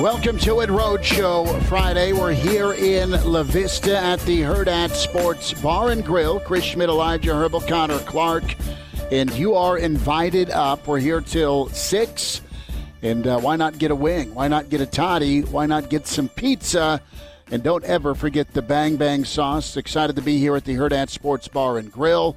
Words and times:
Welcome 0.00 0.38
to 0.38 0.60
it 0.60 0.70
Roadshow 0.70 1.60
Friday. 1.64 2.12
We're 2.12 2.32
here 2.32 2.72
in 2.72 3.10
La 3.10 3.42
Vista 3.42 3.98
at 3.98 4.20
the 4.20 4.42
Hurrdat 4.42 4.90
Sports 4.90 5.52
Bar 5.54 5.90
and 5.90 6.04
Grill. 6.04 6.38
Chris 6.38 6.62
Schmidt, 6.62 6.88
Elijah 6.88 7.32
Herbel, 7.32 7.66
Connor 7.66 7.98
Clark, 7.98 8.44
and 9.10 9.28
you 9.32 9.56
are 9.56 9.76
invited 9.76 10.50
up. 10.50 10.86
We're 10.86 11.00
here 11.00 11.20
till 11.20 11.68
6. 11.70 12.42
And 13.02 13.26
uh, 13.26 13.40
why 13.40 13.56
not 13.56 13.78
get 13.78 13.90
a 13.90 13.96
wing? 13.96 14.36
Why 14.36 14.46
not 14.46 14.68
get 14.68 14.80
a 14.80 14.86
toddy? 14.86 15.40
Why 15.40 15.66
not 15.66 15.90
get 15.90 16.06
some 16.06 16.28
pizza? 16.28 17.02
And 17.50 17.64
don't 17.64 17.82
ever 17.82 18.14
forget 18.14 18.52
the 18.52 18.62
Bang 18.62 18.98
Bang 18.98 19.24
sauce. 19.24 19.76
Excited 19.76 20.14
to 20.14 20.22
be 20.22 20.38
here 20.38 20.54
at 20.54 20.64
the 20.64 20.76
Hurrdat 20.76 21.08
Sports 21.08 21.48
Bar 21.48 21.76
and 21.76 21.90
Grill. 21.90 22.36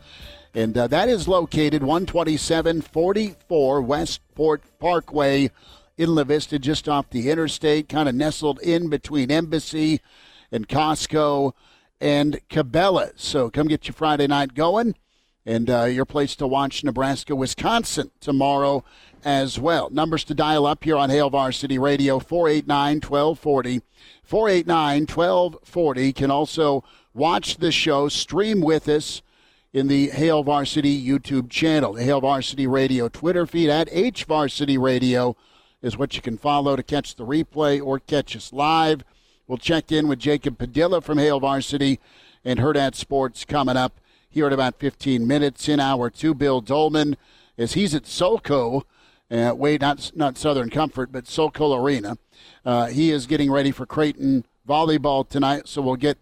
And 0.56 0.76
uh, 0.76 0.88
that 0.88 1.10
is 1.10 1.28
located 1.28 1.82
12744 1.82 3.82
Westport 3.84 4.64
Parkway 4.80 5.52
in 6.02 6.16
La 6.16 6.24
Vista, 6.24 6.58
just 6.58 6.90
off 6.90 7.12
the 7.12 7.30
interstate, 7.30 7.88
kind 7.88 8.10
of 8.10 8.16
nestled 8.16 8.60
in 8.62 8.90
between 8.90 9.30
Embassy 9.30 10.02
and 10.52 10.68
Costco 10.68 11.54
and 12.00 12.42
Cabela's. 12.50 13.22
So 13.22 13.52
come 13.52 13.68
get 13.68 13.88
your 13.88 13.94
Friday 13.94 14.26
night 14.26 14.56
going 14.56 14.96
and 15.46 15.70
uh, 15.70 15.84
your 15.84 16.06
place 16.06 16.36
to 16.38 16.48
watch 16.48 16.84
Nebraska, 16.84 17.36
Wisconsin 17.36 18.10
tomorrow 18.20 18.84
as 19.24 19.60
well. 19.60 19.92
Numbers 19.92 20.24
to 20.24 20.34
dial 20.34 20.66
up 20.66 20.84
here 20.84 20.98
on 20.98 21.12
Hail 21.12 21.30
Varsity 21.30 21.78
Radio 21.78 22.18
489 22.18 22.96
1240. 22.96 23.82
489 24.24 25.02
1240. 25.02 26.14
Can 26.14 26.32
also 26.32 26.84
watch 27.14 27.58
the 27.58 27.72
show, 27.72 28.10
stream 28.10 28.62
with 28.62 28.90
us 28.90 29.22
in 29.72 29.88
the 29.88 30.10
Hail 30.10 30.42
Varsity 30.42 31.00
YouTube 31.00 31.52
channel, 31.52 31.94
the 31.94 32.04
Hail 32.04 32.22
Varsity 32.22 32.66
Radio 32.66 33.08
Twitter 33.08 33.46
feed 33.46 33.70
at 33.70 33.88
H 33.92 34.24
Varsity 34.24 34.80
Radio 34.80 35.38
is 35.82 35.98
what 35.98 36.16
you 36.16 36.22
can 36.22 36.38
follow 36.38 36.76
to 36.76 36.84
catch 36.84 37.16
the 37.16 37.26
replay 37.26 37.84
or 37.84 38.00
catch 38.00 38.36
us 38.36 38.54
live. 38.54 39.04
We'll 39.48 39.58
check 39.58 39.92
in 39.92 40.08
with 40.08 40.20
Jacob 40.20 40.58
Padilla 40.58 41.02
from 41.02 41.18
Hail 41.18 41.40
Varsity 41.40 42.00
and 42.46 42.60
Hurrdat 42.60 42.96
Sports 42.96 43.46
coming 43.46 43.78
up 43.78 44.00
here 44.30 44.48
in 44.48 44.54
about 44.54 44.80
15 44.80 45.28
minutes. 45.28 45.68
In 45.68 45.80
hour 45.80 46.10
two, 46.10 46.34
Bill 46.34 46.62
Doleman, 46.62 47.18
as 47.58 47.74
he's 47.74 47.94
at 47.94 48.04
SoCo, 48.04 48.84
uh, 49.30 49.54
wait, 49.56 49.82
not, 49.82 50.12
not 50.16 50.38
Southern 50.38 50.70
Comfort, 50.70 51.12
but 51.12 51.28
Sokol 51.28 51.76
Arena. 51.76 52.18
Uh, 52.66 52.88
he 52.88 53.12
is 53.12 53.26
getting 53.26 53.52
ready 53.52 53.72
for 53.72 53.86
Creighton 53.86 54.46
volleyball 54.68 55.28
tonight, 55.28 55.68
so 55.68 55.82
we'll 55.82 55.96
get 55.96 56.18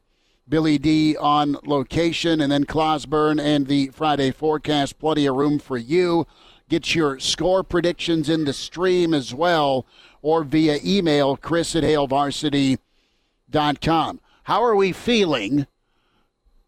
Billy 0.48 0.78
D 0.78 1.16
on 1.18 1.58
location, 1.64 2.42
and 2.42 2.52
then 2.52 2.66
Clauseborne 2.66 3.40
and 3.40 3.68
the 3.68 3.90
Friday 3.90 4.32
forecast. 4.32 4.98
Plenty 5.00 5.28
of 5.28 5.36
room 5.36 5.60
for 5.60 5.78
you. 5.78 6.26
Get 6.70 6.94
your 6.94 7.18
score 7.18 7.64
predictions 7.64 8.30
in 8.30 8.46
the 8.46 8.54
stream 8.54 9.16
as 9.16 9.34
well 9.34 9.88
or 10.22 10.44
via 10.44 10.78
email, 10.86 11.36
chris 11.36 11.76
at 11.76 11.82
hailvarsity.com. 11.82 14.20
How 14.44 14.64
are 14.64 14.76
we 14.76 14.92
feeling 14.92 15.66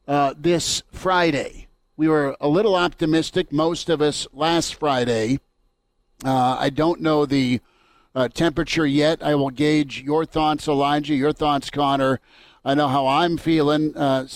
uh, 0.08 0.34
this 0.36 0.82
Friday? 0.92 1.68
We 1.98 2.08
were 2.08 2.36
a 2.42 2.48
little 2.48 2.74
optimistic, 2.74 3.52
most 3.52 3.90
of 3.90 4.02
us, 4.02 4.26
last 4.34 4.74
Friday. 4.74 5.40
Uh, 6.26 6.58
I 6.60 6.72
don't 6.72 7.02
know 7.02 7.28
the 7.28 7.62
uh, 8.16 8.28
temperature 8.28 8.88
yet. 8.88 9.22
I 9.22 9.36
will 9.36 9.52
gauge 9.52 10.02
your 10.02 10.26
thoughts, 10.26 10.68
Elijah, 10.68 11.14
your 11.14 11.32
thoughts, 11.32 11.70
Connor. 11.70 12.20
I 12.66 12.74
know 12.74 12.88
how 12.88 13.06
I'm 13.06 13.38
feeling. 13.38 13.96
Uh, 13.96 14.28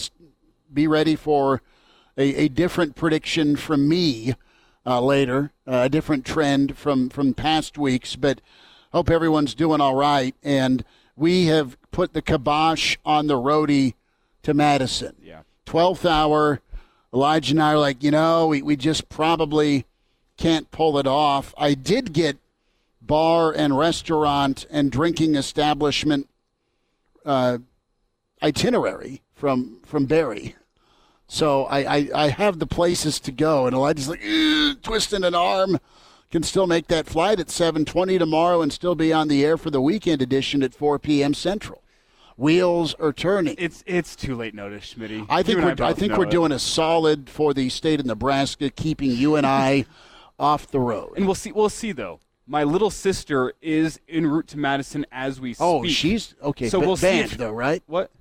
be 0.71 0.85
ready 0.85 1.15
for 1.15 1.63
a, 2.17 2.43
a 2.43 2.47
different 2.49 2.95
prediction 2.95 3.55
from 3.55 3.89
me 3.89 4.35
uh, 4.85 5.01
later, 5.01 5.51
uh, 5.67 5.81
a 5.83 5.89
different 5.89 6.25
trend 6.25 6.77
from, 6.77 7.09
from 7.09 7.33
past 7.33 7.77
weeks, 7.77 8.15
but 8.15 8.41
hope 8.91 9.09
everyone's 9.09 9.55
doing 9.55 9.81
all 9.81 9.95
right. 9.95 10.35
And 10.43 10.83
we 11.15 11.45
have 11.45 11.77
put 11.91 12.13
the 12.13 12.21
kibosh 12.21 12.97
on 13.05 13.27
the 13.27 13.35
roadie 13.35 13.95
to 14.43 14.53
Madison. 14.53 15.15
Yeah. 15.21 15.41
12th 15.65 16.09
hour. 16.09 16.61
Elijah 17.13 17.53
and 17.53 17.63
I 17.63 17.73
are 17.73 17.79
like, 17.79 18.03
you 18.03 18.11
know, 18.11 18.47
we, 18.47 18.61
we 18.61 18.75
just 18.75 19.09
probably 19.09 19.85
can't 20.37 20.69
pull 20.71 20.97
it 20.97 21.07
off. 21.07 21.53
I 21.57 21.73
did 21.73 22.13
get 22.13 22.37
bar 23.01 23.53
and 23.55 23.77
restaurant 23.77 24.65
and 24.69 24.91
drinking 24.91 25.35
establishment 25.35 26.29
uh, 27.25 27.59
itinerary 28.41 29.21
from 29.33 29.79
from 29.85 30.05
Barry. 30.05 30.55
So 31.27 31.65
I, 31.65 31.79
I, 31.97 32.09
I, 32.13 32.29
have 32.29 32.59
the 32.59 32.67
places 32.67 33.19
to 33.21 33.31
go, 33.31 33.65
and 33.65 33.75
Elijah's 33.75 34.09
like 34.09 34.21
twisting 34.83 35.23
an 35.23 35.35
arm. 35.35 35.79
Can 36.31 36.43
still 36.43 36.67
make 36.67 36.87
that 36.87 37.05
flight 37.05 37.39
at 37.39 37.47
7:20 37.47 38.19
tomorrow, 38.19 38.61
and 38.61 38.73
still 38.73 38.95
be 38.95 39.13
on 39.13 39.27
the 39.27 39.45
air 39.45 39.57
for 39.57 39.69
the 39.69 39.79
weekend 39.79 40.21
edition 40.21 40.63
at 40.63 40.73
4 40.73 40.99
p.m. 40.99 41.33
Central. 41.33 41.81
Wheels 42.35 42.93
are 42.95 43.13
turning. 43.13 43.55
It's 43.57 43.83
it's 43.87 44.15
too 44.15 44.35
late 44.35 44.53
notice, 44.53 44.93
Schmitty. 44.93 45.25
I 45.29 45.43
think 45.43 45.59
we're 45.59 45.85
I, 45.85 45.89
I 45.89 45.93
think 45.93 46.17
we're 46.17 46.25
it. 46.25 46.31
doing 46.31 46.51
a 46.51 46.59
solid 46.59 47.29
for 47.29 47.53
the 47.53 47.69
state 47.69 47.99
of 48.01 48.05
Nebraska, 48.05 48.69
keeping 48.69 49.11
you 49.11 49.35
and 49.35 49.47
I 49.47 49.85
off 50.39 50.67
the 50.67 50.79
road. 50.79 51.13
And 51.15 51.25
we'll 51.25 51.35
see. 51.35 51.53
We'll 51.53 51.69
see 51.69 51.93
though. 51.93 52.19
My 52.47 52.63
little 52.63 52.91
sister 52.91 53.53
is 53.61 53.99
en 54.09 54.27
route 54.27 54.47
to 54.49 54.57
Madison 54.57 55.05
as 55.11 55.39
we 55.39 55.55
oh, 55.59 55.81
speak. 55.81 55.89
oh, 55.89 55.93
she's 55.93 56.35
okay. 56.43 56.69
So 56.69 56.79
we'll 56.79 56.97
see 56.97 57.19
if- 57.19 57.37
though, 57.37 57.51
right? 57.51 57.81
what? 57.87 58.11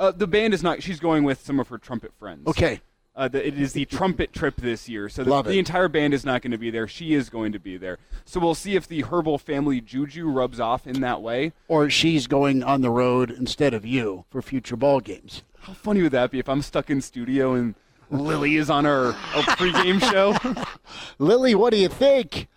Uh, 0.00 0.10
the 0.10 0.26
band 0.26 0.54
is 0.54 0.62
not. 0.62 0.82
She's 0.82 0.98
going 0.98 1.24
with 1.24 1.44
some 1.44 1.60
of 1.60 1.68
her 1.68 1.76
trumpet 1.76 2.12
friends. 2.18 2.46
Okay. 2.46 2.80
Uh, 3.14 3.28
the, 3.28 3.46
it 3.46 3.58
is 3.58 3.74
the 3.74 3.84
trumpet 3.84 4.32
trip 4.32 4.56
this 4.56 4.88
year, 4.88 5.10
so 5.10 5.22
the, 5.24 5.30
Love 5.30 5.44
the 5.44 5.58
entire 5.58 5.88
band 5.88 6.14
is 6.14 6.24
not 6.24 6.40
going 6.40 6.52
to 6.52 6.58
be 6.58 6.70
there. 6.70 6.88
She 6.88 7.12
is 7.12 7.28
going 7.28 7.52
to 7.52 7.58
be 7.58 7.76
there. 7.76 7.98
So 8.24 8.40
we'll 8.40 8.54
see 8.54 8.76
if 8.76 8.88
the 8.88 9.02
Herbel 9.02 9.38
family 9.38 9.80
juju 9.82 10.26
rubs 10.26 10.58
off 10.58 10.86
in 10.86 11.02
that 11.02 11.20
way. 11.20 11.52
Or 11.68 11.90
she's 11.90 12.26
going 12.26 12.62
on 12.62 12.80
the 12.80 12.88
road 12.88 13.30
instead 13.30 13.74
of 13.74 13.84
you 13.84 14.24
for 14.30 14.40
future 14.40 14.76
ball 14.76 15.00
games. 15.00 15.42
How 15.58 15.74
funny 15.74 16.00
would 16.00 16.12
that 16.12 16.30
be 16.30 16.38
if 16.38 16.48
I'm 16.48 16.62
stuck 16.62 16.88
in 16.88 17.02
studio 17.02 17.52
and 17.52 17.74
Lily 18.10 18.56
is 18.56 18.70
on 18.70 18.86
our 18.86 19.12
pregame 19.12 20.00
show? 20.00 20.34
Lily, 21.18 21.54
what 21.54 21.72
do 21.72 21.78
you 21.78 21.88
think? 21.88 22.48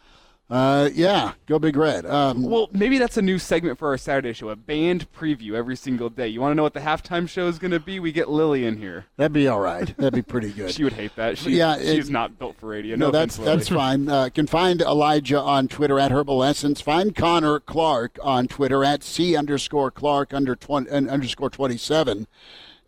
Uh, 0.53 0.87
yeah, 0.93 1.33
go 1.47 1.57
Big 1.57 1.75
Red. 1.75 2.05
Um, 2.05 2.43
Well, 2.43 2.69
maybe 2.71 2.99
that's 2.99 3.17
a 3.17 3.23
new 3.23 3.39
segment 3.39 3.79
for 3.79 3.87
our 3.87 3.97
Saturday 3.97 4.33
show, 4.33 4.49
a 4.49 4.55
band 4.55 5.11
preview 5.11 5.53
every 5.53 5.75
single 5.75 6.11
day. 6.11 6.27
You 6.27 6.41
want 6.41 6.51
to 6.51 6.55
know 6.55 6.61
what 6.61 6.75
the 6.75 6.79
halftime 6.79 7.27
show 7.27 7.47
is 7.47 7.57
going 7.57 7.71
to 7.71 7.79
be? 7.79 7.99
We 7.99 8.11
get 8.11 8.29
Lily 8.29 8.63
in 8.65 8.77
here. 8.77 9.05
that'd 9.17 9.33
be 9.33 9.47
all 9.47 9.59
right. 9.59 9.95
That'd 9.97 10.13
be 10.13 10.21
pretty 10.21 10.51
good. 10.53 10.71
She 10.71 10.83
would 10.83 10.93
hate 10.93 11.15
that. 11.15 11.39
She, 11.39 11.51
Yeah, 11.57 11.77
it- 11.77 11.95
she's 11.95 12.11
not 12.11 12.37
built 12.37 12.55
for 12.59 12.67
radio. 12.67 12.95
No, 12.95 13.07
No, 13.07 13.11
that's 13.11 13.35
that's 13.37 13.67
fine. 13.67 14.07
Uh, 14.07 14.29
can 14.29 14.45
find 14.45 14.81
Elijah 14.81 15.39
on 15.39 15.67
Twitter 15.67 15.99
at 15.99 16.11
Herbal 16.11 16.43
Essence. 16.43 16.81
Find 16.81 17.15
Connor 17.15 17.59
Clark 17.59 18.19
on 18.21 18.47
Twitter 18.47 18.83
at 18.83 19.01
C 19.03 19.35
underscore 19.35 19.89
Clark 19.89 20.35
under 20.35 20.55
20, 20.55 20.87
uh, 20.87 20.93
underscore 21.11 21.49
27. 21.49 22.27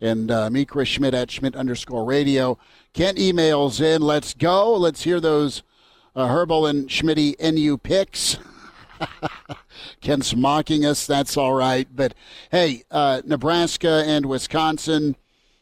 And 0.00 0.30
uh, 0.30 0.50
me, 0.50 0.64
Chris 0.66 0.88
Schmidt 0.88 1.14
at 1.14 1.32
Schmidt 1.32 1.56
underscore 1.56 2.04
radio. 2.04 2.58
Kent 2.92 3.18
emails 3.18 3.80
in. 3.80 4.02
Let's 4.02 4.34
go. 4.34 4.72
Let's 4.76 5.02
hear 5.02 5.18
those 5.18 5.64
uh, 6.16 6.28
Herbel 6.28 6.68
and 6.68 6.88
Schmitty 6.88 7.36
NU 7.38 7.76
picks. 7.76 8.38
Kent's 10.00 10.34
mocking 10.34 10.86
us. 10.86 11.06
That's 11.06 11.36
all 11.36 11.52
right. 11.52 11.86
But 11.94 12.14
hey, 12.50 12.82
uh, 12.90 13.20
Nebraska 13.26 14.02
and 14.06 14.24
Wisconsin, 14.24 15.16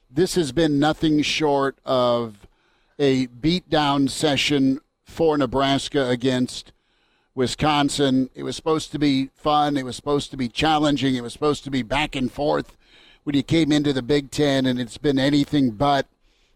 this 0.08 0.36
has 0.36 0.52
been 0.52 0.78
nothing 0.78 1.22
short 1.22 1.76
of 1.84 2.46
a 2.98 3.26
beatdown 3.26 4.08
session 4.08 4.80
for 5.02 5.36
Nebraska 5.36 6.08
against 6.08 6.72
Wisconsin. 7.34 8.30
It 8.36 8.44
was 8.44 8.54
supposed 8.54 8.92
to 8.92 8.98
be 8.98 9.30
fun. 9.34 9.76
It 9.76 9.84
was 9.84 9.96
supposed 9.96 10.30
to 10.30 10.36
be 10.36 10.48
challenging. 10.48 11.16
It 11.16 11.22
was 11.24 11.32
supposed 11.32 11.64
to 11.64 11.70
be 11.70 11.82
back 11.82 12.14
and 12.14 12.30
forth 12.30 12.76
when 13.24 13.34
you 13.34 13.42
came 13.42 13.72
into 13.72 13.92
the 13.92 14.02
Big 14.02 14.30
Ten, 14.30 14.66
and 14.66 14.80
it's 14.80 14.98
been 14.98 15.18
anything 15.18 15.72
but 15.72 16.06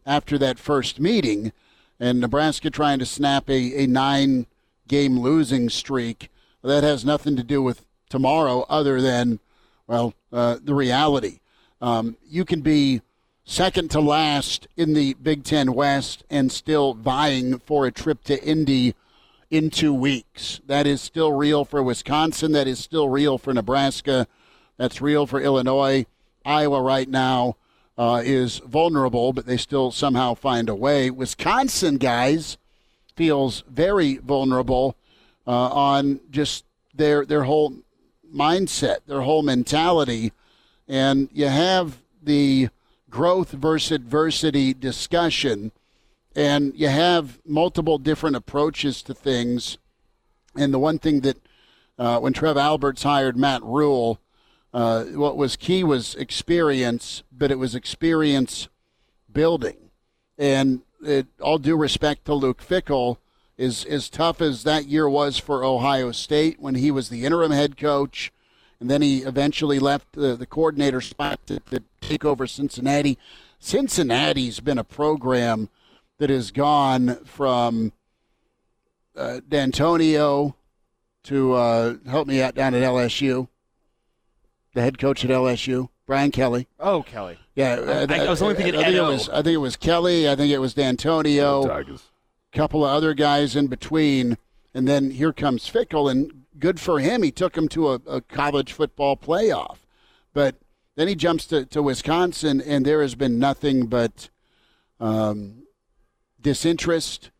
after 0.06 0.38
that 0.38 0.60
first 0.60 1.00
meeting. 1.00 1.52
And 2.00 2.20
Nebraska 2.20 2.70
trying 2.70 2.98
to 3.00 3.06
snap 3.06 3.50
a, 3.50 3.82
a 3.82 3.86
nine 3.86 4.46
game 4.86 5.18
losing 5.18 5.68
streak. 5.68 6.30
That 6.62 6.84
has 6.84 7.04
nothing 7.04 7.36
to 7.36 7.42
do 7.42 7.62
with 7.62 7.84
tomorrow, 8.08 8.64
other 8.68 9.00
than, 9.00 9.40
well, 9.86 10.14
uh, 10.32 10.58
the 10.62 10.74
reality. 10.74 11.40
Um, 11.80 12.16
you 12.26 12.44
can 12.44 12.60
be 12.60 13.02
second 13.44 13.90
to 13.92 14.00
last 14.00 14.66
in 14.76 14.94
the 14.94 15.14
Big 15.14 15.44
Ten 15.44 15.72
West 15.72 16.24
and 16.28 16.52
still 16.52 16.94
vying 16.94 17.58
for 17.60 17.86
a 17.86 17.92
trip 17.92 18.22
to 18.24 18.42
Indy 18.44 18.94
in 19.50 19.70
two 19.70 19.94
weeks. 19.94 20.60
That 20.66 20.86
is 20.86 21.00
still 21.00 21.32
real 21.32 21.64
for 21.64 21.82
Wisconsin. 21.82 22.52
That 22.52 22.66
is 22.66 22.78
still 22.78 23.08
real 23.08 23.38
for 23.38 23.54
Nebraska. 23.54 24.26
That's 24.76 25.00
real 25.00 25.26
for 25.26 25.40
Illinois. 25.40 26.06
Iowa 26.44 26.82
right 26.82 27.08
now 27.08 27.56
uh, 27.98 28.22
is 28.24 28.58
vulnerable, 28.58 29.32
but 29.32 29.44
they 29.44 29.56
still 29.56 29.90
somehow 29.90 30.32
find 30.32 30.68
a 30.68 30.74
way. 30.74 31.10
Wisconsin, 31.10 31.96
guys, 31.96 32.56
feels 33.16 33.64
very 33.68 34.18
vulnerable 34.18 34.96
uh, 35.46 35.50
on 35.50 36.20
just 36.30 36.64
their 36.94 37.26
their 37.26 37.42
whole 37.42 37.74
mindset, 38.32 38.98
their 39.06 39.22
whole 39.22 39.42
mentality, 39.42 40.32
and 40.86 41.28
you 41.32 41.48
have 41.48 41.98
the 42.22 42.68
growth 43.10 43.50
versus 43.50 43.90
adversity 43.90 44.72
discussion, 44.72 45.72
and 46.36 46.72
you 46.76 46.88
have 46.88 47.40
multiple 47.44 47.98
different 47.98 48.36
approaches 48.36 49.02
to 49.02 49.14
things. 49.14 49.78
And 50.54 50.72
the 50.72 50.78
one 50.78 50.98
thing 50.98 51.20
that 51.22 51.38
uh, 51.98 52.20
when 52.20 52.32
Trev 52.32 52.56
Alberts 52.56 53.02
hired 53.02 53.36
Matt 53.36 53.62
Rhule, 53.64 54.20
uh, 54.72 55.04
what 55.04 55.36
was 55.36 55.56
key 55.56 55.82
was 55.82 56.14
experience, 56.16 57.22
but 57.32 57.50
it 57.50 57.58
was 57.58 57.74
experience 57.74 58.68
building. 59.32 59.90
And 60.36 60.82
it, 61.02 61.26
all 61.40 61.58
due 61.58 61.76
respect 61.76 62.24
to 62.26 62.34
Luke 62.34 62.62
Fickell, 62.62 63.18
is 63.56 63.84
as 63.84 64.08
tough 64.08 64.40
as 64.40 64.62
that 64.62 64.86
year 64.86 65.08
was 65.08 65.36
for 65.38 65.64
Ohio 65.64 66.12
State 66.12 66.60
when 66.60 66.76
he 66.76 66.92
was 66.92 67.08
the 67.08 67.24
interim 67.24 67.50
head 67.50 67.76
coach 67.76 68.32
and 68.80 68.88
then 68.88 69.02
he 69.02 69.18
eventually 69.18 69.78
left 69.78 70.12
the, 70.12 70.36
the 70.36 70.46
coordinator 70.46 71.00
spot 71.00 71.44
to, 71.46 71.60
to 71.60 71.82
take 72.00 72.24
over 72.24 72.46
Cincinnati. 72.46 73.18
Cincinnati's 73.58 74.60
been 74.60 74.78
a 74.78 74.84
program 74.84 75.68
that 76.18 76.30
has 76.30 76.50
gone 76.50 77.16
from 77.24 77.92
uh, 79.16 79.40
Dantonio 79.48 80.54
to 81.24 81.54
uh, 81.54 81.94
help 82.08 82.28
me 82.28 82.40
out 82.40 82.54
down 82.54 82.74
at 82.74 82.82
LSU, 82.82 83.48
the 84.78 84.84
head 84.84 84.98
coach 84.98 85.24
at 85.24 85.30
LSU, 85.30 85.88
Brian 86.06 86.30
Kelly. 86.30 86.68
Oh, 86.78 87.02
Kelly. 87.02 87.36
Yeah, 87.56 88.06
I, 88.08 88.26
I 88.26 88.30
was 88.30 88.40
only 88.40 88.54
thinking 88.54 88.76
I, 88.76 88.80
I 88.80 88.84
think 88.84 88.96
it 88.96 89.02
was. 89.02 89.28
I 89.28 89.42
think 89.42 89.54
it 89.54 89.56
was 89.58 89.76
Kelly. 89.76 90.28
I 90.28 90.36
think 90.36 90.52
it 90.52 90.58
was 90.58 90.74
Dantonio. 90.74 91.68
A 91.68 92.56
couple 92.56 92.84
of 92.84 92.90
other 92.92 93.12
guys 93.12 93.56
in 93.56 93.66
between, 93.66 94.38
and 94.72 94.86
then 94.86 95.10
here 95.10 95.32
comes 95.32 95.68
Fickell, 95.68 96.08
and 96.08 96.44
good 96.60 96.78
for 96.78 97.00
him. 97.00 97.24
He 97.24 97.32
took 97.32 97.56
him 97.56 97.68
to 97.70 97.88
a, 97.88 97.94
a 98.06 98.20
college 98.20 98.72
football 98.72 99.16
playoff. 99.16 99.78
But 100.32 100.54
then 100.94 101.08
he 101.08 101.16
jumps 101.16 101.46
to, 101.46 101.64
to 101.66 101.82
Wisconsin, 101.82 102.60
and 102.60 102.86
there 102.86 103.02
has 103.02 103.16
been 103.16 103.40
nothing 103.40 103.86
but 103.86 104.28
um, 105.00 105.64
disinterest. 106.40 107.32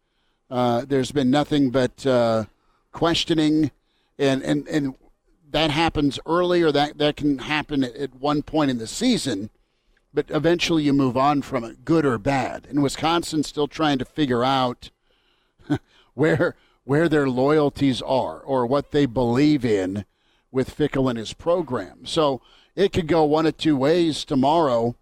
Uh, 0.51 0.85
there's 0.85 1.13
been 1.13 1.31
nothing 1.31 1.71
but 1.71 2.05
uh, 2.05 2.47
questioning, 2.91 3.71
and, 4.19 4.43
and, 4.43 4.67
and 4.67 4.97
that 5.51 5.71
happens 5.71 6.19
early, 6.27 6.63
or 6.63 6.73
that, 6.73 6.99
that 6.99 7.17
can 7.17 7.39
happen 7.39 7.85
at, 7.85 7.95
at 7.97 8.15
one 8.15 8.43
point 8.43 8.71
in 8.71 8.79
the 8.79 8.87
season, 8.87 9.51
but 10.13 10.27
eventually 10.31 10.83
you 10.83 10.93
move 10.93 11.17
on 11.17 11.43
from 11.43 11.65
it, 11.65 11.85
good 11.85 12.05
or 12.05 12.19
bad. 12.19 12.67
And 12.69 12.83
Wisconsin's 12.83 13.49
still 13.49 13.69
trying 13.69 13.99
to 13.99 14.05
figure 14.05 14.45
out 14.45 14.91
where 16.15 16.55
where 16.85 17.07
their 17.07 17.29
loyalties 17.29 18.01
are 18.01 18.41
or 18.41 18.65
what 18.65 18.93
they 18.93 19.05
believe 19.05 19.63
in 19.63 20.07
with 20.51 20.75
Fickell 20.75 21.11
and 21.11 21.19
his 21.19 21.35
program. 21.35 22.07
So 22.07 22.41
it 22.75 22.95
could 22.95 23.07
go 23.07 23.25
one 23.25 23.45
of 23.45 23.59
two 23.59 23.77
ways 23.77 24.25
tomorrow 24.25 24.97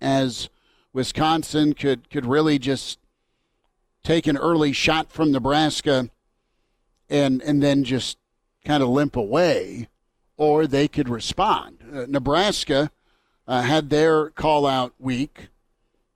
as 0.00 0.48
Wisconsin 0.92 1.72
could, 1.72 2.10
could 2.10 2.26
really 2.26 2.58
just 2.58 2.98
take 4.02 4.26
an 4.26 4.36
early 4.36 4.72
shot 4.72 5.12
from 5.12 5.30
Nebraska 5.30 6.10
and 7.08 7.40
and 7.42 7.62
then 7.62 7.84
just 7.84 8.18
kind 8.64 8.82
of 8.82 8.88
limp 8.88 9.16
away, 9.16 9.88
or 10.36 10.66
they 10.66 10.88
could 10.88 11.08
respond. 11.08 11.78
Uh, 11.92 12.06
Nebraska 12.08 12.90
uh, 13.46 13.62
had 13.62 13.90
their 13.90 14.30
call 14.30 14.66
out 14.66 14.94
week 14.98 15.48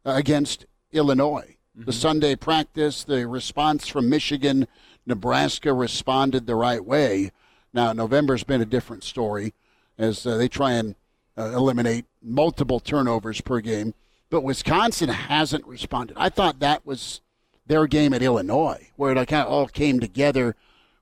uh, 0.05 0.13
against 0.13 0.67
Illinois. 0.93 1.57
Mm-hmm. 1.77 1.85
The 1.85 1.93
Sunday 1.93 2.37
practice, 2.37 3.05
the 3.05 3.27
response 3.27 3.87
from 3.87 4.09
Michigan 4.09 4.67
Nebraska 5.07 5.73
responded 5.73 6.47
the 6.47 6.55
right 6.55 6.85
way. 6.85 7.33
Now, 7.73 7.93
November's 7.93 8.45
been 8.45 8.61
a 8.61 8.67
different 8.67 9.05
story 9.05 9.55
as 9.97 10.27
uh, 10.27 10.37
they 10.37 10.49
try 10.49 10.73
and 10.73 10.95
uh, 11.37 11.53
eliminate 11.55 12.05
multiple 12.23 12.81
turnovers 12.81 13.41
per 13.41 13.61
game. 13.61 13.95
But 14.31 14.43
Wisconsin 14.43 15.09
hasn't 15.09 15.67
responded. 15.67 16.17
I 16.19 16.29
thought 16.29 16.61
that 16.61 16.85
was 16.85 17.23
their 17.67 17.87
game 17.87 18.13
at 18.13 18.23
Illinois, 18.23 18.91
where 18.97 19.13
it 19.13 19.29
kind 19.29 19.47
of 19.47 19.53
all 19.53 19.67
came 19.69 20.01
together 20.01 20.55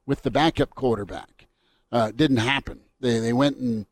with 0.05 0.23
the 0.23 0.31
backup 0.31 0.75
quarterback. 0.75 1.36
Uh, 1.93 2.11
didn't 2.11 2.38
happen. 2.38 2.81
They, 3.00 3.19
they 3.19 3.33
went 3.33 3.59
and 3.59 3.87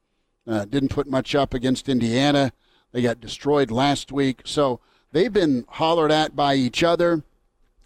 uh, 0.46 0.64
didn't 0.64 0.90
put 0.90 1.08
much 1.08 1.34
up 1.34 1.54
against 1.54 1.88
Indiana. 1.88 2.52
They 2.92 3.02
got 3.02 3.20
destroyed 3.20 3.70
last 3.70 4.12
week. 4.12 4.42
So 4.44 4.80
they've 5.12 5.32
been 5.32 5.64
hollered 5.68 6.12
at 6.12 6.36
by 6.36 6.54
each 6.54 6.82
other. 6.82 7.22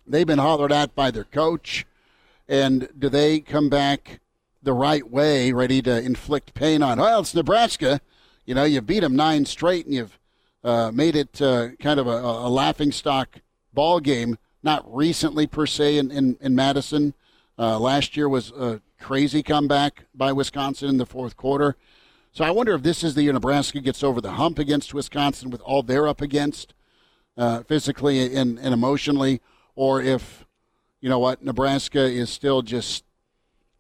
They've 0.07 0.27
been 0.27 0.39
hollered 0.39 0.73
at 0.73 0.95
by 0.95 1.11
their 1.11 1.25
coach. 1.25 1.87
And 2.49 2.89
do 2.99 3.09
they 3.09 3.41
come 3.41 3.69
back 3.69 4.21
the 4.63 4.73
right 4.73 5.09
way, 5.09 5.53
ready 5.53 5.83
to 5.83 6.03
inflict 6.03 6.55
pain 6.55 6.83
on? 6.83 6.99
Well, 6.99 7.21
it's 7.21 7.35
Nebraska. 7.35 8.01
You 8.47 8.55
know, 8.55 8.65
you 8.65 8.81
beat 8.81 9.01
them 9.01 9.15
nine 9.15 9.45
straight, 9.45 9.85
and 9.85 9.95
you've 9.95 10.19
uh, 10.65 10.91
made 10.93 11.15
it 11.15 11.41
uh, 11.43 11.71
kind 11.79 12.01
of 12.01 12.07
a, 12.07 12.11
a 12.11 12.49
laughing 12.49 12.93
stock 12.93 13.41
ball 13.75 14.01
game. 14.01 14.39
Not 14.63 14.83
recently 14.93 15.47
per 15.47 15.67
se 15.67 15.99
in 15.99 16.11
in, 16.11 16.37
in 16.41 16.55
Madison. 16.55 17.15
Uh, 17.59 17.79
last 17.79 18.17
year 18.17 18.29
was 18.29 18.53
crazy 18.99 19.43
comeback 19.43 20.05
by 20.15 20.33
Wisconsin 20.33 20.89
in 20.89 20.97
the 20.97 21.07
fourth 21.07 21.37
quarter. 21.37 21.77
So 22.33 22.45
I 22.45 22.51
wonder 22.51 22.75
if 22.75 22.83
this 22.83 23.03
is 23.03 23.15
the 23.15 23.23
year 23.23 23.33
Nebraska 23.33 23.81
gets 23.81 24.03
over 24.03 24.21
the 24.21 24.33
hump 24.33 24.59
against 24.59 24.95
Wisconsin 24.95 25.51
with 25.51 25.61
all 25.63 25.83
they're 25.83 26.07
up 26.07 26.21
against, 26.21 26.75
uh, 27.37 27.63
physically 27.63 28.35
and, 28.35 28.59
and 28.59 28.75
emotionally, 28.75 29.41
or 29.75 30.03
if 30.03 30.45
you 31.01 31.09
know 31.09 31.19
what, 31.19 31.43
Nebraska 31.43 32.01
is 32.01 32.31
still 32.31 32.63
just 32.63 33.05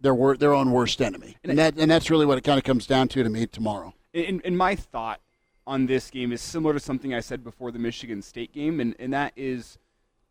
their 0.01 0.15
wor- 0.15 0.37
their 0.37 0.55
own 0.55 0.71
worst 0.71 1.03
enemy, 1.03 1.37
and, 1.43 1.59
that 1.59 1.77
and 1.77 1.91
that's 1.91 2.09
really 2.09 2.25
what 2.25 2.39
it 2.39 2.45
kind 2.45 2.57
of 2.57 2.65
comes 2.65 2.87
down 2.87 3.09
to 3.09 3.23
to 3.23 3.29
me 3.29 3.47
tomorrow. 3.47 3.93
In, 4.13 4.41
in 4.45 4.57
my 4.57 4.77
thought 4.77 5.21
on 5.67 5.87
this 5.87 6.11
game 6.11 6.33
is 6.33 6.41
similar 6.41 6.73
to 6.73 6.81
something 6.81 7.13
I 7.13 7.21
said 7.21 7.43
before 7.43 7.73
the 7.73 7.79
Michigan 7.81 8.23
State 8.23 8.53
game, 8.53 8.79
and, 8.79 8.95
and 8.99 9.13
that 9.13 9.33
is, 9.37 9.77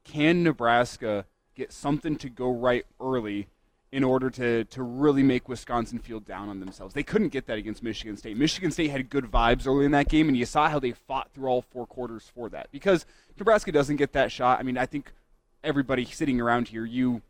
can 0.05 0.43
Nebraska 0.43 1.25
get 1.53 1.73
something 1.73 2.15
to 2.17 2.29
go 2.29 2.49
right 2.49 2.85
early 2.99 3.47
in 3.91 4.03
order 4.03 4.29
to, 4.29 4.65
to 4.65 4.83
really 4.83 5.23
make 5.23 5.47
Wisconsin 5.47 5.97
feel 5.97 6.19
down 6.19 6.49
on 6.49 6.59
themselves. 6.59 6.93
They 6.93 7.03
couldn't 7.03 7.29
get 7.29 7.47
that 7.47 7.57
against 7.57 7.81
Michigan 7.81 8.17
State. 8.17 8.35
Michigan 8.35 8.71
State 8.71 8.91
had 8.91 9.09
good 9.09 9.25
vibes 9.25 9.65
early 9.65 9.85
in 9.85 9.91
that 9.91 10.09
game, 10.09 10.27
and 10.27 10.35
you 10.35 10.45
saw 10.45 10.69
how 10.69 10.79
they 10.79 10.91
fought 10.91 11.31
through 11.33 11.47
all 11.47 11.61
four 11.61 11.85
quarters 11.85 12.29
for 12.35 12.49
that. 12.49 12.67
Because 12.71 13.05
Nebraska 13.37 13.71
doesn't 13.71 13.95
get 13.95 14.11
that 14.13 14.31
shot. 14.31 14.59
I 14.59 14.63
mean, 14.63 14.77
I 14.77 14.85
think 14.85 15.13
everybody 15.63 16.03
sitting 16.03 16.41
around 16.41 16.67
here, 16.67 16.83
you, 16.83 17.21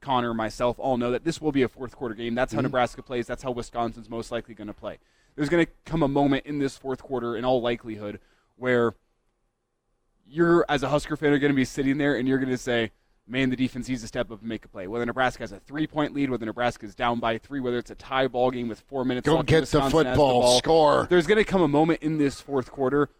Connor, 0.00 0.32
myself, 0.32 0.78
all 0.78 0.96
know 0.96 1.10
that 1.10 1.24
this 1.24 1.42
will 1.42 1.52
be 1.52 1.62
a 1.62 1.68
fourth 1.68 1.94
quarter 1.94 2.14
game. 2.14 2.34
That's 2.34 2.52
how 2.52 2.58
mm-hmm. 2.58 2.64
Nebraska 2.64 3.02
plays. 3.02 3.26
That's 3.26 3.42
how 3.42 3.50
Wisconsin's 3.50 4.08
most 4.08 4.32
likely 4.32 4.54
going 4.54 4.68
to 4.68 4.74
play. 4.74 4.98
There's 5.36 5.50
going 5.50 5.66
to 5.66 5.72
come 5.84 6.02
a 6.02 6.08
moment 6.08 6.46
in 6.46 6.58
this 6.58 6.76
fourth 6.76 7.02
quarter, 7.02 7.36
in 7.36 7.44
all 7.44 7.60
likelihood, 7.60 8.18
where 8.56 8.94
you're, 10.26 10.64
as 10.70 10.82
a 10.82 10.88
Husker 10.88 11.16
fan, 11.16 11.32
are 11.32 11.38
going 11.38 11.52
to 11.52 11.56
be 11.56 11.66
sitting 11.66 11.98
there 11.98 12.16
and 12.16 12.26
you're 12.26 12.38
going 12.38 12.48
to 12.48 12.58
say, 12.58 12.92
man, 13.28 13.50
the 13.50 13.56
defense 13.56 13.88
needs 13.88 14.00
to 14.02 14.08
step 14.08 14.30
up 14.30 14.40
and 14.40 14.48
make 14.48 14.64
a 14.64 14.68
play. 14.68 14.86
Whether 14.86 15.06
Nebraska 15.06 15.42
has 15.42 15.52
a 15.52 15.60
three-point 15.60 16.14
lead, 16.14 16.30
whether 16.30 16.46
Nebraska 16.46 16.86
is 16.86 16.94
down 16.94 17.20
by 17.20 17.38
three, 17.38 17.60
whether 17.60 17.78
it's 17.78 17.90
a 17.90 17.94
tie 17.94 18.26
ball 18.26 18.50
game 18.50 18.68
with 18.68 18.80
four 18.80 19.04
minutes 19.04 19.26
Go 19.26 19.36
left, 19.36 19.48
get 19.48 19.66
the 19.66 19.82
football 19.82 20.04
the 20.04 20.16
ball, 20.16 20.58
score. 20.58 21.06
There's 21.10 21.26
going 21.26 21.38
to 21.38 21.44
come 21.44 21.62
a 21.62 21.68
moment 21.68 22.02
in 22.02 22.18
this 22.18 22.40
fourth 22.40 22.70
quarter, 22.70 23.10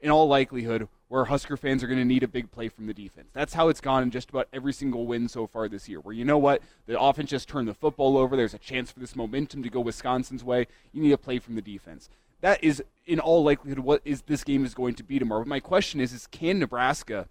in 0.00 0.10
all 0.10 0.28
likelihood, 0.28 0.88
where 1.08 1.26
Husker 1.26 1.56
fans 1.56 1.82
are 1.82 1.86
going 1.86 1.98
to 1.98 2.04
need 2.04 2.22
a 2.22 2.28
big 2.28 2.50
play 2.50 2.68
from 2.68 2.86
the 2.86 2.94
defense. 2.94 3.28
That's 3.32 3.54
how 3.54 3.68
it's 3.68 3.80
gone 3.80 4.02
in 4.02 4.10
just 4.10 4.30
about 4.30 4.48
every 4.52 4.72
single 4.72 5.06
win 5.06 5.28
so 5.28 5.46
far 5.46 5.68
this 5.68 5.88
year. 5.88 6.00
Where 6.00 6.14
you 6.14 6.24
know 6.24 6.38
what, 6.38 6.60
the 6.86 7.00
offense 7.00 7.30
just 7.30 7.48
turned 7.48 7.68
the 7.68 7.74
football 7.74 8.18
over. 8.18 8.36
There's 8.36 8.54
a 8.54 8.58
chance 8.58 8.90
for 8.90 9.00
this 9.00 9.16
momentum 9.16 9.62
to 9.62 9.70
go 9.70 9.80
Wisconsin's 9.80 10.44
way. 10.44 10.66
You 10.92 11.02
need 11.02 11.12
a 11.12 11.18
play 11.18 11.38
from 11.38 11.54
the 11.54 11.62
defense. 11.62 12.08
That 12.40 12.62
is, 12.62 12.82
in 13.06 13.20
all 13.20 13.42
likelihood, 13.42 13.78
what 13.78 14.02
is 14.04 14.22
this 14.22 14.44
game 14.44 14.64
is 14.66 14.74
going 14.74 14.94
to 14.96 15.02
be 15.02 15.18
tomorrow. 15.18 15.40
But 15.40 15.48
my 15.48 15.60
question 15.60 16.00
is: 16.00 16.12
Is 16.12 16.26
can 16.26 16.58
Nebraska, 16.58 17.28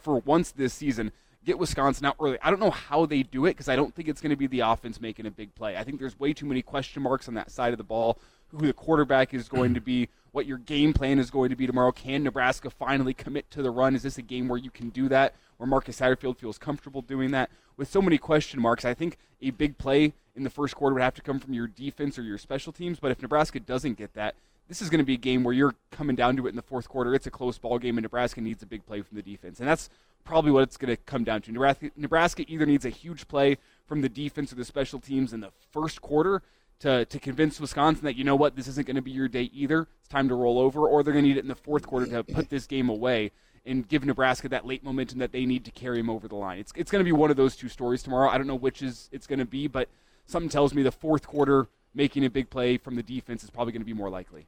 for 0.00 0.18
once 0.18 0.52
this 0.52 0.74
season, 0.74 1.10
get 1.46 1.58
Wisconsin 1.58 2.04
out 2.04 2.16
early. 2.20 2.38
I 2.42 2.50
don't 2.50 2.60
know 2.60 2.72
how 2.72 3.06
they 3.06 3.22
do 3.22 3.46
it 3.46 3.50
because 3.50 3.68
I 3.68 3.76
don't 3.76 3.94
think 3.94 4.08
it's 4.08 4.20
going 4.20 4.30
to 4.30 4.36
be 4.36 4.48
the 4.48 4.60
offense 4.60 5.00
making 5.00 5.26
a 5.26 5.30
big 5.30 5.54
play. 5.54 5.76
I 5.76 5.84
think 5.84 6.00
there's 6.00 6.18
way 6.18 6.32
too 6.32 6.44
many 6.44 6.60
question 6.60 7.02
marks 7.02 7.28
on 7.28 7.34
that 7.34 7.50
side 7.50 7.72
of 7.72 7.78
the 7.78 7.84
ball. 7.84 8.18
Who 8.48 8.66
the 8.66 8.72
quarterback 8.72 9.32
is 9.32 9.48
going 9.48 9.74
to 9.74 9.80
be, 9.80 10.08
what 10.32 10.46
your 10.46 10.58
game 10.58 10.92
plan 10.92 11.18
is 11.18 11.30
going 11.30 11.50
to 11.50 11.56
be 11.56 11.66
tomorrow. 11.66 11.92
Can 11.92 12.24
Nebraska 12.24 12.68
finally 12.68 13.14
commit 13.14 13.50
to 13.52 13.62
the 13.62 13.70
run? 13.70 13.94
Is 13.94 14.02
this 14.02 14.18
a 14.18 14.22
game 14.22 14.48
where 14.48 14.58
you 14.58 14.70
can 14.70 14.90
do 14.90 15.08
that? 15.08 15.34
Where 15.56 15.66
Marcus 15.66 16.00
Satterfield 16.00 16.36
feels 16.36 16.58
comfortable 16.58 17.00
doing 17.00 17.30
that? 17.30 17.48
With 17.76 17.88
so 17.88 18.02
many 18.02 18.18
question 18.18 18.60
marks, 18.60 18.84
I 18.84 18.94
think 18.94 19.16
a 19.40 19.50
big 19.50 19.78
play 19.78 20.12
in 20.34 20.44
the 20.44 20.50
first 20.50 20.74
quarter 20.74 20.94
would 20.94 21.02
have 21.02 21.14
to 21.14 21.22
come 21.22 21.38
from 21.38 21.54
your 21.54 21.66
defense 21.66 22.18
or 22.18 22.22
your 22.22 22.38
special 22.38 22.72
teams. 22.72 22.98
But 22.98 23.10
if 23.10 23.22
Nebraska 23.22 23.60
doesn't 23.60 23.98
get 23.98 24.14
that, 24.14 24.34
this 24.68 24.82
is 24.82 24.90
going 24.90 24.98
to 24.98 25.04
be 25.04 25.14
a 25.14 25.18
game 25.18 25.44
where 25.44 25.54
you're 25.54 25.74
coming 25.90 26.16
down 26.16 26.36
to 26.36 26.46
it 26.46 26.50
in 26.50 26.56
the 26.56 26.62
fourth 26.62 26.88
quarter. 26.88 27.14
It's 27.14 27.26
a 27.26 27.30
close 27.30 27.56
ball 27.56 27.78
game, 27.78 27.98
and 27.98 28.02
Nebraska 28.02 28.40
needs 28.40 28.62
a 28.62 28.66
big 28.66 28.84
play 28.84 29.00
from 29.00 29.16
the 29.16 29.22
defense, 29.22 29.60
and 29.60 29.68
that's 29.68 29.88
probably 30.26 30.50
what 30.50 30.64
it's 30.64 30.76
going 30.76 30.94
to 30.94 30.96
come 30.96 31.24
down 31.24 31.40
to. 31.42 31.52
Nebraska, 31.52 31.90
Nebraska 31.96 32.44
either 32.48 32.66
needs 32.66 32.84
a 32.84 32.90
huge 32.90 33.26
play 33.28 33.56
from 33.86 34.02
the 34.02 34.08
defense 34.08 34.52
or 34.52 34.56
the 34.56 34.64
special 34.64 35.00
teams 35.00 35.32
in 35.32 35.40
the 35.40 35.50
first 35.72 36.02
quarter 36.02 36.42
to, 36.80 37.06
to 37.06 37.18
convince 37.18 37.58
Wisconsin 37.60 38.04
that, 38.04 38.16
you 38.16 38.24
know 38.24 38.36
what, 38.36 38.56
this 38.56 38.68
isn't 38.68 38.86
going 38.86 38.96
to 38.96 39.02
be 39.02 39.10
your 39.10 39.28
day 39.28 39.50
either. 39.54 39.88
It's 40.00 40.08
time 40.08 40.28
to 40.28 40.34
roll 40.34 40.58
over, 40.58 40.86
or 40.86 41.02
they're 41.02 41.14
going 41.14 41.24
to 41.24 41.28
need 41.28 41.38
it 41.38 41.42
in 41.42 41.48
the 41.48 41.54
fourth 41.54 41.86
quarter 41.86 42.06
to 42.06 42.22
put 42.22 42.50
this 42.50 42.66
game 42.66 42.90
away 42.90 43.30
and 43.64 43.88
give 43.88 44.04
Nebraska 44.04 44.48
that 44.50 44.66
late 44.66 44.84
momentum 44.84 45.18
that 45.18 45.32
they 45.32 45.46
need 45.46 45.64
to 45.64 45.70
carry 45.70 45.98
them 45.98 46.10
over 46.10 46.28
the 46.28 46.36
line. 46.36 46.58
It's, 46.58 46.72
it's 46.76 46.90
going 46.90 47.00
to 47.00 47.04
be 47.04 47.12
one 47.12 47.30
of 47.30 47.36
those 47.36 47.56
two 47.56 47.68
stories 47.68 48.02
tomorrow. 48.02 48.28
I 48.28 48.36
don't 48.36 48.46
know 48.46 48.54
which 48.54 48.82
is 48.82 49.08
it's 49.12 49.26
going 49.26 49.38
to 49.38 49.46
be, 49.46 49.66
but 49.66 49.88
something 50.26 50.48
tells 50.50 50.74
me 50.74 50.82
the 50.82 50.92
fourth 50.92 51.26
quarter 51.26 51.66
making 51.94 52.24
a 52.24 52.30
big 52.30 52.50
play 52.50 52.76
from 52.76 52.94
the 52.94 53.02
defense 53.02 53.42
is 53.42 53.50
probably 53.50 53.72
going 53.72 53.82
to 53.82 53.86
be 53.86 53.94
more 53.94 54.10
likely. 54.10 54.46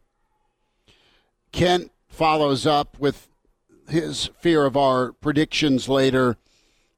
Kent 1.50 1.90
follows 2.08 2.66
up 2.66 2.98
with 3.00 3.28
his 3.88 4.30
fear 4.38 4.64
of 4.64 4.76
our 4.76 5.12
predictions 5.12 5.88
later. 5.88 6.36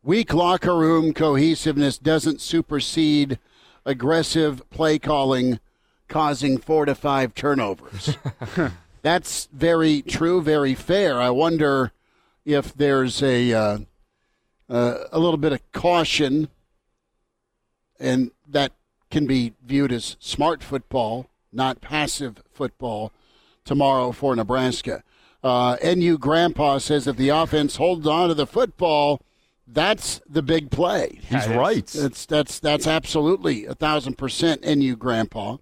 Weak 0.02 0.32
locker 0.32 0.76
room 0.76 1.12
cohesiveness 1.12 1.99
doesn't 1.99 2.40
supersede 2.40 3.38
aggressive 3.85 4.68
play 4.70 4.99
calling, 4.99 5.61
causing 6.09 6.59
four 6.59 6.85
to 6.87 6.94
five 6.94 7.35
turnovers. 7.35 8.16
That's 9.02 9.49
very 9.52 10.02
true, 10.02 10.42
very 10.42 10.75
fair. 10.75 11.20
I 11.20 11.30
wonder 11.30 11.92
if 12.44 12.75
there's 12.75 13.23
a 13.23 13.52
uh, 13.52 13.78
uh, 14.68 14.99
a 15.11 15.18
little 15.18 15.38
bit 15.38 15.52
of 15.52 15.73
caution, 15.73 16.49
and 17.99 18.30
that 18.47 18.73
can 19.11 19.26
be 19.26 19.54
viewed 19.64 19.92
as 19.92 20.16
smart 20.20 20.62
football, 20.62 21.26
not 21.52 21.80
passive 21.80 22.42
football, 22.52 23.12
tomorrow 23.64 24.12
for 24.12 24.37
Nebraska. 24.37 25.02
Uh, 25.42 25.76
NU 25.82 26.18
Grandpa 26.18 26.78
says 26.78 27.06
if 27.06 27.16
the 27.16 27.30
offense 27.30 27.76
holds 27.76 28.06
on 28.06 28.28
to 28.28 28.35
the 28.35 28.47
football, 28.47 29.23
that's 29.66 30.20
the 30.28 30.42
big 30.42 30.70
play. 30.70 31.20
He's 31.23 31.49
right. 31.49 31.87
That's 31.87 32.26
that's 32.26 32.59
that's 32.59 32.87
absolutely 32.87 33.64
a 33.66 33.75
thousand 33.75 34.18
percent 34.18 34.64
NU 34.64 34.97
Grandpa. 34.97 35.59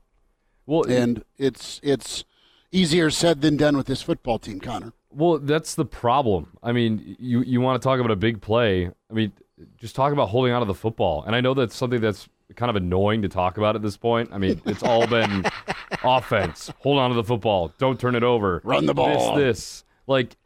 Well, 0.66 0.84
and 0.84 1.24
it's 1.36 1.80
it's 1.82 2.24
easier 2.72 3.10
said 3.10 3.40
than 3.40 3.56
done 3.56 3.76
with 3.76 3.86
this 3.86 4.02
football 4.02 4.38
team, 4.38 4.60
Connor. 4.60 4.92
Well, 5.10 5.38
that's 5.38 5.74
the 5.74 5.84
problem. 5.84 6.58
I 6.62 6.72
mean, 6.72 7.16
you 7.18 7.42
you 7.42 7.60
want 7.60 7.80
to 7.80 7.86
talk 7.86 8.00
about 8.00 8.10
a 8.10 8.16
big 8.16 8.40
play. 8.40 8.90
I 9.10 9.14
mean, 9.14 9.32
just 9.78 9.94
talk 9.94 10.12
about 10.12 10.28
holding 10.28 10.52
on 10.52 10.60
to 10.60 10.66
the 10.66 10.74
football. 10.74 11.22
And 11.24 11.34
I 11.34 11.40
know 11.40 11.54
that's 11.54 11.76
something 11.76 12.00
that's 12.00 12.28
kind 12.56 12.70
of 12.70 12.76
annoying 12.76 13.22
to 13.22 13.28
talk 13.28 13.58
about 13.58 13.76
at 13.76 13.82
this 13.82 13.96
point. 13.96 14.30
I 14.32 14.38
mean, 14.38 14.60
it's 14.64 14.82
all 14.82 15.06
been 15.06 15.44
offense. 16.02 16.70
Hold 16.80 16.98
on 16.98 17.10
to 17.10 17.16
the 17.16 17.24
football. 17.24 17.72
Don't 17.78 18.00
turn 18.00 18.14
it 18.14 18.22
over. 18.22 18.60
Run 18.64 18.86
the 18.86 18.94
ball. 18.94 19.36
This, 19.36 19.58
this. 19.58 19.84
Like, 20.06 20.36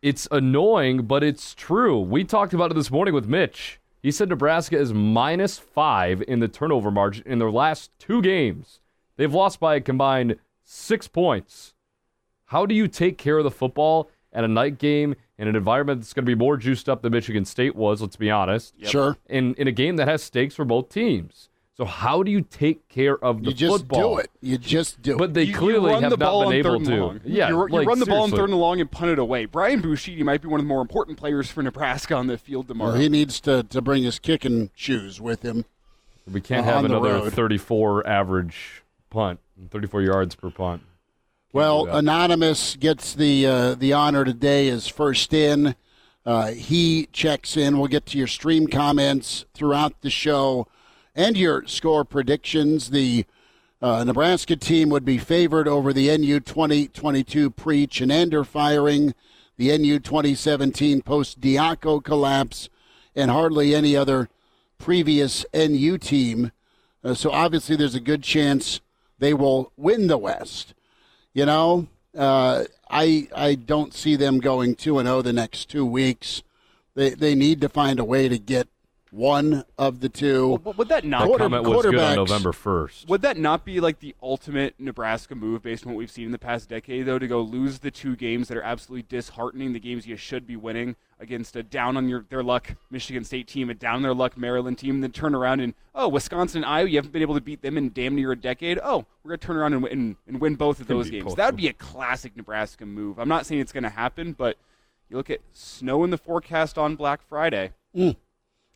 it's 0.00 0.28
annoying, 0.30 1.06
but 1.06 1.22
it's 1.22 1.54
true. 1.54 2.00
We 2.00 2.24
talked 2.24 2.54
about 2.54 2.70
it 2.70 2.74
this 2.74 2.90
morning 2.90 3.14
with 3.14 3.26
Mitch. 3.26 3.80
He 4.02 4.10
said 4.10 4.28
Nebraska 4.28 4.78
is 4.78 4.92
minus 4.92 5.58
five 5.58 6.22
in 6.26 6.38
the 6.40 6.48
turnover 6.48 6.90
margin 6.90 7.24
in 7.26 7.38
their 7.38 7.50
last 7.50 7.90
two 7.98 8.22
games. 8.22 8.80
They've 9.16 9.32
lost 9.32 9.58
by 9.58 9.74
a 9.74 9.80
combined 9.80 10.36
six 10.64 11.08
points. 11.08 11.74
How 12.46 12.64
do 12.64 12.74
you 12.74 12.88
take 12.88 13.18
care 13.18 13.38
of 13.38 13.44
the 13.44 13.50
football 13.50 14.10
at 14.38 14.44
a 14.44 14.48
night 14.48 14.78
game 14.78 15.16
in 15.36 15.48
an 15.48 15.56
environment 15.56 16.00
that's 16.00 16.12
going 16.12 16.24
to 16.24 16.30
be 16.30 16.34
more 16.36 16.56
juiced 16.56 16.88
up 16.88 17.02
than 17.02 17.12
Michigan 17.12 17.44
State 17.44 17.74
was, 17.74 18.00
let's 18.00 18.14
be 18.14 18.30
honest? 18.30 18.72
Yep. 18.78 18.90
Sure. 18.90 19.16
In, 19.28 19.54
in 19.54 19.66
a 19.66 19.72
game 19.72 19.96
that 19.96 20.06
has 20.06 20.22
stakes 20.22 20.54
for 20.54 20.64
both 20.64 20.88
teams. 20.90 21.48
So 21.76 21.84
how 21.84 22.22
do 22.22 22.30
you 22.30 22.42
take 22.42 22.88
care 22.88 23.16
of 23.24 23.42
the 23.42 23.50
football? 23.50 23.52
you 23.52 23.54
just 23.54 23.78
football? 23.78 24.14
do 24.14 24.18
it. 24.20 24.30
You 24.40 24.58
just 24.58 25.02
do 25.02 25.12
it. 25.14 25.18
But 25.18 25.34
they 25.34 25.42
you, 25.44 25.54
clearly 25.54 25.88
you 25.90 25.94
run 25.94 26.02
have 26.04 26.10
the 26.10 26.16
not 26.18 26.24
ball 26.30 26.40
been 26.50 26.66
on 26.66 26.76
able 26.76 26.84
to. 26.86 26.96
long. 27.04 27.20
Yeah, 27.24 27.48
you, 27.48 27.56
you 27.56 27.68
like, 27.68 27.86
run 27.88 27.98
the 27.98 28.06
ball 28.06 28.22
on 28.22 28.28
seriously. 28.30 28.38
third 28.38 28.50
and 28.50 28.60
long 28.60 28.80
and 28.80 28.90
punt 28.90 29.10
it 29.10 29.18
away. 29.18 29.44
Brian 29.46 29.82
Buschini 29.82 30.22
might 30.24 30.40
be 30.42 30.48
one 30.48 30.60
of 30.60 30.64
the 30.64 30.68
more 30.68 30.80
important 30.82 31.18
players 31.18 31.50
for 31.50 31.62
Nebraska 31.62 32.14
on 32.16 32.26
the 32.28 32.38
field 32.38 32.68
tomorrow. 32.68 32.92
Well, 32.92 33.00
he 33.00 33.08
needs 33.08 33.40
to, 33.40 33.62
to 33.64 33.80
bring 33.80 34.02
his 34.04 34.18
kicking 34.20 34.70
shoes 34.74 35.20
with 35.20 35.42
him. 35.42 35.64
We 36.32 36.40
can't 36.40 36.66
Uh, 36.66 36.70
have 36.74 36.84
another 36.84 37.10
road. 37.14 37.32
34 37.32 38.06
average 38.08 38.82
punt, 39.10 39.40
34 39.70 40.02
yards 40.02 40.34
per 40.34 40.50
punt. 40.50 40.82
Well, 41.50 41.86
anonymous 41.86 42.76
gets 42.76 43.14
the 43.14 43.46
uh, 43.46 43.74
the 43.74 43.94
honor 43.94 44.22
today 44.22 44.68
as 44.68 44.86
first 44.86 45.32
in. 45.32 45.76
Uh, 46.26 46.48
he 46.48 47.08
checks 47.10 47.56
in. 47.56 47.78
We'll 47.78 47.88
get 47.88 48.04
to 48.06 48.18
your 48.18 48.26
stream 48.26 48.66
comments 48.66 49.46
throughout 49.54 50.02
the 50.02 50.10
show 50.10 50.68
and 51.14 51.38
your 51.38 51.66
score 51.66 52.04
predictions. 52.04 52.90
The 52.90 53.24
uh, 53.80 54.04
Nebraska 54.04 54.56
team 54.56 54.90
would 54.90 55.06
be 55.06 55.16
favored 55.16 55.66
over 55.66 55.94
the 55.94 56.14
NU 56.18 56.38
2022 56.38 57.48
pre 57.48 57.86
Chinander 57.86 58.44
firing, 58.44 59.14
the 59.56 59.76
NU 59.78 59.98
2017 60.00 61.00
post 61.00 61.40
Diaco 61.40 62.04
collapse, 62.04 62.68
and 63.16 63.30
hardly 63.30 63.74
any 63.74 63.96
other 63.96 64.28
previous 64.76 65.46
NU 65.54 65.96
team. 65.96 66.52
Uh, 67.02 67.14
so 67.14 67.30
obviously, 67.30 67.74
there's 67.74 67.94
a 67.94 68.00
good 68.00 68.22
chance 68.22 68.82
they 69.18 69.32
will 69.32 69.72
win 69.78 70.08
the 70.08 70.18
West. 70.18 70.74
You 71.34 71.46
know, 71.46 71.88
uh, 72.16 72.64
I 72.90 73.28
I 73.34 73.54
don't 73.54 73.94
see 73.94 74.16
them 74.16 74.40
going 74.40 74.74
two 74.74 74.98
and 74.98 75.06
zero 75.06 75.22
the 75.22 75.32
next 75.32 75.68
two 75.68 75.86
weeks. 75.86 76.42
They 76.94 77.10
they 77.10 77.34
need 77.34 77.60
to 77.60 77.68
find 77.68 78.00
a 78.00 78.04
way 78.04 78.28
to 78.28 78.38
get 78.38 78.68
one 79.10 79.64
of 79.78 80.00
the 80.00 80.08
two. 80.08 80.60
Well, 80.62 80.74
would 80.76 80.88
that 80.88 81.04
not 81.04 81.20
That 81.20 81.26
Quarter- 81.26 81.44
comment 81.44 81.64
was 81.64 81.82
good 81.84 81.94
on 81.96 82.16
November 82.16 82.52
1st. 82.52 83.08
Would 83.08 83.22
that 83.22 83.36
not 83.36 83.64
be 83.64 83.80
like 83.80 84.00
the 84.00 84.14
ultimate 84.22 84.74
Nebraska 84.78 85.34
move 85.34 85.62
based 85.62 85.86
on 85.86 85.92
what 85.92 85.98
we've 85.98 86.10
seen 86.10 86.26
in 86.26 86.32
the 86.32 86.38
past 86.38 86.68
decade, 86.68 87.06
though, 87.06 87.18
to 87.18 87.26
go 87.26 87.40
lose 87.40 87.78
the 87.78 87.90
two 87.90 88.16
games 88.16 88.48
that 88.48 88.56
are 88.56 88.62
absolutely 88.62 89.04
disheartening, 89.08 89.72
the 89.72 89.80
games 89.80 90.06
you 90.06 90.16
should 90.16 90.46
be 90.46 90.56
winning 90.56 90.96
against 91.20 91.56
a 91.56 91.62
down 91.62 91.96
on 91.96 92.08
your 92.08 92.24
their 92.28 92.42
luck 92.42 92.76
Michigan 92.90 93.24
State 93.24 93.48
team, 93.48 93.70
a 93.70 93.74
down 93.74 93.96
on 93.96 94.02
their 94.02 94.14
luck 94.14 94.36
Maryland 94.36 94.78
team, 94.78 94.96
and 94.96 95.02
then 95.02 95.10
turn 95.10 95.34
around 95.34 95.60
and 95.60 95.74
oh 95.94 96.08
Wisconsin 96.08 96.62
and 96.62 96.70
Iowa, 96.70 96.88
you 96.88 96.96
haven't 96.96 97.12
been 97.12 97.22
able 97.22 97.34
to 97.34 97.40
beat 97.40 97.62
them 97.62 97.76
in 97.76 97.92
damn 97.92 98.14
near 98.14 98.32
a 98.32 98.36
decade. 98.36 98.78
Oh, 98.82 99.04
we're 99.22 99.30
gonna 99.30 99.38
turn 99.38 99.56
around 99.56 99.72
and 99.72 99.82
win 99.82 100.16
and 100.26 100.40
win 100.40 100.54
both 100.54 100.80
of 100.80 100.86
Could 100.86 100.96
those 100.96 101.10
games. 101.10 101.34
That 101.34 101.46
would 101.46 101.56
be 101.56 101.68
a 101.68 101.72
classic 101.72 102.36
Nebraska 102.36 102.86
move. 102.86 103.18
I'm 103.18 103.28
not 103.28 103.46
saying 103.46 103.60
it's 103.60 103.72
gonna 103.72 103.88
happen, 103.88 104.32
but 104.32 104.58
you 105.08 105.16
look 105.16 105.30
at 105.30 105.40
snow 105.52 106.04
in 106.04 106.10
the 106.10 106.18
forecast 106.18 106.78
on 106.78 106.94
Black 106.94 107.20
Friday. 107.22 107.72
Mm. 107.96 108.16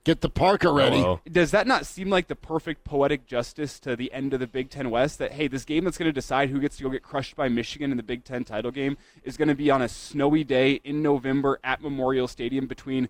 Get 0.04 0.20
the 0.20 0.28
Parker 0.28 0.72
ready. 0.72 0.96
Hello. 0.98 1.20
Does 1.30 1.52
that 1.52 1.66
not 1.68 1.86
seem 1.86 2.10
like 2.10 2.26
the 2.26 2.34
perfect 2.34 2.82
poetic 2.82 3.24
justice 3.24 3.78
to 3.80 3.94
the 3.94 4.12
end 4.12 4.34
of 4.34 4.40
the 4.40 4.48
Big 4.48 4.68
Ten 4.68 4.90
West? 4.90 5.18
That 5.20 5.32
hey, 5.32 5.46
this 5.46 5.64
game 5.64 5.84
that's 5.84 5.96
going 5.96 6.08
to 6.08 6.12
decide 6.12 6.50
who 6.50 6.58
gets 6.58 6.76
to 6.78 6.82
go 6.82 6.88
get 6.90 7.04
crushed 7.04 7.36
by 7.36 7.48
Michigan 7.48 7.92
in 7.92 7.96
the 7.96 8.02
Big 8.02 8.24
Ten 8.24 8.42
title 8.42 8.72
game 8.72 8.96
is 9.22 9.36
going 9.36 9.46
to 9.48 9.54
be 9.54 9.70
on 9.70 9.80
a 9.80 9.88
snowy 9.88 10.42
day 10.42 10.80
in 10.82 11.02
November 11.02 11.60
at 11.62 11.80
Memorial 11.80 12.26
Stadium 12.26 12.66
between, 12.66 13.08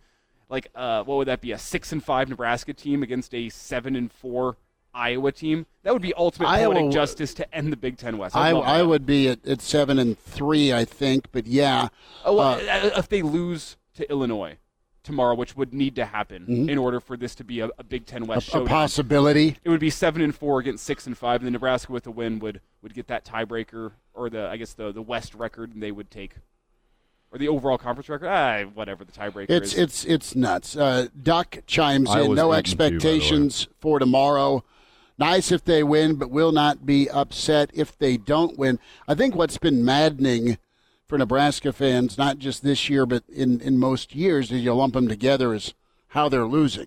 like, 0.50 0.68
uh, 0.75 1.02
what 1.04 1.16
would 1.16 1.28
that 1.28 1.40
be? 1.40 1.52
A 1.52 1.58
six 1.58 1.92
and 1.92 2.04
five 2.04 2.28
Nebraska 2.28 2.75
team 2.75 3.02
against 3.02 3.34
a 3.34 3.49
seven 3.49 3.96
and 3.96 4.12
four 4.12 4.58
Iowa 4.92 5.32
team. 5.32 5.64
That 5.84 5.94
would 5.94 6.02
be 6.02 6.12
ultimate 6.12 6.49
Iowa- 6.49 6.75
poetic 6.75 6.92
justice 6.92 7.32
to 7.34 7.54
end 7.54 7.72
the 7.72 7.78
Big 7.78 7.96
Ten 7.96 8.18
West. 8.18 8.37
I, 8.37 8.50
I'd 8.50 8.52
love 8.52 8.64
I 8.66 8.78
that. 8.78 8.87
would 8.87 9.06
be 9.06 9.30
at, 9.30 9.46
at 9.46 9.62
seven 9.62 9.99
and 9.99 10.18
three, 10.18 10.75
I 10.75 10.84
think. 10.84 11.28
But 11.32 11.46
yeah, 11.46 11.88
Oh, 12.26 12.34
well, 12.37 12.49
uh, 12.61 12.88
uh, 12.88 12.90
if 12.99 13.08
they 13.08 13.22
lose 13.22 13.78
to 13.94 14.11
Illinois 14.11 14.58
tomorrow, 15.02 15.35
which 15.35 15.56
would 15.56 15.75
need 15.75 15.97
to 15.97 16.04
happen 16.04 16.68
in 16.68 16.78
order 16.78 17.00
for 17.00 17.16
this 17.16 17.35
to 17.37 17.44
be 17.44 17.61
a, 17.61 17.68
a 17.78 17.85
Big 17.85 18.06
Ten 18.06 18.26
West 18.26 18.50
Mm-hmm. 18.50 18.66
a 18.66 18.68
possibility. 18.68 19.56
it 19.64 19.68
would 19.68 19.80
be 19.80 19.90
seven 19.90 20.23
and 20.23 20.35
four 20.35 20.61
against 20.61 20.85
six 20.85 21.06
and 21.06 21.16
five, 21.18 21.40
and 21.40 21.47
then 21.47 21.52
Nebraska 21.52 21.92
with 21.92 22.06
a 22.06 22.11
win 22.11 22.38
would 22.38 22.61
would 22.82 22.94
get 22.94 23.06
that 23.09 23.25
tiebreaker 23.25 23.92
or 24.14 24.30
the 24.30 24.47
I 24.49 24.56
guess 24.56 24.73
the 24.75 24.92
the 24.92 25.02
West 25.02 25.35
record, 25.35 25.75
and 25.75 25.82
they 25.82 25.92
would 25.92 26.11
take 26.11 26.37
or 27.32 27.38
the 27.38 27.49
overall 27.49 27.78
conference 27.78 28.09
record. 28.09 28.28
Ah, 28.28 28.62
whatever 28.75 29.04
the 29.04 29.12
tiebreaker 29.12 29.47
It's 29.50 29.73
is. 29.73 29.78
it's 29.78 30.04
it's 30.04 30.37
nuts. 30.37 30.76
Uh, 30.76 31.09
Duck 31.21 31.59
chimes 31.66 32.11
I 32.11 32.21
in. 32.23 32.35
No 32.35 32.52
eaten 32.54 32.64
too, 32.64 32.76
by 32.76 32.88
the 32.88 32.92
way. 32.94 32.99
expectations 32.99 33.68
for 33.80 33.99
tomorrow. 33.99 34.64
Nice 35.18 35.52
if 35.52 35.62
they 35.64 35.82
win, 35.82 36.16
but 36.16 36.30
will 36.30 36.52
not 36.52 36.85
be 36.87 37.09
upset 37.09 37.71
if 37.75 37.97
they 37.99 38.16
don't 38.16 38.59
win. 38.59 38.78
I 39.06 39.14
think 39.14 39.35
what's 39.35 39.59
been 39.59 39.85
maddening 39.85 40.59
for 41.12 41.19
Nebraska 41.19 41.75
fans, 41.75 42.16
not 42.16 42.38
just 42.38 42.62
this 42.62 42.88
year, 42.88 43.04
but 43.04 43.23
in, 43.28 43.61
in 43.61 43.76
most 43.76 44.14
years, 44.14 44.50
is 44.50 44.64
you 44.64 44.73
lump 44.73 44.95
them 44.95 45.09
together, 45.09 45.52
is 45.52 45.75
how 46.09 46.26
they're 46.26 46.47
losing. 46.47 46.87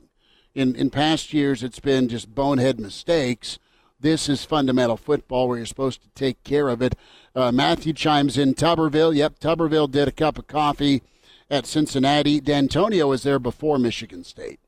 In 0.55 0.75
in 0.75 0.89
past 0.89 1.32
years, 1.32 1.62
it's 1.62 1.79
been 1.79 2.08
just 2.08 2.34
bonehead 2.34 2.79
mistakes. 2.79 3.60
This 4.00 4.27
is 4.27 4.44
fundamental 4.44 4.98
football 4.98 5.48
where 5.48 5.58
you're 5.58 5.67
supposed 5.67 6.01
to 6.01 6.10
take 6.15 6.44
care 6.44 6.70
of 6.70 6.82
it. 6.82 6.96
Uh, 7.36 7.51
Matthew 7.51 7.94
chimes 7.94 8.36
in. 8.36 8.55
Tuberville, 8.55 9.15
yep, 9.15 9.38
Tuberville 9.38 9.91
did 9.91 10.08
a 10.08 10.12
cup 10.12 10.39
of 10.39 10.48
coffee 10.48 11.03
at 11.48 11.67
Cincinnati. 11.67 12.41
Dantonio 12.41 13.08
was 13.08 13.22
there 13.22 13.38
before 13.38 13.77
Michigan 13.77 14.24
State. 14.24 14.60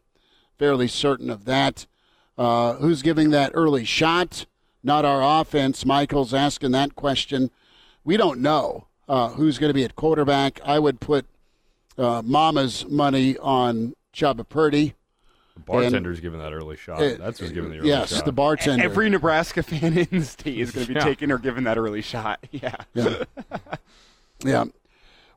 Fairly 0.60 0.88
certain 0.88 1.32
of 1.32 1.46
that. 1.46 1.88
Uh, 2.38 2.74
who's 2.76 3.02
giving 3.02 3.32
that 3.32 3.54
early 3.56 3.86
shot? 3.86 4.46
Not 4.84 5.04
our 5.04 5.42
offense. 5.42 5.84
Michael's 5.84 6.32
asking 6.32 6.74
that 6.74 6.96
question. 6.96 7.50
We 8.04 8.18
don't 8.18 8.40
know 8.40 8.87
uh, 9.08 9.30
who's 9.30 9.58
going 9.58 9.70
to 9.70 9.74
be 9.74 9.84
at 9.84 9.96
quarterback. 9.96 10.60
I 10.64 10.80
would 10.80 11.00
put 11.00 11.26
uh, 11.98 12.22
Mama's 12.26 12.86
money 12.88 13.38
on 13.38 13.96
Chubba 14.14 14.48
Purdy. 14.48 14.96
The 15.56 15.60
bartender's 15.62 16.20
giving 16.20 16.40
that 16.40 16.54
early 16.54 16.78
shot. 16.78 17.02
Uh, 17.02 17.16
That's 17.18 17.40
who's 17.40 17.52
giving 17.52 17.72
the 17.72 17.80
early 17.80 17.88
yes, 17.90 18.14
shot. 18.16 18.26
the 18.26 18.32
bartender. 18.32 18.84
Every 18.84 19.10
Nebraska 19.10 19.64
fan 19.64 19.98
in 19.98 20.20
the 20.20 20.26
state 20.26 20.60
is 20.60 20.72
going 20.72 20.86
to 20.86 20.94
be 20.94 20.96
Yeah. 21.00 21.06
taking 21.06 21.32
or 21.32 21.38
giving 21.40 21.64
that 21.64 21.78
early 21.78 22.02
shot. 22.02 22.40
Yeah. 22.52 22.76
Yeah. 22.94 23.24
yeah. 24.44 24.66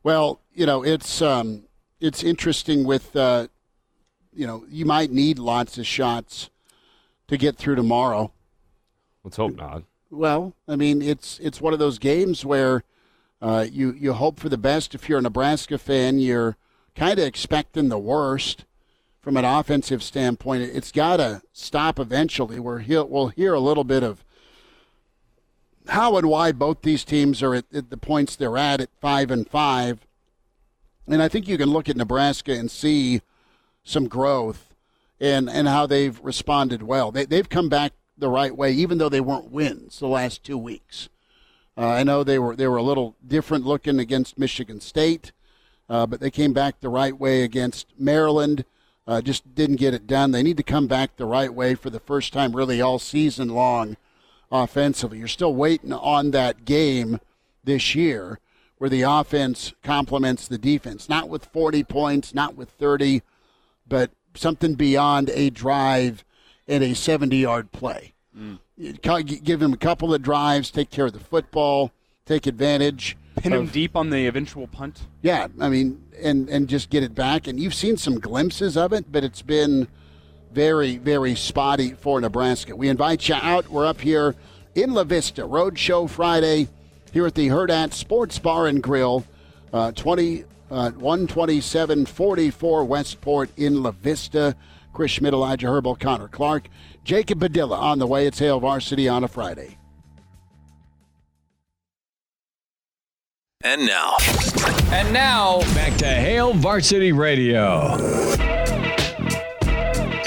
Well, 0.02 0.40
you 0.54 0.66
know, 0.66 0.82
it's 0.84 1.22
um, 1.22 1.64
it's 2.00 2.22
interesting 2.22 2.84
with 2.84 3.14
uh, 3.16 3.48
you 4.34 4.46
know, 4.46 4.64
you 4.68 4.84
might 4.84 5.10
need 5.10 5.38
lots 5.38 5.78
of 5.78 5.86
shots 5.86 6.50
to 7.28 7.36
get 7.36 7.56
through 7.56 7.76
tomorrow. 7.76 8.32
Let's 9.24 9.36
hope 9.36 9.56
not. 9.56 9.84
Well, 10.10 10.54
I 10.68 10.76
mean, 10.76 11.00
it's 11.02 11.38
it's 11.40 11.60
one 11.60 11.72
of 11.72 11.78
those 11.78 11.98
games 11.98 12.44
where 12.44 12.82
uh, 13.42 13.66
you 13.70 13.92
you 13.92 14.12
hope 14.12 14.38
for 14.38 14.48
the 14.48 14.58
best. 14.58 14.94
If 14.94 15.08
you're 15.08 15.18
a 15.18 15.22
Nebraska 15.22 15.78
fan, 15.78 16.18
you're 16.18 16.56
kind 16.94 17.18
of 17.18 17.24
expecting 17.24 17.88
the 17.88 17.98
worst 17.98 18.64
from 19.20 19.36
an 19.36 19.44
offensive 19.44 20.02
standpoint. 20.02 20.62
It's 20.62 20.92
got 20.92 21.18
to 21.18 21.42
stop 21.52 21.98
eventually. 21.98 22.58
We're 22.58 22.80
hear, 22.80 23.04
we'll 23.04 23.28
hear 23.28 23.54
a 23.54 23.60
little 23.60 23.84
bit 23.84 24.02
of 24.02 24.24
how 25.88 26.16
and 26.16 26.28
why 26.28 26.52
both 26.52 26.82
these 26.82 27.04
teams 27.04 27.42
are 27.42 27.54
at, 27.54 27.64
at 27.72 27.90
the 27.90 27.96
points 27.96 28.36
they're 28.36 28.58
at 28.58 28.80
at 28.80 28.90
five 29.00 29.30
and 29.30 29.48
five, 29.48 30.06
and 31.06 31.22
I 31.22 31.28
think 31.28 31.48
you 31.48 31.58
can 31.58 31.70
look 31.70 31.88
at 31.88 31.96
Nebraska 31.96 32.52
and 32.52 32.70
see 32.70 33.22
some 33.82 34.08
growth 34.08 34.74
and 35.18 35.48
and 35.48 35.66
how 35.68 35.86
they've 35.86 36.20
responded 36.22 36.82
well. 36.82 37.10
They 37.10 37.24
they've 37.24 37.48
come 37.48 37.68
back 37.68 37.92
the 38.16 38.28
right 38.28 38.54
way, 38.54 38.72
even 38.72 38.98
though 38.98 39.08
they 39.08 39.20
weren't 39.20 39.50
wins 39.50 39.98
the 39.98 40.06
last 40.06 40.44
two 40.44 40.58
weeks. 40.58 41.08
Uh, 41.76 41.86
I 41.86 42.02
know 42.02 42.22
they 42.24 42.38
were 42.38 42.56
they 42.56 42.66
were 42.66 42.76
a 42.76 42.82
little 42.82 43.16
different 43.26 43.64
looking 43.64 43.98
against 43.98 44.38
Michigan 44.38 44.80
State, 44.80 45.32
uh, 45.88 46.06
but 46.06 46.20
they 46.20 46.30
came 46.30 46.52
back 46.52 46.80
the 46.80 46.88
right 46.88 47.18
way 47.18 47.42
against 47.42 47.86
Maryland. 47.98 48.64
Uh, 49.06 49.20
just 49.20 49.54
didn't 49.54 49.76
get 49.76 49.94
it 49.94 50.06
done. 50.06 50.30
They 50.30 50.42
need 50.42 50.56
to 50.58 50.62
come 50.62 50.86
back 50.86 51.16
the 51.16 51.24
right 51.26 51.52
way 51.52 51.74
for 51.74 51.90
the 51.90 52.00
first 52.00 52.32
time, 52.32 52.54
really 52.54 52.80
all 52.80 52.98
season 52.98 53.48
long, 53.48 53.96
offensively. 54.52 55.18
You're 55.18 55.28
still 55.28 55.54
waiting 55.54 55.92
on 55.92 56.30
that 56.32 56.64
game 56.64 57.18
this 57.64 57.94
year 57.94 58.38
where 58.78 58.90
the 58.90 59.02
offense 59.02 59.72
complements 59.82 60.48
the 60.48 60.58
defense, 60.58 61.08
not 61.08 61.28
with 61.28 61.44
40 61.46 61.84
points, 61.84 62.34
not 62.34 62.56
with 62.56 62.70
30, 62.70 63.22
but 63.86 64.10
something 64.34 64.74
beyond 64.74 65.28
a 65.30 65.50
drive 65.50 66.24
and 66.68 66.82
a 66.84 66.94
70 66.94 67.36
yard 67.36 67.72
play. 67.72 68.14
Ca- 68.36 68.58
Give 68.80 69.60
him 69.60 69.72
a 69.72 69.76
couple 69.76 70.14
of 70.14 70.22
drives, 70.22 70.70
take 70.70 70.90
care 70.90 71.06
of 71.06 71.12
the 71.12 71.20
football, 71.20 71.92
take 72.24 72.46
advantage. 72.46 73.16
Pin 73.36 73.52
him 73.52 73.66
deep 73.66 73.94
on 73.94 74.10
the 74.10 74.26
eventual 74.26 74.66
punt. 74.66 75.02
Yeah, 75.22 75.48
I 75.60 75.68
mean, 75.68 76.02
and 76.20 76.48
and 76.48 76.68
just 76.68 76.90
get 76.90 77.02
it 77.02 77.14
back. 77.14 77.46
And 77.46 77.60
you've 77.60 77.74
seen 77.74 77.96
some 77.96 78.18
glimpses 78.18 78.76
of 78.76 78.92
it, 78.92 79.10
but 79.10 79.24
it's 79.24 79.42
been 79.42 79.88
very, 80.52 80.96
very 80.96 81.34
spotty 81.34 81.92
for 81.92 82.20
Nebraska. 82.20 82.74
We 82.74 82.88
invite 82.88 83.28
you 83.28 83.36
out. 83.36 83.68
We're 83.68 83.86
up 83.86 84.00
here 84.00 84.34
in 84.74 84.94
La 84.94 85.04
Vista, 85.04 85.44
Road 85.44 85.78
Show 85.78 86.06
Friday, 86.06 86.68
here 87.12 87.26
at 87.26 87.34
the 87.34 87.48
Hurrdat 87.48 87.92
Sports 87.92 88.38
Bar 88.38 88.66
and 88.66 88.82
Grill, 88.82 89.24
uh, 89.72 89.92
20, 89.92 90.44
uh, 90.70 90.90
12744 90.90 92.84
Westport 92.84 93.50
in 93.56 93.82
La 93.82 93.92
Vista. 93.92 94.56
Chris 94.92 95.12
Schmidt, 95.12 95.32
Elijah 95.32 95.68
Herbel, 95.68 95.98
Connor 95.98 96.28
Clark, 96.28 96.68
Jacob 97.04 97.40
Padilla 97.40 97.76
on 97.76 97.98
the 97.98 98.06
way. 98.06 98.26
It's 98.26 98.38
Hail 98.38 98.60
Varsity 98.60 99.08
on 99.08 99.24
a 99.24 99.28
Friday. 99.28 99.76
And 103.62 103.84
now, 103.84 104.16
And 104.90 105.12
now, 105.12 105.60
back 105.74 105.96
to 105.98 106.06
Hail 106.06 106.54
Varsity 106.54 107.12
Radio. 107.12 107.94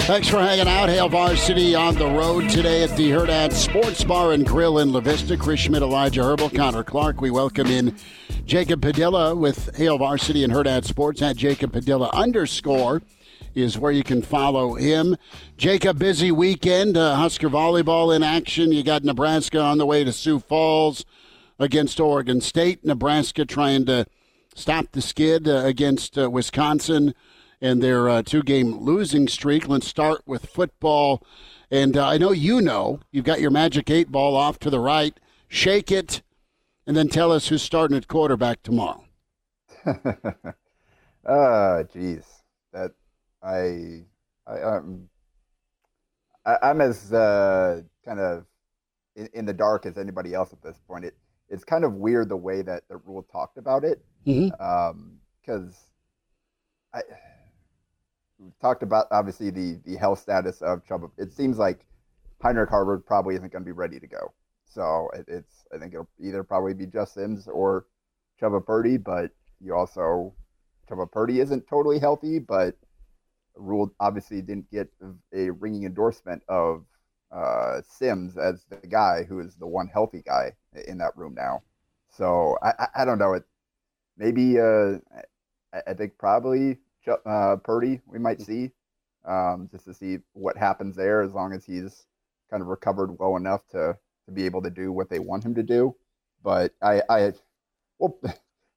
Thanks 0.05 0.27
for 0.27 0.37
hanging 0.37 0.67
out. 0.67 0.89
Hail 0.89 1.09
Varsity 1.09 1.73
on 1.73 1.95
the 1.95 2.05
road 2.05 2.49
today 2.49 2.83
at 2.83 2.95
the 2.95 3.09
Hurrdat 3.09 3.53
Sports 3.53 4.03
Bar 4.03 4.33
and 4.33 4.45
Grill 4.45 4.79
in 4.79 4.91
La 4.91 4.99
Vista. 4.99 5.35
Chris 5.37 5.61
Schmidt, 5.61 5.81
Elijah 5.81 6.21
Herbel, 6.21 6.53
Connor 6.53 6.83
Clark. 6.83 7.21
We 7.21 7.31
welcome 7.31 7.67
in 7.67 7.95
Jacob 8.45 8.81
Padilla 8.81 9.33
with 9.33 9.75
Hail 9.77 9.97
Varsity 9.97 10.43
and 10.43 10.53
Hurrdat 10.53 10.83
Sports 10.83 11.21
at 11.21 11.35
Jacob 11.37 11.71
Padilla 11.71 12.09
underscore 12.13 13.01
is 13.55 13.77
where 13.77 13.91
you 13.91 14.03
can 14.03 14.21
follow 14.21 14.75
him. 14.75 15.15
Jacob, 15.57 15.99
busy 15.99 16.31
weekend. 16.31 16.97
Uh, 16.97 17.15
Husker 17.15 17.49
volleyball 17.49 18.15
in 18.15 18.23
action. 18.23 18.71
You 18.71 18.83
got 18.83 19.03
Nebraska 19.03 19.59
on 19.59 19.77
the 19.77 19.85
way 19.85 20.03
to 20.03 20.11
Sioux 20.11 20.39
Falls 20.39 21.05
against 21.59 21.99
Oregon 21.99 22.41
State. 22.41 22.83
Nebraska 22.85 23.45
trying 23.45 23.85
to 23.85 24.05
stop 24.55 24.91
the 24.91 25.01
skid 25.01 25.47
uh, 25.47 25.63
against 25.65 26.17
uh, 26.17 26.29
Wisconsin 26.29 27.13
and 27.61 27.81
their 27.81 28.09
uh, 28.09 28.21
two 28.21 28.43
game 28.43 28.77
losing 28.77 29.27
streak. 29.27 29.67
Let's 29.67 29.87
start 29.87 30.21
with 30.25 30.47
football. 30.47 31.23
And 31.71 31.97
uh, 31.97 32.07
I 32.07 32.17
know 32.17 32.31
you 32.31 32.61
know, 32.61 32.99
you've 33.11 33.25
got 33.25 33.41
your 33.41 33.51
magic 33.51 33.89
eight 33.89 34.11
ball 34.11 34.35
off 34.35 34.59
to 34.59 34.69
the 34.69 34.79
right. 34.79 35.17
Shake 35.47 35.91
it, 35.91 36.21
and 36.85 36.97
then 36.97 37.07
tell 37.07 37.31
us 37.31 37.47
who's 37.47 37.61
starting 37.61 37.95
at 37.95 38.07
quarterback 38.07 38.63
tomorrow. 38.63 39.05
Uh, 41.25 41.83
geez, 41.93 42.25
that 42.73 42.91
I, 43.43 44.05
I 44.47 44.61
um, 44.61 45.09
I, 46.45 46.57
I'm 46.63 46.81
as 46.81 47.11
uh, 47.11 47.81
kind 48.05 48.19
of 48.19 48.45
in, 49.15 49.29
in 49.33 49.45
the 49.45 49.53
dark 49.53 49.85
as 49.85 49.97
anybody 49.97 50.33
else 50.33 50.53
at 50.53 50.61
this 50.61 50.79
point. 50.87 51.05
It 51.05 51.15
it's 51.49 51.63
kind 51.63 51.83
of 51.83 51.93
weird 51.95 52.29
the 52.29 52.37
way 52.37 52.61
that 52.61 52.83
the 52.89 52.97
Rhule 52.97 53.23
talked 53.31 53.57
about 53.57 53.83
it, 53.83 54.03
because 55.45 55.75
I 56.93 57.01
we 58.39 58.51
talked 58.61 58.83
about 58.83 59.07
obviously 59.11 59.49
the 59.49 59.79
the 59.85 59.95
health 59.97 60.19
status 60.19 60.61
of 60.61 60.85
Chubba. 60.85 61.11
It 61.17 61.33
seems 61.33 61.57
like 61.57 61.85
Heinrich 62.41 62.69
Haarberg 62.69 63.05
probably 63.05 63.35
isn't 63.35 63.51
going 63.51 63.63
to 63.63 63.65
be 63.65 63.71
ready 63.71 63.99
to 63.99 64.07
go. 64.07 64.33
So 64.65 65.09
it, 65.13 65.25
it's 65.27 65.65
I 65.73 65.77
think 65.77 65.93
it'll 65.93 66.09
either 66.19 66.43
probably 66.43 66.73
be 66.73 66.85
Jeff 66.85 67.09
Sims 67.09 67.47
or 67.47 67.85
Chubba 68.41 68.65
Purdy, 68.65 68.97
but 68.97 69.31
you 69.61 69.75
also 69.75 70.33
Chubba 70.89 71.09
Purdy 71.11 71.39
isn't 71.39 71.67
totally 71.67 71.99
healthy, 71.99 72.39
but 72.39 72.75
ruled 73.55 73.91
obviously 73.99 74.41
didn't 74.41 74.69
get 74.71 74.89
a 75.33 75.49
ringing 75.51 75.85
endorsement 75.85 76.43
of 76.47 76.85
uh, 77.31 77.81
Sims 77.87 78.37
as 78.37 78.65
the 78.69 78.87
guy 78.87 79.23
who 79.23 79.39
is 79.39 79.55
the 79.55 79.67
one 79.67 79.87
healthy 79.87 80.21
guy 80.25 80.53
in 80.87 80.97
that 80.99 81.15
room 81.15 81.33
now. 81.35 81.63
So 82.09 82.57
I, 82.61 82.73
I, 82.79 82.87
I 82.97 83.05
don't 83.05 83.17
know. 83.17 83.33
It 83.33 83.43
maybe 84.17 84.59
uh, 84.59 84.97
I, 85.73 85.81
I 85.87 85.93
think 85.93 86.17
probably 86.17 86.77
uh, 87.25 87.57
Purdy 87.63 88.01
we 88.05 88.19
might 88.19 88.41
see 88.41 88.71
um, 89.25 89.67
just 89.71 89.85
to 89.85 89.93
see 89.93 90.19
what 90.33 90.57
happens 90.57 90.95
there 90.95 91.21
as 91.21 91.33
long 91.33 91.53
as 91.53 91.65
he's 91.65 92.05
kind 92.49 92.61
of 92.61 92.67
recovered 92.67 93.17
well 93.19 93.35
enough 93.35 93.67
to 93.69 93.97
to 94.25 94.31
be 94.31 94.45
able 94.45 94.61
to 94.61 94.69
do 94.69 94.91
what 94.91 95.09
they 95.09 95.19
want 95.19 95.43
him 95.43 95.55
to 95.55 95.63
do. 95.63 95.95
But 96.43 96.73
I, 96.81 97.01
I 97.09 97.33
well, 97.99 98.19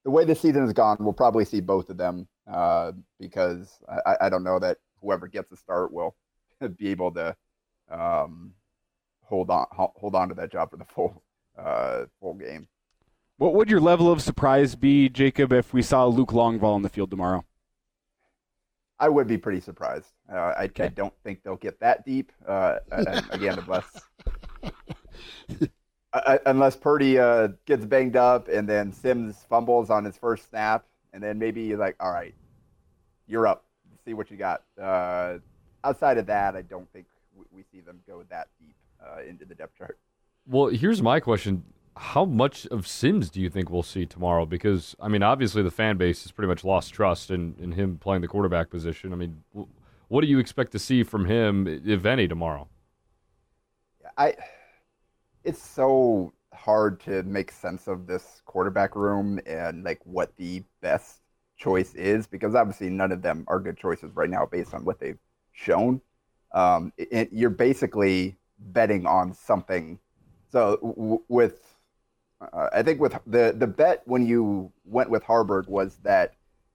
the 0.06 0.10
way 0.12 0.24
the 0.24 0.36
season 0.36 0.62
has 0.62 0.72
gone, 0.72 0.96
we'll 1.00 1.12
probably 1.12 1.44
see 1.44 1.60
both 1.60 1.90
of 1.90 1.96
them 1.96 2.28
uh, 2.48 2.92
because 3.18 3.80
I, 4.06 4.16
I 4.20 4.28
don't 4.28 4.44
know 4.44 4.60
that 4.60 4.78
whoever 5.02 5.26
gets 5.26 5.50
the 5.50 5.56
start 5.56 5.92
will 5.92 6.14
be 6.78 6.90
able 6.90 7.10
to 7.14 7.34
um, 7.90 8.52
hold 9.24 9.50
on 9.50 9.66
hold 9.72 10.14
on 10.14 10.28
to 10.28 10.34
that 10.36 10.52
job 10.52 10.70
for 10.70 10.76
the 10.76 10.84
full 10.84 11.24
uh, 11.58 12.04
full 12.20 12.34
game. 12.34 12.68
What 13.38 13.54
would 13.54 13.68
your 13.68 13.80
level 13.80 14.10
of 14.10 14.22
surprise 14.22 14.76
be, 14.76 15.08
Jacob, 15.08 15.52
if 15.52 15.74
we 15.74 15.82
saw 15.82 16.06
Luke 16.06 16.30
Longval 16.30 16.72
on 16.72 16.82
the 16.82 16.88
field 16.88 17.10
tomorrow? 17.10 17.44
I 19.00 19.08
would 19.08 19.26
be 19.26 19.38
pretty 19.38 19.60
surprised. 19.60 20.12
Uh, 20.32 20.54
I, 20.56 20.70
I 20.78 20.88
don't 20.88 21.14
think 21.24 21.42
they'll 21.42 21.56
get 21.56 21.80
that 21.80 22.06
deep 22.06 22.30
uh, 22.46 22.76
uh, 22.92 23.22
again, 23.30 23.58
unless 23.58 23.84
unless 26.46 26.76
Purdy 26.76 27.18
uh, 27.18 27.48
gets 27.64 27.84
banged 27.84 28.16
up 28.16 28.48
and 28.48 28.68
then 28.68 28.92
Sims 28.92 29.44
fumbles 29.48 29.90
on 29.90 30.04
his 30.04 30.16
first 30.16 30.48
snap, 30.50 30.84
and 31.12 31.22
then 31.22 31.38
maybe 31.38 31.62
you're 31.62 31.78
like, 31.78 31.96
all 32.00 32.12
right, 32.12 32.34
you're 33.26 33.46
up. 33.46 33.64
See 34.04 34.14
what 34.14 34.30
you 34.30 34.36
got. 34.36 34.62
Uh, 34.80 35.38
outside 35.82 36.18
of 36.18 36.26
that, 36.26 36.54
I 36.54 36.62
don't 36.62 36.90
think 36.92 37.06
we, 37.36 37.44
we 37.50 37.64
see 37.72 37.80
them 37.80 38.00
go 38.06 38.22
that 38.30 38.48
deep 38.60 38.76
uh, 39.04 39.22
into 39.22 39.44
the 39.44 39.54
depth 39.54 39.76
chart. 39.76 39.98
Well, 40.46 40.68
here's 40.68 41.02
my 41.02 41.18
question. 41.18 41.64
How 41.96 42.24
much 42.24 42.66
of 42.66 42.86
Sims 42.86 43.30
do 43.30 43.40
you 43.40 43.48
think 43.48 43.70
we'll 43.70 43.82
see 43.82 44.06
tomorrow? 44.06 44.46
Because, 44.46 44.94
I 45.00 45.08
mean, 45.08 45.22
obviously 45.22 45.62
the 45.62 45.70
fan 45.70 45.96
base 45.96 46.22
has 46.22 46.30
pretty 46.30 46.48
much 46.48 46.62
lost 46.62 46.92
trust 46.92 47.30
in, 47.30 47.56
in 47.58 47.72
him 47.72 47.98
playing 47.98 48.22
the 48.22 48.28
quarterback 48.28 48.70
position. 48.70 49.12
I 49.12 49.16
mean, 49.16 49.42
what 50.08 50.20
do 50.20 50.26
you 50.26 50.38
expect 50.38 50.72
to 50.72 50.78
see 50.78 51.02
from 51.02 51.24
him, 51.24 51.66
if 51.66 52.04
any, 52.04 52.28
tomorrow? 52.28 52.68
I 54.16 54.34
it's 55.46 55.62
so 55.62 56.32
hard 56.52 56.98
to 57.00 57.22
make 57.22 57.52
sense 57.52 57.86
of 57.86 58.06
this 58.06 58.42
quarterback 58.46 58.96
room 58.96 59.38
and 59.46 59.84
like 59.84 60.00
what 60.04 60.34
the 60.36 60.62
best 60.82 61.20
choice 61.56 61.94
is 61.94 62.26
because 62.26 62.54
obviously 62.54 62.90
none 62.90 63.12
of 63.12 63.22
them 63.22 63.44
are 63.46 63.60
good 63.60 63.76
choices 63.76 64.10
right 64.14 64.28
now 64.28 64.44
based 64.44 64.74
on 64.74 64.84
what 64.84 64.98
they've 64.98 65.18
shown. 65.52 66.00
Um, 66.52 66.92
it, 66.98 67.08
it, 67.12 67.28
you're 67.32 67.50
basically 67.50 68.36
betting 68.58 69.06
on 69.06 69.32
something. 69.32 70.00
So 70.50 70.78
w- 70.82 71.22
with, 71.28 71.62
uh, 72.40 72.68
I 72.72 72.82
think 72.82 73.00
with 73.00 73.16
the 73.26 73.54
the 73.56 73.66
bet 73.66 74.02
when 74.04 74.26
you 74.26 74.72
went 74.84 75.10
with 75.10 75.22
Haarberg 75.22 75.68
was 75.68 75.96
that 76.02 76.34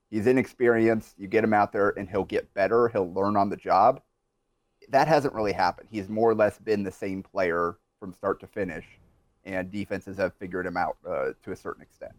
he's 0.10 0.27
inexperienced. 0.27 1.15
You 1.17 1.27
get 1.27 1.43
him 1.43 1.53
out 1.53 1.71
there 1.71 1.89
and 1.97 2.10
he'll 2.10 2.25
get 2.25 2.53
better. 2.53 2.88
He'll 2.88 3.12
learn 3.13 3.36
on 3.36 3.49
the 3.49 3.57
job. 3.57 4.01
That 4.89 5.07
hasn't 5.07 5.34
really 5.34 5.53
happened. 5.53 5.89
He's 5.91 6.10
more 6.10 6.29
or 6.29 6.36
less 6.36 6.57
been 6.57 6.84
the 6.84 6.91
same 6.91 7.23
player 7.23 7.77
from 8.01 8.11
start 8.11 8.39
to 8.41 8.47
finish, 8.47 8.85
and 9.45 9.71
defenses 9.71 10.17
have 10.17 10.33
figured 10.33 10.65
him 10.65 10.75
out 10.75 10.97
uh, 11.07 11.29
to 11.43 11.51
a 11.51 11.55
certain 11.55 11.83
extent. 11.83 12.11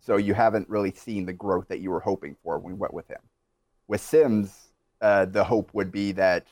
So 0.00 0.16
you 0.16 0.34
haven't 0.34 0.68
really 0.68 0.92
seen 0.92 1.26
the 1.26 1.32
growth 1.32 1.68
that 1.68 1.80
you 1.80 1.90
were 1.90 2.00
hoping 2.00 2.36
for 2.42 2.58
when 2.58 2.72
we 2.72 2.78
went 2.78 2.94
with 2.94 3.06
him. 3.06 3.20
With 3.86 4.00
Sims, 4.00 4.72
uh, 5.00 5.26
the 5.26 5.44
hope 5.44 5.70
would 5.74 5.92
be 5.92 6.12
that 6.12 6.46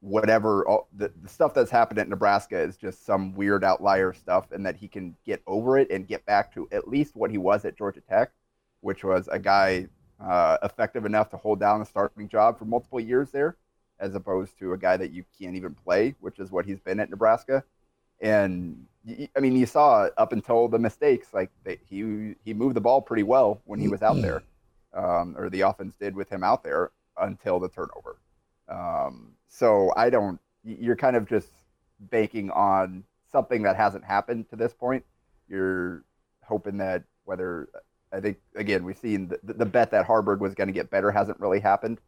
whatever 0.00 0.66
all, 0.68 0.88
the, 0.94 1.10
the 1.22 1.28
stuff 1.28 1.54
that's 1.54 1.70
happened 1.70 1.98
at 1.98 2.08
Nebraska 2.08 2.58
is 2.58 2.76
just 2.76 3.06
some 3.06 3.32
weird 3.34 3.64
outlier 3.64 4.12
stuff, 4.12 4.50
and 4.50 4.66
that 4.66 4.76
he 4.76 4.88
can 4.88 5.16
get 5.24 5.40
over 5.46 5.78
it 5.78 5.90
and 5.90 6.08
get 6.08 6.26
back 6.26 6.52
to 6.54 6.68
at 6.72 6.88
least 6.88 7.14
what 7.14 7.30
he 7.30 7.38
was 7.38 7.64
at 7.64 7.78
Georgia 7.78 8.02
Tech, 8.02 8.32
which 8.80 9.04
was 9.04 9.28
a 9.30 9.38
guy 9.38 9.86
uh, 10.20 10.58
effective 10.62 11.04
enough 11.04 11.30
to 11.30 11.36
hold 11.36 11.60
down 11.60 11.80
a 11.80 11.86
starting 11.86 12.28
job 12.28 12.58
for 12.58 12.64
multiple 12.64 13.00
years 13.00 13.30
there, 13.30 13.56
as 14.00 14.14
opposed 14.14 14.58
to 14.58 14.72
a 14.72 14.78
guy 14.78 14.96
that 14.96 15.12
you 15.12 15.24
can't 15.38 15.56
even 15.56 15.74
play, 15.74 16.14
which 16.20 16.38
is 16.38 16.50
what 16.50 16.66
he's 16.66 16.80
been 16.80 17.00
at 17.00 17.08
Nebraska. 17.08 17.64
And 18.24 18.86
I 19.36 19.40
mean, 19.40 19.54
you 19.54 19.66
saw 19.66 20.08
up 20.16 20.32
until 20.32 20.66
the 20.66 20.78
mistakes, 20.78 21.34
like 21.34 21.50
they, 21.62 21.78
he 21.86 22.34
he 22.42 22.54
moved 22.54 22.74
the 22.74 22.80
ball 22.80 23.02
pretty 23.02 23.22
well 23.22 23.60
when 23.66 23.78
he 23.78 23.86
was 23.86 24.00
out 24.00 24.20
there, 24.22 24.42
um, 24.94 25.36
or 25.36 25.50
the 25.50 25.60
offense 25.60 25.94
did 26.00 26.16
with 26.16 26.30
him 26.30 26.42
out 26.42 26.64
there 26.64 26.90
until 27.20 27.60
the 27.60 27.68
turnover. 27.68 28.16
Um, 28.66 29.32
so 29.46 29.92
I 29.94 30.08
don't. 30.08 30.40
You're 30.64 30.96
kind 30.96 31.16
of 31.16 31.28
just 31.28 31.48
banking 32.00 32.50
on 32.50 33.04
something 33.30 33.62
that 33.64 33.76
hasn't 33.76 34.04
happened 34.04 34.48
to 34.48 34.56
this 34.56 34.72
point. 34.72 35.04
You're 35.46 36.02
hoping 36.42 36.78
that 36.78 37.04
whether 37.24 37.68
I 38.10 38.20
think 38.20 38.38
again 38.56 38.84
we've 38.84 38.96
seen 38.96 39.28
the, 39.28 39.52
the 39.52 39.66
bet 39.66 39.90
that 39.90 40.06
Haarberg 40.06 40.38
was 40.38 40.54
going 40.54 40.68
to 40.68 40.72
get 40.72 40.88
better 40.88 41.10
hasn't 41.10 41.40
really 41.40 41.60
happened. 41.60 42.00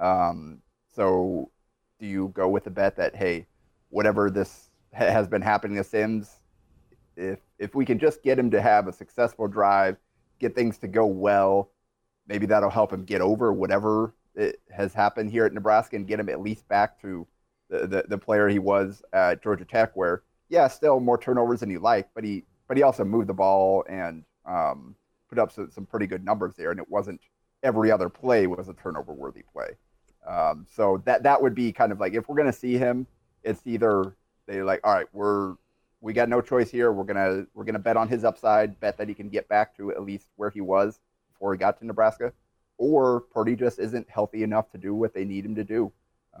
Um, 0.00 0.62
so 0.96 1.52
do 2.00 2.06
you 2.06 2.32
go 2.34 2.48
with 2.48 2.64
the 2.64 2.70
bet 2.70 2.96
that 2.96 3.14
hey, 3.14 3.46
whatever 3.90 4.30
this 4.30 4.69
has 4.92 5.28
been 5.28 5.42
happening 5.42 5.76
to 5.76 5.84
Sims. 5.84 6.36
If 7.16 7.40
if 7.58 7.74
we 7.74 7.84
can 7.84 7.98
just 7.98 8.22
get 8.22 8.38
him 8.38 8.50
to 8.50 8.60
have 8.60 8.86
a 8.88 8.92
successful 8.92 9.48
drive, 9.48 9.96
get 10.38 10.54
things 10.54 10.78
to 10.78 10.88
go 10.88 11.06
well, 11.06 11.70
maybe 12.26 12.46
that'll 12.46 12.70
help 12.70 12.92
him 12.92 13.04
get 13.04 13.20
over 13.20 13.52
whatever 13.52 14.14
it 14.34 14.60
has 14.70 14.94
happened 14.94 15.30
here 15.30 15.44
at 15.44 15.52
Nebraska 15.52 15.96
and 15.96 16.06
get 16.06 16.20
him 16.20 16.28
at 16.28 16.40
least 16.40 16.66
back 16.68 17.00
to 17.02 17.26
the, 17.68 17.86
the, 17.86 18.04
the 18.08 18.18
player 18.18 18.48
he 18.48 18.58
was 18.58 19.02
at 19.12 19.42
Georgia 19.42 19.64
Tech, 19.64 19.92
where 19.94 20.22
yeah, 20.48 20.66
still 20.68 21.00
more 21.00 21.18
turnovers 21.18 21.60
than 21.60 21.70
you 21.70 21.78
like, 21.78 22.08
but 22.14 22.24
he 22.24 22.44
but 22.68 22.76
he 22.76 22.82
also 22.82 23.04
moved 23.04 23.28
the 23.28 23.34
ball 23.34 23.84
and 23.88 24.24
um, 24.46 24.94
put 25.28 25.38
up 25.38 25.52
some, 25.52 25.70
some 25.70 25.86
pretty 25.86 26.06
good 26.06 26.24
numbers 26.24 26.54
there, 26.56 26.70
and 26.70 26.80
it 26.80 26.88
wasn't 26.88 27.20
every 27.62 27.90
other 27.90 28.08
play 28.08 28.46
was 28.46 28.68
a 28.68 28.74
turnover 28.74 29.12
worthy 29.12 29.42
play. 29.52 29.70
Um, 30.28 30.66
so 30.70 31.02
that 31.04 31.22
that 31.22 31.40
would 31.40 31.54
be 31.54 31.72
kind 31.72 31.92
of 31.92 32.00
like 32.00 32.14
if 32.14 32.28
we're 32.28 32.36
going 32.36 32.50
to 32.50 32.52
see 32.52 32.76
him, 32.76 33.06
it's 33.42 33.62
either 33.64 34.16
they're 34.50 34.64
like, 34.64 34.80
all 34.84 34.94
right, 34.94 35.06
we're 35.12 35.54
we 36.00 36.12
got 36.12 36.28
no 36.28 36.40
choice 36.40 36.70
here. 36.70 36.92
We're 36.92 37.04
gonna 37.04 37.46
we're 37.54 37.64
gonna 37.64 37.78
bet 37.78 37.96
on 37.96 38.08
his 38.08 38.24
upside, 38.24 38.78
bet 38.80 38.98
that 38.98 39.08
he 39.08 39.14
can 39.14 39.28
get 39.28 39.48
back 39.48 39.76
to 39.76 39.92
at 39.92 40.02
least 40.02 40.28
where 40.36 40.50
he 40.50 40.60
was 40.60 40.98
before 41.32 41.52
he 41.52 41.58
got 41.58 41.78
to 41.78 41.86
Nebraska, 41.86 42.32
or 42.78 43.20
Purdy 43.20 43.54
just 43.54 43.78
isn't 43.78 44.08
healthy 44.08 44.42
enough 44.42 44.70
to 44.72 44.78
do 44.78 44.94
what 44.94 45.14
they 45.14 45.24
need 45.24 45.44
him 45.44 45.54
to 45.54 45.64
do. 45.64 45.92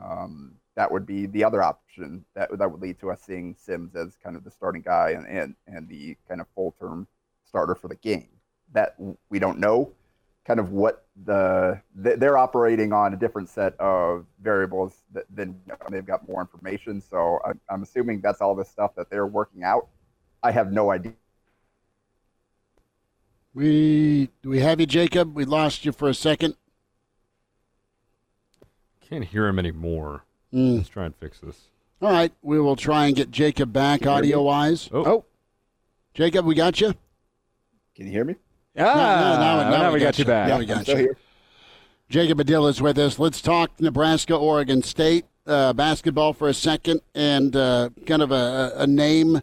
Um, 0.02 0.54
that 0.76 0.90
would 0.90 1.06
be 1.06 1.26
the 1.26 1.44
other 1.44 1.62
option 1.62 2.24
that 2.34 2.56
that 2.56 2.70
would 2.70 2.80
lead 2.80 2.98
to 3.00 3.10
us 3.10 3.22
seeing 3.22 3.54
Sims 3.54 3.94
as 3.94 4.16
kind 4.16 4.36
of 4.36 4.44
the 4.44 4.50
starting 4.50 4.82
guy 4.82 5.10
and 5.10 5.26
and, 5.26 5.54
and 5.66 5.88
the 5.88 6.16
kind 6.28 6.40
of 6.40 6.46
full 6.54 6.74
term 6.80 7.06
starter 7.44 7.74
for 7.74 7.88
the 7.88 7.96
game. 7.96 8.28
That 8.72 8.96
we 9.28 9.38
don't 9.38 9.58
know 9.58 9.92
kind 10.46 10.58
of 10.60 10.70
what 10.72 11.06
the 11.24 11.80
they're 11.94 12.38
operating 12.38 12.92
on 12.92 13.12
a 13.12 13.16
different 13.16 13.48
set 13.48 13.78
of 13.78 14.26
variables 14.42 15.02
than 15.32 15.60
they've 15.90 16.06
got 16.06 16.26
more 16.28 16.40
information. 16.40 17.00
So 17.00 17.40
I'm, 17.44 17.60
I'm 17.68 17.82
assuming 17.82 18.20
that's 18.20 18.40
all 18.40 18.54
the 18.54 18.64
stuff 18.64 18.94
that 18.96 19.10
they're 19.10 19.26
working 19.26 19.62
out. 19.62 19.88
I 20.42 20.50
have 20.52 20.72
no 20.72 20.90
idea. 20.90 21.12
We 23.52 24.30
do 24.42 24.48
we 24.48 24.60
have 24.60 24.80
you, 24.80 24.86
Jacob? 24.86 25.34
We 25.34 25.44
lost 25.44 25.84
you 25.84 25.92
for 25.92 26.08
a 26.08 26.14
second. 26.14 26.56
Can't 29.08 29.24
hear 29.24 29.48
him 29.48 29.58
anymore. 29.58 30.24
Mm. 30.52 30.78
Let's 30.78 30.88
try 30.88 31.04
and 31.04 31.16
fix 31.16 31.40
this. 31.40 31.56
All 32.00 32.10
right, 32.10 32.32
we 32.42 32.58
will 32.58 32.76
try 32.76 33.06
and 33.06 33.16
get 33.16 33.30
Jacob 33.30 33.72
back 33.72 34.06
audio 34.06 34.40
wise. 34.40 34.88
Oh. 34.90 35.04
oh, 35.04 35.24
Jacob, 36.14 36.46
we 36.46 36.54
got 36.54 36.80
you. 36.80 36.94
Can 37.94 38.06
you 38.06 38.12
hear 38.12 38.24
me? 38.24 38.36
Ah, 38.80 38.94
no, 38.94 39.64
no, 39.64 39.70
now, 39.70 39.82
now, 39.82 39.92
we, 39.92 40.00
got, 40.00 40.06
got 40.06 40.18
you 40.18 40.24
back. 40.24 40.48
Now 40.48 40.58
we 40.58 40.66
got 40.66 40.88
you. 40.88 41.14
Jacob 42.08 42.38
Adil 42.38 42.68
is 42.68 42.82
with 42.82 42.98
us. 42.98 43.18
Let's 43.18 43.40
talk 43.40 43.70
Nebraska, 43.80 44.34
Oregon 44.34 44.82
State 44.82 45.26
uh, 45.46 45.72
basketball 45.72 46.32
for 46.32 46.48
a 46.48 46.54
second, 46.54 47.00
and 47.14 47.54
uh, 47.56 47.90
kind 48.06 48.22
of 48.22 48.30
a, 48.30 48.72
a, 48.76 48.86
name 48.86 49.40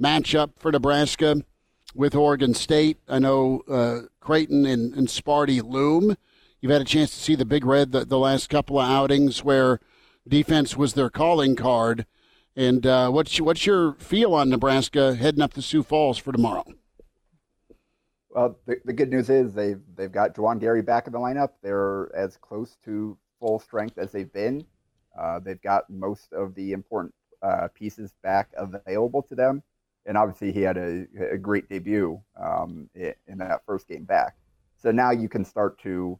matchup 0.00 0.50
for 0.58 0.72
Nebraska 0.72 1.42
with 1.94 2.14
Oregon 2.14 2.54
State. 2.54 2.98
I 3.08 3.18
know 3.18 3.62
uh, 3.68 4.08
Creighton 4.20 4.66
and, 4.66 4.94
and 4.94 5.08
Sparty 5.08 5.62
loom. 5.62 6.16
You've 6.60 6.72
had 6.72 6.82
a 6.82 6.86
chance 6.86 7.10
to 7.10 7.18
see 7.18 7.34
the 7.34 7.44
Big 7.44 7.64
Red 7.64 7.92
the, 7.92 8.04
the 8.04 8.18
last 8.18 8.48
couple 8.48 8.80
of 8.80 8.88
outings 8.88 9.44
where 9.44 9.80
defense 10.26 10.76
was 10.76 10.94
their 10.94 11.10
calling 11.10 11.56
card. 11.56 12.06
And 12.56 12.86
uh, 12.86 13.10
what's 13.10 13.40
what's 13.40 13.66
your 13.66 13.94
feel 13.94 14.32
on 14.34 14.48
Nebraska 14.48 15.14
heading 15.14 15.42
up 15.42 15.54
to 15.54 15.62
Sioux 15.62 15.82
Falls 15.82 16.18
for 16.18 16.32
tomorrow? 16.32 16.64
Well, 18.34 18.58
the, 18.66 18.80
the 18.84 18.92
good 18.92 19.10
news 19.10 19.30
is 19.30 19.54
they've 19.54 19.80
they've 19.94 20.10
got 20.10 20.34
Juwan 20.34 20.58
Gary 20.58 20.82
back 20.82 21.06
in 21.06 21.12
the 21.12 21.20
lineup. 21.20 21.50
They're 21.62 22.14
as 22.16 22.36
close 22.36 22.76
to 22.84 23.16
full 23.38 23.60
strength 23.60 23.96
as 23.96 24.10
they've 24.10 24.32
been. 24.32 24.66
Uh, 25.16 25.38
they've 25.38 25.62
got 25.62 25.88
most 25.88 26.32
of 26.32 26.52
the 26.56 26.72
important 26.72 27.14
uh, 27.42 27.68
pieces 27.74 28.12
back 28.24 28.50
available 28.56 29.22
to 29.22 29.36
them, 29.36 29.62
and 30.04 30.18
obviously 30.18 30.50
he 30.50 30.62
had 30.62 30.76
a, 30.76 31.06
a 31.32 31.38
great 31.38 31.68
debut 31.68 32.20
um, 32.36 32.90
in 32.96 33.38
that 33.38 33.62
first 33.66 33.86
game 33.86 34.02
back. 34.02 34.36
So 34.78 34.90
now 34.90 35.12
you 35.12 35.28
can 35.28 35.44
start 35.44 35.78
to 35.82 36.18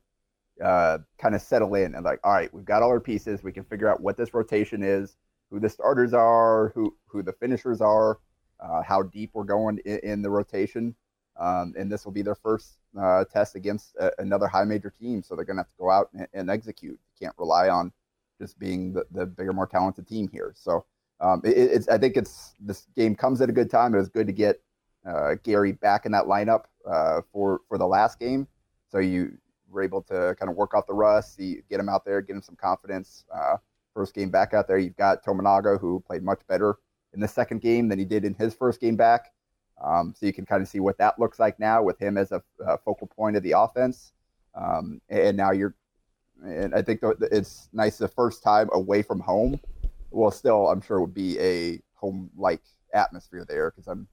uh, 0.62 0.98
kind 1.18 1.34
of 1.34 1.42
settle 1.42 1.74
in 1.74 1.96
and 1.96 2.04
like, 2.04 2.20
all 2.22 2.32
right, 2.32 2.54
we've 2.54 2.64
got 2.64 2.80
all 2.80 2.90
our 2.90 3.00
pieces. 3.00 3.42
We 3.42 3.50
can 3.50 3.64
figure 3.64 3.88
out 3.88 4.00
what 4.00 4.16
this 4.16 4.32
rotation 4.32 4.84
is, 4.84 5.16
who 5.50 5.58
the 5.58 5.68
starters 5.68 6.14
are, 6.14 6.70
who 6.76 6.96
who 7.06 7.24
the 7.24 7.32
finishers 7.32 7.80
are, 7.80 8.20
uh, 8.60 8.82
how 8.82 9.02
deep 9.02 9.30
we're 9.34 9.42
going 9.42 9.78
in, 9.78 9.98
in 10.04 10.22
the 10.22 10.30
rotation 10.30 10.94
um, 11.38 11.74
and 11.76 11.90
this 11.90 12.04
will 12.04 12.12
be 12.12 12.22
their 12.22 12.34
first 12.34 12.78
uh, 12.98 13.24
test 13.24 13.56
against 13.56 13.96
a, 13.96 14.10
another 14.20 14.46
high 14.46 14.64
major 14.64 14.90
team. 14.90 15.22
So 15.22 15.34
they're 15.34 15.44
going 15.44 15.56
to 15.56 15.60
have 15.60 15.68
to 15.68 15.78
go 15.78 15.90
out 15.90 16.10
and, 16.14 16.26
and, 16.32 16.50
execute. 16.50 16.92
You 16.92 17.26
can't 17.26 17.34
rely 17.38 17.68
on 17.68 17.92
just 18.40 18.58
being 18.58 18.92
the, 18.92 19.04
the 19.10 19.26
bigger, 19.26 19.52
more 19.52 19.66
talented 19.66 20.06
team 20.06 20.28
here. 20.28 20.52
So 20.56 20.84
um, 21.20 21.40
it, 21.44 21.56
it's 21.56 21.88
I 21.88 21.98
think 21.98 22.16
it's 22.16 22.54
this 22.60 22.86
game 22.96 23.14
comes 23.14 23.40
at 23.40 23.48
a 23.48 23.52
good 23.52 23.70
time. 23.70 23.94
It 23.94 23.98
was 23.98 24.08
good 24.08 24.26
to 24.26 24.32
get 24.32 24.60
uh, 25.06 25.34
Gary 25.42 25.72
back 25.72 26.06
in 26.06 26.12
that 26.12 26.24
lineup 26.24 26.64
uh, 26.88 27.22
for 27.32 27.60
for 27.68 27.78
the 27.78 27.86
last 27.86 28.18
game. 28.18 28.46
So 28.90 28.98
you 28.98 29.36
were 29.68 29.82
able 29.82 30.02
to 30.02 30.36
kind 30.38 30.48
of 30.48 30.56
work 30.56 30.72
off 30.74 30.86
the 30.86 30.94
rust, 30.94 31.36
see, 31.36 31.60
get 31.68 31.80
him 31.80 31.88
out 31.88 32.04
there, 32.04 32.20
get 32.20 32.36
him 32.36 32.42
some 32.42 32.56
confidence. 32.56 33.24
Uh, 33.34 33.56
first 33.92 34.14
game 34.14 34.30
back 34.30 34.54
out 34.54 34.68
there, 34.68 34.78
you've 34.78 34.96
got 34.96 35.24
Tominaga 35.24 35.80
who 35.80 36.02
played 36.06 36.22
much 36.22 36.40
better 36.46 36.76
in 37.12 37.20
the 37.20 37.28
second 37.28 37.60
game 37.60 37.88
than 37.88 37.98
he 37.98 38.04
did 38.04 38.24
in 38.24 38.34
his 38.34 38.54
first 38.54 38.80
game 38.80 38.96
back. 38.96 39.32
Um, 39.82 40.14
so 40.16 40.26
you 40.26 40.32
can 40.32 40.46
kind 40.46 40.62
of 40.62 40.68
see 40.68 40.80
what 40.80 40.98
that 40.98 41.18
looks 41.18 41.38
like 41.38 41.58
now 41.58 41.82
with 41.82 41.98
him 41.98 42.16
as 42.16 42.32
a, 42.32 42.42
a 42.64 42.78
focal 42.78 43.06
point 43.06 43.36
of 43.36 43.42
the 43.42 43.52
offense. 43.52 44.12
Um, 44.54 45.00
and 45.08 45.36
now 45.36 45.50
you're, 45.50 45.74
and 46.44 46.74
I 46.74 46.82
think 46.82 47.00
it's 47.32 47.68
nice 47.72 47.98
the 47.98 48.08
first 48.08 48.42
time 48.42 48.68
away 48.72 49.02
from 49.02 49.20
home. 49.20 49.60
Well, 50.10 50.30
still, 50.30 50.68
I'm 50.68 50.80
sure 50.80 50.98
it 50.98 51.00
would 51.00 51.14
be 51.14 51.38
a 51.40 51.80
home-like 51.94 52.62
atmosphere 52.92 53.44
there 53.48 53.70
because 53.70 53.88
I'm 53.88 54.06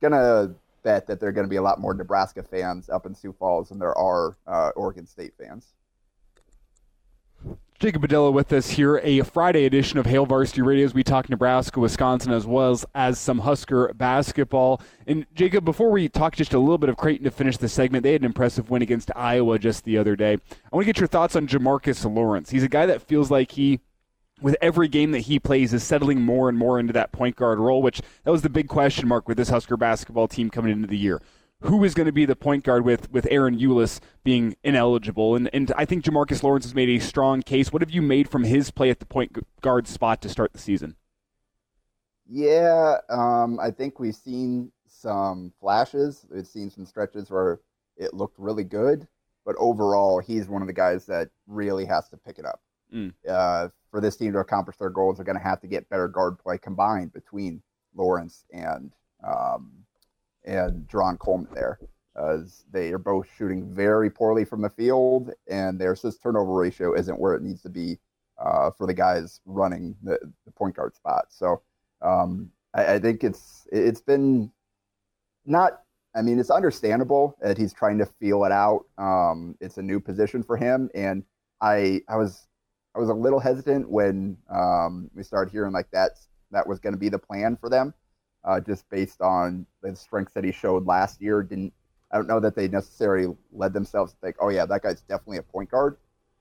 gonna 0.00 0.54
bet 0.82 1.06
that 1.06 1.20
there 1.20 1.28
are 1.28 1.32
going 1.32 1.46
to 1.46 1.50
be 1.50 1.56
a 1.56 1.62
lot 1.62 1.80
more 1.80 1.94
Nebraska 1.94 2.42
fans 2.42 2.88
up 2.88 3.06
in 3.06 3.14
Sioux 3.14 3.34
Falls 3.38 3.68
than 3.68 3.78
there 3.78 3.96
are 3.96 4.36
uh, 4.46 4.70
Oregon 4.76 5.06
State 5.06 5.34
fans. 5.38 5.74
Jacob 7.78 8.02
Padilla 8.02 8.32
with 8.32 8.52
us 8.52 8.70
here, 8.70 9.00
a 9.04 9.20
Friday 9.22 9.64
edition 9.64 10.00
of 10.00 10.06
Hail 10.06 10.26
Varsity 10.26 10.62
Radio 10.62 10.84
as 10.84 10.94
we 10.94 11.04
talk 11.04 11.30
Nebraska, 11.30 11.78
Wisconsin, 11.78 12.32
as 12.32 12.44
well 12.44 12.72
as, 12.72 12.84
as 12.92 13.20
some 13.20 13.38
Husker 13.38 13.92
basketball. 13.94 14.82
And 15.06 15.26
Jacob, 15.32 15.64
before 15.64 15.92
we 15.92 16.08
talk 16.08 16.34
just 16.34 16.54
a 16.54 16.58
little 16.58 16.78
bit 16.78 16.88
of 16.88 16.96
Creighton 16.96 17.22
to 17.22 17.30
finish 17.30 17.56
the 17.56 17.68
segment, 17.68 18.02
they 18.02 18.14
had 18.14 18.22
an 18.22 18.26
impressive 18.26 18.68
win 18.68 18.82
against 18.82 19.12
Iowa 19.14 19.60
just 19.60 19.84
the 19.84 19.96
other 19.96 20.16
day. 20.16 20.32
I 20.32 20.76
want 20.76 20.82
to 20.82 20.92
get 20.92 20.98
your 20.98 21.06
thoughts 21.06 21.36
on 21.36 21.46
Jamarques 21.46 22.04
Lawrence. 22.04 22.50
He's 22.50 22.64
a 22.64 22.68
guy 22.68 22.84
that 22.86 23.02
feels 23.02 23.30
like 23.30 23.52
he 23.52 23.78
with 24.40 24.56
every 24.60 24.88
game 24.88 25.12
that 25.12 25.20
he 25.20 25.38
plays 25.38 25.72
is 25.72 25.84
settling 25.84 26.20
more 26.20 26.48
and 26.48 26.58
more 26.58 26.80
into 26.80 26.92
that 26.92 27.12
point 27.12 27.36
guard 27.36 27.60
role, 27.60 27.80
which 27.80 28.00
that 28.24 28.30
was 28.30 28.42
the 28.42 28.50
big 28.50 28.66
question 28.66 29.06
mark 29.06 29.28
with 29.28 29.36
this 29.36 29.50
Husker 29.50 29.76
basketball 29.76 30.26
team 30.26 30.50
coming 30.50 30.72
into 30.72 30.88
the 30.88 30.98
year. 30.98 31.20
Who 31.62 31.82
is 31.82 31.94
going 31.94 32.06
to 32.06 32.12
be 32.12 32.24
the 32.24 32.36
point 32.36 32.64
guard 32.64 32.84
with 32.84 33.10
with 33.10 33.24
Ahron 33.26 33.60
Ulis 33.60 34.00
being 34.24 34.56
ineligible. 34.62 35.34
And 35.34 35.50
and 35.52 35.72
I 35.76 35.84
think 35.84 36.04
Jamarques 36.04 36.42
Lawrence 36.42 36.64
has 36.64 36.74
made 36.74 36.88
a 36.88 36.98
strong 36.98 37.42
case. 37.42 37.72
What 37.72 37.82
have 37.82 37.90
you 37.90 38.02
made 38.02 38.28
from 38.28 38.44
his 38.44 38.70
play 38.70 38.90
at 38.90 39.00
the 39.00 39.06
point 39.06 39.36
guard 39.60 39.88
spot 39.88 40.22
to 40.22 40.28
start 40.28 40.52
the 40.52 40.58
season? 40.58 40.96
Yeah, 42.30 42.98
um, 43.08 43.58
I 43.58 43.70
think 43.70 43.98
we've 43.98 44.14
seen 44.14 44.70
some 44.86 45.52
flashes. 45.60 46.26
We've 46.30 46.46
seen 46.46 46.70
some 46.70 46.84
stretches 46.84 47.30
where 47.30 47.60
it 47.96 48.12
looked 48.12 48.38
really 48.38 48.64
good, 48.64 49.08
but 49.46 49.56
overall, 49.58 50.20
he's 50.20 50.46
one 50.46 50.60
of 50.60 50.68
the 50.68 50.74
guys 50.74 51.06
that 51.06 51.30
really 51.46 51.86
has 51.86 52.08
to 52.10 52.18
pick 52.18 52.38
it 52.38 52.44
up. 52.44 52.60
Mm. 52.94 53.14
Uh, 53.26 53.68
for 53.90 54.00
this 54.00 54.16
team 54.16 54.32
to 54.34 54.40
accomplish 54.40 54.76
their 54.76 54.90
goals, 54.90 55.16
they're 55.16 55.24
going 55.24 55.38
to 55.38 55.42
have 55.42 55.60
to 55.62 55.66
get 55.66 55.88
better 55.88 56.08
guard 56.08 56.38
play 56.38 56.58
combined 56.58 57.12
between 57.12 57.62
Lawrence 57.94 58.44
and 58.52 58.92
um, 59.26 59.70
and 60.48 60.88
Jarron 60.88 61.18
Coleman 61.18 61.52
there. 61.54 61.78
As 62.16 62.64
they 62.72 62.90
are 62.90 62.98
both 62.98 63.28
shooting 63.36 63.72
very 63.72 64.10
poorly 64.10 64.44
from 64.44 64.60
the 64.60 64.70
field, 64.70 65.30
and 65.48 65.78
their 65.78 65.92
assist 65.92 66.20
turnover 66.20 66.52
ratio 66.52 66.92
isn't 66.94 67.20
where 67.20 67.34
it 67.34 67.42
needs 67.42 67.62
to 67.62 67.68
be 67.68 67.98
uh, 68.44 68.70
for 68.76 68.88
the 68.88 68.94
guys 68.94 69.40
running 69.46 69.94
the, 70.02 70.18
the 70.44 70.50
point 70.50 70.74
guard 70.74 70.96
spot. 70.96 71.26
So 71.28 71.62
um, 72.02 72.50
I, 72.74 72.94
I, 72.94 72.98
think 72.98 73.22
it's 73.22 73.68
it's 73.70 74.00
been 74.00 74.50
not. 75.46 75.82
I 76.16 76.22
mean, 76.22 76.40
it's 76.40 76.50
understandable 76.50 77.36
that 77.40 77.56
he's 77.56 77.72
trying 77.72 77.98
to 77.98 78.06
feel 78.06 78.44
it 78.44 78.52
out. 78.52 78.86
Um, 78.96 79.54
it's 79.60 79.76
a 79.76 79.82
new 79.82 80.00
position 80.00 80.42
for 80.42 80.56
him, 80.56 80.90
and 80.96 81.22
I 81.60 82.00
I 82.08 82.16
was 82.16 82.48
I 82.96 82.98
was 82.98 83.10
a 83.10 83.14
little 83.14 83.38
hesitant 83.38 83.88
when 83.88 84.38
um, 84.50 85.08
we 85.14 85.22
started 85.22 85.52
hearing 85.52 85.72
like 85.72 85.90
that 85.92 86.12
that 86.50 86.66
was 86.66 86.80
going 86.80 86.94
to 86.94 86.98
be 86.98 87.10
the 87.10 87.18
plan 87.18 87.56
for 87.56 87.68
them 87.68 87.94
uh, 88.48 88.58
just 88.58 88.88
based 88.88 89.20
on 89.20 89.66
the 89.82 89.94
strengths 89.94 90.32
that 90.32 90.42
he 90.42 90.50
showed 90.50 90.86
last 90.86 91.20
year. 91.20 91.42
Didn't 91.42 91.72
I 92.10 92.16
don't 92.16 92.26
know 92.26 92.40
that 92.40 92.56
they 92.56 92.68
necessarily 92.68 93.36
led 93.52 93.74
themselves 93.74 94.12
to 94.14 94.18
think, 94.20 94.36
oh 94.40 94.48
yeah, 94.48 94.64
that 94.64 94.82
guy's 94.82 95.02
definitely 95.02 95.36
a 95.36 95.42
point 95.42 95.70
guard. 95.70 95.98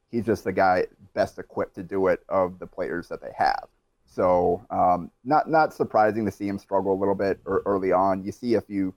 He's 0.10 0.26
just 0.26 0.46
the 0.46 0.54
guy 0.54 0.86
best 1.14 1.38
equipped 1.38 1.76
to 1.76 1.84
do 1.84 2.08
it 2.08 2.24
of 2.30 2.60
the 2.60 2.66
players 2.66 3.10
that 3.10 3.22
they 3.22 3.34
have. 3.38 3.68
So 4.06 4.66
um, 4.70 5.12
not 5.26 5.50
not 5.50 5.74
surprising 5.74 6.26
to 6.26 6.32
see 6.32 6.48
him 6.48 6.58
struggle 6.58 6.94
a 6.94 7.00
little 7.00 7.16
bit 7.16 7.40
early 7.46 7.92
on. 7.92 8.24
You 8.24 8.32
see 8.32 8.54
a 8.54 8.62
few 8.62 8.94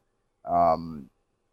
um, 0.49 1.11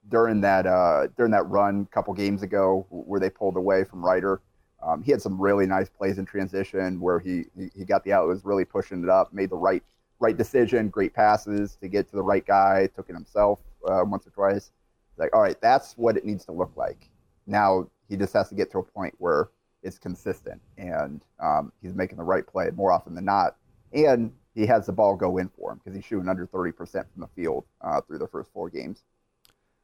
during 0.07 0.41
that 0.41 0.67
uh, 0.67 1.07
during 1.17 1.31
that 1.31 1.49
run 1.49 1.87
a 1.89 1.93
couple 1.93 2.13
games 2.13 2.43
ago 2.43 2.85
where 2.91 3.19
they 3.19 3.31
pulled 3.31 3.57
away 3.57 3.83
from 3.83 4.05
Rider. 4.05 4.41
Um, 4.85 5.01
he 5.01 5.11
had 5.11 5.23
some 5.23 5.41
really 5.41 5.65
nice 5.65 5.89
plays 5.89 6.19
in 6.19 6.25
transition 6.25 6.99
where 6.99 7.17
he, 7.17 7.45
he, 7.57 7.71
he 7.75 7.83
got 7.83 8.03
the 8.03 8.13
out, 8.13 8.27
was 8.27 8.45
really 8.45 8.63
pushing 8.63 9.03
it 9.03 9.09
up, 9.09 9.33
made 9.33 9.49
the 9.49 9.55
right 9.55 9.81
right 10.19 10.37
decision, 10.37 10.89
great 10.89 11.13
passes 11.13 11.75
to 11.75 11.87
get 11.87 12.09
to 12.09 12.15
the 12.15 12.21
right 12.21 12.45
guy, 12.45 12.89
took 12.95 13.09
it 13.09 13.13
himself 13.13 13.59
uh, 13.87 14.03
once 14.05 14.25
or 14.25 14.31
twice. 14.31 14.71
Like, 15.17 15.35
all 15.35 15.41
right, 15.41 15.59
that's 15.61 15.93
what 15.93 16.17
it 16.17 16.25
needs 16.25 16.45
to 16.45 16.51
look 16.51 16.71
like. 16.75 17.09
Now 17.45 17.89
he 18.09 18.17
just 18.17 18.33
has 18.33 18.49
to 18.49 18.55
get 18.55 18.71
to 18.71 18.79
a 18.79 18.83
point 18.83 19.13
where 19.17 19.49
it's 19.83 19.97
consistent 19.97 20.61
and 20.77 21.21
um, 21.39 21.71
he's 21.81 21.93
making 21.93 22.17
the 22.17 22.23
right 22.23 22.45
play 22.45 22.69
more 22.75 22.91
often 22.91 23.15
than 23.15 23.25
not. 23.25 23.57
And 23.93 24.31
he 24.53 24.65
has 24.65 24.87
the 24.87 24.91
ball 24.91 25.15
go 25.15 25.37
in 25.37 25.49
for 25.49 25.71
him 25.71 25.79
because 25.83 25.95
he's 25.95 26.05
shooting 26.05 26.27
under 26.27 26.47
30% 26.47 26.73
from 26.91 27.05
the 27.17 27.27
field 27.35 27.65
uh, 27.81 28.01
through 28.01 28.17
the 28.17 28.27
first 28.27 28.51
four 28.51 28.69
games. 28.69 29.03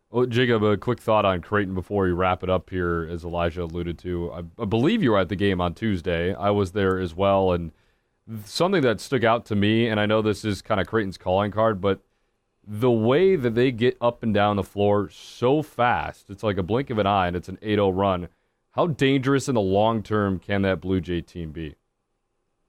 Well, 0.10 0.26
Jacob, 0.28 0.64
a 0.64 0.78
quick 0.78 1.00
thought 1.00 1.26
on 1.26 1.42
Creighton 1.42 1.74
before 1.74 2.04
we 2.04 2.12
wrap 2.12 2.44
it 2.44 2.50
up 2.50 2.70
here, 2.70 3.08
as 3.10 3.24
Elijah 3.24 3.64
alluded 3.64 3.98
to. 4.00 4.32
I, 4.32 4.62
I 4.62 4.66
believe 4.66 5.02
you 5.02 5.12
were 5.12 5.18
at 5.18 5.30
the 5.30 5.36
game 5.36 5.60
on 5.60 5.74
Tuesday. 5.74 6.36
I 6.36 6.52
was 6.52 6.72
there 6.72 7.00
as 7.00 7.16
well, 7.16 7.52
and– 7.54 7.72
something 8.46 8.82
that 8.82 9.02
stuck 9.02 9.24
out 9.24 9.46
to 9.48 9.56
me, 9.56 9.88
and 9.88 10.00
I 10.00 10.06
know 10.06 10.22
this 10.22 10.46
is 10.46 10.62
kind 10.62 10.80
of 10.80 10.88
Creighton's 10.88 11.18
calling 11.18 11.52
card, 11.52 11.82
but 11.82 12.02
the 12.66 12.92
way 12.92 13.36
that 13.36 13.56
they 13.56 13.72
get 13.72 13.98
up 14.00 14.24
and 14.24 14.34
down 14.34 14.56
the 14.56 14.64
floor 14.64 15.10
so 15.10 15.62
fast, 15.62 16.30
it's 16.30 16.44
like 16.44 16.58
a 16.58 16.64
blink 16.64 16.90
of 16.90 16.98
an 16.98 17.08
eye, 17.08 17.28
and 17.28 17.36
it's 17.36 17.50
an 17.50 17.58
8 17.62 17.76
0 17.76 17.90
run. 17.90 18.30
How 18.72 18.88
dangerous 18.88 19.50
in 19.50 19.56
the 19.56 19.62
long 19.62 20.02
term 20.02 20.40
can 20.40 20.62
that 20.64 20.82
Blue 20.82 21.02
Jay 21.02 21.22
team 21.22 21.52
be? 21.52 21.76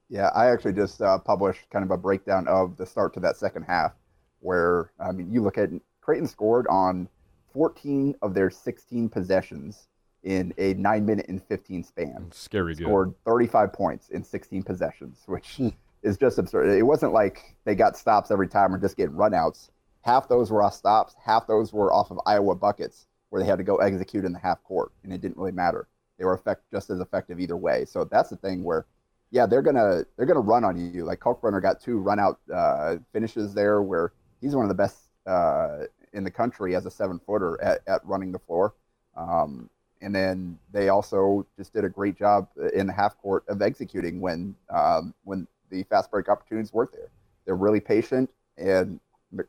Yeah, 0.08 0.30
I 0.34 0.50
actually 0.50 0.74
just 0.74 1.00
uh, 1.00 1.18
published 1.18 1.70
kind 1.70 1.84
of 1.84 1.90
a 1.90 1.96
breakdown 1.96 2.46
of 2.48 2.76
the 2.76 2.84
start 2.84 3.14
to 3.14 3.20
that 3.20 3.36
second 3.36 3.62
half, 3.62 3.92
where, 4.40 4.90
I 5.00 5.12
mean, 5.12 5.32
you 5.32 5.42
look 5.42 5.56
at 5.56 5.70
Creighton 6.00 6.28
scored 6.28 6.66
on 6.68 7.08
14 7.52 8.16
of 8.20 8.34
their 8.34 8.50
16 8.50 9.08
possessions 9.08 9.86
in 10.24 10.52
a 10.58 10.74
nine 10.74 11.06
minute 11.06 11.26
and 11.28 11.42
15 11.42 11.84
span. 11.84 12.30
Scary 12.32 12.74
good. 12.74 12.84
Scored 12.84 13.14
35 13.24 13.72
points 13.72 14.08
in 14.08 14.24
16 14.24 14.62
possessions, 14.62 15.22
which 15.26 15.56
hmm. 15.56 15.68
is 16.02 16.16
just 16.16 16.38
absurd. 16.38 16.68
It 16.76 16.82
wasn't 16.82 17.12
like 17.12 17.56
they 17.64 17.74
got 17.74 17.96
stops 17.96 18.30
every 18.30 18.48
time 18.48 18.74
or 18.74 18.78
just 18.78 18.96
getting 18.96 19.14
runouts. 19.14 19.70
Half 20.02 20.28
those 20.28 20.50
were 20.50 20.62
off 20.62 20.74
stops, 20.74 21.14
half 21.24 21.46
those 21.46 21.72
were 21.72 21.92
off 21.92 22.10
of 22.10 22.18
Iowa 22.26 22.54
buckets 22.54 23.06
where 23.30 23.42
they 23.42 23.48
had 23.48 23.58
to 23.58 23.64
go 23.64 23.76
execute 23.76 24.24
in 24.24 24.32
the 24.32 24.38
half 24.38 24.62
court, 24.62 24.92
and 25.02 25.12
it 25.12 25.20
didn't 25.20 25.36
really 25.36 25.50
matter. 25.50 25.88
They 26.18 26.24
were 26.24 26.34
effect, 26.34 26.62
just 26.70 26.90
as 26.90 27.00
effective 27.00 27.40
either 27.40 27.56
way. 27.56 27.84
So 27.84 28.04
that's 28.04 28.30
the 28.30 28.36
thing 28.36 28.62
where, 28.62 28.86
yeah, 29.30 29.46
they're 29.46 29.62
gonna 29.62 30.04
they're 30.16 30.26
gonna 30.26 30.40
run 30.40 30.62
on 30.62 30.76
you. 30.78 31.04
Like 31.04 31.20
Kalkbrenner 31.20 31.60
got 31.60 31.80
two 31.80 31.98
run 31.98 32.20
out 32.20 32.38
uh, 32.54 32.96
finishes 33.12 33.52
there, 33.52 33.82
where 33.82 34.12
he's 34.40 34.54
one 34.54 34.64
of 34.64 34.68
the 34.68 34.74
best 34.74 35.08
uh, 35.26 35.86
in 36.12 36.22
the 36.22 36.30
country 36.30 36.76
as 36.76 36.86
a 36.86 36.90
seven 36.90 37.18
footer 37.18 37.60
at, 37.60 37.80
at 37.86 38.06
running 38.06 38.30
the 38.30 38.38
floor. 38.38 38.74
Um, 39.16 39.68
and 40.04 40.14
then 40.14 40.58
they 40.70 40.90
also 40.90 41.46
just 41.56 41.72
did 41.72 41.84
a 41.84 41.88
great 41.88 42.16
job 42.16 42.48
in 42.74 42.86
the 42.86 42.92
half 42.92 43.16
court 43.18 43.42
of 43.48 43.62
executing 43.62 44.20
when 44.20 44.54
um, 44.68 45.14
when 45.24 45.46
the 45.70 45.82
fast 45.84 46.10
break 46.10 46.28
opportunities 46.28 46.72
weren't 46.72 46.92
there. 46.92 47.10
They're 47.44 47.56
really 47.56 47.80
patient, 47.80 48.30
and 48.58 49.00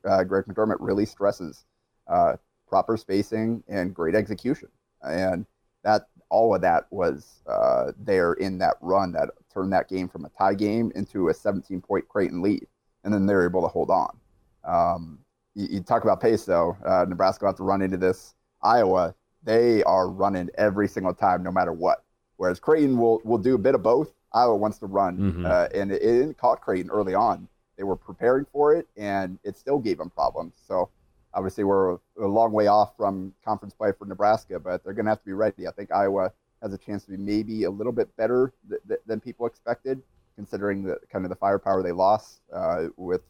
uh, 0.05 0.23
Greg 0.23 0.45
McDermott 0.45 0.77
really 0.79 1.05
stresses 1.05 1.65
uh, 2.07 2.37
proper 2.67 2.95
spacing 2.95 3.63
and 3.67 3.93
great 3.93 4.15
execution, 4.15 4.69
and 5.01 5.45
that 5.83 6.07
all 6.29 6.55
of 6.55 6.61
that 6.61 6.87
was 6.89 7.41
uh, 7.47 7.91
there 7.99 8.33
in 8.33 8.57
that 8.59 8.75
run 8.81 9.11
that 9.11 9.29
turned 9.53 9.73
that 9.73 9.89
game 9.89 10.07
from 10.07 10.25
a 10.25 10.29
tie 10.29 10.53
game 10.53 10.91
into 10.95 11.29
a 11.29 11.33
17 11.33 11.81
point 11.81 12.07
Creighton 12.07 12.41
lead, 12.41 12.65
and 13.03 13.13
then 13.13 13.25
they're 13.25 13.45
able 13.45 13.61
to 13.61 13.67
hold 13.67 13.89
on. 13.89 14.17
Um, 14.63 15.19
you, 15.53 15.67
you, 15.69 15.79
talk 15.81 16.03
about 16.03 16.21
pace 16.21 16.45
though. 16.45 16.77
Uh, 16.85 17.05
Nebraska 17.07 17.45
have 17.45 17.57
to 17.57 17.63
run 17.63 17.81
into 17.81 17.97
this 17.97 18.33
Iowa 18.63 19.13
they 19.45 19.83
are 19.83 20.09
running 20.09 20.49
every 20.57 20.87
single 20.87 21.13
time, 21.13 21.43
no 21.43 21.51
matter 21.51 21.71
what. 21.71 22.03
Whereas 22.37 22.59
Creighton 22.59 22.97
will 22.97 23.21
will 23.23 23.37
do 23.37 23.55
a 23.55 23.57
bit 23.57 23.75
of 23.75 23.83
both. 23.83 24.13
Iowa 24.33 24.57
wants 24.57 24.79
to 24.79 24.87
run, 24.87 25.17
mm-hmm. 25.17 25.45
uh, 25.45 25.67
and 25.73 25.91
it, 25.91 26.01
it 26.01 26.37
caught 26.37 26.59
Creighton 26.59 26.91
early 26.91 27.13
on. 27.13 27.47
They 27.77 27.83
were 27.83 27.95
preparing 27.95 28.45
for 28.51 28.75
it, 28.75 28.87
and 28.97 29.39
it 29.43 29.55
still 29.57 29.79
gave 29.79 29.97
them 29.97 30.09
problems. 30.09 30.55
So 30.67 30.89
obviously, 31.33 31.63
we're 31.63 31.93
a, 31.93 31.99
a 32.19 32.27
long 32.27 32.51
way 32.51 32.67
off 32.67 32.97
from 32.97 33.33
conference 33.45 33.73
play 33.73 33.91
for 33.97 34.05
Nebraska, 34.05 34.59
but 34.59 34.83
they're 34.83 34.93
going 34.93 35.05
to 35.05 35.11
have 35.11 35.19
to 35.19 35.25
be 35.25 35.33
ready. 35.33 35.67
I 35.67 35.71
think 35.71 35.91
Iowa 35.91 36.33
has 36.61 36.73
a 36.73 36.77
chance 36.77 37.05
to 37.05 37.11
be 37.11 37.17
maybe 37.17 37.63
a 37.63 37.69
little 37.69 37.93
bit 37.93 38.15
better 38.17 38.53
th- 38.69 38.81
th- 38.87 38.99
than 39.05 39.21
people 39.21 39.45
expected, 39.45 40.01
considering 40.35 40.83
the 40.83 40.99
kind 41.09 41.23
of 41.23 41.29
the 41.29 41.35
firepower 41.35 41.81
they 41.83 41.91
lost 41.93 42.41
uh, 42.53 42.87
with 42.97 43.21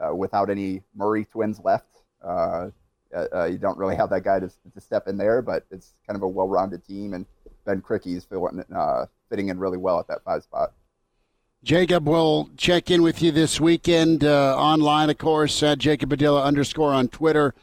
uh, 0.00 0.14
without 0.14 0.50
any 0.50 0.82
Murray 0.94 1.24
twins 1.24 1.60
left. 1.62 2.02
Uh, 3.14 3.26
uh, 3.34 3.44
you 3.44 3.58
don't 3.58 3.78
really 3.78 3.96
have 3.96 4.10
that 4.10 4.22
guy 4.22 4.38
to, 4.40 4.48
to 4.48 4.80
step 4.80 5.08
in 5.08 5.16
there, 5.16 5.42
but 5.42 5.64
it's 5.70 5.94
kind 6.06 6.16
of 6.16 6.22
a 6.22 6.28
well-rounded 6.28 6.84
team, 6.84 7.14
and 7.14 7.26
Ben 7.64 7.82
Krikke 7.82 8.16
is 8.16 8.26
uh, 8.74 9.06
fitting 9.28 9.48
in 9.48 9.58
really 9.58 9.78
well 9.78 9.98
at 9.98 10.08
that 10.08 10.22
five 10.24 10.42
spot. 10.42 10.72
Jacob, 11.62 12.08
we'll 12.08 12.48
check 12.56 12.90
in 12.90 13.02
with 13.02 13.20
you 13.20 13.30
this 13.30 13.60
weekend 13.60 14.24
uh, 14.24 14.56
online, 14.56 15.10
of 15.10 15.18
course, 15.18 15.62
at 15.62 15.78
Jacob 15.78 16.08
Padilla 16.08 16.42
underscore 16.42 16.92
on 16.92 17.08
Twitter. 17.08 17.54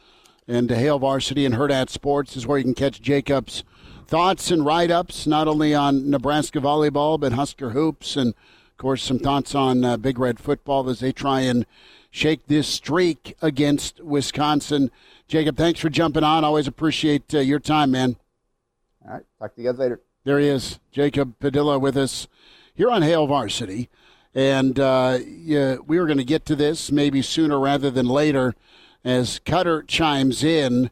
And 0.46 0.70
Hail 0.70 0.98
Varsity 0.98 1.44
and 1.44 1.56
Hurrdat 1.56 1.90
Sports 1.90 2.36
is 2.36 2.46
where 2.46 2.58
you 2.58 2.64
can 2.64 2.74
catch 2.74 3.02
Jacob's 3.02 3.64
thoughts 4.06 4.50
and 4.50 4.64
write 4.64 4.90
ups, 4.90 5.26
not 5.26 5.48
only 5.48 5.74
on 5.74 6.08
Nebraska 6.08 6.60
volleyball, 6.60 7.20
but 7.20 7.32
Husker 7.32 7.70
hoops, 7.70 8.16
and, 8.16 8.28
of 8.28 8.76
course, 8.78 9.02
some 9.02 9.18
thoughts 9.18 9.54
on 9.54 9.84
uh, 9.84 9.96
Big 9.98 10.18
Red 10.18 10.38
football 10.38 10.88
as 10.88 11.00
they 11.00 11.12
try 11.12 11.40
and 11.40 11.66
shake 12.10 12.46
this 12.46 12.66
streak 12.68 13.34
against 13.42 14.00
Wisconsin. 14.02 14.90
Jacob, 15.28 15.58
thanks 15.58 15.78
for 15.78 15.90
jumping 15.90 16.24
on. 16.24 16.42
Always 16.42 16.66
appreciate 16.66 17.34
uh, 17.34 17.40
your 17.40 17.60
time, 17.60 17.90
man. 17.90 18.16
All 19.04 19.12
right. 19.12 19.22
Talk 19.38 19.54
to 19.54 19.62
you 19.62 19.70
guys 19.70 19.78
later. 19.78 20.00
There 20.24 20.38
he 20.38 20.48
is, 20.48 20.80
Jacob 20.90 21.38
Padilla 21.38 21.78
with 21.78 21.96
us 21.96 22.28
here 22.74 22.90
on 22.90 23.02
Hail 23.02 23.26
Varsity. 23.26 23.90
And 24.34 24.80
uh, 24.80 25.18
yeah, 25.26 25.76
we 25.86 25.98
were 25.98 26.06
going 26.06 26.18
to 26.18 26.24
get 26.24 26.46
to 26.46 26.56
this 26.56 26.90
maybe 26.90 27.20
sooner 27.20 27.58
rather 27.58 27.90
than 27.90 28.06
later 28.06 28.54
as 29.04 29.38
Cutter 29.40 29.82
chimes 29.82 30.42
in. 30.42 30.90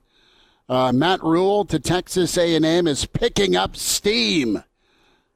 Uh, 0.68 0.92
Matt 0.92 1.22
Rhule 1.22 1.64
to 1.64 1.78
Texas 1.78 2.36
A&M 2.36 2.86
is 2.86 3.06
picking 3.06 3.56
up 3.56 3.76
steam 3.76 4.64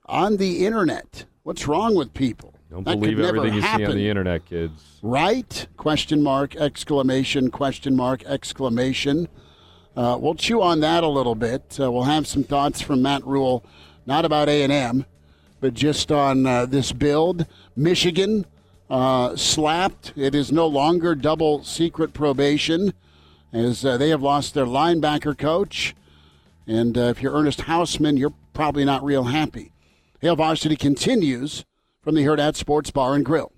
on 0.07 0.37
the 0.37 0.67
internet. 0.67 1.25
What's 1.43 1.67
wrong 1.67 1.95
with 1.95 2.13
people? 2.13 2.50
Don't 2.71 2.85
that 2.85 3.01
believe 3.01 3.19
everything 3.19 3.55
you 3.55 3.63
happen. 3.63 3.87
see 3.87 3.91
on 3.91 3.97
the 3.97 4.09
internet, 4.09 4.47
kids. 4.47 4.99
Right? 5.03 5.67
Question 5.77 6.23
mark, 6.23 6.55
exclamation, 6.55 7.51
question 7.51 7.97
mark, 7.97 8.23
exclamation. 8.25 9.29
Uh, 9.97 10.17
we'll 10.21 10.37
chew 10.37 10.63
on 10.63 10.79
that 10.81 11.03
a 11.03 11.09
little 11.09 11.35
bit. 11.35 11.79
Uh, 11.81 11.91
we'll 11.91 12.05
have 12.05 12.29
some 12.29 12.45
thoughts 12.45 12.81
from 12.81 13.03
Matt 13.03 13.27
Rhule, 13.27 13.65
not 14.07 14.25
about 14.25 14.49
A&M, 14.49 15.05
but 15.61 15.75
just 15.75 16.13
on 16.13 16.47
uh, 16.47 16.65
this 16.65 16.93
build. 16.93 17.45
Michigan 17.75 18.47
uh, 18.89 19.35
slapped. 19.35 20.13
It 20.15 20.37
is 20.37 20.53
no 20.53 20.69
longer 20.69 21.17
double 21.17 21.65
secret 21.65 22.13
probation. 22.13 22.93
as 23.53 23.85
uh, 23.85 23.97
they 23.97 24.11
have 24.11 24.23
lost 24.23 24.55
their 24.55 24.67
linebacker 24.67 25.37
coach. 25.37 25.97
And 26.69 26.97
uh, 26.97 27.03
if 27.03 27.21
you're 27.21 27.33
Ernest 27.33 27.63
Hausmann, 27.63 28.17
you're 28.17 28.35
probably 28.53 28.85
not 28.85 29.03
real 29.03 29.25
happy. 29.25 29.73
Hail 30.21 30.37
Varsity 30.37 30.77
continues 30.77 31.65
from 32.03 32.15
the 32.15 32.23
Hurrdat 32.25 32.57
Sports 32.57 32.91
Bar 32.91 33.15
and 33.15 33.25
Grill. 33.25 33.53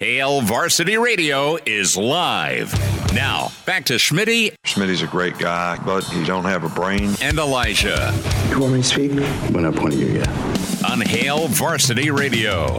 Hail 0.00 0.40
Varsity 0.40 0.96
Radio 0.96 1.56
is 1.64 1.96
live. 1.96 2.72
Now, 3.14 3.52
back 3.66 3.84
to 3.84 3.94
Schmitty 3.94 4.54
Schmitty's 4.64 5.02
a 5.02 5.06
great 5.06 5.38
guy, 5.38 5.78
but 5.84 6.02
he 6.04 6.24
don't 6.24 6.44
have 6.44 6.64
a 6.64 6.68
brain. 6.70 7.14
and 7.20 7.38
Elijah 7.38 8.12
You 8.48 8.58
want 8.58 8.72
me 8.72 8.82
to 8.82 8.84
speak? 8.88 9.12
When 9.54 9.64
I 9.64 9.70
point 9.70 9.94
at 9.94 10.00
you, 10.00 10.06
yeah. 10.08 10.90
on 10.90 11.00
Hail 11.02 11.46
Varsity 11.48 12.10
Radio. 12.10 12.78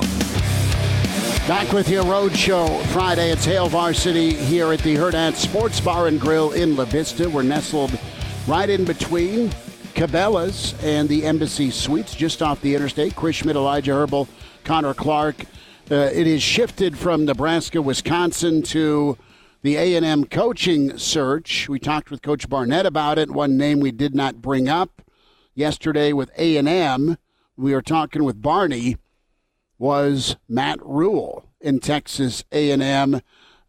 Back 1.48 1.72
with 1.72 1.88
your 1.90 2.04
road 2.06 2.36
show 2.36 2.68
Friday. 2.92 3.32
It's 3.32 3.46
Hail 3.46 3.68
Varsity 3.70 4.34
here 4.34 4.74
at 4.74 4.80
the 4.80 4.96
Hurrdat 4.96 5.36
Sports 5.36 5.80
Bar 5.80 6.08
and 6.08 6.20
Grill 6.20 6.52
in 6.54 6.76
La 6.76 6.86
Vista. 6.86 7.30
We're 7.30 7.44
nestled 7.44 7.98
right 8.48 8.70
in 8.70 8.84
between 8.86 9.52
Cabela's 9.94 10.74
and 10.84 11.08
the 11.08 11.26
Embassy 11.26 11.70
Suites, 11.70 12.16
just 12.16 12.42
off 12.42 12.62
the 12.62 12.76
interstate. 12.76 13.16
Chris 13.16 13.38
Schmidt, 13.38 13.56
Elijah 13.56 13.92
Herbel, 13.92 14.28
Connor 14.64 14.94
Clark. 14.94 15.46
Uh, 15.90 15.96
it 15.96 16.26
is 16.26 16.42
shifted 16.42 16.98
from 16.98 17.26
Nebraska, 17.26 17.82
Wisconsin 17.82 18.64
to 18.64 19.18
the 19.62 19.76
A&M 19.76 20.26
coaching 20.26 20.98
search. 20.98 21.70
We 21.70 21.80
talked 21.80 22.10
with 22.10 22.22
Coach 22.22 22.50
Barnett 22.50 22.86
about 22.86 23.20
it. 23.20 23.32
One 23.32 23.56
name 23.56 23.80
we 23.80 23.92
did 23.92 24.16
not 24.16 24.42
bring 24.42 24.68
up 24.68 25.04
yesterday 25.54 26.12
with 26.12 26.32
A&M. 26.38 27.18
We 27.56 27.74
were 27.74 27.82
talking 27.82 28.24
with 28.24 28.42
Barney 28.42 28.98
was 29.78 30.38
Matt 30.50 30.80
Rhule 30.82 31.46
in 31.62 31.80
Texas 31.80 32.44
A&M. 32.52 33.22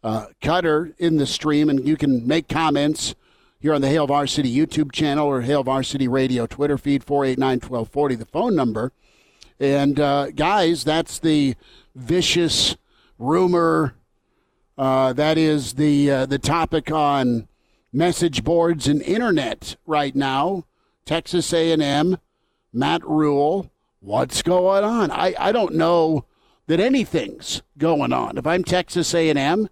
Uh, 0.03 0.27
Cutter 0.41 0.93
in 0.97 1.17
the 1.17 1.25
stream, 1.25 1.69
and 1.69 1.87
you 1.87 1.97
can 1.97 2.27
make 2.27 2.47
comments 2.47 3.15
here 3.65 3.73
on 3.73 3.81
the 3.81 3.89
Hail 3.89 4.05
Varsity 4.05 4.55
YouTube 4.55 4.91
channel 4.91 5.27
or 5.27 5.41
Hail 5.41 5.63
Varsity 5.63 6.07
Radio 6.07 6.45
Twitter 6.45 6.77
feed, 6.77 7.03
489-1240, 7.03 8.19
the 8.19 8.25
phone 8.25 8.55
number. 8.55 8.91
And, 9.59 9.99
uh, 9.99 10.29
guys, 10.29 10.83
that's 10.83 11.17
the 11.17 11.55
vicious 11.95 12.77
rumor. 13.17 13.95
Uh, 14.77 15.13
that 15.13 15.39
is 15.39 15.73
the, 15.73 16.11
uh, 16.11 16.25
the 16.27 16.37
topic 16.37 16.91
on 16.91 17.47
message 17.91 18.43
boards 18.43 18.87
and 18.87 19.01
internet 19.01 19.77
right 19.87 20.15
now. 20.15 20.65
Texas 21.03 21.51
A&M, 21.51 22.19
Matt 22.71 23.03
Rhule, 23.03 23.71
what's 23.99 24.43
going 24.43 24.83
on? 24.83 25.09
I, 25.09 25.33
I 25.39 25.51
don't 25.51 25.73
know 25.73 26.25
that 26.67 26.79
anything's 26.79 27.63
going 27.79 28.13
on. 28.13 28.37
If 28.37 28.45
I'm 28.45 28.63
Texas 28.63 29.15
A&M, 29.15 29.69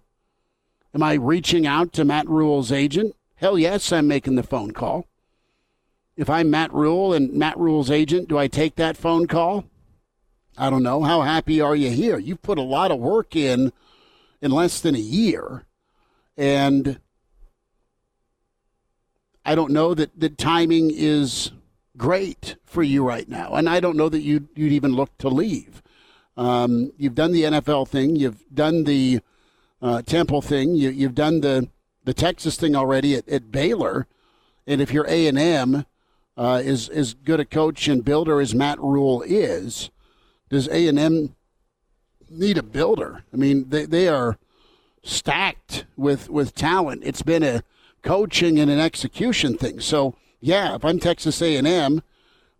am 0.94 1.02
I 1.04 1.12
reaching 1.12 1.64
out 1.64 1.92
to 1.92 2.04
Matt 2.04 2.28
Rhule's 2.28 2.72
agent? 2.72 3.14
Hell 3.44 3.58
yes, 3.58 3.92
I'm 3.92 4.08
making 4.08 4.36
the 4.36 4.42
phone 4.42 4.70
call. 4.70 5.06
If 6.16 6.30
I'm 6.30 6.48
Matt 6.48 6.72
Rhule 6.72 7.12
and 7.12 7.30
Matt 7.34 7.58
Rhule's 7.58 7.90
agent, 7.90 8.26
do 8.26 8.38
I 8.38 8.48
take 8.48 8.76
that 8.76 8.96
phone 8.96 9.26
call? 9.26 9.66
I 10.56 10.70
don't 10.70 10.82
know. 10.82 11.02
How 11.02 11.20
happy 11.20 11.60
are 11.60 11.76
you 11.76 11.90
here? 11.90 12.18
You've 12.18 12.40
put 12.40 12.56
a 12.56 12.62
lot 12.62 12.90
of 12.90 13.00
work 13.00 13.36
in 13.36 13.70
in 14.40 14.50
less 14.50 14.80
than 14.80 14.94
a 14.94 14.98
year. 14.98 15.66
And 16.38 16.98
I 19.44 19.54
don't 19.54 19.72
know 19.72 19.92
that 19.92 20.18
the 20.18 20.30
timing 20.30 20.90
is 20.90 21.50
great 21.98 22.56
for 22.64 22.82
you 22.82 23.06
right 23.06 23.28
now. 23.28 23.56
And 23.56 23.68
I 23.68 23.78
don't 23.78 23.98
know 23.98 24.08
that 24.08 24.22
you'd, 24.22 24.48
you'd 24.54 24.72
even 24.72 24.92
look 24.92 25.18
to 25.18 25.28
leave. 25.28 25.82
Um, 26.34 26.94
you've 26.96 27.14
done 27.14 27.32
the 27.32 27.42
NFL 27.42 27.88
thing, 27.88 28.16
you've 28.16 28.42
done 28.54 28.84
the 28.84 29.20
uh, 29.82 30.00
Temple 30.00 30.40
thing, 30.40 30.76
you, 30.76 30.88
you've 30.88 31.14
done 31.14 31.42
the, 31.42 31.68
the 32.04 32.14
Texas 32.14 32.56
thing 32.56 32.76
already 32.76 33.14
at, 33.14 33.28
at 33.28 33.50
Baylor. 33.50 34.06
And 34.66 34.80
if 34.80 34.92
you're 34.92 35.06
A&M, 35.06 35.86
uh, 36.36 36.62
is 36.64 36.88
as 36.88 37.14
good 37.14 37.40
a 37.40 37.44
coach 37.44 37.86
and 37.88 38.04
builder 38.04 38.40
as 38.40 38.54
Matt 38.54 38.80
Rhule 38.80 39.22
is, 39.22 39.90
does 40.48 40.68
A&M 40.68 41.34
need 42.30 42.58
a 42.58 42.62
builder? 42.62 43.24
I 43.32 43.36
mean, 43.36 43.68
they, 43.68 43.86
they 43.86 44.08
are 44.08 44.38
stacked 45.02 45.84
with, 45.96 46.28
with 46.28 46.54
talent. 46.54 47.02
It's 47.04 47.22
been 47.22 47.42
a 47.42 47.62
coaching 48.02 48.58
and 48.58 48.70
an 48.70 48.80
execution 48.80 49.56
thing. 49.56 49.80
So, 49.80 50.16
yeah, 50.40 50.74
if 50.74 50.84
I'm 50.84 50.98
Texas 50.98 51.40
A&M, 51.40 52.02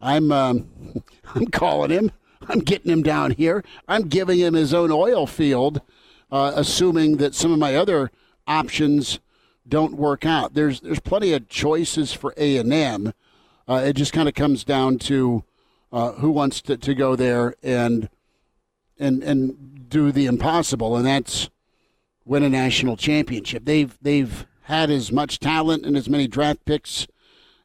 I'm 0.01 0.31
um, 0.31 0.69
I'm 1.35 1.47
calling 1.47 1.91
him. 1.91 2.13
I'm 2.49 2.61
getting 2.61 2.93
him 2.93 3.03
down 3.03 3.33
here. 3.33 3.65
I'm 3.89 4.09
giving 4.09 4.39
him 4.39 4.55
his 4.55 4.75
own 4.75 4.91
oil 4.93 5.27
field, 5.27 5.81
uh, 6.31 6.53
assuming 6.55 7.17
that 7.17 7.35
some 7.35 7.53
of 7.53 7.59
my 7.59 7.75
other 7.75 8.11
options 8.47 9.19
don't 9.67 9.95
work 9.95 10.27
out. 10.27 10.55
There's 10.55 10.81
there's 10.81 11.01
plenty 11.01 11.33
of 11.33 11.49
choices 11.49 12.13
for 12.13 12.35
A 12.37 12.57
and 12.57 12.73
M. 12.73 13.13
Uh, 13.69 13.83
it 13.87 13.95
just 13.95 14.13
kind 14.13 14.29
of 14.29 14.35
comes 14.35 14.65
down 14.65 14.99
to 14.99 15.45
uh, 15.93 16.13
who 16.13 16.31
wants 16.31 16.61
to, 16.63 16.77
to 16.77 16.95
go 16.95 17.17
there 17.17 17.55
and 17.63 18.09
and 18.99 19.23
and 19.23 19.89
do 19.89 20.13
the 20.13 20.27
impossible, 20.27 20.97
and 20.97 21.07
that's 21.07 21.51
win 22.25 22.43
a 22.43 22.49
national 22.49 22.97
championship. 22.97 23.65
They've 23.65 23.97
they've 24.03 24.47
had 24.63 24.91
as 24.91 25.13
much 25.13 25.39
talent 25.39 25.85
and 25.85 25.97
as 25.97 26.09
many 26.09 26.27
draft 26.27 26.65
picks 26.65 27.07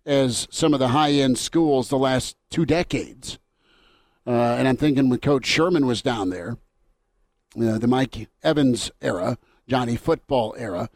as 0.06 0.48
some 0.52 0.74
of 0.74 0.80
the 0.80 0.90
high 0.90 1.12
end 1.12 1.38
schools 1.38 1.90
the 1.90 1.98
last 1.98 2.36
two 2.50 2.66
decades. 2.66 3.40
Uh, 4.28 4.56
and 4.58 4.68
I'm 4.68 4.78
thinking 4.78 5.10
when 5.10 5.20
Coach 5.20 5.46
Sherman 5.46 5.86
was 5.86 6.02
down 6.02 6.30
there, 6.30 6.58
uh, 7.60 7.78
the 7.78 7.88
Mike 7.88 8.30
Evans 8.44 8.92
era, 9.02 9.38
Johnny 9.68 9.96
Football 9.96 10.56
era, 10.58 10.90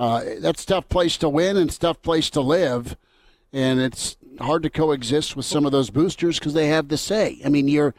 uh, 0.00 0.24
that's 0.38 0.64
tough 0.64 0.88
place 0.88 1.18
to 1.18 1.28
win 1.28 1.58
and 1.58 1.70
tough 1.78 2.00
place 2.00 2.30
to 2.30 2.40
live. 2.40 2.96
And 3.52 3.78
it's 3.78 4.16
hard 4.40 4.62
to 4.62 4.70
coexist 4.70 5.36
with 5.36 5.44
some 5.44 5.66
of 5.66 5.72
those 5.72 5.90
boosters 5.90 6.38
because 6.38 6.54
they 6.54 6.68
have 6.68 6.88
the 6.88 6.96
say. 6.96 7.38
I 7.44 7.50
mean, 7.50 7.68
your 7.68 7.94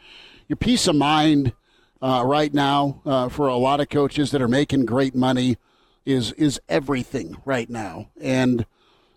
your 0.48 0.56
peace 0.56 0.88
of 0.88 0.96
mind 0.96 1.52
uh, 2.02 2.24
right 2.26 2.52
now 2.52 3.00
uh, 3.06 3.28
for 3.28 3.46
a 3.46 3.56
lot 3.56 3.80
of 3.80 3.88
coaches 3.88 4.32
that 4.32 4.42
are 4.42 4.48
making 4.48 4.84
great 4.84 5.14
money 5.14 5.56
is 6.04 6.32
is 6.32 6.60
everything 6.68 7.36
right 7.44 7.70
now. 7.70 8.08
And 8.20 8.66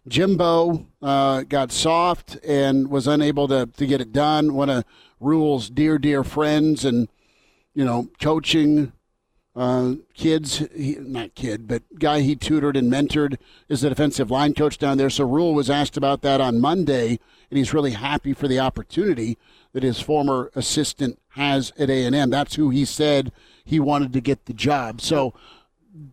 Jimbo 0.07 0.85
uh, 1.01 1.41
got 1.41 1.71
soft 1.71 2.37
and 2.45 2.89
was 2.89 3.07
unable 3.07 3.47
to, 3.47 3.65
to 3.65 3.87
get 3.87 3.99
it 4.01 4.11
done. 4.11 4.53
One 4.53 4.69
of 4.69 4.85
Rhule's 5.19 5.71
dear, 5.71 5.97
dear 5.97 6.23
friends 6.23 6.85
and, 6.85 7.09
you 7.73 7.83
know, 7.83 8.09
coaching 8.21 8.93
uh, 9.55 9.93
kids, 10.13 10.67
he, 10.75 10.97
not 10.99 11.33
kid, 11.33 11.67
but 11.67 11.81
guy 11.97 12.19
he 12.19 12.35
tutored 12.35 12.75
and 12.75 12.91
mentored 12.91 13.37
is 13.69 13.81
the 13.81 13.89
defensive 13.89 14.29
line 14.29 14.53
coach 14.53 14.77
down 14.77 14.97
there. 14.97 15.09
So 15.09 15.23
Rhule 15.23 15.53
was 15.53 15.69
asked 15.69 15.95
about 15.95 16.21
that 16.23 16.41
on 16.41 16.59
Monday, 16.59 17.19
and 17.49 17.57
he's 17.57 17.73
really 17.73 17.91
happy 17.91 18.33
for 18.33 18.49
the 18.49 18.59
opportunity 18.59 19.37
that 19.71 19.83
his 19.83 20.01
former 20.01 20.51
assistant 20.55 21.19
has 21.29 21.71
at 21.77 21.89
A&M. 21.89 22.29
That's 22.29 22.55
who 22.55 22.69
he 22.69 22.83
said 22.83 23.31
he 23.63 23.79
wanted 23.79 24.11
to 24.13 24.21
get 24.21 24.45
the 24.45 24.53
job. 24.53 24.99
So 24.99 25.33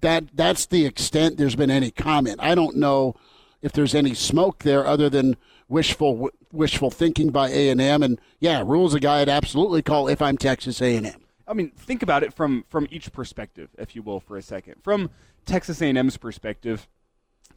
that 0.01 0.25
that's 0.35 0.67
the 0.67 0.87
extent 0.87 1.37
there's 1.37 1.57
been 1.57 1.71
any 1.71 1.91
comment. 1.91 2.39
I 2.41 2.55
don't 2.55 2.77
know 2.77 3.17
if 3.61 3.73
there's 3.73 3.95
any 3.95 4.15
smoke 4.15 4.61
there 4.61 4.87
other 4.87 5.11
than 5.11 5.37
wishful 5.69 6.31
wishful 6.53 6.91
thinking 6.91 7.31
by 7.31 7.49
A 7.49 7.71
and 7.71 7.81
M. 7.81 8.05
And 8.05 8.21
yeah, 8.39 8.63
Rhule's 8.65 8.95
a 8.95 9.01
guy 9.01 9.21
I'd 9.21 9.29
absolutely 9.29 9.83
call 9.83 10.07
if 10.07 10.23
I'm 10.23 10.39
Texas 10.39 10.81
A 10.81 10.97
and 10.97 11.07
M. 11.07 11.22
I 11.53 11.55
mean, 11.55 11.71
think 11.71 12.03
about 12.03 12.23
it 12.23 12.33
from 12.33 12.65
from 12.71 12.89
each 12.91 13.13
perspective, 13.13 13.69
if 13.77 13.95
you 13.95 14.01
will, 14.03 14.21
for 14.21 14.39
a 14.39 14.43
second. 14.43 14.77
From 14.83 15.11
Texas 15.45 15.83
A&M's 15.83 16.17
perspective, 16.17 16.89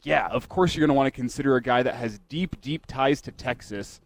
yeah, 0.04 0.28
of 0.28 0.50
course 0.50 0.76
you're 0.76 0.86
going 0.86 0.94
to 0.94 0.98
want 0.98 1.08
to 1.08 1.12
consider 1.12 1.56
a 1.56 1.62
guy 1.62 1.82
that 1.82 1.96
has 1.96 2.20
deep, 2.28 2.60
deep 2.60 2.88
ties 2.88 3.22
to 3.22 3.32
Texas. 3.32 4.02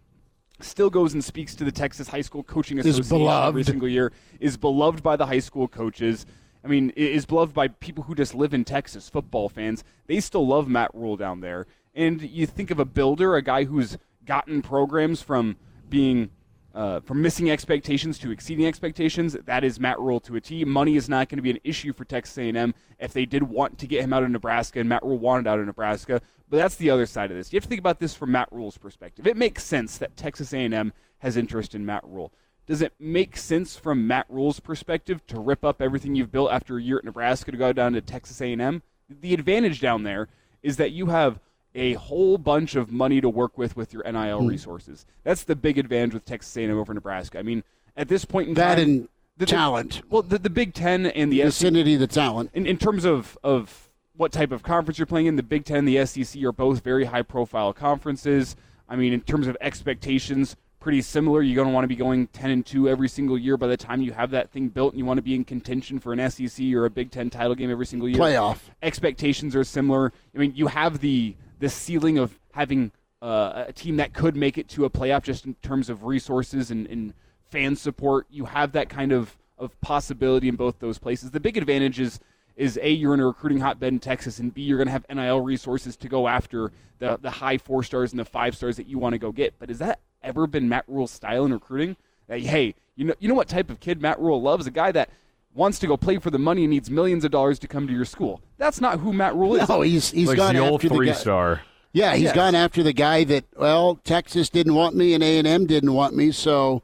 Still 0.61 0.91
goes 0.91 1.15
and 1.15 1.23
speaks 1.23 1.55
to 1.55 1.63
the 1.63 1.71
Texas 1.71 2.07
High 2.07 2.21
School 2.21 2.43
Coaching 2.43 2.77
Association 2.77 3.03
every 3.03 3.17
beloved. 3.17 3.65
single 3.65 3.87
year. 3.87 4.11
Is 4.39 4.57
beloved 4.57 5.01
by 5.01 5.15
the 5.15 5.25
high 5.25 5.39
school 5.39 5.67
coaches. 5.67 6.27
I 6.63 6.67
mean, 6.67 6.91
is 6.91 7.25
beloved 7.25 7.55
by 7.55 7.69
people 7.69 8.03
who 8.03 8.13
just 8.13 8.35
live 8.35 8.53
in 8.53 8.65
Texas, 8.65 9.09
football 9.09 9.49
fans. 9.49 9.83
They 10.05 10.19
still 10.19 10.45
love 10.45 10.67
Matt 10.67 10.93
Rhule 10.93 11.17
down 11.17 11.39
there. 11.39 11.65
And 11.95 12.21
you 12.21 12.45
think 12.45 12.69
of 12.69 12.77
a 12.77 12.85
builder, 12.85 13.35
a 13.35 13.41
guy 13.41 13.63
who's 13.63 13.97
gotten 14.23 14.61
programs 14.61 15.23
from 15.23 15.55
being 15.89 16.29
uh, 16.73 16.99
from 17.01 17.21
missing 17.21 17.49
expectations 17.49 18.17
to 18.19 18.31
exceeding 18.31 18.65
expectations. 18.65 19.35
That 19.45 19.63
is 19.63 19.79
Matt 19.79 19.99
Rhule 19.99 20.19
to 20.21 20.35
a 20.35 20.41
T. 20.41 20.63
Money 20.65 20.95
is 20.95 21.09
not 21.09 21.29
going 21.29 21.37
to 21.37 21.43
be 21.43 21.51
an 21.51 21.59
issue 21.63 21.93
for 21.93 22.05
Texas 22.05 22.37
A&M 22.37 22.73
if 22.99 23.13
they 23.13 23.25
did 23.25 23.43
want 23.43 23.77
to 23.79 23.87
get 23.87 24.03
him 24.03 24.13
out 24.13 24.23
of 24.23 24.29
Nebraska, 24.29 24.79
and 24.79 24.89
Matt 24.89 25.03
Rhule 25.03 25.17
wanted 25.17 25.47
out 25.47 25.59
of 25.59 25.65
Nebraska. 25.65 26.21
But 26.49 26.57
that's 26.57 26.75
the 26.75 26.89
other 26.89 27.05
side 27.05 27.31
of 27.31 27.37
this. 27.37 27.53
You 27.53 27.57
have 27.57 27.63
to 27.63 27.69
think 27.69 27.79
about 27.79 27.99
this 27.99 28.13
from 28.13 28.31
Matt 28.31 28.49
Rhule's 28.51 28.77
perspective. 28.77 29.27
It 29.27 29.37
makes 29.37 29.63
sense 29.63 29.97
that 29.99 30.17
Texas 30.17 30.53
A&M 30.53 30.93
has 31.19 31.37
interest 31.37 31.75
in 31.75 31.85
Matt 31.85 32.03
Rhule. 32.05 32.33
Does 32.65 32.81
it 32.81 32.93
make 32.99 33.35
sense 33.35 33.75
from 33.75 34.07
Matt 34.07 34.27
Rhule's 34.29 34.59
perspective 34.59 35.25
to 35.27 35.39
rip 35.39 35.63
up 35.63 35.81
everything 35.81 36.15
you've 36.15 36.31
built 36.31 36.51
after 36.51 36.77
a 36.77 36.81
year 36.81 36.99
at 36.99 37.03
Nebraska 37.03 37.51
to 37.51 37.57
go 37.57 37.73
down 37.73 37.93
to 37.93 38.01
Texas 38.01 38.41
A&M? 38.41 38.83
The 39.09 39.33
advantage 39.33 39.81
down 39.81 40.03
there 40.03 40.27
is 40.61 40.77
that 40.77 40.91
you 40.91 41.07
have 41.07 41.39
a 41.75 41.93
whole 41.93 42.37
bunch 42.37 42.75
of 42.75 42.91
money 42.91 43.21
to 43.21 43.29
work 43.29 43.57
with 43.57 43.75
with 43.75 43.93
your 43.93 44.03
NIL 44.03 44.41
hmm. 44.41 44.47
resources. 44.47 45.05
That's 45.23 45.43
the 45.43 45.55
big 45.55 45.77
advantage 45.77 46.13
with 46.13 46.25
Texas 46.25 46.55
A&M 46.57 46.77
over 46.77 46.93
Nebraska. 46.93 47.39
I 47.39 47.43
mean, 47.43 47.63
at 47.95 48.07
this 48.07 48.25
point 48.25 48.49
in 48.49 48.53
That 48.55 48.75
time, 48.75 48.83
and 48.83 49.09
the, 49.37 49.45
talent. 49.45 50.01
Well, 50.09 50.21
the, 50.21 50.39
the 50.39 50.49
Big 50.49 50.73
Ten 50.73 51.05
and 51.05 51.31
the 51.31 51.39
SEC 51.39 51.45
Vicinity, 51.45 51.95
the 51.95 52.07
talent. 52.07 52.51
in, 52.53 52.65
in 52.65 52.77
terms 52.77 53.05
of 53.05 53.37
of 53.43 53.89
what 54.19 54.33
type 54.33 54.51
of 54.51 54.61
conference 54.61 54.99
you're 54.99 55.05
playing 55.05 55.27
in. 55.27 55.37
The 55.37 55.43
Big 55.43 55.63
Ten, 55.63 55.85
the 55.85 56.05
SEC 56.05 56.43
are 56.43 56.51
both 56.51 56.83
very 56.83 57.05
high 57.05 57.21
profile 57.21 57.71
conferences. 57.71 58.57
I 58.89 58.97
mean, 58.97 59.13
in 59.13 59.21
terms 59.21 59.47
of 59.47 59.55
expectations, 59.61 60.57
pretty 60.81 61.01
similar. 61.01 61.41
You're 61.41 61.55
going 61.55 61.69
to 61.69 61.73
want 61.73 61.85
to 61.85 61.87
be 61.87 61.95
going 61.95 62.27
10 62.27 62.49
and 62.49 62.65
2 62.65 62.89
every 62.89 63.07
single 63.07 63.37
year 63.37 63.55
by 63.55 63.67
the 63.67 63.77
time 63.77 64.01
you 64.01 64.11
have 64.11 64.31
that 64.31 64.49
thing 64.49 64.67
built 64.67 64.91
and 64.91 64.99
you 64.99 65.05
want 65.05 65.19
to 65.19 65.21
be 65.21 65.35
in 65.35 65.45
contention 65.45 65.99
for 65.99 66.11
an 66.11 66.29
SEC 66.29 66.65
or 66.73 66.83
a 66.85 66.89
Big 66.89 67.11
10 67.11 67.29
title 67.29 67.55
game 67.55 67.71
every 67.71 67.85
single 67.85 68.09
year. 68.09 68.17
Playoff. 68.17 68.57
Expectations 68.83 69.55
are 69.55 69.63
similar. 69.63 70.11
I 70.35 70.37
mean, 70.37 70.53
you 70.53 70.67
have 70.67 70.99
the 70.99 71.35
the 71.59 71.69
ceiling 71.69 72.17
of 72.17 72.39
having 72.53 72.91
uh, 73.21 73.65
a 73.67 73.73
team 73.73 73.97
that 73.97 74.13
could 74.13 74.35
make 74.35 74.57
it 74.57 74.67
to 74.69 74.85
a 74.85 74.89
playoff 74.89 75.23
just 75.23 75.45
in 75.45 75.53
terms 75.55 75.89
of 75.89 76.05
resources 76.05 76.71
and, 76.71 76.87
and 76.87 77.13
fan 77.49 77.75
support. 77.75 78.25
You 78.29 78.45
have 78.45 78.71
that 78.73 78.89
kind 78.89 79.11
of, 79.11 79.37
of 79.57 79.79
possibility 79.81 80.47
in 80.47 80.55
both 80.55 80.79
those 80.79 80.97
places. 80.97 81.31
The 81.31 81.39
big 81.39 81.57
advantage 81.57 81.99
is 81.99 82.19
is 82.59 82.77
A, 82.81 82.91
you're 82.91 83.13
in 83.13 83.21
a 83.21 83.25
recruiting 83.25 83.61
hotbed 83.61 83.93
in 83.93 83.99
Texas, 83.99 84.37
and 84.39 84.53
B, 84.53 84.63
you're 84.63 84.77
going 84.77 84.87
to 84.87 84.91
have 84.91 85.05
NIL 85.09 85.39
resources 85.39 85.95
to 85.95 86.09
go 86.09 86.27
after 86.27 86.73
the, 86.99 87.17
the 87.21 87.31
high 87.31 87.57
four 87.57 87.83
stars 87.83 88.11
and 88.11 88.19
the 88.19 88.25
five 88.25 88.53
stars 88.53 88.75
that 88.75 88.85
you 88.85 88.99
want 88.99 89.13
to 89.13 89.17
go 89.17 89.31
get. 89.31 89.53
But 89.57 89.69
has 89.69 89.79
that 89.79 90.01
ever 90.21 90.45
been 90.45 90.67
Matt 90.67 90.83
Rhule's 90.89 91.11
style 91.11 91.45
in 91.45 91.53
recruiting? 91.53 91.95
Hey, 92.27 92.75
you 92.97 93.05
know, 93.05 93.13
you 93.19 93.29
know 93.29 93.33
what 93.33 93.47
type 93.47 93.69
of 93.69 93.79
kid 93.79 94.01
Matt 94.01 94.19
Rhule 94.19 94.41
loves? 94.41 94.67
A 94.67 94.71
guy 94.71 94.91
that 94.91 95.09
wants 95.53 95.79
to 95.79 95.87
go 95.87 95.97
play 95.97 96.17
for 96.17 96.29
the 96.29 96.39
money 96.39 96.63
and 96.63 96.69
needs 96.71 96.89
millions 96.89 97.23
of 97.25 97.31
dollars 97.31 97.59
to 97.59 97.67
come 97.67 97.87
to 97.87 97.93
your 97.93 98.05
school. 98.05 98.41
That's 98.57 98.79
not 98.79 98.99
who 98.99 99.11
Matt 99.13 99.35
Rhule 99.35 99.55
is. 99.55 99.67
No, 99.69 99.81
he's 99.81 100.11
he's 100.11 100.27
like 100.27 100.37
gone 100.37 100.55
the 100.55 100.61
old 100.61 100.83
after 100.83 100.95
three 100.95 101.07
the 101.07 101.13
guy. 101.13 101.19
star. 101.19 101.61
Yeah, 101.91 102.13
he's 102.13 102.25
Yes. 102.25 102.35
gone 102.35 102.53
after 102.55 102.83
the 102.83 102.93
guy 102.93 103.23
that 103.25 103.45
well, 103.57 103.95
Texas 104.03 104.49
didn't 104.49 104.75
want 104.75 104.95
me 104.95 105.13
and 105.13 105.23
A 105.23 105.37
and 105.39 105.47
M 105.47 105.65
didn't 105.65 105.93
want 105.93 106.15
me, 106.15 106.31
so 106.31 106.83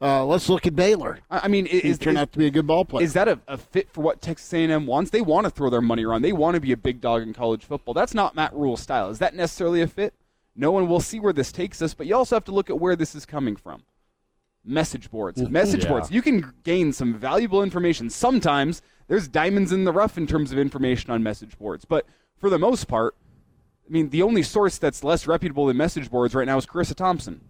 uh, 0.00 0.24
let's 0.24 0.48
look 0.48 0.66
at 0.66 0.74
Baylor. 0.74 1.18
I 1.30 1.40
I 1.44 1.48
mean, 1.48 1.66
He 1.66 1.80
turned 1.94 2.16
is- 2.16 2.22
out 2.22 2.32
to 2.32 2.38
be 2.38 2.46
a 2.46 2.50
good 2.50 2.66
ball 2.66 2.84
player. 2.86 3.04
Is 3.04 3.12
that 3.12 3.28
a, 3.28 3.38
a 3.48 3.58
fit 3.58 3.90
for 3.90 4.00
what 4.02 4.20
Texas 4.22 4.52
A&M 4.54 4.86
wants? 4.86 5.10
They 5.10 5.20
want 5.20 5.44
to 5.44 5.50
throw 5.50 5.68
their 5.70 5.82
money 5.82 6.04
around. 6.04 6.22
They 6.22 6.32
want 6.32 6.54
to 6.54 6.60
be 6.60 6.72
a 6.72 6.76
big 6.76 7.00
dog 7.02 7.22
in 7.22 7.32
college 7.34 7.64
football. 7.64 7.92
That's 7.94 8.14
not 8.14 8.34
Matt 8.34 8.54
Rhule's 8.54 8.80
style. 8.80 9.10
Is 9.10 9.18
that 9.18 9.34
necessarily 9.34 9.82
a 9.82 9.86
fit? 9.86 10.14
No 10.54 10.70
one 10.72 10.88
will 10.88 11.00
see 11.00 11.20
where 11.20 11.34
this 11.34 11.52
takes 11.52 11.82
us, 11.82 11.92
but 11.92 12.06
you 12.06 12.14
also 12.16 12.34
have 12.36 12.44
to 12.46 12.52
look 12.52 12.70
at 12.70 12.78
where 12.80 12.96
this 12.96 13.14
is 13.14 13.26
coming 13.26 13.56
from. 13.56 13.82
Message 14.66 15.10
boards. 15.10 15.40
Message 15.48 15.84
Yeah. 15.84 15.90
boards. 15.90 16.10
You 16.10 16.20
can 16.22 16.52
gain 16.64 16.92
some 16.92 17.14
valuable 17.14 17.62
information. 17.62 18.10
Sometimes 18.10 18.82
there's 19.08 19.28
diamonds 19.28 19.72
in 19.72 19.84
the 19.84 19.92
rough 19.92 20.18
in 20.18 20.26
terms 20.26 20.50
of 20.52 20.58
information 20.58 21.10
on 21.10 21.22
message 21.22 21.56
boards, 21.58 21.84
but 21.84 22.04
for 22.38 22.50
the 22.50 22.58
most 22.58 22.88
part, 22.88 23.14
I 23.88 23.92
mean, 23.92 24.10
the 24.10 24.22
only 24.22 24.42
source 24.42 24.78
that's 24.78 25.04
less 25.04 25.26
reputable 25.28 25.66
than 25.66 25.76
message 25.76 26.10
boards 26.10 26.34
right 26.34 26.46
now 26.46 26.56
is 26.58 26.66
Charissa 26.66 26.94
Thompson. 26.96 27.40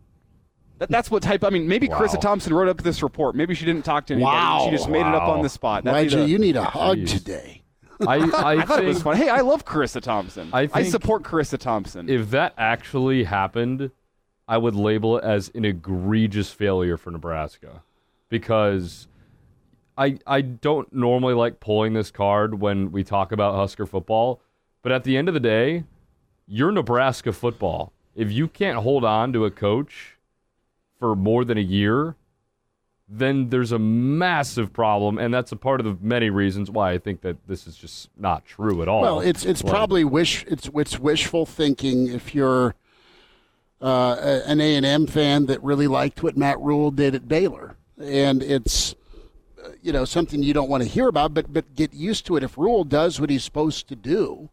That, 0.78 0.90
that's 0.90 1.10
what 1.10 1.22
type. 1.22 1.42
I 1.42 1.48
mean, 1.48 1.66
maybe 1.66 1.88
Wow. 1.88 2.00
Charissa 2.00 2.20
Thompson 2.20 2.52
wrote 2.52 2.68
up 2.68 2.82
this 2.82 3.02
report. 3.02 3.34
Maybe 3.34 3.54
she 3.54 3.64
didn't 3.64 3.86
talk 3.86 4.04
to 4.08 4.12
anybody. 4.14 4.34
Wow. 4.36 4.66
She 4.66 4.76
just 4.76 4.90
made 4.90 5.00
it 5.06 5.14
up 5.14 5.22
on 5.22 5.40
the 5.42 5.48
spot. 5.48 5.84
That'd 5.84 6.10
be 6.10 6.16
the- 6.16 6.26
you 6.28 6.38
need 6.38 6.56
a 6.56 6.64
hug 6.64 6.98
Jeez. 6.98 7.08
today. 7.12 7.62
I, 8.06 8.16
I, 8.18 8.52
I 8.58 8.62
thought 8.66 8.82
it 8.82 8.86
was 8.86 8.98
think 8.98 9.04
fun. 9.04 9.16
Hey, 9.16 9.30
I 9.30 9.40
love 9.40 9.64
Charissa 9.64 10.02
Thompson. 10.02 10.50
I 10.52 10.66
think 10.66 10.88
support 10.88 11.22
Charissa 11.22 11.56
Thompson. 11.56 12.10
if 12.10 12.30
that 12.32 12.52
actually 12.58 13.24
happened, 13.24 13.90
I 14.48 14.58
would 14.58 14.74
label 14.74 15.18
it 15.18 15.24
as 15.24 15.50
an 15.54 15.64
egregious 15.64 16.50
failure 16.50 16.96
for 16.96 17.10
Nebraska 17.10 17.82
because 18.28 19.08
I 19.98 20.18
I 20.26 20.40
don't 20.40 20.92
normally 20.92 21.34
like 21.34 21.58
pulling 21.60 21.94
this 21.94 22.10
card 22.10 22.60
when 22.60 22.92
we 22.92 23.02
talk 23.02 23.32
about 23.32 23.54
Husker 23.56 23.86
football, 23.86 24.40
but 24.82 24.92
at 24.92 25.04
the 25.04 25.16
end 25.16 25.28
of 25.28 25.34
the 25.34 25.40
day, 25.40 25.84
you're 26.46 26.70
Nebraska 26.70 27.32
football. 27.32 27.92
If 28.14 28.30
you 28.30 28.46
can't 28.48 28.78
hold 28.78 29.04
on 29.04 29.32
to 29.32 29.44
a 29.44 29.50
coach 29.50 30.16
for 30.98 31.14
more 31.16 31.44
than 31.44 31.58
a 31.58 31.62
year, 31.62 32.14
then 33.08 33.50
there's 33.50 33.72
a 33.72 33.78
massive 33.78 34.72
problem, 34.72 35.18
and 35.18 35.34
that's 35.34 35.52
a 35.52 35.56
part 35.56 35.80
of 35.80 35.86
the 35.86 35.96
many 36.00 36.30
reasons 36.30 36.70
why 36.70 36.92
I 36.92 36.98
think 36.98 37.20
that 37.22 37.36
this 37.46 37.66
is 37.66 37.76
just 37.76 38.10
not 38.16 38.44
true 38.46 38.80
at 38.80 38.88
all. 38.88 39.02
Well, 39.02 39.20
it's 39.20 39.44
it's 39.44 39.64
Like- 39.64 39.72
probably 39.72 40.04
wish 40.04 40.44
it's 40.46 40.70
it's 40.72 40.98
wishful 41.00 41.46
thinking 41.46 42.06
if 42.06 42.32
you're 42.34 42.74
uh, 43.80 44.40
an 44.46 44.60
A 44.60 44.76
and 44.76 44.86
M 44.86 45.06
fan 45.06 45.46
that 45.46 45.62
really 45.62 45.86
liked 45.86 46.22
what 46.22 46.36
Matt 46.36 46.58
Rhule 46.60 46.90
did 46.90 47.14
at 47.14 47.28
Baylor, 47.28 47.76
and 48.00 48.42
it's 48.42 48.94
you 49.82 49.92
know 49.92 50.04
something 50.04 50.42
you 50.42 50.54
don't 50.54 50.68
want 50.68 50.82
to 50.82 50.88
hear 50.88 51.08
about, 51.08 51.34
but 51.34 51.52
but 51.52 51.74
get 51.74 51.92
used 51.92 52.26
to 52.26 52.36
it. 52.36 52.42
If 52.42 52.56
Rhule 52.56 52.84
does 52.84 53.20
what 53.20 53.30
he's 53.30 53.44
supposed 53.44 53.88
to 53.88 53.96
do, 53.96 54.50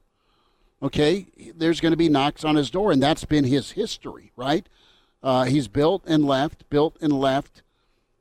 okay, 0.82 1.28
there's 1.56 1.80
going 1.80 1.94
to 1.94 1.98
be 1.98 2.10
knocks 2.10 2.44
on 2.44 2.56
his 2.56 2.70
door, 2.70 2.92
and 2.92 3.02
that's 3.02 3.26
been 3.26 3.46
his 3.46 3.72
history, 3.72 4.32
right? 4.36 4.68
Uh, 5.22 5.46
he's 5.46 5.70
built 5.70 6.04
and 6.06 6.26
left, 6.26 6.70
built 6.70 6.98
and 7.00 7.14
left, 7.14 7.62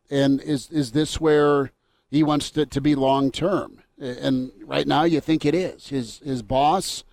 and 0.08 0.40
is 0.40 0.70
is 0.70 0.92
this 0.92 1.20
where 1.20 1.72
he 2.10 2.22
wants 2.22 2.50
to, 2.52 2.64
to 2.66 2.80
be 2.80 2.94
long 2.94 3.30
term? 3.30 3.82
And 3.98 4.52
right 4.64 4.86
now, 4.86 5.04
you 5.04 5.20
think 5.20 5.44
it 5.44 5.54
is. 5.54 5.88
His 5.88 6.20
his 6.24 6.42
boss 6.42 7.04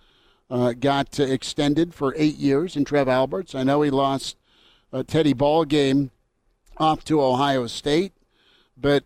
uh, 0.50 0.72
got 0.72 1.18
uh, 1.20 1.24
extended 1.24 1.94
for 1.94 2.14
eight 2.16 2.36
years 2.36 2.76
in 2.76 2.84
Trev 2.84 3.08
Alberts. 3.08 3.54
I 3.54 3.62
know 3.62 3.82
he 3.82 3.90
lost 3.90 4.36
a 4.92 5.04
Teddy 5.04 5.32
Ball 5.32 5.64
game 5.64 6.10
off 6.76 7.04
to 7.04 7.22
Ohio 7.22 7.66
State, 7.66 8.12
but 8.76 9.04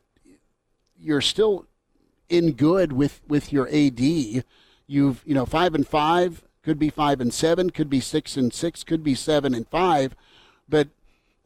you're 0.98 1.20
still 1.20 1.66
in 2.28 2.52
good 2.52 2.92
with 2.92 3.20
with 3.28 3.52
your 3.52 3.68
AD. 3.68 4.00
You've 4.00 5.22
you 5.24 5.34
know 5.34 5.46
five 5.46 5.74
and 5.74 5.86
five 5.86 6.42
could 6.62 6.78
be 6.78 6.88
five 6.88 7.20
and 7.20 7.32
seven, 7.32 7.70
could 7.70 7.90
be 7.90 8.00
six 8.00 8.36
and 8.36 8.52
six, 8.52 8.82
could 8.82 9.04
be 9.04 9.14
seven 9.14 9.54
and 9.54 9.68
five, 9.68 10.16
but 10.66 10.88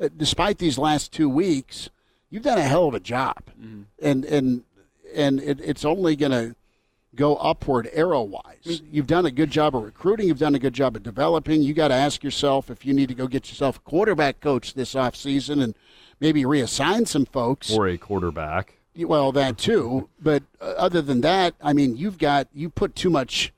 uh, 0.00 0.08
despite 0.16 0.58
these 0.58 0.78
last 0.78 1.12
two 1.12 1.28
weeks, 1.28 1.90
you've 2.30 2.44
done 2.44 2.58
a 2.58 2.62
hell 2.62 2.86
of 2.86 2.94
a 2.94 3.00
job, 3.00 3.42
and 4.00 4.24
and 4.24 4.62
and 5.12 5.40
it, 5.40 5.60
it's 5.60 5.84
only 5.84 6.14
going 6.14 6.30
to 6.30 6.54
go 7.14 7.36
upward 7.36 7.88
arrow 7.92 8.22
wise. 8.22 8.82
You've 8.90 9.06
done 9.06 9.26
a 9.26 9.30
good 9.30 9.50
job 9.50 9.74
of 9.74 9.82
recruiting. 9.82 10.28
You've 10.28 10.38
done 10.38 10.54
a 10.54 10.58
good 10.58 10.74
job 10.74 10.96
of 10.96 11.02
developing. 11.02 11.62
You 11.62 11.74
got 11.74 11.88
to 11.88 11.94
ask 11.94 12.22
yourself 12.22 12.70
if 12.70 12.84
you 12.84 12.92
need 12.94 13.08
to 13.08 13.14
go 13.14 13.26
get 13.26 13.48
yourself 13.48 13.76
a 13.78 13.80
quarterback 13.80 14.40
coach 14.40 14.74
this 14.74 14.94
offseason 14.94 15.62
and 15.62 15.74
maybe 16.20 16.42
reassign 16.42 17.06
some 17.06 17.24
folks. 17.24 17.70
or 17.70 17.88
a 17.88 17.96
quarterback. 17.98 18.74
Well, 18.96 19.32
that 19.32 19.58
too. 19.58 20.08
But 20.20 20.42
uh, 20.60 20.74
other 20.76 21.00
than 21.02 21.20
that, 21.20 21.54
I 21.62 21.72
mean, 21.72 21.96
you've 21.96 22.18
got 22.18 22.48
you 22.52 22.68
put 22.68 22.94
too 22.96 23.10
much 23.10 23.52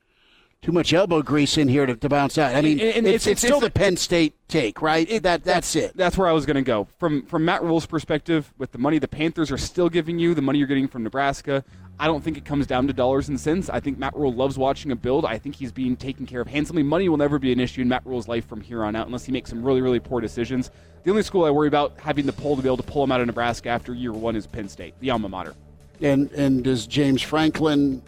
too 0.61 0.71
much 0.71 0.93
elbow 0.93 1.23
grease 1.23 1.57
in 1.57 1.67
here 1.67 1.87
to, 1.87 1.95
to 1.95 2.07
bounce 2.07 2.37
out. 2.37 2.53
I 2.55 2.61
mean, 2.61 2.79
And- 2.79 2.97
and 2.97 3.07
it's, 3.07 3.25
it's- 3.25 3.27
it's, 3.27 3.41
still 3.41 3.57
it's- 3.57 3.63
the 3.63 3.71
Penn 3.71 3.97
State 3.97 4.35
take, 4.47 4.79
right? 4.81 5.21
that 5.23 5.43
that's 5.43 5.75
it. 5.75 5.97
That's 5.97 6.17
where 6.17 6.27
I 6.27 6.33
was 6.33 6.45
going 6.45 6.55
to 6.55 6.61
go. 6.61 6.87
From 6.99 7.25
from 7.25 7.45
Matt 7.45 7.63
Rhule's 7.63 7.87
perspective, 7.87 8.53
with 8.59 8.71
the 8.71 8.77
money 8.77 8.99
the 8.99 9.07
Panthers 9.07 9.51
are 9.51 9.57
still 9.57 9.89
giving 9.89 10.19
you, 10.19 10.35
the 10.35 10.41
money 10.43 10.59
you're 10.59 10.67
getting 10.67 10.87
from 10.87 11.01
Nebraska, 11.01 11.63
I 11.99 12.05
don't 12.05 12.23
think 12.23 12.37
it 12.37 12.45
comes 12.45 12.67
down 12.67 12.85
to 12.87 12.93
dollars 12.93 13.27
and 13.27 13.39
cents. 13.39 13.69
I 13.71 13.79
think 13.79 13.97
Matt 13.97 14.15
Rhule 14.15 14.33
loves 14.33 14.55
watching 14.55 14.91
a 14.91 14.95
build. 14.95 15.25
I 15.25 15.39
think 15.39 15.55
he's 15.55 15.71
being 15.71 15.95
taken 15.95 16.27
care 16.27 16.41
of 16.41 16.47
handsomely. 16.47 16.83
Money 16.83 17.09
will 17.09 17.17
never 17.17 17.39
be 17.39 17.51
an 17.51 17.59
issue 17.59 17.81
in 17.81 17.87
Matt 17.87 18.05
Rhule's 18.05 18.27
life 18.27 18.45
from 18.47 18.61
here 18.61 18.83
on 18.83 18.95
out 18.95 19.07
unless 19.07 19.25
he 19.25 19.31
makes 19.31 19.49
some 19.49 19.63
really, 19.63 19.81
really 19.81 19.99
poor 19.99 20.21
decisions. 20.21 20.69
The 21.05 21.09
only 21.09 21.23
school 21.23 21.43
I 21.45 21.49
worry 21.49 21.69
about 21.69 21.93
having 21.99 22.27
the 22.27 22.33
pull 22.33 22.55
to 22.55 22.61
be 22.61 22.67
able 22.69 22.77
to 22.77 22.83
pull 22.83 23.03
him 23.03 23.11
out 23.11 23.19
of 23.21 23.25
Nebraska 23.25 23.69
after 23.69 23.95
year 23.95 24.11
one 24.13 24.35
is 24.35 24.45
Penn 24.45 24.69
State, 24.69 24.93
the 24.99 25.09
alma 25.09 25.27
mater. 25.27 25.55
And 26.01 26.31
and 26.33 26.63
does 26.63 26.85
James 26.85 27.23
Franklin 27.23 28.03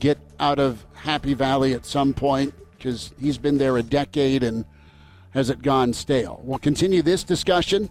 get 0.00 0.18
out 0.40 0.58
of 0.58 0.84
Happy 1.04 1.34
Valley 1.34 1.74
at 1.74 1.84
some 1.84 2.14
point 2.14 2.54
because 2.78 3.12
he's 3.20 3.36
been 3.36 3.58
there 3.58 3.76
a 3.76 3.82
decade 3.82 4.42
and 4.42 4.64
has 5.32 5.50
it 5.50 5.60
gone 5.60 5.92
stale? 5.92 6.40
We'll 6.42 6.58
continue 6.58 7.02
this 7.02 7.24
discussion. 7.24 7.90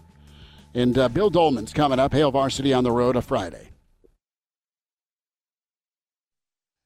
And 0.74 0.98
uh, 0.98 1.08
Bill 1.08 1.30
Doleman's 1.30 1.72
coming 1.72 2.00
up. 2.00 2.12
Hail 2.12 2.32
Varsity 2.32 2.72
on 2.72 2.82
the 2.82 2.90
road 2.90 3.14
a 3.14 3.22
Friday. 3.22 3.68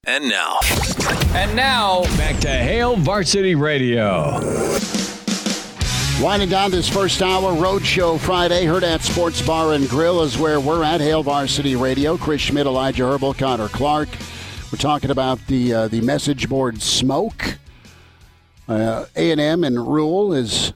And 0.05 0.29
now. 0.29 0.59
And 1.35 1.57
now, 1.57 2.03
back 2.19 2.39
to 2.41 2.51
Hail 2.51 2.97
Varsity 2.97 3.55
Radio. 3.55 4.39
Winding 6.21 6.51
down 6.51 6.71
this 6.71 6.91
first 6.91 7.23
hour, 7.23 7.53
Roadshow 7.53 8.19
Friday, 8.19 8.67
Hurrdat 8.67 9.01
Sports 9.01 9.41
Bar 9.41 9.73
and 9.73 9.89
Grill 9.89 10.21
is 10.23 10.37
where 10.37 10.61
we're 10.61 10.85
at. 10.85 11.01
Hail 11.01 11.23
Varsity 11.23 11.75
Radio. 11.75 12.19
Chris 12.19 12.43
Schmidt, 12.43 12.67
Elijah 12.67 13.05
Herbel, 13.05 13.39
Connor 13.39 13.69
Clark. 13.69 14.09
We're 14.71 14.79
talking 14.79 15.11
about 15.11 15.47
the 15.47 15.73
uh, 15.73 15.89
the 15.89 16.01
message 16.03 16.49
board 16.49 16.83
smoke. 16.83 17.59
Uh, 18.69 19.07
A&M 19.17 19.65
and 19.65 19.89
Rhule 19.89 20.35
is 20.35 20.75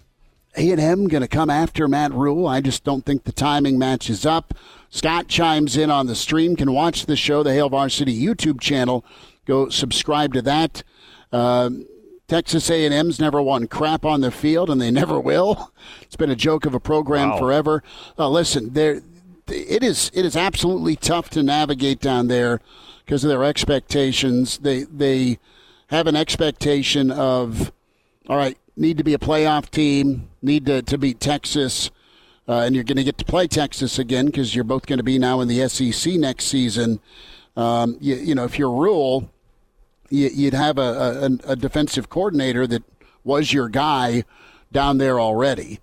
A&M 0.57 1.09
going 1.09 1.20
to 1.20 1.28
come 1.28 1.51
after 1.51 1.86
Matt 1.86 2.12
Rhule. 2.14 2.47
I 2.47 2.62
just 2.62 2.84
don't 2.84 3.05
think 3.05 3.24
the 3.24 3.32
timing 3.32 3.78
matches 3.78 4.24
up. 4.24 4.55
Scott 4.88 5.28
chimes 5.28 5.76
in 5.76 5.90
on 5.90 6.07
the 6.07 6.14
stream. 6.14 6.57
Can 6.57 6.72
watch 6.72 7.05
the 7.05 7.16
show, 7.16 7.43
the 7.43 7.53
Hail 7.53 7.68
Varsity 7.68 8.18
YouTube 8.18 8.61
channel. 8.61 9.05
Go 9.45 9.68
subscribe 9.68 10.32
to 10.32 10.43
that. 10.43 10.82
Um, 11.32 11.86
Texas 12.28 12.70
A&M's 12.70 13.20
never 13.20 13.43
won 13.43 13.66
crap 13.66 14.07
on 14.07 14.22
the 14.22 14.30
field, 14.30 14.70
and 14.70 14.80
they 14.80 14.90
never 14.90 15.20
will. 15.20 15.70
It's 16.01 16.16
been 16.16 16.30
a 16.30 16.36
joke 16.36 16.64
of 16.64 16.72
a 16.74 16.80
program 16.80 17.30
Wow. 17.30 17.38
forever. 17.38 17.82
Uh, 18.18 18.30
listen, 18.30 18.72
there, 18.72 19.03
it 19.49 19.82
is 19.82 20.11
it 20.14 20.24
is 20.24 20.34
absolutely 20.36 20.97
tough 20.97 21.28
to 21.30 21.43
navigate 21.43 22.01
down 22.01 22.28
there 22.28 22.61
because 23.05 23.24
of 23.24 23.28
their 23.28 23.44
expectations. 23.44 24.59
They 24.59 24.84
they 24.84 25.38
have 25.88 26.07
an 26.07 26.16
expectation 26.16 27.11
of, 27.11 27.70
all 28.28 28.36
right, 28.36 28.57
need 28.76 28.98
to 28.98 29.05
be 29.05 29.14
a 29.14 29.18
playoff 29.18 29.70
team, 29.70 30.28
need 30.40 30.66
to, 30.66 30.82
to 30.82 30.96
beat 30.96 31.20
Texas, 31.20 31.90
uh, 32.48 32.61
and 32.61 32.74
you're 32.74 32.84
going 32.84 32.96
to 32.96 33.05
get 33.05 33.18
to 33.18 33.24
play 33.24 33.46
Texas 33.46 33.98
again 33.98 34.26
because 34.26 34.55
you're 34.55 34.64
both 34.64 34.86
going 34.86 34.98
to 34.98 35.05
be 35.05 35.18
now 35.18 35.40
in 35.40 35.48
the 35.48 35.68
SEC 35.68 36.14
next 36.14 36.46
season. 36.46 36.98
Um, 37.57 37.98
you, 38.00 38.14
you 38.16 38.34
know, 38.34 38.44
if 38.44 38.59
you're 38.59 38.70
Rhule, 38.70 39.30
you'd 40.09 40.55
have 40.55 40.78
a, 40.78 41.38
a, 41.46 41.53
a 41.53 41.57
defensive 41.57 42.09
coordinator 42.09 42.66
that 42.66 42.82
was 43.24 43.53
your 43.53 43.68
guy 43.68 44.24
down 44.72 44.98
there 44.98 45.20
already, 45.20 45.80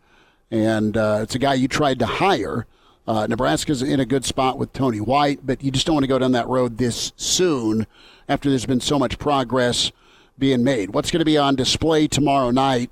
and 0.52 0.98
uh, 0.98 1.20
it's 1.22 1.36
a 1.36 1.40
guy 1.40 1.54
you 1.54 1.68
tried 1.68 2.00
to 2.00 2.06
hire. 2.06 2.66
Uh, 3.10 3.26
Nebraska's 3.26 3.82
in 3.82 4.00
a 4.00 4.06
good 4.06 4.24
spot 4.24 4.60
with 4.60 4.72
Tony 4.72 5.02
White, 5.02 5.40
but 5.44 5.64
you 5.64 5.72
just 5.72 5.88
don't 5.88 5.96
want 5.96 6.04
to 6.04 6.08
go 6.08 6.20
down 6.20 6.34
that 6.34 6.48
road 6.48 6.78
this 6.78 7.12
soon 7.16 7.88
after 8.28 8.52
there's 8.52 8.68
been 8.68 8.80
so 8.80 9.00
much 9.00 9.18
progress 9.18 9.92
being 10.38 10.64
made. 10.64 10.94
What's 10.94 11.10
going 11.10 11.22
to 11.22 11.26
be 11.26 11.36
on 11.36 11.56
display 11.56 12.08
tomorrow 12.08 12.52
night 12.52 12.92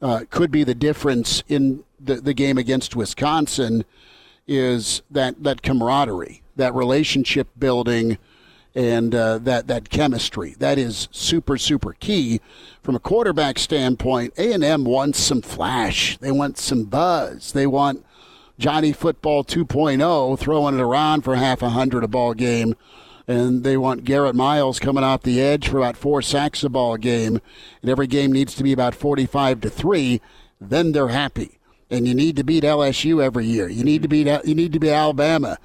uh, 0.00 0.24
could 0.30 0.50
be 0.50 0.64
the 0.64 0.74
difference 0.74 1.44
in 1.46 1.84
the, 2.02 2.14
the 2.14 2.32
game 2.32 2.56
against 2.56 2.96
Wisconsin 2.96 3.84
is 4.46 5.02
that, 5.10 5.42
that 5.42 5.60
camaraderie, 5.60 6.40
that 6.56 6.74
relationship 6.74 7.46
building, 7.58 8.16
and 8.74 9.14
uh, 9.14 9.36
that, 9.36 9.66
that 9.66 9.90
chemistry. 9.90 10.54
That 10.58 10.78
is 10.78 11.06
super, 11.10 11.58
super 11.58 11.92
key. 11.92 12.40
From 12.82 12.96
a 12.96 12.98
quarterback 12.98 13.58
standpoint, 13.58 14.32
A&M 14.38 14.84
wants 14.84 15.18
some 15.18 15.42
flash. 15.42 16.16
They 16.16 16.32
want 16.32 16.56
some 16.56 16.84
buzz. 16.84 17.52
They 17.52 17.66
want 17.66 18.06
Johnny 18.60 18.92
Football 18.92 19.42
2.0 19.42 20.38
throwing 20.38 20.78
it 20.78 20.80
around 20.80 21.22
for 21.22 21.34
half 21.34 21.62
a 21.62 21.70
hundred 21.70 22.04
a 22.04 22.08
ball 22.08 22.34
game 22.34 22.76
and 23.30 23.62
they 23.62 23.76
want 23.76 24.04
Garrett 24.04 24.34
Miles 24.34 24.80
coming 24.80 25.04
off 25.04 25.22
the 25.22 25.40
edge 25.40 25.68
for 25.68 25.78
about 25.78 25.96
four 25.96 26.20
sacks 26.20 26.64
a 26.64 26.68
ball 26.68 26.96
game, 26.96 27.40
and 27.80 27.88
every 27.88 28.08
game 28.08 28.32
needs 28.32 28.56
to 28.56 28.64
be 28.64 28.72
about 28.72 28.92
45 28.92 29.60
to 29.60 29.70
3, 29.70 30.20
then 30.60 30.90
they're 30.90 31.08
happy. 31.08 31.58
And 31.92 32.08
you 32.08 32.14
need 32.14 32.34
to 32.36 32.44
beat 32.44 32.64
LSU 32.64 33.22
every 33.22 33.46
year. 33.46 33.68
You 33.68 33.84
need 33.84 34.02
to 34.02 34.08
beat 34.08 34.26
you 34.44 34.54
need 34.54 34.72
to 34.72 34.80
beat 34.80 34.90
Alabama 34.92 35.58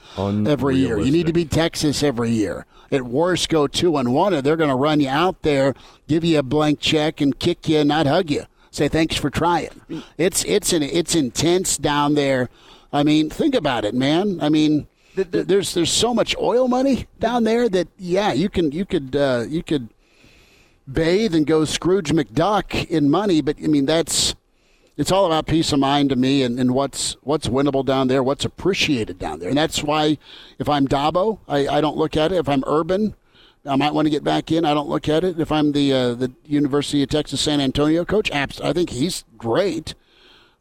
every 0.48 0.76
year. 0.78 1.00
You 1.00 1.12
need 1.12 1.26
to 1.28 1.34
beat 1.34 1.50
Texas 1.50 2.04
every 2.04 2.30
year. 2.32 2.68
At 2.92 3.04
worst, 3.04 3.50
go 3.50 3.66
two 3.66 3.98
and 3.98 4.14
one, 4.14 4.34
or 4.34 4.42
they're 4.44 4.56
going 4.56 4.70
to 4.70 4.76
run 4.76 5.00
you 5.00 5.10
out 5.10 5.42
there, 5.42 5.74
give 6.08 6.24
you 6.24 6.38
a 6.40 6.44
blank 6.44 6.80
check, 6.80 7.20
and 7.20 7.38
kick 7.38 7.68
you, 7.68 7.80
and 7.80 7.90
not 7.90 8.06
hug 8.06 8.30
you. 8.30 8.46
Say 8.70 8.88
thanks 8.90 9.16
for 9.16 9.30
trying. 9.30 10.04
It's 10.18 10.44
it's 10.46 10.74
an, 10.74 10.84
it's 10.84 11.16
intense 11.16 11.78
down 11.78 12.14
there. 12.16 12.50
I 12.96 13.04
mean, 13.04 13.30
think 13.30 13.56
about 13.56 13.84
it, 13.84 13.94
man. 13.94 14.40
I 14.42 14.48
mean, 14.48 14.88
the, 15.16 15.26
the, 15.26 15.44
there's 15.44 15.74
there's 15.74 15.92
so 15.92 16.14
much 16.14 16.34
oil 16.38 16.70
money 16.70 17.08
down 17.20 17.44
there 17.44 17.68
that 17.68 17.90
yeah, 17.98 18.32
you 18.32 18.50
can 18.50 18.72
you 18.72 18.86
could 18.86 19.16
uh, 19.16 19.46
you 19.48 19.64
could 19.64 19.90
bathe 20.90 21.36
and 21.36 21.46
go 21.46 21.66
Scrooge 21.66 22.12
McDuck 22.12 22.88
in 22.88 23.10
money, 23.10 23.42
but 23.42 23.58
I 23.62 23.68
mean 23.68 23.86
that's 23.86 24.36
it's 24.96 25.12
all 25.12 25.26
about 25.26 25.46
peace 25.46 25.74
of 25.74 25.80
mind 25.80 26.10
to 26.10 26.16
me 26.16 26.42
and, 26.42 26.58
and 26.58 26.74
what's 26.74 27.18
what's 27.22 27.50
winnable 27.50 27.86
down 27.86 28.08
there, 28.08 28.24
what's 28.24 28.46
appreciated 28.46 29.20
down 29.20 29.40
there, 29.40 29.50
and 29.50 29.58
that's 29.58 29.84
why 29.84 30.18
if 30.58 30.70
I'm 30.70 30.88
Dabo, 30.88 31.40
I, 31.50 31.68
I 31.68 31.82
don't 31.82 31.98
look 31.98 32.16
at 32.16 32.32
it. 32.32 32.38
If 32.38 32.48
I'm 32.48 32.64
Urban, 32.66 33.14
I 33.66 33.76
might 33.76 33.94
want 33.94 34.06
to 34.06 34.10
get 34.10 34.24
back 34.24 34.54
in. 34.54 34.64
I 34.64 34.74
don't 34.74 34.88
look 34.88 35.10
at 35.10 35.26
it. 35.26 35.38
If 35.38 35.52
I'm 35.52 35.74
the 35.74 35.92
uh, 35.92 36.14
the 36.14 36.32
University 36.46 37.04
of 37.04 37.10
Texas 37.10 37.42
San 37.42 37.60
Antonio 37.60 38.06
coach, 38.06 38.32
I 38.32 38.72
think 38.72 38.92
he's 38.92 39.26
great. 39.38 39.96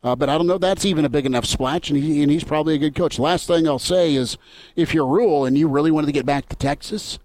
Uh, 0.04 0.14
but 0.14 0.28
I 0.28 0.36
don't 0.36 0.46
know 0.46 0.58
that's 0.58 0.84
even 0.84 1.06
a 1.06 1.08
big 1.08 1.24
enough 1.24 1.46
splash, 1.46 1.88
and, 1.88 1.98
he, 1.98 2.22
and 2.22 2.30
he's 2.30 2.44
probably 2.44 2.74
a 2.74 2.78
good 2.78 2.94
coach. 2.94 3.18
Last 3.18 3.46
thing 3.46 3.66
I'll 3.66 3.78
say 3.78 4.14
is 4.14 4.36
if 4.76 4.92
you're 4.92 5.06
Rhule 5.06 5.46
and 5.46 5.56
you 5.56 5.66
really 5.66 5.90
wanted 5.90 6.06
to 6.06 6.12
get 6.12 6.26
back 6.26 6.46
to 6.50 6.56
Texas, 6.56 7.18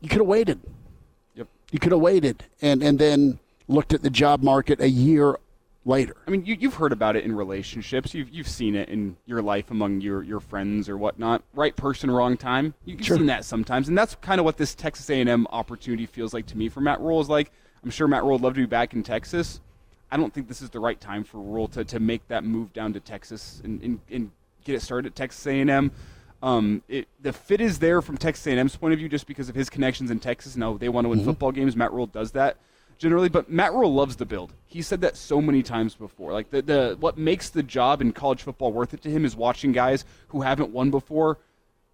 you 0.00 0.08
could 0.08 0.18
have 0.18 0.26
waited. 0.26 0.60
Yep. 1.36 1.46
You 1.70 1.78
could 1.78 1.92
have 1.92 2.00
waited 2.00 2.44
and, 2.60 2.82
and 2.82 2.98
then 2.98 3.38
looked 3.68 3.94
at 3.94 4.02
the 4.02 4.10
job 4.10 4.42
market 4.42 4.80
a 4.80 4.88
year 4.88 5.38
later. 5.84 6.16
I 6.26 6.30
mean, 6.32 6.44
you, 6.44 6.56
you've 6.58 6.74
heard 6.74 6.92
about 6.92 7.14
it 7.14 7.24
in 7.24 7.36
relationships. 7.36 8.14
You've, 8.14 8.30
you've 8.30 8.48
seen 8.48 8.74
it 8.74 8.88
in 8.88 9.16
your 9.26 9.40
life 9.40 9.70
among 9.70 10.00
your, 10.00 10.24
your 10.24 10.40
friends 10.40 10.88
or 10.88 10.98
whatnot. 10.98 11.44
Right 11.54 11.74
person, 11.76 12.10
wrong 12.10 12.36
time. 12.36 12.74
You've 12.84 13.04
sure. 13.04 13.16
seen 13.16 13.26
that 13.26 13.44
sometimes, 13.44 13.88
and 13.88 13.96
that's 13.96 14.16
kind 14.16 14.40
of 14.40 14.44
what 14.44 14.56
this 14.56 14.74
Texas 14.74 15.08
A&M 15.08 15.46
opportunity 15.50 16.06
feels 16.06 16.34
like 16.34 16.46
to 16.46 16.58
me 16.58 16.68
for 16.68 16.80
Matt 16.80 17.00
Rhule. 17.00 17.20
Is 17.20 17.28
like 17.28 17.52
I'm 17.84 17.90
sure 17.90 18.08
Matt 18.08 18.22
Rhule 18.22 18.32
would 18.32 18.42
love 18.42 18.54
to 18.54 18.60
be 18.60 18.66
back 18.66 18.92
in 18.92 19.04
Texas, 19.04 19.60
I 20.12 20.18
don't 20.18 20.32
think 20.32 20.46
this 20.46 20.60
is 20.60 20.68
the 20.68 20.78
right 20.78 21.00
time 21.00 21.24
for 21.24 21.38
Rhule 21.38 21.68
to, 21.68 21.84
to 21.84 21.98
make 21.98 22.28
that 22.28 22.44
move 22.44 22.72
down 22.74 22.92
to 22.92 23.00
Texas 23.00 23.62
and, 23.64 23.82
and, 23.82 24.00
and 24.10 24.30
get 24.62 24.74
it 24.74 24.82
started 24.82 25.08
at 25.08 25.16
Texas 25.16 25.46
A&M. 25.46 25.90
Um, 26.42 26.82
it, 26.86 27.08
the 27.22 27.32
fit 27.32 27.62
is 27.62 27.78
there 27.78 28.02
from 28.02 28.18
Texas 28.18 28.46
A&M's 28.46 28.76
point 28.76 28.92
of 28.92 28.98
view 28.98 29.08
just 29.08 29.26
because 29.26 29.48
of 29.48 29.54
his 29.54 29.70
connections 29.70 30.10
in 30.10 30.20
Texas. 30.20 30.54
No, 30.54 30.76
they 30.76 30.90
want 30.90 31.06
to 31.06 31.08
win 31.08 31.20
mm-hmm. 31.20 31.28
football 31.28 31.50
games. 31.50 31.76
Matt 31.76 31.92
Rhule 31.92 32.06
does 32.06 32.32
that 32.32 32.58
generally, 32.98 33.30
but 33.30 33.50
Matt 33.50 33.72
Rhule 33.72 33.94
loves 33.94 34.16
the 34.16 34.26
build. 34.26 34.52
He 34.66 34.82
said 34.82 35.00
that 35.00 35.16
so 35.16 35.40
many 35.40 35.62
times 35.62 35.94
before. 35.94 36.32
Like 36.32 36.50
the, 36.50 36.60
the 36.60 36.96
what 37.00 37.16
makes 37.16 37.48
the 37.48 37.62
job 37.62 38.02
in 38.02 38.12
college 38.12 38.42
football 38.42 38.70
worth 38.70 38.92
it 38.92 39.02
to 39.02 39.10
him 39.10 39.24
is 39.24 39.34
watching 39.34 39.72
guys 39.72 40.04
who 40.28 40.42
haven't 40.42 40.70
won 40.70 40.90
before 40.90 41.38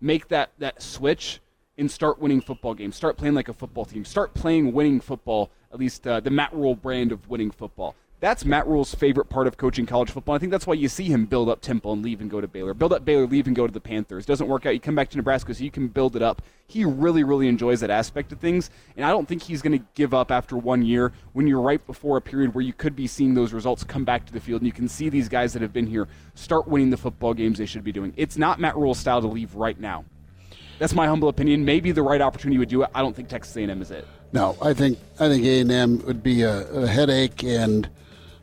make 0.01 0.29
that 0.29 0.51
that 0.59 0.83
switch 0.83 1.41
and 1.79 1.91
start 1.91 2.19
winning 2.19 2.41
football 2.41 2.75
games. 2.75 2.97
Start 2.97 3.16
playing 3.16 3.35
like 3.35 3.49
a 3.49 3.53
football 3.53 3.85
team. 3.85 4.05
Start 4.05 4.35
playing 4.35 4.73
winning 4.73 5.01
football. 5.01 5.51
At 5.73 5.79
least 5.79 6.07
uh, 6.07 6.21
the 6.21 6.31
Matt 6.31 6.53
Rhule 6.53 6.75
brand 6.75 7.12
of 7.12 7.29
winning 7.29 7.51
football. 7.51 7.95
That's 8.21 8.45
Matt 8.45 8.66
Rhule's 8.66 8.97
favorite 8.97 9.27
part 9.27 9.47
of 9.47 9.57
coaching 9.57 9.87
college 9.87 10.11
football. 10.11 10.35
I 10.35 10.39
think 10.39 10.51
that's 10.51 10.66
why 10.66 10.75
you 10.75 10.89
see 10.89 11.05
him 11.05 11.27
build 11.27 11.49
up 11.49 11.61
Temple 11.61 11.93
and 11.93 12.03
leave 12.03 12.21
and 12.21 12.29
go 12.29 12.41
to 12.41 12.49
Baylor. 12.49 12.75
Build 12.75 12.93
up 12.93 13.05
Baylor, 13.05 13.29
leave 13.29 13.47
and 13.47 13.55
go 13.55 13.64
to 13.64 13.73
the 13.73 13.81
Panthers. 13.81 14.27
Doesn't 14.27 14.49
work 14.49 14.66
out. 14.66 14.75
You 14.75 14.81
come 14.81 14.97
back 14.97 15.09
to 15.11 15.16
Nebraska 15.16 15.55
so 15.55 15.62
you 15.62 15.71
can 15.71 15.87
build 15.87 16.16
it 16.16 16.23
up. 16.23 16.43
He 16.66 16.85
really, 16.85 17.23
really 17.23 17.47
enjoys 17.47 17.79
that 17.79 17.91
aspect 17.91 18.33
of 18.33 18.41
things. 18.41 18.71
And 18.97 19.07
I 19.07 19.11
don't 19.11 19.29
think 19.29 19.43
he's 19.43 19.62
going 19.62 19.79
to 19.79 19.85
give 19.95 20.14
up 20.14 20.33
after 20.33 20.57
one 20.57 20.83
year 20.83 21.12
when 21.33 21.47
you're 21.47 21.61
right 21.61 21.85
before 21.87 22.16
a 22.16 22.21
period 22.21 22.57
where 22.57 22.62
you 22.62 22.73
could 22.73 22.97
be 22.97 23.07
seeing 23.07 23.35
those 23.35 23.53
results 23.53 23.85
come 23.85 24.05
back 24.05 24.27
to 24.27 24.33
the 24.33 24.41
field 24.41 24.62
and 24.62 24.66
you 24.66 24.73
can 24.73 24.89
see 24.89 25.09
these 25.09 25.29
guys 25.29 25.53
that 25.53 25.62
have 25.62 25.73
been 25.73 25.87
here 25.87 26.09
start 26.35 26.66
winning 26.66 26.91
the 26.91 26.97
football 26.97 27.35
games 27.35 27.59
they 27.59 27.66
should 27.66 27.85
be 27.85 27.93
doing. 27.93 28.12
It's 28.16 28.37
not 28.37 28.59
Matt 28.59 28.77
Rhule's 28.77 28.99
style 28.99 29.21
to 29.21 29.29
leave 29.29 29.55
right 29.55 29.79
now. 29.79 30.05
That's 30.81 30.93
my 30.93 31.07
humble 31.07 31.29
opinion. 31.29 31.64
Maybe 31.64 31.93
the 31.93 32.03
right 32.03 32.21
opportunity 32.21 32.59
would 32.59 32.69
do 32.69 32.83
it. 32.83 32.91
I 32.97 33.01
don't 33.01 33.14
think 33.14 33.29
Texas 33.29 33.57
A&M 33.57 33.81
is 33.81 33.93
it. 33.93 34.07
No, 34.33 34.57
I 34.61 34.75
think 34.75 34.99
I 35.21 35.29
think 35.29 35.45
A&M 35.45 36.05
would 36.05 36.23
be 36.23 36.43
a, 36.43 36.69
a 36.71 36.87
headache 36.89 37.45
and– 37.45 37.89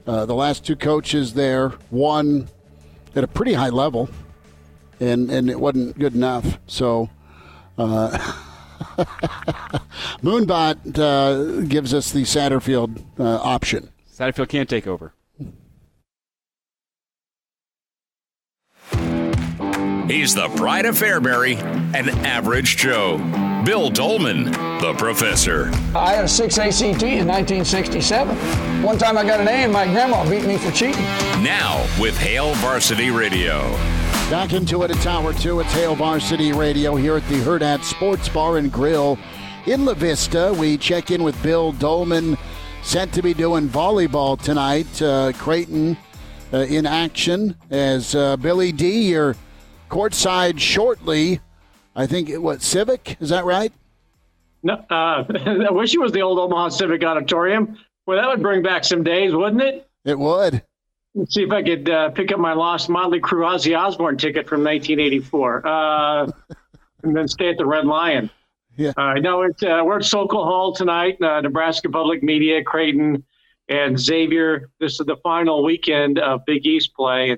uh, 0.07 0.25
the 0.25 0.35
last 0.35 0.65
two 0.65 0.75
coaches 0.75 1.33
there, 1.33 1.69
one 1.89 2.47
at 3.15 3.23
a 3.23 3.27
pretty 3.27 3.53
high 3.53 3.69
level, 3.69 4.09
and, 4.99 5.29
and 5.29 5.49
it 5.49 5.59
wasn't 5.59 5.97
good 5.97 6.15
enough. 6.15 6.59
So, 6.67 7.09
uh, 7.77 8.17
Moonbot 10.21 10.97
uh, 10.99 11.61
gives 11.67 11.93
us 11.93 12.11
the 12.11 12.23
Satterfield 12.23 13.03
uh, 13.19 13.37
option. 13.37 13.89
Satterfield 14.11 14.49
can't 14.49 14.69
take 14.69 14.87
over. 14.87 15.13
He's 20.07 20.35
the 20.35 20.49
pride 20.55 20.85
of 20.85 20.95
Fairbury, 20.95 21.57
an 21.95 22.09
average 22.09 22.77
Joe. 22.77 23.17
Bill 23.65 23.89
Doleman, 23.89 24.53
the 24.81 24.93
professor. 24.97 25.71
I 25.95 26.13
had 26.13 26.25
a 26.25 26.27
6 26.27 26.57
ACT 26.57 26.81
in 27.03 27.27
1967. 27.27 28.83
One 28.83 28.97
time 28.97 29.17
I 29.17 29.25
got 29.25 29.39
an 29.39 29.47
A 29.47 29.51
and 29.51 29.73
my 29.73 29.85
grandma 29.85 30.27
beat 30.29 30.45
me 30.45 30.57
for 30.57 30.71
cheating. 30.71 31.01
Now 31.43 31.85
with 31.99 32.17
Hail 32.17 32.53
Varsity 32.55 33.09
Radio. 33.09 33.71
Back 34.29 34.53
into 34.53 34.83
it 34.83 34.91
at 34.91 34.97
Tower 34.97 35.33
2. 35.33 35.59
It's 35.61 35.71
Hail 35.73 35.95
Varsity 35.95 36.51
Radio 36.51 36.95
here 36.95 37.15
at 37.15 37.27
the 37.29 37.35
Hurrdat 37.35 37.83
Sports 37.83 38.27
Bar 38.27 38.57
and 38.57 38.71
Grill 38.71 39.17
in 39.65 39.85
La 39.85 39.93
Vista. 39.93 40.53
We 40.57 40.77
check 40.77 41.11
in 41.11 41.23
with 41.23 41.41
Bill 41.41 41.71
Doleman, 41.73 42.37
set 42.83 43.11
to 43.13 43.21
be 43.21 43.33
doing 43.33 43.69
volleyball 43.69 44.41
tonight. 44.41 45.01
Uh, 45.01 45.31
Creighton 45.33 45.97
uh, 46.51 46.57
in 46.57 46.85
action 46.85 47.55
as 47.69 48.15
uh, 48.15 48.37
Billy 48.37 48.71
D, 48.71 49.09
you're 49.09 49.35
courtside 49.89 50.59
shortly. 50.59 51.39
I 51.95 52.07
think 52.07 52.29
what 52.33 52.61
Civic 52.61 53.17
is 53.19 53.29
that 53.29 53.45
right? 53.45 53.71
No, 54.65 54.73
uh, 54.89 55.23
I 55.69 55.71
wish 55.71 55.93
it 55.93 55.99
was 55.99 56.11
the 56.11 56.21
old 56.21 56.39
Omaha 56.39 56.69
Civic 56.69 57.03
Auditorium. 57.03 57.77
Well, 58.07 58.17
that 58.17 58.27
would 58.27 58.41
bring 58.41 58.63
back 58.63 58.83
some 58.83 59.03
days, 59.03 59.31
wouldn't 59.33 59.61
it? 59.61 59.87
It 60.03 60.17
would. 60.17 60.63
Let's 61.13 61.35
see 61.35 61.43
if 61.43 61.51
I 61.51 61.61
could 61.61 61.87
uh, 61.87 62.09
pick 62.09 62.31
up 62.31 62.39
my 62.39 62.53
lost 62.53 62.89
Motley 62.89 63.21
Crue 63.21 63.45
Ozzy 63.45 63.77
Osbourne 63.77 64.17
ticket 64.17 64.47
from 64.47 64.63
1984, 64.63 65.67
uh, 65.67 66.31
and 67.03 67.15
then 67.15 67.27
stay 67.27 67.49
at 67.49 67.59
the 67.59 67.65
Red 67.65 67.85
Lion. 67.85 68.31
Yeah. 68.75 68.91
Uh, 68.97 69.13
no, 69.13 69.43
it's, 69.43 69.61
uh, 69.61 69.81
we're 69.85 69.97
at 69.97 70.03
Sokol 70.05 70.43
Hall 70.43 70.73
tonight. 70.73 71.21
Uh, 71.21 71.41
Nebraska 71.41 71.87
Public 71.87 72.23
Media, 72.23 72.63
Creighton, 72.63 73.23
and 73.69 73.99
Xavier. 73.99 74.71
This 74.79 74.99
is 74.99 75.05
the 75.05 75.17
final 75.17 75.63
weekend 75.63 76.17
of 76.17 76.43
Big 76.45 76.65
East 76.65 76.95
play. 76.95 77.37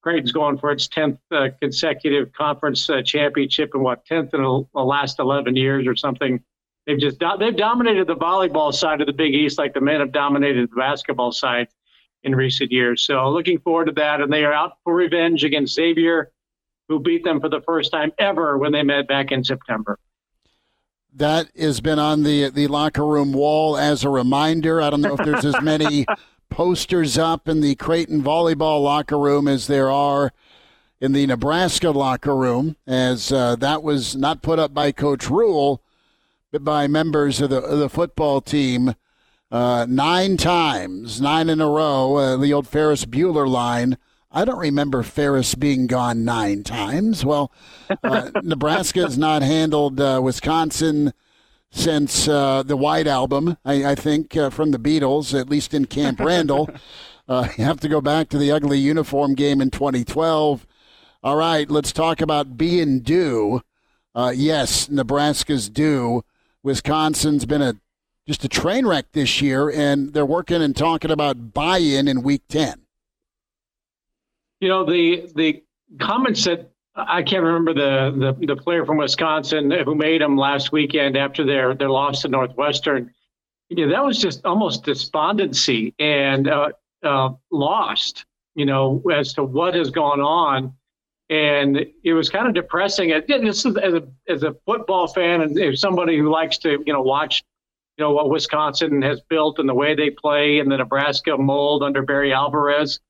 Creighton's 0.00 0.32
going 0.32 0.56
for 0.56 0.72
its 0.72 0.88
10th 0.88 1.18
uh, 1.30 1.48
consecutive 1.60 2.32
conference 2.32 2.88
uh, 2.88 3.02
championship 3.02 3.72
and 3.74 3.84
what 3.84 4.04
10th 4.06 4.32
in 4.34 4.42
the 4.74 4.80
last 4.80 5.20
11 5.20 5.54
years 5.54 5.86
or 5.86 5.94
something. 5.94 6.42
They've 6.86 6.98
just 6.98 7.22
they've 7.38 7.56
dominated 7.56 8.08
the 8.08 8.16
volleyball 8.16 8.74
side 8.74 9.00
of 9.00 9.06
the 9.06 9.12
Big 9.12 9.34
East 9.34 9.58
like 9.58 9.72
the 9.72 9.80
men 9.80 10.00
have 10.00 10.12
dominated 10.12 10.70
the 10.70 10.76
basketball 10.76 11.30
side 11.30 11.68
in 12.24 12.34
recent 12.34 12.72
years. 12.72 13.04
So 13.06 13.30
looking 13.30 13.58
forward 13.58 13.86
to 13.86 13.92
that. 13.92 14.20
And 14.20 14.32
they 14.32 14.44
are 14.44 14.52
out 14.52 14.78
for 14.84 14.94
revenge 14.94 15.44
against 15.44 15.74
Xavier, 15.74 16.32
who 16.88 17.00
beat 17.00 17.24
them 17.24 17.40
for 17.40 17.48
the 17.48 17.60
first 17.62 17.92
time 17.92 18.12
ever 18.18 18.58
when 18.58 18.72
they 18.72 18.82
met 18.82 19.08
back 19.08 19.32
in 19.32 19.44
September. 19.44 19.98
That 21.14 21.48
has 21.56 21.80
been 21.80 21.98
on 21.98 22.22
the 22.22 22.48
the 22.50 22.66
locker 22.68 23.06
room 23.06 23.32
wall 23.32 23.76
as 23.76 24.02
a 24.02 24.08
reminder. 24.08 24.80
I 24.80 24.90
don't 24.90 25.02
know 25.02 25.14
if 25.14 25.24
there's 25.24 25.44
as 25.44 25.60
many 25.60 26.06
posters 26.48 27.18
up 27.18 27.48
in 27.48 27.60
the 27.60 27.74
Creighton 27.74 28.22
volleyball 28.22 28.82
locker 28.82 29.18
room 29.18 29.46
as 29.46 29.66
there 29.66 29.90
are 29.90 30.32
in 31.00 31.12
the 31.12 31.26
Nebraska 31.26 31.90
locker 31.90 32.34
room, 32.34 32.76
as 32.86 33.32
uh, 33.32 33.56
that 33.56 33.82
was 33.82 34.16
not 34.16 34.40
put 34.40 34.58
up 34.58 34.72
by 34.72 34.92
Coach 34.92 35.28
Rhule, 35.28 35.82
by 36.60 36.86
members 36.86 37.40
of 37.40 37.50
the, 37.50 37.62
of 37.62 37.78
the 37.78 37.88
football 37.88 38.40
team 38.40 38.94
uh, 39.50 39.86
nine 39.88 40.36
times, 40.36 41.20
nine 41.20 41.48
in 41.48 41.60
a 41.60 41.68
row, 41.68 42.16
uh, 42.16 42.36
the 42.36 42.52
old 42.52 42.66
Ferris 42.68 43.04
Bueller 43.04 43.48
line. 43.48 43.98
I 44.30 44.44
don't 44.44 44.58
remember 44.58 45.02
Ferris 45.02 45.54
being 45.54 45.86
gone 45.86 46.24
nine 46.24 46.62
times. 46.62 47.24
Well, 47.24 47.52
uh, 48.02 48.30
Nebraska 48.42 49.02
has 49.02 49.18
not 49.18 49.42
handled 49.42 50.00
uh, 50.00 50.20
Wisconsin 50.22 51.12
since 51.70 52.28
uh, 52.28 52.62
the 52.62 52.76
White 52.76 53.06
Album, 53.06 53.56
I, 53.64 53.92
I 53.92 53.94
think, 53.94 54.36
uh, 54.36 54.50
from 54.50 54.70
the 54.70 54.78
Beatles, 54.78 55.38
at 55.38 55.48
least 55.48 55.74
in 55.74 55.86
Camp 55.86 56.20
Randall. 56.20 56.68
Uh, 57.28 57.48
you 57.56 57.64
have 57.64 57.78
to 57.78 57.88
go 57.88 58.00
back 58.00 58.28
to 58.28 58.36
the 58.36 58.50
ugly 58.50 58.78
uniform 58.78 59.34
game 59.34 59.60
in 59.60 59.70
2012. 59.70 60.66
All 61.22 61.36
right, 61.36 61.70
let's 61.70 61.92
talk 61.92 62.20
about 62.20 62.58
being 62.58 62.98
due. 62.98 63.62
Uh, 64.12 64.32
yes, 64.34 64.90
Nebraska's 64.90 65.70
due. 65.70 66.24
Wisconsin's 66.62 67.44
been 67.44 67.62
a 67.62 67.74
just 68.26 68.44
a 68.44 68.48
train 68.48 68.86
wreck 68.86 69.06
this 69.12 69.42
year, 69.42 69.68
and 69.68 70.12
they're 70.12 70.24
working 70.24 70.62
and 70.62 70.76
talking 70.76 71.10
about 71.10 71.52
buy-in 71.52 72.06
in 72.06 72.22
Week 72.22 72.42
10. 72.48 72.82
You 74.60 74.68
know 74.68 74.84
the 74.84 75.30
the 75.34 75.62
comments 75.98 76.44
that 76.44 76.70
I 76.94 77.22
can't 77.22 77.42
remember 77.42 77.74
the, 77.74 78.34
the 78.38 78.46
the 78.46 78.56
player 78.56 78.84
from 78.84 78.98
Wisconsin 78.98 79.70
who 79.70 79.94
made 79.94 80.20
them 80.20 80.36
last 80.36 80.72
weekend 80.72 81.16
after 81.16 81.44
their 81.44 81.74
their 81.74 81.90
loss 81.90 82.22
to 82.22 82.28
Northwestern. 82.28 83.12
Yeah, 83.70 83.86
that 83.86 84.04
was 84.04 84.18
just 84.18 84.44
almost 84.44 84.84
despondency 84.84 85.94
and 85.98 86.48
uh, 86.48 86.68
uh, 87.02 87.30
lost. 87.50 88.26
You 88.54 88.66
know, 88.66 89.02
as 89.12 89.32
to 89.34 89.44
what 89.44 89.74
has 89.74 89.90
gone 89.90 90.20
on, 90.20 90.74
and 91.30 91.86
it 92.04 92.12
was 92.12 92.28
kind 92.28 92.46
of 92.46 92.54
depressing. 92.54 93.08
This 93.26 93.64
as 93.64 93.76
a 93.76 94.08
as 94.28 94.42
a 94.42 94.54
football 94.66 95.06
fan 95.08 95.42
and 95.42 95.78
somebody 95.78 96.18
who 96.18 96.30
likes 96.30 96.58
to 96.58 96.82
you 96.86 96.92
know 96.92 97.02
watch 97.02 97.42
you 97.96 98.04
know 98.04 98.12
what 98.12 98.30
Wisconsin 98.30 99.02
has 99.02 99.20
built 99.28 99.58
and 99.58 99.68
the 99.68 99.74
way 99.74 99.94
they 99.94 100.10
play 100.10 100.58
and 100.58 100.70
the 100.70 100.76
Nebraska 100.76 101.36
mold 101.36 101.82
under 101.82 102.02
Barry 102.02 102.32
Alvarez. 102.32 103.00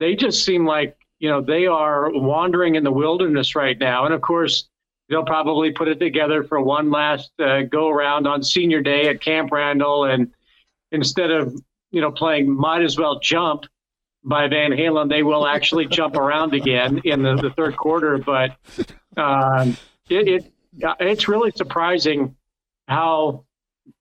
They 0.00 0.16
just 0.16 0.44
seem 0.44 0.66
like 0.66 0.96
you 1.22 1.28
know, 1.28 1.40
they 1.40 1.66
are 1.66 2.10
wandering 2.10 2.74
in 2.74 2.82
the 2.82 2.90
wilderness 2.90 3.54
right 3.54 3.78
now. 3.78 4.04
And 4.04 4.12
of 4.12 4.20
course, 4.20 4.68
they'll 5.08 5.24
probably 5.24 5.70
put 5.70 5.86
it 5.86 6.00
together 6.00 6.42
for 6.42 6.60
one 6.60 6.90
last 6.90 7.30
uh, 7.38 7.62
go 7.62 7.88
around 7.88 8.26
on 8.26 8.42
senior 8.42 8.82
day 8.82 9.08
at 9.08 9.20
Camp 9.20 9.52
Randall. 9.52 10.06
And 10.06 10.32
instead 10.90 11.30
of, 11.30 11.54
you 11.92 12.00
know, 12.00 12.10
playing 12.10 12.50
Might 12.52 12.82
As 12.82 12.98
Well 12.98 13.20
Jump 13.20 13.66
by 14.24 14.48
Van 14.48 14.70
Halen, 14.70 15.08
they 15.08 15.22
will 15.22 15.46
actually 15.46 15.86
jump 15.90 16.16
around 16.16 16.54
again 16.54 17.00
in 17.04 17.22
the, 17.22 17.36
the 17.36 17.50
third 17.50 17.76
quarter. 17.76 18.18
But 18.18 18.56
um, 19.16 19.76
it, 20.08 20.28
it 20.28 20.52
it's 21.00 21.28
really 21.28 21.50
surprising 21.54 22.34
how 22.88 23.44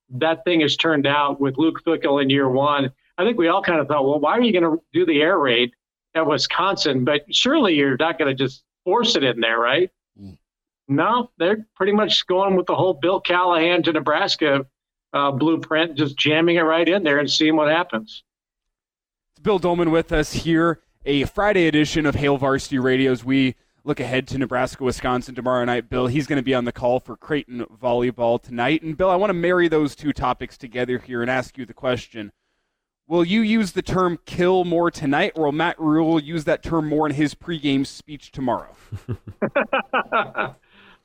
that 0.10 0.44
thing 0.44 0.62
has 0.62 0.76
turned 0.76 1.08
out 1.08 1.40
with 1.40 1.58
Luke 1.58 1.84
Fickell 1.86 2.22
in 2.22 2.30
year 2.30 2.50
one. 2.50 2.92
I 3.18 3.24
think 3.24 3.38
we 3.38 3.48
all 3.50 3.62
kind 3.62 3.80
of 3.80 3.88
thought, 3.88 4.06
well, 4.06 4.20
why 4.20 4.38
are 4.38 4.42
you 4.42 4.52
going 4.52 4.64
to 4.64 4.82
do 4.94 5.06
the 5.06 5.22
air 5.22 5.38
raid? 5.38 5.72
at 6.16 6.26
Wisconsin, 6.26 7.06
but 7.06 7.24
surely 7.34 7.76
you're 7.76 7.98
not 7.98 8.18
going 8.18 8.36
to 8.36 8.44
just 8.44 8.64
force 8.84 9.16
it 9.16 9.24
in 9.24 9.40
there, 9.40 9.60
right? 9.60 9.90
Mm. 10.20 10.38
No, 10.88 11.32
they're 11.38 11.66
pretty 11.76 11.94
much 11.94 12.26
going 12.28 12.56
with 12.56 12.66
the 12.66 12.76
whole 12.76 12.94
Bill 12.94 13.22
Callahan 13.22 13.84
to 13.84 13.94
Nebraska 13.94 14.66
uh, 15.14 15.32
blueprint, 15.32 15.96
just 15.96 16.18
jamming 16.18 16.58
it 16.58 16.62
right 16.62 16.88
in 16.88 17.04
there 17.04 17.20
and 17.20 17.30
seeing 17.30 17.56
what 17.56 17.70
happens. 17.70 18.24
It's 19.42 19.46
Bill 19.48 19.58
Doleman 19.58 19.90
with 19.90 20.12
us 20.12 20.34
here, 20.34 20.82
a 21.04 21.24
Friday 21.24 21.66
edition 21.66 22.06
of 22.06 22.14
Hail 22.14 22.38
Varsity 22.38 22.78
Radios. 22.78 23.24
We 23.24 23.56
look 23.84 24.00
ahead 24.00 24.28
to 24.28 24.38
Nebraska, 24.38 24.84
Wisconsin 24.84 25.34
tomorrow 25.34 25.66
night. 25.66 25.90
Bill, 25.90 26.06
he's 26.06 26.28
going 26.28 26.38
to 26.38 26.44
be 26.44 26.54
on 26.54 26.66
the 26.66 26.72
call 26.72 27.00
for 27.00 27.18
Creighton 27.18 27.66
volleyball 27.82 28.40
tonight. 28.40 28.84
And 28.84 28.96
Bill, 28.96 29.10
I 29.10 29.16
want 29.16 29.32
to 29.32 29.34
marry 29.34 29.68
those 29.68 29.96
two 29.96 30.14
topics 30.14 30.60
together 30.60 31.00
here 31.00 31.24
and 31.24 31.32
ask 31.32 31.58
you 31.58 31.66
the 31.66 31.74
question 31.74 32.32
Will 33.08 33.26
you 33.26 33.42
use 33.42 33.72
the 33.72 33.82
term 33.82 34.20
kill 34.28 34.64
more 34.64 34.92
tonight, 34.92 35.32
or 35.36 35.46
will 35.46 35.54
Matt 35.54 35.80
Rhule 35.80 36.20
use 36.20 36.44
that 36.44 36.62
term 36.62 36.88
more 36.88 37.08
in 37.08 37.16
his 37.16 37.34
pregame 37.34 37.88
speech 37.88 38.32
tomorrow? 38.32 38.76
uh, 39.42 40.54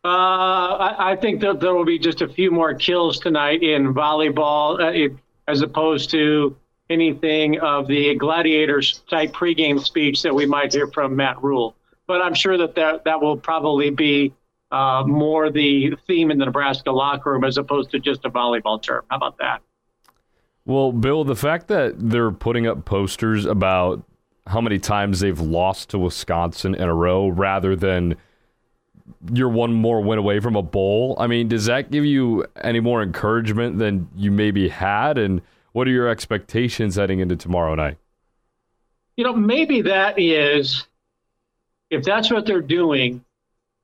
I, 0.04 1.12
I, 1.12 1.16
think 1.16 1.40
that 1.40 1.60
there 1.60 1.74
will 1.74 1.86
be 1.86 1.98
just 1.98 2.20
a 2.20 2.28
few 2.28 2.50
more 2.50 2.74
kills 2.74 3.18
tonight 3.18 3.62
in 3.62 3.94
volleyball, 3.94 4.78
uh, 4.78 4.88
it, 4.88 5.12
as 5.48 5.62
opposed 5.62 6.10
to 6.10 6.54
anything 6.88 7.58
of 7.60 7.86
the 7.86 8.14
gladiators 8.14 9.02
type 9.10 9.32
pregame 9.32 9.80
speech 9.84 10.22
that 10.22 10.34
we 10.34 10.46
might 10.46 10.72
hear 10.72 10.86
from 10.88 11.16
Matt 11.16 11.42
Rhule. 11.42 11.74
But 12.06 12.22
I'm 12.22 12.34
sure 12.34 12.56
that 12.58 12.74
that, 12.76 13.04
that 13.04 13.20
will 13.20 13.36
probably 13.36 13.90
be 13.90 14.32
uh, 14.70 15.02
more 15.06 15.50
the 15.50 15.96
theme 16.06 16.30
in 16.30 16.38
the 16.38 16.44
Nebraska 16.44 16.90
locker 16.90 17.32
room 17.32 17.44
as 17.44 17.58
opposed 17.58 17.90
to 17.90 17.98
just 17.98 18.24
a 18.24 18.30
volleyball 18.30 18.80
term. 18.80 19.04
How 19.10 19.16
about 19.16 19.38
that? 19.38 19.60
Well, 20.64 20.92
Bill, 20.92 21.24
the 21.24 21.36
fact 21.36 21.68
that 21.68 21.94
they're 21.96 22.32
putting 22.32 22.66
up 22.66 22.84
posters 22.84 23.44
about 23.44 24.02
how 24.46 24.60
many 24.60 24.78
times 24.78 25.20
they've 25.20 25.40
lost 25.40 25.90
to 25.90 25.98
Wisconsin 25.98 26.74
in 26.74 26.82
a 26.82 26.94
row 26.94 27.28
rather 27.28 27.74
than 27.74 28.16
you're 29.32 29.48
one 29.48 29.72
more 29.72 30.00
win 30.00 30.18
away 30.18 30.40
from 30.40 30.56
a 30.56 30.62
bowl. 30.62 31.16
I 31.18 31.26
mean, 31.26 31.48
does 31.48 31.66
that 31.66 31.90
give 31.90 32.04
you 32.04 32.44
any 32.60 32.80
more 32.80 33.02
encouragement 33.02 33.78
than 33.78 34.08
you 34.16 34.30
maybe 34.30 34.68
had? 34.68 35.18
And 35.18 35.42
what 35.76 35.86
are 35.86 35.90
your 35.90 36.08
expectations 36.08 36.96
heading 36.96 37.20
into 37.20 37.36
tomorrow 37.36 37.74
night? 37.74 37.98
You 39.14 39.24
know, 39.24 39.34
maybe 39.34 39.82
that 39.82 40.18
is, 40.18 40.86
if 41.90 42.02
that's 42.02 42.30
what 42.30 42.46
they're 42.46 42.62
doing 42.62 43.22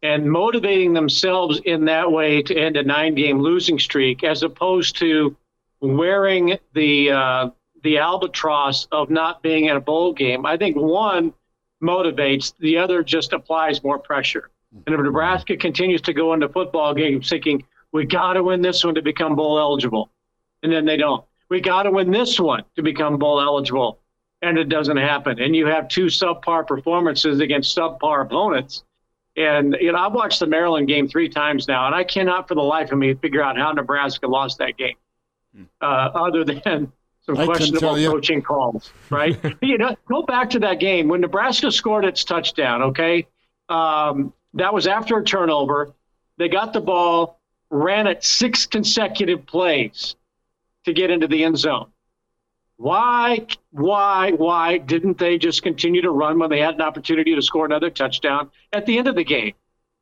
and 0.03 0.24
motivating 0.24 0.95
themselves 0.95 1.61
in 1.66 1.84
that 1.84 2.11
way 2.11 2.40
to 2.45 2.59
end 2.59 2.78
a 2.78 2.82
nine 2.82 3.14
game 3.14 3.40
losing 3.43 3.78
streak, 3.78 4.24
as 4.24 4.43
opposed 4.43 4.97
to 5.01 5.36
wearing 5.80 6.57
the 6.72 7.11
uh, 7.11 7.51
the 7.82 7.99
albatross 7.99 8.86
of 8.90 9.11
not 9.11 9.43
being 9.43 9.66
in 9.66 9.76
a 9.76 9.80
bowl 9.80 10.14
game. 10.14 10.47
I 10.47 10.57
think 10.57 10.76
one 10.78 11.34
motivates, 11.82 12.55
the 12.59 12.78
other 12.78 13.03
just 13.03 13.34
applies 13.34 13.84
more 13.84 13.99
pressure. 13.99 14.49
And 14.86 14.95
if 14.95 15.01
Nebraska 15.03 15.59
continues 15.59 16.01
to 16.03 16.14
go 16.14 16.32
into 16.32 16.49
football 16.49 16.95
games 16.95 17.28
thinking 17.28 17.64
we 17.93 18.07
got 18.07 18.32
to 18.32 18.43
win 18.43 18.62
this 18.62 18.82
one 18.82 18.95
to 18.95 19.03
become 19.03 19.36
bowl 19.36 19.59
eligible, 19.59 20.11
and 20.62 20.72
then 20.72 20.86
they 20.86 20.97
don't. 20.97 21.22
We 21.53 21.61
got 21.61 21.82
to 21.82 21.90
win 21.90 22.11
this 22.11 22.40
one 22.40 22.64
to 22.76 22.82
become 22.82 23.18
bowl 23.18 23.38
eligible, 23.38 24.00
and 24.40 24.57
it 24.57 24.70
doesn't 24.70 24.96
happen. 24.96 25.38
And 25.38 25.55
you 25.55 25.66
have 25.66 25.86
two 25.86 26.07
subpar 26.07 26.66
performances 26.66 27.40
against 27.40 27.76
subpar 27.76 28.24
opponents. 28.24 28.84
And 29.36 29.76
you 29.78 29.92
know, 29.92 29.98
I've 29.98 30.14
watched 30.14 30.40
the 30.40 30.46
Maryland 30.46 30.88
game 30.88 31.09
three 31.09 31.28
times 31.28 31.68
now, 31.68 31.84
and 31.84 31.94
I 31.94 32.05
cannot 32.05 32.48
for 32.48 32.55
the 32.55 32.62
life 32.62 32.90
of 32.90 32.96
me 32.96 33.12
figure 33.12 33.42
out 33.42 33.59
how 33.59 33.70
Nebraska 33.70 34.26
lost 34.26 34.57
that 34.61 34.78
game 34.78 34.96
uh, 35.82 35.84
other 36.14 36.42
than 36.42 36.90
some 37.20 37.36
I 37.36 37.44
questionable 37.44 37.96
coaching 37.96 38.40
calls, 38.40 38.90
right? 39.11 39.38
you 39.61 39.76
know, 39.76 39.94
go 40.09 40.22
back 40.22 40.48
to 40.50 40.59
that 40.61 40.80
game 40.80 41.07
when 41.07 41.20
Nebraska 41.20 41.70
scored 41.70 42.07
its 42.07 42.24
touchdown. 42.24 42.80
Okay, 42.80 43.26
um, 43.68 44.32
that 44.55 44.72
was 44.72 44.86
after 44.86 45.18
a 45.18 45.22
turnover. 45.22 45.92
They 46.38 46.48
got 46.48 46.72
the 46.72 46.80
ball, 46.80 47.42
ran 47.68 48.07
it 48.07 48.24
six 48.24 48.64
consecutive 48.64 49.44
plays 49.44 50.16
to 50.85 50.93
get 50.93 51.11
into 51.11 51.26
the 51.26 51.45
end 51.45 51.59
zone. 51.59 51.91
Why, 52.76 53.47
why, 53.70 54.33
why 54.33 54.78
didn't 54.78 55.18
they 55.18 55.39
just 55.39 55.62
continue 55.62 56.03
to 56.03 56.11
run 56.11 56.39
when 56.39 56.51
they 56.51 56.59
had 56.59 56.74
an 56.74 56.80
opportunity 56.80 57.35
to 57.35 57.43
score 57.43 57.64
another 57.64 57.91
touchdown 57.91 58.51
at 58.72 58.87
the 58.87 58.99
end 58.99 59.09
of 59.09 59.14
the 59.14 59.24
game? 59.24 59.55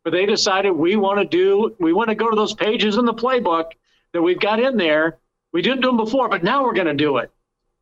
But 0.03 0.12
they 0.12 0.24
decided 0.24 0.70
we 0.70 0.97
want 0.97 1.18
to 1.18 1.26
do, 1.26 1.76
we 1.78 1.93
want 1.93 2.09
to 2.09 2.14
go 2.14 2.31
to 2.31 2.37
those 2.37 2.55
pages 2.55 2.97
in 2.97 3.05
the 3.05 3.12
playbook 3.12 3.72
that 4.12 4.22
we've 4.22 4.41
got 4.41 4.61
in 4.61 4.76
there 4.76 5.18
we 5.53 5.62
didn't 5.62 5.81
do 5.81 5.89
them 5.89 5.97
before, 5.97 6.28
but 6.28 6.43
now 6.43 6.64
we're 6.64 6.74
going 6.74 6.87
to 6.87 6.95
do 6.95 7.18
it. 7.18 7.31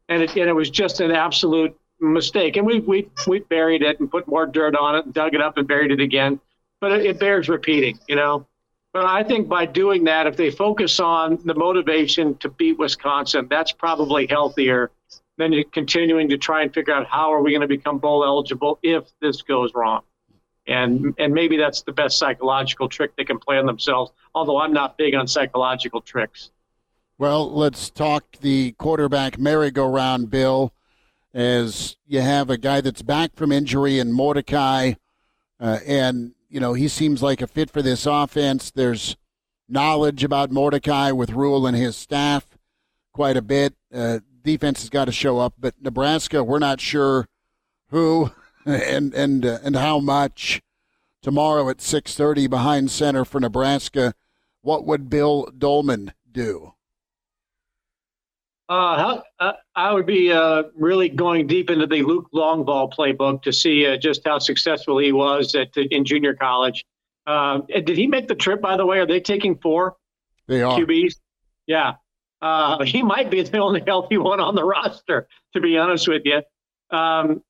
And 0.09 0.23
it, 0.23 0.31
and 0.37 0.49
it 0.49 0.55
was 0.55 0.71
just 0.71 1.01
an 1.01 1.11
absolute 1.11 1.79
mistake. 2.01 2.57
And 2.57 2.67
we, 2.67 2.81
we, 2.81 3.11
we 3.27 3.41
buried 3.41 3.83
it 3.83 4.01
and 4.01 4.11
put 4.11 4.27
more 4.27 4.47
dirt 4.47 4.75
on 4.75 4.97
it 4.97 5.05
and 5.05 5.15
dug 5.15 5.35
it 5.35 5.41
up 5.41 5.59
and 5.59 5.69
buried 5.69 5.91
it 5.91 6.01
again. 6.01 6.41
But 6.81 6.93
it, 6.93 7.07
it 7.07 7.21
bears 7.21 7.49
repeating, 7.49 7.99
you 8.09 8.17
know. 8.17 8.47
But 8.99 9.07
I 9.07 9.23
think 9.23 9.47
by 9.49 9.65
doing 9.65 10.03
that, 10.05 10.27
if 10.27 10.37
they 10.37 10.51
focus 10.51 10.99
on 10.99 11.39
the 11.45 11.55
motivation 11.55 12.35
to 12.39 12.49
beat 12.49 12.81
Wisconsin, 12.81 13.47
that's 13.49 13.71
probably 13.71 14.27
healthier 14.27 14.91
than 15.37 15.55
continuing 15.71 16.29
to 16.31 16.37
try 16.37 16.63
and 16.63 16.75
figure 16.75 16.93
out 16.93 17.07
how 17.07 17.33
are 17.33 17.41
we 17.41 17.53
going 17.53 17.61
to 17.61 17.69
become 17.69 17.99
bowl 17.99 18.25
eligible 18.25 18.81
if 18.83 19.05
this 19.21 19.41
goes 19.43 19.73
wrong. 19.73 20.03
And 20.67 21.15
and 21.17 21.33
maybe 21.33 21.57
that's 21.57 21.83
the 21.83 21.93
best 21.93 22.19
psychological 22.19 22.89
trick 22.89 23.15
they 23.15 23.25
can 23.25 23.39
play 23.39 23.57
on 23.57 23.67
themselves. 23.67 24.11
Although 24.35 24.59
I'm 24.59 24.73
not 24.73 24.99
big 24.99 25.15
on 25.15 25.29
psychological 25.29 26.01
tricks. 26.01 26.51
Well, 27.19 27.49
let's 27.53 27.91
talk 27.91 28.39
the 28.41 28.73
quarterback 28.79 29.39
merry-go-round, 29.39 30.29
Bill, 30.29 30.73
as 31.33 31.97
you 32.05 32.21
have 32.21 32.51
a 32.51 32.59
guy 32.59 32.81
that's 32.81 33.03
back 33.03 33.37
from 33.37 33.53
injury 33.53 34.01
in 34.01 34.11
Mordecai, 34.11 34.95
uh, 35.61 35.79
and, 35.87 36.33
you 36.49 36.61
know, 36.61 36.75
he 36.75 36.89
seems 36.89 37.23
like 37.23 37.43
a 37.43 37.47
fit 37.47 37.71
for 37.71 37.83
this 37.83 38.07
offense. 38.07 38.71
There's 38.71 39.17
knowledge 39.69 40.25
about 40.25 40.51
Mordecai 40.51 41.11
with 41.11 41.31
Rhule 41.31 41.67
and 41.67 41.77
his 41.77 41.97
staff 41.97 42.59
quite 43.13 43.37
a 43.37 43.43
bit. 43.43 43.75
Uh, 43.93 44.21
defense 44.43 44.81
has 44.81 44.91
got 44.91 45.07
to 45.07 45.13
show 45.13 45.39
up, 45.39 45.55
but 45.59 45.75
Nebraska, 45.81 46.43
we're 46.43 46.59
not 46.59 46.81
sure 46.81 47.29
who 47.91 48.33
and 48.67 49.15
and 49.15 49.45
uh, 49.45 49.59
and 49.63 49.77
how 49.77 49.99
much. 49.99 50.63
Tomorrow 51.21 51.69
at 51.69 51.79
6:30 51.79 52.49
behind 52.49 52.91
center 52.91 53.25
for 53.25 53.41
Nebraska 53.41 54.15
what 54.63 54.85
would 54.85 55.09
Bill 55.09 55.49
Doleman 55.57 56.13
do? 56.31 56.75
Uh, 58.69 59.23
uh, 59.41 59.53
I 59.75 59.93
would 59.95 60.05
be 60.05 60.31
uh, 60.31 60.65
really 60.75 61.09
going 61.09 61.47
deep 61.47 61.71
into 61.71 61.87
the 61.87 62.03
Luke 62.03 62.29
Longval 62.35 62.93
playbook 62.93 63.43
to 63.43 63.53
see 63.53 63.87
uh, 63.87 63.97
just 63.97 64.21
how 64.27 64.39
successful 64.39 64.99
he 64.99 65.11
was 65.11 65.55
at 65.55 65.75
in 65.77 66.05
junior 66.05 66.35
college. 66.35 66.85
Uh, 67.27 67.61
did 67.69 67.97
he 67.97 68.07
make 68.07 68.29
the 68.29 68.35
trip? 68.35 68.61
By 68.61 68.77
the 68.77 68.85
way, 68.85 68.99
are 68.99 69.07
they 69.07 69.21
taking 69.21 69.57
four? 69.57 69.97
They 70.49 70.63
are 70.63 70.79
QBs. 70.79 71.17
Yeah, 71.67 71.95
uh, 72.43 72.85
he 72.85 73.03
might 73.03 73.31
be 73.31 73.43
the 73.43 73.59
only 73.59 73.83
healthy 73.87 74.19
one 74.19 74.41
on 74.41 74.55
the 74.55 74.65
roster. 74.65 75.29
To 75.55 75.61
be 75.61 75.79
honest 75.79 76.07
with 76.07 76.23
you, 76.27 76.43
um, 76.91 77.43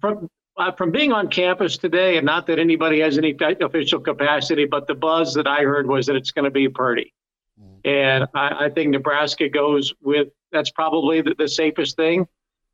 from 0.00 0.28
from 0.76 0.90
being 0.90 1.12
on 1.12 1.28
campus 1.28 1.76
today, 1.76 2.16
and 2.16 2.26
not 2.26 2.48
that 2.48 2.58
anybody 2.58 2.98
has 3.00 3.16
any 3.16 3.36
official 3.60 4.00
capacity, 4.00 4.64
but 4.64 4.88
the 4.88 4.94
buzz 4.94 5.34
that 5.34 5.46
I 5.46 5.62
heard 5.62 5.86
was 5.86 6.06
that 6.06 6.16
it's 6.16 6.32
going 6.32 6.46
to 6.46 6.50
be 6.50 6.68
Purdy. 6.68 7.12
And 7.86 8.26
I, 8.34 8.64
I, 8.64 8.70
think 8.70 8.90
Nebraska 8.90 9.48
goes 9.48 9.94
with 10.02 10.28
that's 10.50 10.70
probably 10.70 11.20
the, 11.20 11.36
the 11.38 11.48
safest 11.48 11.94
thing. 11.94 12.26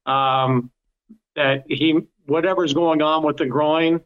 Um, 0.07 0.71
that 1.37 1.65
he 1.69 2.01
whatever's 2.27 2.73
going 2.73 3.03
on 3.03 3.23
with 3.23 3.37
the 3.37 3.45
groin, 3.45 4.01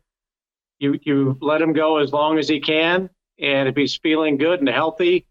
you 0.80 0.98
you 1.02 1.38
let 1.40 1.62
him 1.62 1.72
go 1.72 1.98
as 1.98 2.12
long 2.12 2.38
as 2.38 2.48
he 2.48 2.60
can, 2.60 3.08
and 3.38 3.68
if 3.68 3.76
he's 3.76 3.96
feeling 3.96 4.36
good 4.36 4.58
and 4.58 4.68
healthy, 4.68 5.26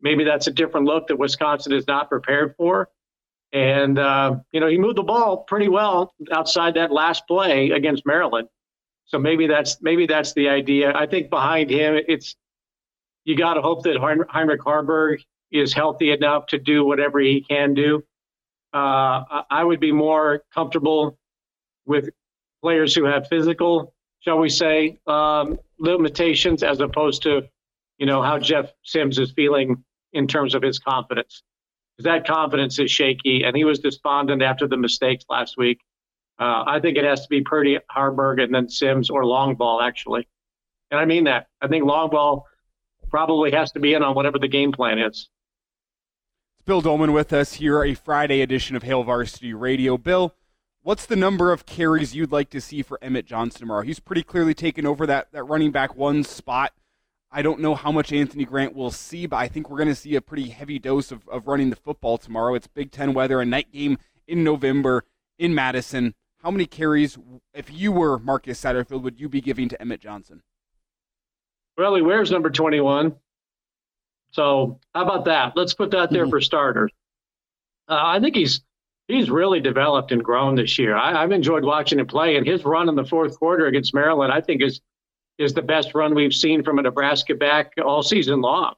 maybe 0.00 0.22
that's 0.22 0.46
a 0.46 0.52
different 0.52 0.86
look 0.86 1.08
that 1.08 1.18
Wisconsin 1.18 1.72
is 1.72 1.88
not 1.88 2.08
prepared 2.08 2.54
for. 2.56 2.88
And 3.52 3.98
uh, 3.98 4.36
you 4.52 4.60
know 4.60 4.68
he 4.68 4.78
moved 4.78 4.96
the 4.96 5.02
ball 5.02 5.38
pretty 5.38 5.68
well 5.68 6.14
outside 6.30 6.74
that 6.74 6.92
last 6.92 7.26
play 7.26 7.70
against 7.70 8.06
Maryland, 8.06 8.48
so 9.06 9.18
maybe 9.18 9.48
that's 9.48 9.82
maybe 9.82 10.06
that's 10.06 10.34
the 10.34 10.48
idea. 10.48 10.92
I 10.94 11.06
think 11.06 11.30
behind 11.30 11.68
him 11.68 11.98
it's 12.06 12.36
you 13.26 13.36
got 13.36 13.54
to 13.54 13.60
hope 13.60 13.82
that 13.82 13.96
Heinrich 13.98 14.60
Haarberg 14.60 15.18
is 15.50 15.74
healthy 15.74 16.12
enough 16.12 16.46
to 16.46 16.58
do 16.58 16.84
whatever 16.84 17.18
he 17.18 17.42
can 17.42 17.74
do. 17.74 18.02
Uh, 18.72 19.42
I 19.50 19.64
would 19.64 19.80
be 19.80 19.92
more 19.92 20.44
comfortable 20.54 21.18
with 21.86 22.08
players 22.62 22.94
who 22.94 23.04
have 23.04 23.26
physical, 23.28 23.92
shall 24.20 24.38
we 24.38 24.48
say, 24.48 24.98
um, 25.08 25.58
limitations 25.78 26.62
as 26.62 26.80
opposed 26.80 27.22
to, 27.24 27.42
you 27.98 28.06
know, 28.06 28.22
how 28.22 28.38
Jeff 28.38 28.72
Sims 28.84 29.18
is 29.18 29.32
feeling 29.32 29.84
in 30.12 30.28
terms 30.28 30.54
of 30.54 30.62
his 30.62 30.78
confidence. 30.78 31.42
That 31.98 32.26
confidence 32.26 32.78
is 32.78 32.90
shaky, 32.90 33.42
and 33.42 33.56
he 33.56 33.64
was 33.64 33.80
despondent 33.80 34.42
after 34.42 34.68
the 34.68 34.76
mistakes 34.76 35.24
last 35.28 35.56
week. 35.56 35.80
Uh, 36.38 36.62
I 36.66 36.78
think 36.80 36.96
it 36.96 37.04
has 37.04 37.22
to 37.22 37.28
be 37.28 37.40
Purdy, 37.40 37.78
Haarberg, 37.90 38.40
and 38.40 38.54
then 38.54 38.68
Sims 38.68 39.10
or 39.10 39.24
Longval, 39.24 39.82
actually. 39.82 40.28
And 40.90 41.00
I 41.00 41.06
mean 41.06 41.24
that. 41.24 41.46
I 41.60 41.66
think 41.66 41.84
Longval 41.84 42.42
probably 43.10 43.52
has 43.52 43.72
to 43.72 43.80
be 43.80 43.94
in 43.94 44.02
on 44.02 44.14
whatever 44.14 44.38
the 44.38 44.48
game 44.48 44.72
plan 44.72 44.98
is. 44.98 45.28
It's 46.58 46.64
Bill 46.64 46.80
Doleman 46.80 47.12
with 47.12 47.32
us 47.32 47.54
here, 47.54 47.82
a 47.82 47.94
Friday 47.94 48.40
edition 48.40 48.76
of 48.76 48.82
Hail 48.82 49.02
Varsity 49.02 49.54
Radio. 49.54 49.96
Bill, 49.96 50.34
what's 50.82 51.06
the 51.06 51.16
number 51.16 51.52
of 51.52 51.66
carries 51.66 52.14
you'd 52.14 52.32
like 52.32 52.50
to 52.50 52.60
see 52.60 52.82
for 52.82 52.98
Emmett 53.02 53.26
Johnson 53.26 53.60
tomorrow? 53.60 53.82
He's 53.82 54.00
pretty 54.00 54.22
clearly 54.22 54.54
taken 54.54 54.86
over 54.86 55.06
that, 55.06 55.32
that 55.32 55.44
running 55.44 55.70
back 55.70 55.96
one 55.96 56.24
spot. 56.24 56.72
I 57.30 57.42
don't 57.42 57.60
know 57.60 57.74
how 57.74 57.92
much 57.92 58.12
Anthony 58.12 58.44
Grant 58.44 58.74
will 58.74 58.90
see, 58.90 59.26
but 59.26 59.36
I 59.36 59.48
think 59.48 59.68
we're 59.68 59.78
going 59.78 59.88
to 59.88 59.94
see 59.94 60.14
a 60.14 60.20
pretty 60.20 60.48
heavy 60.48 60.78
dose 60.78 61.10
of, 61.10 61.28
of 61.28 61.46
running 61.46 61.70
the 61.70 61.76
football 61.76 62.18
tomorrow. 62.18 62.54
It's 62.54 62.68
Big 62.68 62.92
Ten 62.92 63.14
weather, 63.14 63.40
a 63.40 63.44
night 63.44 63.72
game 63.72 63.98
in 64.26 64.44
November 64.44 65.04
in 65.38 65.54
Madison. 65.54 66.14
How 66.42 66.50
many 66.50 66.66
carries, 66.66 67.18
if 67.52 67.70
you 67.70 67.90
were 67.92 68.18
Marcus 68.18 68.62
Satterfield, 68.62 69.02
would 69.02 69.20
you 69.20 69.28
be 69.28 69.40
giving 69.40 69.68
to 69.68 69.80
Emmett 69.80 70.00
Johnson? 70.00 70.42
Well, 71.76 71.94
he 71.94 72.02
wears 72.02 72.30
number 72.30 72.50
21. 72.50 73.14
So 74.32 74.80
how 74.94 75.02
about 75.02 75.24
that? 75.26 75.56
Let's 75.56 75.74
put 75.74 75.90
that 75.92 76.10
there 76.10 76.24
mm-hmm. 76.24 76.30
for 76.30 76.40
starters. 76.40 76.90
Uh, 77.88 78.00
I 78.02 78.20
think 78.20 78.34
he's 78.34 78.60
he's 79.08 79.30
really 79.30 79.60
developed 79.60 80.12
and 80.12 80.22
grown 80.22 80.56
this 80.56 80.78
year. 80.78 80.96
I, 80.96 81.20
have 81.20 81.32
enjoyed 81.32 81.64
watching 81.64 81.98
him 81.98 82.06
play, 82.06 82.36
and 82.36 82.46
his 82.46 82.64
run 82.64 82.88
in 82.88 82.96
the 82.96 83.04
fourth 83.04 83.38
quarter 83.38 83.66
against 83.66 83.94
Maryland, 83.94 84.32
I 84.32 84.40
think, 84.40 84.62
is 84.62 84.80
is 85.38 85.52
the 85.52 85.62
best 85.62 85.94
run 85.94 86.14
we've 86.14 86.34
seen 86.34 86.62
from 86.62 86.78
a 86.78 86.82
Nebraska 86.82 87.34
back 87.34 87.72
all 87.84 88.02
season 88.02 88.40
long. 88.40 88.74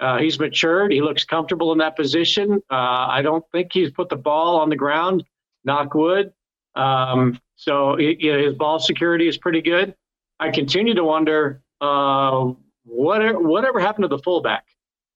Uh, 0.00 0.18
he's 0.18 0.38
matured. 0.38 0.90
He 0.90 1.00
looks 1.00 1.24
comfortable 1.24 1.70
in 1.72 1.78
that 1.78 1.96
position. 1.96 2.62
Uh, 2.70 3.06
I 3.08 3.20
don't 3.22 3.44
think 3.52 3.72
he's 3.72 3.90
put 3.90 4.08
the 4.08 4.16
ball 4.16 4.58
on 4.58 4.68
the 4.68 4.76
ground. 4.76 5.22
Knock 5.64 5.94
wood. 5.94 6.32
Um, 6.74 7.38
so 7.56 7.94
it, 7.94 8.20
you 8.20 8.32
know, 8.32 8.42
his 8.42 8.54
ball 8.54 8.80
security 8.80 9.28
is 9.28 9.36
pretty 9.36 9.60
good. 9.60 9.94
I 10.40 10.50
continue 10.50 10.94
to 10.94 11.04
wonder 11.04 11.62
uh, 11.82 12.52
whatever 12.84 13.38
whatever 13.40 13.80
happened 13.80 14.04
to 14.04 14.08
the 14.08 14.22
fullback? 14.22 14.64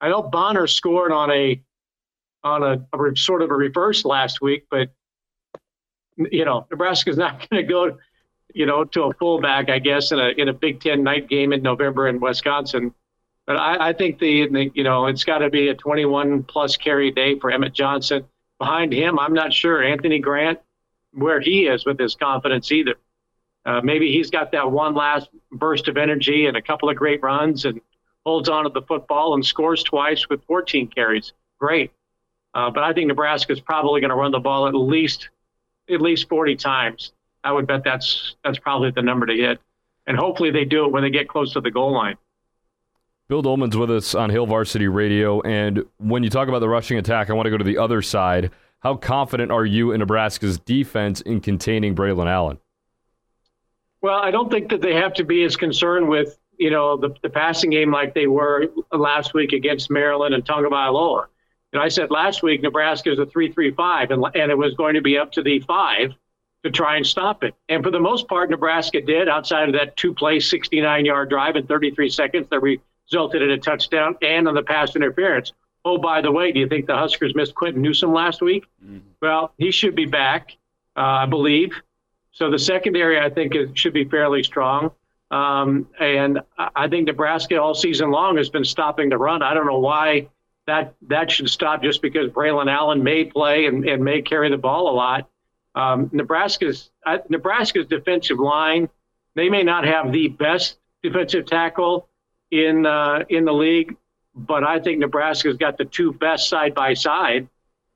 I 0.00 0.10
know 0.10 0.22
Bonner 0.22 0.66
scored 0.66 1.12
on 1.12 1.30
a 1.30 1.62
on 2.44 2.62
a, 2.62 2.86
a 2.96 3.16
sort 3.16 3.42
of 3.42 3.50
a 3.50 3.54
reverse 3.54 4.04
last 4.04 4.40
week, 4.42 4.66
but 4.70 4.90
you 6.16 6.44
know 6.44 6.66
Nebraska's 6.70 7.16
not 7.24 7.48
going 7.48 7.62
to 7.62 7.68
go, 7.68 7.96
you 8.54 8.66
know, 8.66 8.84
to 8.84 9.04
a 9.04 9.14
fullback, 9.14 9.70
I 9.70 9.78
guess, 9.78 10.12
in 10.12 10.18
a 10.18 10.28
in 10.36 10.48
a 10.48 10.52
Big 10.52 10.80
Ten 10.80 11.02
night 11.02 11.28
game 11.28 11.52
in 11.52 11.62
November 11.62 12.08
in 12.08 12.20
Wisconsin. 12.20 12.92
But 13.46 13.56
I, 13.58 13.90
I 13.90 13.92
think 13.92 14.18
the, 14.18 14.48
the 14.48 14.70
you 14.74 14.82
know 14.84 15.06
it's 15.06 15.24
got 15.24 15.38
to 15.38 15.50
be 15.50 15.68
a 15.68 15.74
21 15.74 16.42
plus 16.42 16.76
carry 16.76 17.12
day 17.12 17.38
for 17.38 17.50
Emmett 17.50 17.72
Johnson. 17.72 18.24
Behind 18.58 18.92
him, 18.92 19.18
I'm 19.18 19.34
not 19.34 19.52
sure 19.52 19.82
Anthony 19.82 20.18
Grant 20.18 20.58
where 21.12 21.40
he 21.40 21.66
is 21.66 21.86
with 21.86 21.98
his 21.98 22.14
confidence 22.14 22.70
either. 22.70 22.96
Uh, 23.66 23.80
maybe 23.82 24.12
he's 24.12 24.30
got 24.30 24.52
that 24.52 24.70
one 24.70 24.94
last 24.94 25.28
burst 25.50 25.88
of 25.88 25.96
energy 25.96 26.46
and 26.46 26.56
a 26.56 26.62
couple 26.62 26.88
of 26.88 26.96
great 26.96 27.20
runs 27.22 27.64
and 27.64 27.80
holds 28.24 28.48
on 28.48 28.64
to 28.64 28.70
the 28.70 28.82
football 28.82 29.34
and 29.34 29.44
scores 29.44 29.82
twice 29.82 30.28
with 30.28 30.42
14 30.44 30.86
carries. 30.88 31.32
Great. 31.58 31.90
Uh, 32.54 32.70
but 32.70 32.84
I 32.84 32.92
think 32.92 33.08
Nebraska 33.08 33.52
is 33.52 33.60
probably 33.60 34.00
going 34.00 34.10
to 34.10 34.16
run 34.16 34.30
the 34.30 34.38
ball 34.38 34.66
at 34.66 34.74
least 34.74 35.28
at 35.90 36.00
least 36.00 36.28
40 36.28 36.56
times. 36.56 37.12
I 37.44 37.52
would 37.52 37.66
bet 37.66 37.84
that's 37.84 38.36
that's 38.42 38.58
probably 38.58 38.90
the 38.90 39.02
number 39.02 39.26
to 39.26 39.34
hit, 39.34 39.60
and 40.06 40.16
hopefully 40.16 40.50
they 40.50 40.64
do 40.64 40.84
it 40.84 40.92
when 40.92 41.02
they 41.02 41.10
get 41.10 41.28
close 41.28 41.52
to 41.52 41.60
the 41.60 41.70
goal 41.70 41.92
line. 41.92 42.16
Bill 43.28 43.42
Doleman's 43.42 43.76
with 43.76 43.90
us 43.90 44.14
on 44.14 44.30
Hail 44.30 44.46
Varsity 44.46 44.88
Radio, 44.88 45.40
and 45.42 45.84
when 45.98 46.22
you 46.24 46.30
talk 46.30 46.48
about 46.48 46.60
the 46.60 46.68
rushing 46.68 46.98
attack, 46.98 47.30
I 47.30 47.34
want 47.34 47.46
to 47.46 47.50
go 47.50 47.58
to 47.58 47.64
the 47.64 47.78
other 47.78 48.02
side. 48.02 48.50
How 48.80 48.96
confident 48.96 49.50
are 49.50 49.64
you 49.64 49.92
in 49.92 50.00
Nebraska's 50.00 50.58
defense 50.58 51.20
in 51.20 51.40
containing 51.40 51.94
Braylon 51.94 52.26
Allen? 52.26 52.58
Well, 54.06 54.20
I 54.20 54.30
don't 54.30 54.48
think 54.48 54.70
that 54.70 54.82
they 54.82 54.94
have 54.94 55.14
to 55.14 55.24
be 55.24 55.42
as 55.42 55.56
concerned 55.56 56.08
with 56.08 56.38
you 56.58 56.70
know 56.70 56.96
the, 56.96 57.12
the 57.22 57.28
passing 57.28 57.70
game 57.70 57.90
like 57.90 58.14
they 58.14 58.28
were 58.28 58.68
last 58.92 59.34
week 59.34 59.52
against 59.52 59.90
Maryland 59.90 60.32
and 60.32 60.44
Tagovailoa. 60.44 61.26
And 61.72 61.82
I 61.82 61.88
said 61.88 62.12
last 62.12 62.40
week 62.40 62.62
Nebraska 62.62 63.10
is 63.10 63.18
a 63.18 63.26
three-three-five, 63.26 64.12
and 64.12 64.24
and 64.36 64.52
it 64.52 64.56
was 64.56 64.74
going 64.74 64.94
to 64.94 65.00
be 65.00 65.18
up 65.18 65.32
to 65.32 65.42
the 65.42 65.58
five 65.58 66.12
to 66.62 66.70
try 66.70 66.94
and 66.96 67.04
stop 67.04 67.42
it. 67.42 67.56
And 67.68 67.82
for 67.82 67.90
the 67.90 67.98
most 67.98 68.28
part, 68.28 68.48
Nebraska 68.48 69.00
did 69.00 69.28
outside 69.28 69.68
of 69.68 69.74
that 69.74 69.96
two-play 69.96 70.36
69-yard 70.36 71.28
drive 71.28 71.56
in 71.56 71.66
33 71.66 72.08
seconds 72.08 72.46
that 72.50 72.60
resulted 72.60 73.42
in 73.42 73.50
a 73.50 73.58
touchdown 73.58 74.14
and 74.22 74.46
on 74.46 74.54
the 74.54 74.62
pass 74.62 74.94
interference. 74.94 75.52
Oh, 75.84 75.98
by 75.98 76.20
the 76.20 76.30
way, 76.30 76.52
do 76.52 76.60
you 76.60 76.68
think 76.68 76.86
the 76.86 76.96
Huskers 76.96 77.34
missed 77.34 77.56
Quinton 77.56 77.82
Newsome 77.82 78.12
last 78.12 78.40
week? 78.40 78.66
Mm-hmm. 78.84 78.98
Well, 79.20 79.52
he 79.58 79.72
should 79.72 79.96
be 79.96 80.06
back, 80.06 80.56
uh, 80.96 81.00
I 81.00 81.26
believe. 81.26 81.72
So 82.36 82.50
the 82.50 82.58
secondary, 82.58 83.18
I 83.18 83.30
think, 83.30 83.56
is, 83.56 83.70
should 83.72 83.94
be 83.94 84.04
fairly 84.04 84.42
strong. 84.42 84.90
Um, 85.30 85.88
and 85.98 86.40
I 86.58 86.86
think 86.86 87.06
Nebraska 87.06 87.56
all 87.56 87.74
season 87.74 88.10
long 88.10 88.36
has 88.36 88.50
been 88.50 88.64
stopping 88.64 89.08
the 89.08 89.16
run. 89.16 89.42
I 89.42 89.54
don't 89.54 89.64
know 89.64 89.78
why 89.78 90.28
that 90.66 90.94
that 91.08 91.30
should 91.30 91.48
stop 91.48 91.82
just 91.82 92.02
because 92.02 92.30
Braylon 92.30 92.70
Allen 92.70 93.02
may 93.02 93.24
play 93.24 93.64
and, 93.64 93.88
and 93.88 94.04
may 94.04 94.20
carry 94.20 94.50
the 94.50 94.58
ball 94.58 94.90
a 94.90 94.94
lot. 94.94 95.30
Um, 95.74 96.10
Nebraska's 96.12 96.90
uh, 97.06 97.18
Nebraska's 97.30 97.86
defensive 97.86 98.38
line, 98.38 98.90
they 99.34 99.48
may 99.48 99.62
not 99.62 99.86
have 99.86 100.12
the 100.12 100.28
best 100.28 100.76
defensive 101.02 101.46
tackle 101.46 102.06
in 102.50 102.84
uh, 102.84 103.24
in 103.30 103.46
the 103.46 103.52
league, 103.52 103.96
but 104.34 104.62
I 104.62 104.78
think 104.78 104.98
Nebraska's 104.98 105.56
got 105.56 105.78
the 105.78 105.86
two 105.86 106.12
best 106.12 106.50
side 106.50 106.74
by 106.74 106.92
side 106.92 107.48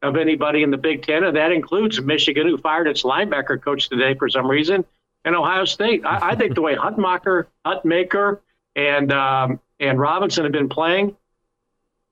of 0.03 0.17
anybody 0.17 0.63
in 0.63 0.71
the 0.71 0.79
Big 0.79 1.03
Ten, 1.03 1.25
and 1.25 1.37
that 1.37 1.53
includes 1.53 2.01
Michigan, 2.01 2.47
who 2.47 2.57
fired 2.59 2.89
its 2.89 3.03
linebacker 3.03 3.63
coach 3.63 3.89
today 3.89 4.15
for 4.15 4.29
some 4.29 4.49
reason, 4.49 4.85
and 5.25 5.37
Ohio 5.37 5.65
State. 5.65 6.05
I, 6.05 6.31
I 6.31 6.35
think 6.35 6.55
the 6.55 6.63
way 6.63 6.75
Hutmacher, 6.75 7.47
Hutmaker, 7.67 8.41
and 8.77 9.13
um, 9.13 9.61
and 9.79 9.99
Robinson 9.99 10.45
have 10.45 10.53
been 10.53 10.69
playing, 10.69 11.17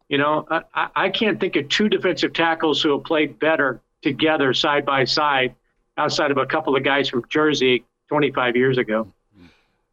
you 0.09 0.19
know, 0.19 0.47
I, 0.51 0.89
I 0.95 1.09
can't 1.11 1.41
think 1.41 1.57
of 1.57 1.69
two 1.69 1.89
defensive 1.89 2.33
tackles 2.33 2.83
who 2.83 2.93
have 2.93 3.05
played 3.05 3.39
better 3.39 3.81
together 4.03 4.53
side 4.53 4.85
by 4.85 5.05
side, 5.05 5.55
outside 5.97 6.31
of 6.31 6.37
a 6.37 6.47
couple 6.47 6.77
of 6.77 6.83
guys 6.83 7.09
from 7.09 7.25
Jersey 7.29 7.85
25 8.09 8.57
years 8.57 8.79
ago. 8.79 9.13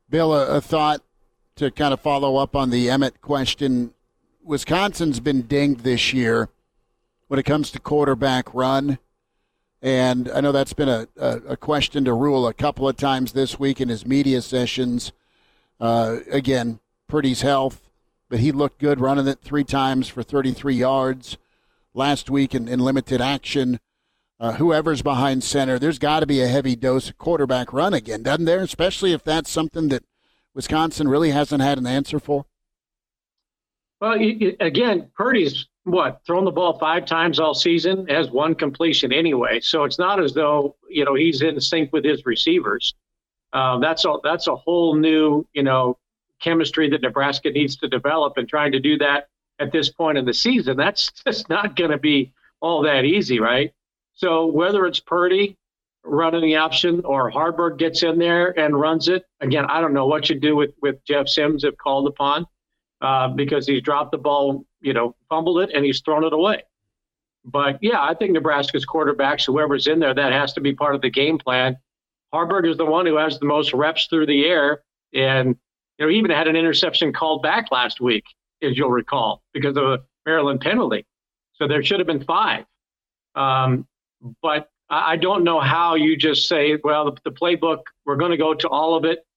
Bill, 0.09 0.33
a, 0.33 0.57
a 0.57 0.61
thought 0.61 1.01
to 1.55 1.71
kind 1.71 1.93
of 1.93 1.99
follow 2.01 2.35
up 2.35 2.55
on 2.55 2.69
the 2.69 2.89
Emmett 2.89 3.21
question. 3.21 3.93
Wisconsin's 4.43 5.19
been 5.19 5.43
dinged 5.43 5.81
this 5.81 6.13
year 6.13 6.49
when 7.27 7.39
it 7.39 7.43
comes 7.43 7.71
to 7.71 7.79
quarterback 7.79 8.53
run. 8.53 8.99
And 9.81 10.29
I 10.31 10.41
know 10.41 10.51
that's 10.51 10.73
been 10.73 10.89
a, 10.89 11.07
a, 11.17 11.37
a 11.49 11.57
question 11.57 12.05
to 12.05 12.13
Rhule 12.13 12.47
a 12.47 12.53
couple 12.53 12.87
of 12.87 12.97
times 12.97 13.33
this 13.33 13.59
week 13.59 13.79
in 13.79 13.89
his 13.89 14.05
media 14.05 14.41
sessions. 14.41 15.11
Uh, 15.79 16.19
again, 16.31 16.79
Purdy's 17.07 17.41
health 17.41 17.85
but 18.29 18.39
he 18.39 18.51
looked 18.51 18.79
good 18.79 18.99
running 18.99 19.27
it 19.27 19.39
three 19.41 19.63
times 19.63 20.07
for 20.07 20.23
33 20.23 20.75
yards 20.75 21.37
last 21.93 22.29
week 22.29 22.55
in, 22.55 22.67
in 22.67 22.79
limited 22.79 23.21
action. 23.21 23.79
Uh, 24.39 24.53
whoever's 24.53 25.01
behind 25.01 25.43
center, 25.43 25.79
there's 25.79 25.99
got 25.99 26.19
to 26.19 26.25
be 26.25 26.41
a 26.41 26.47
heavy 26.47 26.75
dose 26.75 27.09
of 27.09 27.17
quarterback 27.17 27.71
run 27.71 27.93
again, 27.93 28.23
doesn't 28.23 28.45
there? 28.45 28.61
Especially 28.61 29.13
if 29.13 29.23
that's 29.23 29.49
something 29.49 29.87
that 29.89 30.03
Wisconsin 30.53 31.07
really 31.07 31.31
hasn't 31.31 31.61
had 31.61 31.77
an 31.77 31.87
answer 31.87 32.19
for. 32.19 32.45
Well, 34.01 34.19
again, 34.59 35.09
Purdy's 35.15 35.67
what 35.85 36.19
thrown 36.25 36.45
the 36.45 36.51
ball 36.51 36.77
five 36.79 37.05
times 37.05 37.39
all 37.39 37.53
season, 37.53 38.07
has 38.07 38.29
one 38.29 38.55
completion 38.55 39.13
anyway. 39.13 39.59
So 39.59 39.83
it's 39.83 39.99
not 39.99 40.21
as 40.21 40.33
though 40.33 40.75
you 40.89 41.05
know 41.05 41.13
he's 41.13 41.41
in 41.41 41.61
sync 41.61 41.93
with 41.93 42.03
his 42.03 42.25
receivers. 42.25 42.95
Um, 43.53 43.79
that's 43.81 44.03
a 44.03 44.15
that's 44.23 44.47
a 44.47 44.55
whole 44.55 44.95
new 44.95 45.47
you 45.53 45.63
know 45.63 45.97
chemistry 46.41 46.89
that 46.89 47.01
Nebraska 47.01 47.51
needs 47.51 47.77
to 47.77 47.87
develop, 47.87 48.37
and 48.37 48.49
trying 48.49 48.71
to 48.73 48.79
do 48.79 48.97
that 48.97 49.29
at 49.59 49.71
this 49.71 49.89
point 49.89 50.17
in 50.17 50.25
the 50.25 50.33
season, 50.33 50.75
that's 50.75 51.11
just 51.25 51.49
not 51.49 51.75
going 51.75 51.91
to 51.91 51.97
be 51.97 52.33
all 52.61 52.81
that 52.81 53.05
easy, 53.05 53.39
right? 53.39 53.71
So 54.15 54.47
whether 54.47 54.85
it's 54.85 54.99
Purdy 54.99 55.55
running 56.03 56.41
the 56.41 56.55
option 56.55 57.01
or 57.05 57.31
Haarberg 57.31 57.77
gets 57.77 58.03
in 58.03 58.17
there 58.19 58.57
and 58.59 58.79
runs 58.79 59.07
it, 59.07 59.23
again, 59.39 59.65
I 59.65 59.81
don't 59.81 59.93
know 59.93 60.07
what 60.07 60.29
you 60.29 60.39
do 60.39 60.55
with 60.55 60.71
with 60.81 61.03
Jeff 61.05 61.27
Sims 61.27 61.63
if 61.63 61.77
called 61.77 62.07
upon, 62.07 62.47
uh, 63.05 63.27
because 63.27 63.67
he's 63.67 63.83
dropped 63.83 64.11
the 64.11 64.17
ball, 64.17 64.65
you 64.81 64.91
know, 64.91 65.15
fumbled 65.29 65.59
it 65.59 65.69
and 65.75 65.85
he's 65.85 66.01
thrown 66.01 66.23
it 66.23 66.33
away. 66.33 66.63
But 67.45 67.77
yeah, 67.79 68.01
I 68.01 68.15
think 68.15 68.31
Nebraska's 68.31 68.83
quarterbacks, 68.83 69.45
whoever's 69.45 69.85
in 69.85 69.99
there, 69.99 70.15
that 70.15 70.33
has 70.33 70.53
to 70.53 70.61
be 70.61 70.73
part 70.73 70.95
of 70.95 71.01
the 71.01 71.11
game 71.11 71.37
plan. 71.37 71.77
Haarberg 72.33 72.67
is 72.67 72.77
the 72.77 72.85
one 72.85 73.05
who 73.05 73.17
has 73.17 73.37
the 73.37 73.45
most 73.45 73.73
reps 73.73 74.07
through 74.07 74.25
the 74.25 74.47
air, 74.47 74.81
and 75.13 75.55
you 75.99 76.05
know, 76.05 76.11
even 76.11 76.31
had 76.31 76.47
an 76.47 76.55
interception 76.55 77.13
called 77.13 77.43
back 77.43 77.71
last 77.71 78.01
week, 78.01 78.23
as 78.63 78.75
you'll 78.75 78.89
recall, 78.89 79.43
because 79.53 79.77
of 79.77 79.83
a 79.83 79.99
Maryland 80.25 80.61
penalty. 80.61 81.05
So 81.53 81.67
there 81.67 81.83
should 81.83 81.99
have 81.99 82.07
been 82.07 82.23
five. 82.23 82.65
Um, 83.35 83.85
but 84.41 84.71
I 84.89 85.15
don't 85.15 85.43
know 85.43 85.59
how 85.59 85.93
you 85.93 86.17
just 86.17 86.47
say, 86.47 86.79
well, 86.83 87.15
the 87.23 87.31
playbook, 87.31 87.83
we're 88.03 88.15
going 88.15 88.31
to 88.31 88.37
go 88.37 88.55
to 88.55 88.67
all 88.67 88.95
of 88.95 89.05
it 89.05 89.27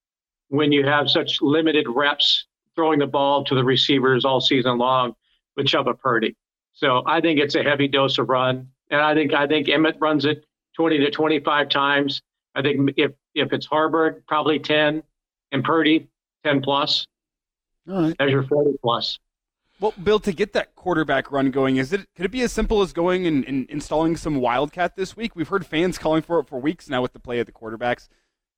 when 0.49 0.73
you 0.73 0.87
have 0.87 1.11
such 1.11 1.43
limited 1.43 1.87
reps 1.87 2.48
throwing 2.79 3.01
the 3.01 3.07
ball 3.09 3.43
to 3.43 3.57
the 3.57 3.65
receivers 3.65 4.25
all 4.25 4.41
season 4.41 4.79
long 4.79 5.13
with 5.57 5.67
Chubba 5.67 5.99
Purdy. 5.99 6.37
So 6.75 7.03
I 7.05 7.21
think 7.21 7.41
it's 7.41 7.57
a 7.57 7.63
heavy 7.65 7.89
dose 7.89 8.19
of 8.19 8.29
run. 8.29 8.69
And 8.89 9.01
I 9.01 9.15
think 9.15 9.35
I 9.35 9.49
think 9.49 9.69
Emmett 9.69 9.97
runs 9.99 10.25
it 10.25 10.45
20 10.77 10.99
to 10.99 11.11
25 11.11 11.69
times. 11.71 12.23
I 12.55 12.63
think 12.63 12.91
if 12.97 13.11
if 13.35 13.53
it's 13.53 13.67
Haarberg, 13.67 14.23
probably 14.29 14.61
10, 14.61 15.03
and 15.51 15.65
Purdy, 15.65 16.07
10 16.45 16.63
plus. 16.63 17.05
All 17.91 18.03
right. 18.03 18.17
As 18.21 18.31
your 18.31 18.45
40 18.45 18.79
plus. 18.81 19.19
Well, 19.81 19.93
Bill, 20.01 20.21
to 20.21 20.33
get 20.33 20.53
that 20.53 20.77
quarterback 20.77 21.33
run 21.33 21.51
going, 21.51 21.79
is 21.79 21.93
it 21.93 22.07
could 22.15 22.27
it 22.27 22.31
be 22.31 22.43
as 22.43 22.53
simple 22.53 22.81
as 22.81 22.93
going 22.93 23.27
and, 23.27 23.45
and, 23.45 23.69
installing 23.69 24.17
some 24.17 24.37
Wildcat 24.37 24.95
this 24.95 25.17
week? 25.17 25.35
We've 25.35 25.49
heard 25.49 25.67
fans 25.67 25.99
calling 25.99 26.23
for 26.23 26.39
it 26.39 26.49
for 26.49 26.61
weeks 26.61 26.89
now 26.89 27.03
with 27.03 27.13
the 27.13 27.21
play 27.21 27.41
of 27.41 27.47
the 27.47 27.53
quarterbacks. 27.53 28.07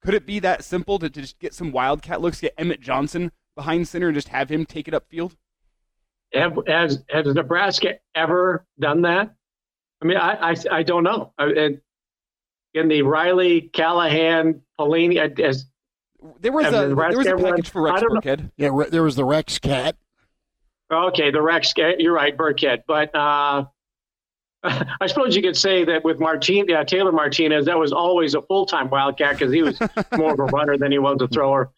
Could 0.02 0.12
it 0.12 0.26
be 0.26 0.40
that 0.40 0.62
simple 0.62 0.98
to, 0.98 1.08
to 1.08 1.20
just 1.22 1.38
get 1.38 1.54
some 1.54 1.72
Wildcat 1.72 2.20
looks, 2.20 2.42
get 2.42 2.52
Emmett 2.58 2.82
Johnson 2.82 3.32
behind 3.60 3.86
center, 3.86 4.08
and 4.08 4.14
just 4.14 4.28
have 4.28 4.48
him 4.48 4.64
take 4.64 4.88
it 4.88 4.94
upfield? 4.94 5.36
Have, 6.32 6.58
has 6.66 7.04
has 7.10 7.26
Nebraska 7.26 7.94
ever 8.14 8.66
done 8.78 9.02
that? 9.02 9.34
I 10.02 10.06
mean, 10.06 10.16
I 10.16 10.50
I, 10.50 10.54
I 10.70 10.82
don't 10.82 11.04
know. 11.04 11.32
in 11.38 12.88
the 12.88 13.02
Riley, 13.02 13.70
Callahan, 13.72 14.62
Pelini, 14.78 15.18
as 15.40 15.66
there 16.40 16.52
was 16.52 16.66
a 16.68 16.70
there 16.70 17.18
was 17.18 17.26
a 17.26 17.36
package 17.36 17.68
for 17.68 17.82
Rex 17.82 18.02
Burkhead. 18.02 18.50
Yeah, 18.56 18.70
there 18.90 19.02
was 19.02 19.16
the 19.16 19.24
Rex 19.24 19.58
Cat. 19.58 19.96
Okay, 20.90 21.30
the 21.30 21.42
Rex. 21.42 21.72
Cat. 21.72 22.00
You're 22.00 22.14
right, 22.14 22.36
Burkhead. 22.36 22.84
But 22.86 23.14
uh, 23.14 23.64
I 24.64 25.06
suppose 25.06 25.36
you 25.36 25.42
could 25.42 25.56
say 25.56 25.84
that 25.84 26.04
with 26.04 26.18
Martin, 26.18 26.64
yeah, 26.68 26.84
Taylor 26.84 27.12
Martinez, 27.12 27.66
that 27.66 27.78
was 27.78 27.92
always 27.92 28.34
a 28.34 28.42
full 28.42 28.64
time 28.64 28.88
Wildcat 28.88 29.38
because 29.38 29.52
he 29.52 29.62
was 29.62 29.78
more 30.16 30.32
of 30.32 30.40
a 30.40 30.44
runner 30.44 30.78
than 30.78 30.92
he 30.92 30.98
was 30.98 31.18
a 31.20 31.28
thrower. 31.28 31.70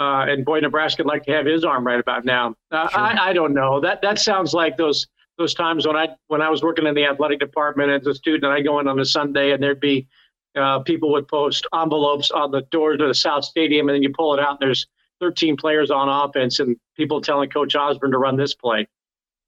Uh, 0.00 0.24
and 0.28 0.46
boy, 0.46 0.58
Nebraska 0.60 1.02
would 1.02 1.08
like 1.08 1.24
to 1.24 1.32
have 1.32 1.44
his 1.44 1.62
arm 1.62 1.86
right 1.86 2.00
about 2.00 2.24
now. 2.24 2.54
Uh, 2.70 2.88
sure. 2.88 3.00
I, 3.00 3.28
I 3.28 3.32
don't 3.34 3.52
know. 3.52 3.80
That 3.80 4.00
that 4.00 4.18
sounds 4.18 4.54
like 4.54 4.78
those 4.78 5.06
those 5.36 5.52
times 5.52 5.86
when 5.86 5.96
I 5.96 6.08
when 6.28 6.40
I 6.40 6.48
was 6.48 6.62
working 6.62 6.86
in 6.86 6.94
the 6.94 7.04
athletic 7.04 7.38
department 7.38 7.90
as 7.90 8.06
a 8.06 8.14
student, 8.14 8.44
and 8.44 8.52
I 8.52 8.62
go 8.62 8.80
in 8.80 8.88
on 8.88 8.98
a 8.98 9.04
Sunday, 9.04 9.52
and 9.52 9.62
there'd 9.62 9.78
be 9.78 10.08
uh, 10.56 10.80
people 10.80 11.12
would 11.12 11.28
post 11.28 11.66
envelopes 11.74 12.30
on 12.30 12.50
the 12.50 12.62
doors 12.70 12.98
to 12.98 13.08
the 13.08 13.14
South 13.14 13.44
Stadium, 13.44 13.88
and 13.88 13.96
then 13.96 14.02
you 14.02 14.10
pull 14.10 14.32
it 14.32 14.40
out, 14.40 14.52
and 14.52 14.58
there's 14.60 14.86
13 15.20 15.56
players 15.56 15.90
on 15.90 16.08
offense 16.08 16.58
and 16.58 16.76
people 16.96 17.20
telling 17.20 17.50
Coach 17.50 17.76
Osborne 17.76 18.10
to 18.12 18.18
run 18.18 18.36
this 18.36 18.54
play. 18.54 18.88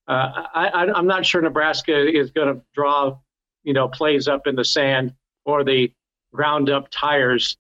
Uh, 0.07 0.45
I, 0.55 0.99
am 0.99 1.07
not 1.07 1.25
sure 1.25 1.41
Nebraska 1.41 1.97
is 1.97 2.31
going 2.31 2.55
to 2.55 2.61
draw, 2.75 3.17
you 3.63 3.73
know, 3.73 3.89
plays 3.89 4.29
up 4.29 4.47
in 4.47 4.55
the 4.55 4.65
sand 4.65 5.15
or 5.45 5.65
the 5.65 5.93
ground 6.35 6.69
up 6.69 6.89
tires 6.91 7.57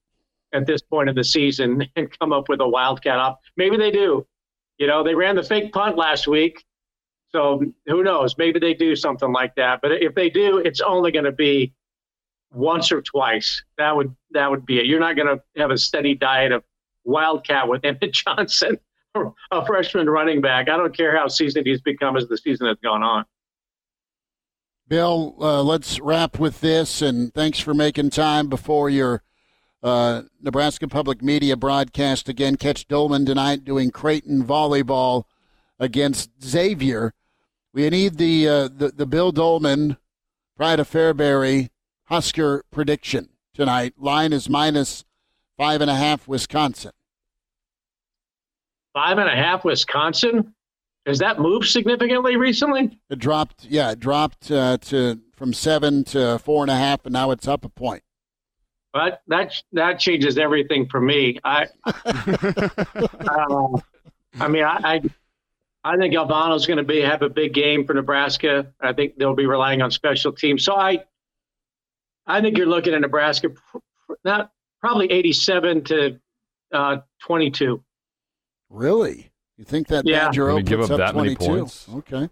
at 0.53 0.67
this 0.67 0.83
point 0.83 1.09
of 1.09 1.15
the 1.15 1.25
season 1.25 1.87
and 1.97 2.19
come 2.19 2.33
up 2.33 2.49
with 2.49 2.61
a 2.61 2.69
wildcat 2.69 3.19
up. 3.19 3.41
Maybe 3.57 3.77
they 3.77 3.91
do. 3.91 4.27
You 4.79 4.87
know, 4.87 5.05
they 5.05 5.15
ran 5.15 5.37
the 5.37 5.43
fake 5.43 5.73
punt 5.73 5.97
last 5.97 6.27
week, 6.27 6.65
so 7.31 7.63
who 7.87 8.03
knows? 8.03 8.37
Maybe 8.37 8.59
they 8.59 8.75
do 8.75 8.97
something 8.97 9.33
like 9.33 9.55
that. 9.57 9.81
But 9.81 9.93
if 9.93 10.15
they 10.15 10.29
do, 10.29 10.59
it's 10.59 10.81
only 10.81 11.13
going 11.13 11.25
to 11.25 11.33
be 11.33 11.73
once 12.53 12.93
or 12.93 13.01
twice. 13.01 13.63
That 13.79 13.95
would 13.97 14.15
that 14.33 14.51
would 14.51 14.67
be 14.67 14.81
it. 14.81 14.87
You're 14.87 15.01
not 15.01 15.17
going 15.17 15.29
to 15.29 15.61
have 15.61 15.71
a 15.71 15.79
steady 15.79 16.15
diet 16.15 16.53
of 16.53 16.63
wildcat 17.05 17.69
with 17.69 17.85
Emmett 17.85 18.13
Johnson, 18.13 18.79
a 19.15 19.67
freshman 19.67 20.09
running 20.09 20.41
back. 20.41 20.69
I 20.69 20.77
don't 20.77 20.97
care 20.97 21.17
how 21.17 21.29
seasoned 21.29 21.67
he's 21.67 21.81
become 21.81 22.17
as 22.17 22.27
the 22.29 22.37
season 22.37 22.67
has 22.67 22.79
gone 22.83 23.03
on. 23.03 23.25
Bill, 24.89 25.37
uh, 25.41 25.63
let's 25.63 26.01
wrap 26.01 26.39
with 26.39 26.61
this, 26.61 27.01
and 27.01 27.33
thanks 27.33 27.59
for 27.59 27.73
making 27.73 28.11
time 28.11 28.49
before 28.49 28.91
your 28.91 29.23
uh, 29.83 30.23
Nebraska 30.41 30.89
Public 30.89 31.23
Media 31.23 31.57
broadcast. 31.57 32.29
Again, 32.29 32.57
catch 32.57 32.87
Doleman 32.87 33.27
tonight 33.27 33.65
doing 33.65 33.91
Creighton 33.91 34.45
volleyball 34.45 35.25
against 35.79 36.31
Xavier. 36.43 37.13
We 37.75 37.89
need 37.91 38.19
the 38.19 38.49
uh, 38.49 38.69
the, 38.69 38.93
the 38.95 39.07
Bill 39.07 39.33
Doleman, 39.33 39.97
Pride 40.57 40.81
of 40.81 40.91
Fairbury 40.91 41.71
Husker 42.05 42.65
prediction 42.71 43.31
tonight. 43.55 43.95
Line 43.97 44.33
is 44.33 44.49
minus 44.49 45.05
five 45.57 45.81
and 45.81 45.91
a 45.91 45.97
half 45.97 46.29
Wisconsin. 46.29 46.93
Five 48.93 49.19
and 49.19 49.29
a 49.29 49.35
half 49.35 49.65
Wisconsin. 49.65 50.55
Has 51.07 51.19
that 51.19 51.41
moved 51.41 51.67
significantly 51.67 52.37
recently? 52.37 52.99
It 53.11 53.19
dropped. 53.19 53.65
Yeah, 53.65 53.91
it 53.93 53.99
dropped 53.99 54.51
uh, 54.51 54.77
to 54.83 55.21
from 55.35 55.53
seven 55.53 56.05
to 56.05 56.39
four 56.39 56.63
and 56.63 56.71
a 56.71 56.77
half, 56.77 57.05
and 57.05 57.13
now 57.13 57.31
it's 57.31 57.49
up 57.49 57.65
a 57.65 57.69
point. 57.69 58.03
But 58.93 59.23
that 59.29 59.55
that 59.73 59.99
changes 59.99 60.37
everything 60.37 60.87
for 60.89 61.01
me. 61.01 61.39
I, 61.45 61.67
uh, 61.85 63.79
I 64.39 64.49
mean, 64.49 64.65
I, 64.65 64.81
I, 64.85 65.01
I 65.85 65.97
think 65.97 66.15
Alvano's 66.15 66.67
going 66.67 66.77
to 66.77 66.85
be 66.85 67.01
have 67.01 67.23
a 67.23 67.31
big 67.31 67.55
game 67.55 67.87
for 67.87 67.95
Nebraska. 67.95 68.73
I 68.81 68.93
think 68.93 69.17
they'll 69.17 69.35
be 69.35 69.47
relying 69.47 69.81
on 69.83 69.91
special 69.91 70.33
teams. 70.33 70.65
So 70.65 70.77
I, 70.77 71.05
I 72.27 72.41
think 72.41 72.59
you're 72.59 72.67
looking 72.67 72.95
at 72.95 73.01
Nebraska 73.01 73.49
not 74.25 74.53
probably 74.81 75.11
87 75.11 75.85
to 75.85 76.21
uh, 76.73 76.99
22. 77.21 77.83
Really? 78.71 79.31
You 79.57 79.65
think 79.65 79.89
that 79.89 80.07
yeah. 80.07 80.27
Badger 80.27 80.51
Oak 80.51 80.65
give 80.65 80.81
up 80.81 80.89
that 80.89 81.13
22? 81.13 81.15
many 81.15 81.37
points? 81.37 81.89
Okay. 81.89 82.29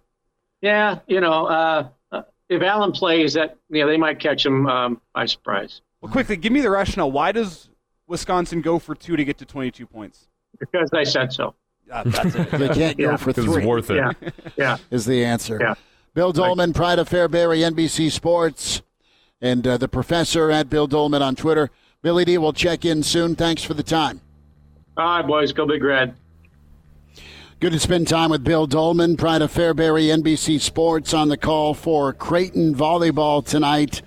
Yeah, 0.61 0.99
you 1.07 1.21
know, 1.21 1.47
uh, 1.47 1.89
uh, 2.13 2.23
if 2.49 2.63
Allen 2.63 2.93
plays, 2.93 3.35
that 3.35 3.57
you 3.71 3.83
know 3.83 3.89
they 3.89 3.97
might 3.97 4.19
catch 4.19 4.45
him 4.45 4.67
um, 4.67 5.01
by 5.15 5.25
surprise. 5.27 5.81
Well, 6.01 6.11
quickly, 6.11 6.37
give 6.37 6.53
me 6.53 6.61
the 6.61 6.71
rationale. 6.71 7.11
Why 7.11 7.33
does 7.33 7.69
Wisconsin 8.07 8.63
go 8.63 8.79
for 8.79 8.95
two 8.95 9.17
to 9.17 9.25
get 9.25 9.39
to 9.39 9.45
22 9.45 9.87
points? 9.87 10.29
Because 10.59 10.91
I 10.93 11.05
said 11.05 11.33
so. 11.33 11.55
Uh, 11.91 12.05
that's 12.05 12.35
it. 12.35 12.51
they 12.53 12.69
can't 12.69 12.99
go 12.99 13.11
yeah. 13.11 13.17
for 13.17 13.33
three. 13.33 13.59
It's 13.59 13.67
worth 13.67 13.91
it. 13.91 13.97
Yeah. 13.97 14.13
yeah. 14.57 14.77
Is 14.91 15.07
the 15.07 15.25
answer. 15.25 15.59
Yeah. 15.61 15.75
Bill 16.15 16.33
Doleman, 16.33 16.73
Pride 16.73 16.99
of 16.99 17.09
Fairbury, 17.09 17.69
NBC 17.71 18.11
Sports, 18.11 18.83
and 19.41 19.67
uh, 19.67 19.77
the 19.77 19.89
professor 19.89 20.51
at 20.51 20.69
Bill 20.69 20.89
Doleman 20.89 21.23
on 21.23 21.37
Twitter. 21.37 21.71
Billy 22.03 22.25
D 22.25 22.39
will 22.39 22.53
check 22.53 22.85
in 22.85 23.03
soon. 23.03 23.37
Thanks 23.37 23.63
for 23.63 23.75
the 23.75 23.83
time. 23.83 24.21
All 24.97 25.05
right, 25.05 25.27
boys. 25.27 25.53
Go 25.53 25.67
Big 25.67 25.83
Red. 25.83 26.15
Good 27.61 27.73
to 27.73 27.79
spend 27.79 28.09
time 28.09 28.31
with 28.31 28.43
Bill 28.43 28.67
Doleman, 28.67 29.19
Pride 29.19 29.43
of 29.43 29.53
Fairbury, 29.53 30.07
NBC 30.07 30.61
Sports, 30.61 31.13
on 31.13 31.29
the 31.29 31.37
call 31.37 31.75
for 31.75 32.13
Creighton 32.15 32.75
volleyball 32.75 33.45
tonight 33.45 34.01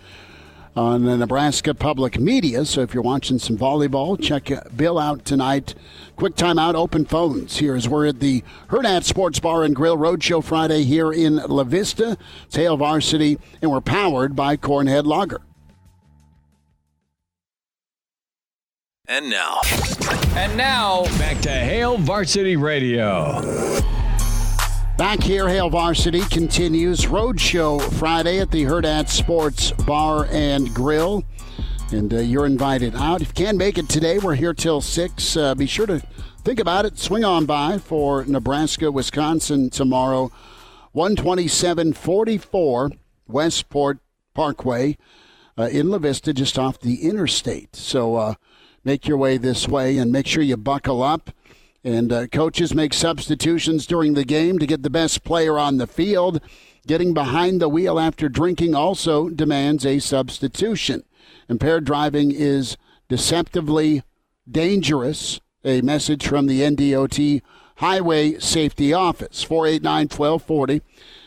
on 0.75 1.05
the 1.05 1.17
Nebraska 1.17 1.73
Public 1.73 2.19
Media. 2.19 2.65
So 2.65 2.81
if 2.81 2.93
you're 2.93 3.03
watching 3.03 3.39
some 3.39 3.57
volleyball, 3.57 4.21
check 4.21 4.49
Bill 4.75 4.97
out 4.97 5.25
tonight. 5.25 5.75
Quick 6.15 6.35
timeout, 6.35 6.75
open 6.75 7.05
phones. 7.05 7.57
Here's 7.57 7.87
we're 7.87 8.07
at 8.07 8.19
the 8.19 8.43
Hurrdat 8.69 9.03
Sports 9.03 9.39
Bar 9.39 9.63
and 9.63 9.75
Grill 9.75 9.97
Roadshow 9.97 10.43
Friday 10.43 10.83
here 10.83 11.11
in 11.11 11.37
La 11.37 11.63
Vista. 11.63 12.17
It's 12.45 12.55
Hail 12.55 12.77
Varsity, 12.77 13.37
and 13.61 13.71
we're 13.71 13.81
powered 13.81 14.35
by 14.35 14.57
Cornhead 14.57 15.05
Lager. 15.05 15.41
And 19.07 19.29
now. 19.29 19.59
And 20.35 20.57
now, 20.57 21.03
back 21.19 21.39
to 21.41 21.49
Hail 21.51 21.97
Varsity 21.97 22.55
Radio. 22.55 23.41
Back 24.97 25.23
here, 25.23 25.49
Hail 25.49 25.71
Varsity 25.71 26.21
continues 26.29 27.05
Roadshow 27.05 27.81
Friday 27.93 28.39
at 28.39 28.51
the 28.51 28.63
Hurrdat 28.63 29.09
Sports 29.09 29.71
Bar 29.71 30.27
and 30.29 30.71
Grill. 30.71 31.23
And 31.91 32.13
uh, 32.13 32.19
you're 32.19 32.45
invited 32.45 32.95
out. 32.95 33.23
If 33.23 33.29
you 33.29 33.45
can 33.45 33.57
make 33.57 33.79
it 33.79 33.89
today, 33.89 34.19
we're 34.19 34.35
here 34.35 34.53
till 34.53 34.81
6. 34.81 35.35
Uh, 35.35 35.55
be 35.55 35.65
sure 35.65 35.87
to 35.87 35.99
think 36.43 36.59
about 36.59 36.85
it. 36.85 36.99
Swing 36.99 37.25
on 37.25 37.47
by 37.47 37.79
for 37.79 38.23
Nebraska, 38.25 38.91
Wisconsin 38.91 39.71
tomorrow. 39.71 40.31
12744 40.93 42.91
Westport 43.27 43.97
Parkway 44.35 44.97
uh, 45.57 45.69
in 45.71 45.89
La 45.89 45.97
Vista, 45.97 46.33
just 46.33 46.59
off 46.59 46.79
the 46.79 47.01
interstate. 47.07 47.75
So 47.75 48.15
uh, 48.15 48.35
make 48.83 49.07
your 49.07 49.17
way 49.17 49.37
this 49.37 49.67
way 49.67 49.97
and 49.97 50.11
make 50.11 50.27
sure 50.27 50.43
you 50.43 50.55
buckle 50.55 51.01
up. 51.01 51.31
And 51.83 52.13
uh, 52.13 52.27
coaches 52.27 52.73
make 52.73 52.93
substitutions 52.93 53.85
during 53.85 54.13
the 54.13 54.23
game 54.23 54.57
to 54.59 54.65
get 54.65 54.83
the 54.83 54.89
best 54.89 55.23
player 55.23 55.59
on 55.59 55.77
the 55.77 55.87
field. 55.87 56.39
Getting 56.87 57.13
behind 57.13 57.61
the 57.61 57.69
wheel 57.69 57.99
after 57.99 58.29
drinking 58.29 58.75
also 58.75 59.29
demands 59.29 59.85
a 59.85 59.99
substitution. 59.99 61.03
Impaired 61.49 61.85
driving 61.85 62.31
is 62.31 62.77
deceptively 63.09 64.03
dangerous. 64.49 65.39
A 65.65 65.81
message 65.81 66.27
from 66.27 66.47
the 66.47 66.61
NDOT 66.61 67.41
Highway 67.77 68.37
Safety 68.39 68.93
Office. 68.93 69.43
489 69.43 70.07
1240. 70.07 70.81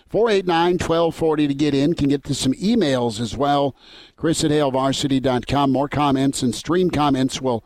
489 0.09 0.73
1240 0.73 1.49
to 1.49 1.55
get 1.55 1.75
in. 1.75 1.95
Can 1.95 2.09
get 2.09 2.25
to 2.25 2.35
some 2.35 2.53
emails 2.55 3.21
as 3.21 3.37
well. 3.37 3.75
Chris 4.17 4.45
at 4.45 4.51
HailVarsity.com. 4.51 5.73
More 5.73 5.89
comments 5.89 6.43
and 6.43 6.55
stream 6.55 6.91
comments 6.91 7.41
will 7.41 7.65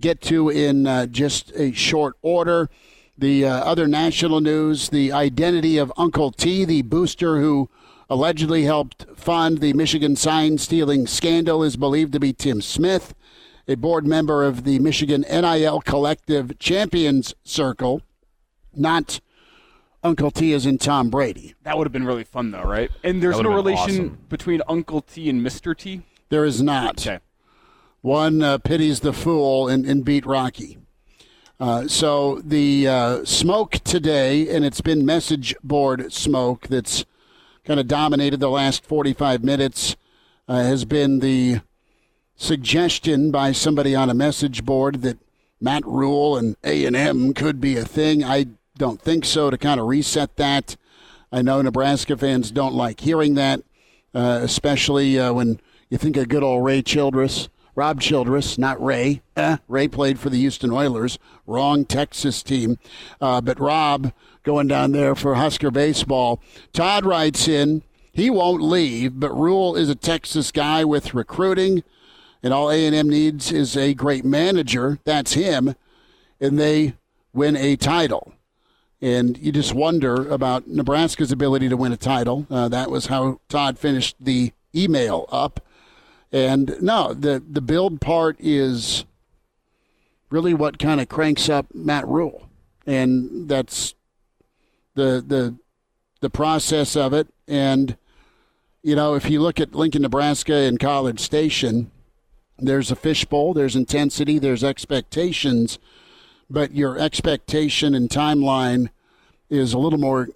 get 0.00 0.20
to 0.22 0.48
in 0.48 0.86
uh, 0.86 1.06
just 1.06 1.52
a 1.54 1.72
short 1.72 2.16
order. 2.22 2.68
The 3.16 3.46
uh, 3.46 3.50
other 3.50 3.88
national 3.88 4.40
news 4.40 4.90
the 4.90 5.12
identity 5.12 5.76
of 5.76 5.92
Uncle 5.96 6.30
T, 6.30 6.64
the 6.64 6.82
booster 6.82 7.40
who 7.40 7.68
allegedly 8.08 8.64
helped 8.64 9.06
fund 9.16 9.58
the 9.58 9.72
Michigan 9.72 10.16
sign 10.16 10.58
stealing 10.58 11.06
scandal, 11.06 11.62
is 11.62 11.76
believed 11.76 12.12
to 12.12 12.20
be 12.20 12.32
Tim 12.32 12.62
Smith, 12.62 13.14
a 13.66 13.74
board 13.74 14.06
member 14.06 14.44
of 14.44 14.64
the 14.64 14.78
Michigan 14.78 15.24
NIL 15.28 15.80
Collective 15.80 16.58
Champions 16.58 17.34
Circle, 17.44 18.02
not 18.74 19.20
Uncle 20.02 20.30
T 20.30 20.52
is 20.52 20.64
in 20.64 20.78
Tom 20.78 21.10
Brady. 21.10 21.54
That 21.64 21.76
would 21.76 21.86
have 21.86 21.92
been 21.92 22.06
really 22.06 22.24
fun, 22.24 22.52
though, 22.52 22.62
right? 22.62 22.90
And 23.02 23.22
there's 23.22 23.40
no 23.40 23.52
relation 23.52 24.06
awesome. 24.06 24.18
between 24.28 24.62
Uncle 24.68 25.02
T 25.02 25.28
and 25.28 25.44
Mr. 25.44 25.76
T? 25.76 26.02
There 26.28 26.44
is 26.44 26.62
not. 26.62 27.06
Okay. 27.06 27.18
One 28.00 28.42
uh, 28.42 28.58
pities 28.58 29.00
the 29.00 29.12
fool 29.12 29.66
and, 29.68 29.84
and 29.84 30.04
beat 30.04 30.24
Rocky. 30.24 30.78
Uh, 31.58 31.88
so 31.88 32.40
the 32.44 32.86
uh, 32.86 33.24
smoke 33.24 33.72
today, 33.82 34.48
and 34.48 34.64
it's 34.64 34.80
been 34.80 35.04
message 35.04 35.56
board 35.64 36.12
smoke 36.12 36.68
that's 36.68 37.04
kind 37.64 37.80
of 37.80 37.88
dominated 37.88 38.38
the 38.38 38.50
last 38.50 38.84
45 38.84 39.42
minutes, 39.42 39.96
uh, 40.46 40.62
has 40.62 40.84
been 40.84 41.18
the 41.18 41.60
suggestion 42.36 43.32
by 43.32 43.50
somebody 43.50 43.96
on 43.96 44.08
a 44.08 44.14
message 44.14 44.64
board 44.64 45.02
that 45.02 45.18
Matt 45.60 45.84
Rhule 45.84 46.36
and 46.36 46.56
A&M 46.62 47.34
could 47.34 47.60
be 47.60 47.76
a 47.76 47.84
thing. 47.84 48.22
I 48.22 48.46
don't 48.76 49.02
think 49.02 49.24
so 49.24 49.50
to 49.50 49.58
kind 49.58 49.80
of 49.80 49.88
reset 49.88 50.36
that. 50.36 50.76
I 51.32 51.42
know 51.42 51.60
Nebraska 51.60 52.16
fans 52.16 52.52
don't 52.52 52.74
like 52.74 53.00
hearing 53.00 53.34
that, 53.34 53.60
uh, 54.14 54.38
especially 54.42 55.18
uh, 55.18 55.32
when 55.32 55.60
you 55.90 55.98
think 55.98 56.16
of 56.16 56.28
good 56.28 56.44
old 56.44 56.64
Ray 56.64 56.80
Childress. 56.80 57.48
Rob 57.78 58.00
Childress, 58.00 58.58
not 58.58 58.82
Ray. 58.82 59.22
Eh, 59.36 59.58
Ray 59.68 59.86
played 59.86 60.18
for 60.18 60.30
the 60.30 60.38
Houston 60.38 60.72
Oilers, 60.72 61.16
wrong 61.46 61.84
Texas 61.84 62.42
team. 62.42 62.76
Uh, 63.20 63.40
but 63.40 63.60
Rob 63.60 64.12
going 64.42 64.66
down 64.66 64.90
there 64.90 65.14
for 65.14 65.36
Husker 65.36 65.70
baseball. 65.70 66.42
Todd 66.72 67.06
writes 67.06 67.46
in, 67.46 67.84
he 68.12 68.30
won't 68.30 68.60
leave, 68.60 69.20
but 69.20 69.30
Rhule 69.30 69.76
is 69.76 69.88
a 69.88 69.94
Texas 69.94 70.50
guy 70.50 70.84
with 70.84 71.14
recruiting, 71.14 71.84
and 72.42 72.52
all 72.52 72.68
A&M 72.68 73.08
needs 73.08 73.52
is 73.52 73.76
a 73.76 73.94
great 73.94 74.24
manager. 74.24 74.98
That's 75.04 75.34
him, 75.34 75.76
and 76.40 76.58
they 76.58 76.94
win 77.32 77.54
a 77.54 77.76
title. 77.76 78.32
And 79.00 79.38
you 79.38 79.52
just 79.52 79.72
wonder 79.72 80.28
about 80.28 80.66
Nebraska's 80.66 81.30
ability 81.30 81.68
to 81.68 81.76
win 81.76 81.92
a 81.92 81.96
title. 81.96 82.44
Uh, 82.50 82.68
that 82.70 82.90
was 82.90 83.06
how 83.06 83.38
Todd 83.48 83.78
finished 83.78 84.16
the 84.18 84.50
email 84.74 85.26
up. 85.30 85.60
And 86.32 86.76
no, 86.80 87.14
the 87.14 87.42
the 87.48 87.62
build 87.62 88.00
part 88.00 88.36
is 88.38 89.04
really 90.30 90.52
what 90.54 90.78
kind 90.78 91.00
of 91.00 91.08
cranks 91.08 91.48
up 91.48 91.66
Matt 91.74 92.06
Rhule, 92.06 92.48
and 92.86 93.48
that's 93.48 93.94
the 94.94 95.24
the 95.26 95.56
the 96.20 96.30
process 96.30 96.96
of 96.96 97.14
it. 97.14 97.28
And 97.46 97.96
you 98.82 98.94
know, 98.94 99.14
if 99.14 99.30
you 99.30 99.40
look 99.40 99.58
at 99.58 99.74
Lincoln, 99.74 100.02
Nebraska, 100.02 100.54
and 100.54 100.78
College 100.78 101.20
Station, 101.20 101.90
there's 102.58 102.90
a 102.90 102.96
fishbowl, 102.96 103.54
there's 103.54 103.76
intensity, 103.76 104.38
there's 104.38 104.64
expectations, 104.64 105.78
but 106.50 106.72
your 106.72 106.98
expectation 106.98 107.94
and 107.94 108.10
timeline 108.10 108.90
is 109.48 109.72
a 109.72 109.78
little 109.78 109.98
more 109.98 110.28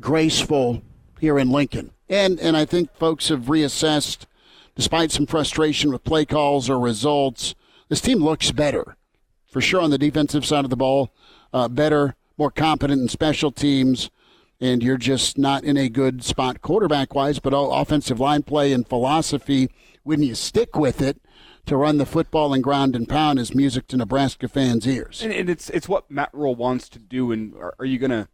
graceful 0.00 0.82
here 1.20 1.38
in 1.38 1.50
Lincoln. 1.50 1.92
And 2.08 2.40
and 2.40 2.56
I 2.56 2.64
think 2.64 2.92
folks 2.96 3.28
have 3.28 3.42
reassessed 3.42 4.26
despite 4.78 5.10
some 5.10 5.26
frustration 5.26 5.90
with 5.90 6.04
play 6.04 6.24
calls 6.24 6.70
or 6.70 6.78
results, 6.78 7.56
this 7.88 8.00
team 8.00 8.22
looks 8.22 8.52
better. 8.52 8.96
For 9.50 9.60
sure 9.60 9.80
on 9.80 9.90
the 9.90 9.98
defensive 9.98 10.46
side 10.46 10.62
of 10.62 10.70
the 10.70 10.76
ball, 10.76 11.12
uh, 11.52 11.66
better, 11.66 12.14
more 12.36 12.52
competent 12.52 13.02
in 13.02 13.08
special 13.08 13.50
teams, 13.50 14.08
and 14.60 14.80
you're 14.80 14.96
just 14.96 15.36
not 15.36 15.64
in 15.64 15.76
a 15.76 15.88
good 15.88 16.22
spot 16.22 16.62
quarterback 16.62 17.12
wise, 17.12 17.40
but 17.40 17.52
all 17.52 17.72
offensive 17.72 18.20
line 18.20 18.44
play 18.44 18.72
and 18.72 18.86
philosophy, 18.86 19.68
when 20.04 20.22
you 20.22 20.36
stick 20.36 20.76
with 20.76 21.02
it, 21.02 21.20
to 21.66 21.76
run 21.76 21.98
the 21.98 22.06
football 22.06 22.54
and 22.54 22.62
ground 22.62 22.94
and 22.94 23.08
pound 23.08 23.40
is 23.40 23.56
music 23.56 23.88
to 23.88 23.96
Nebraska 23.96 24.46
fans' 24.46 24.86
ears. 24.86 25.22
And, 25.22 25.32
and 25.32 25.50
it's 25.50 25.70
it's 25.70 25.88
what 25.88 26.08
Matt 26.08 26.30
Rhule 26.32 26.54
wants 26.54 26.88
to 26.90 27.00
do. 27.00 27.32
And 27.32 27.52
are, 27.56 27.74
are 27.80 27.84
you 27.84 27.98
going 27.98 28.12
to 28.12 28.28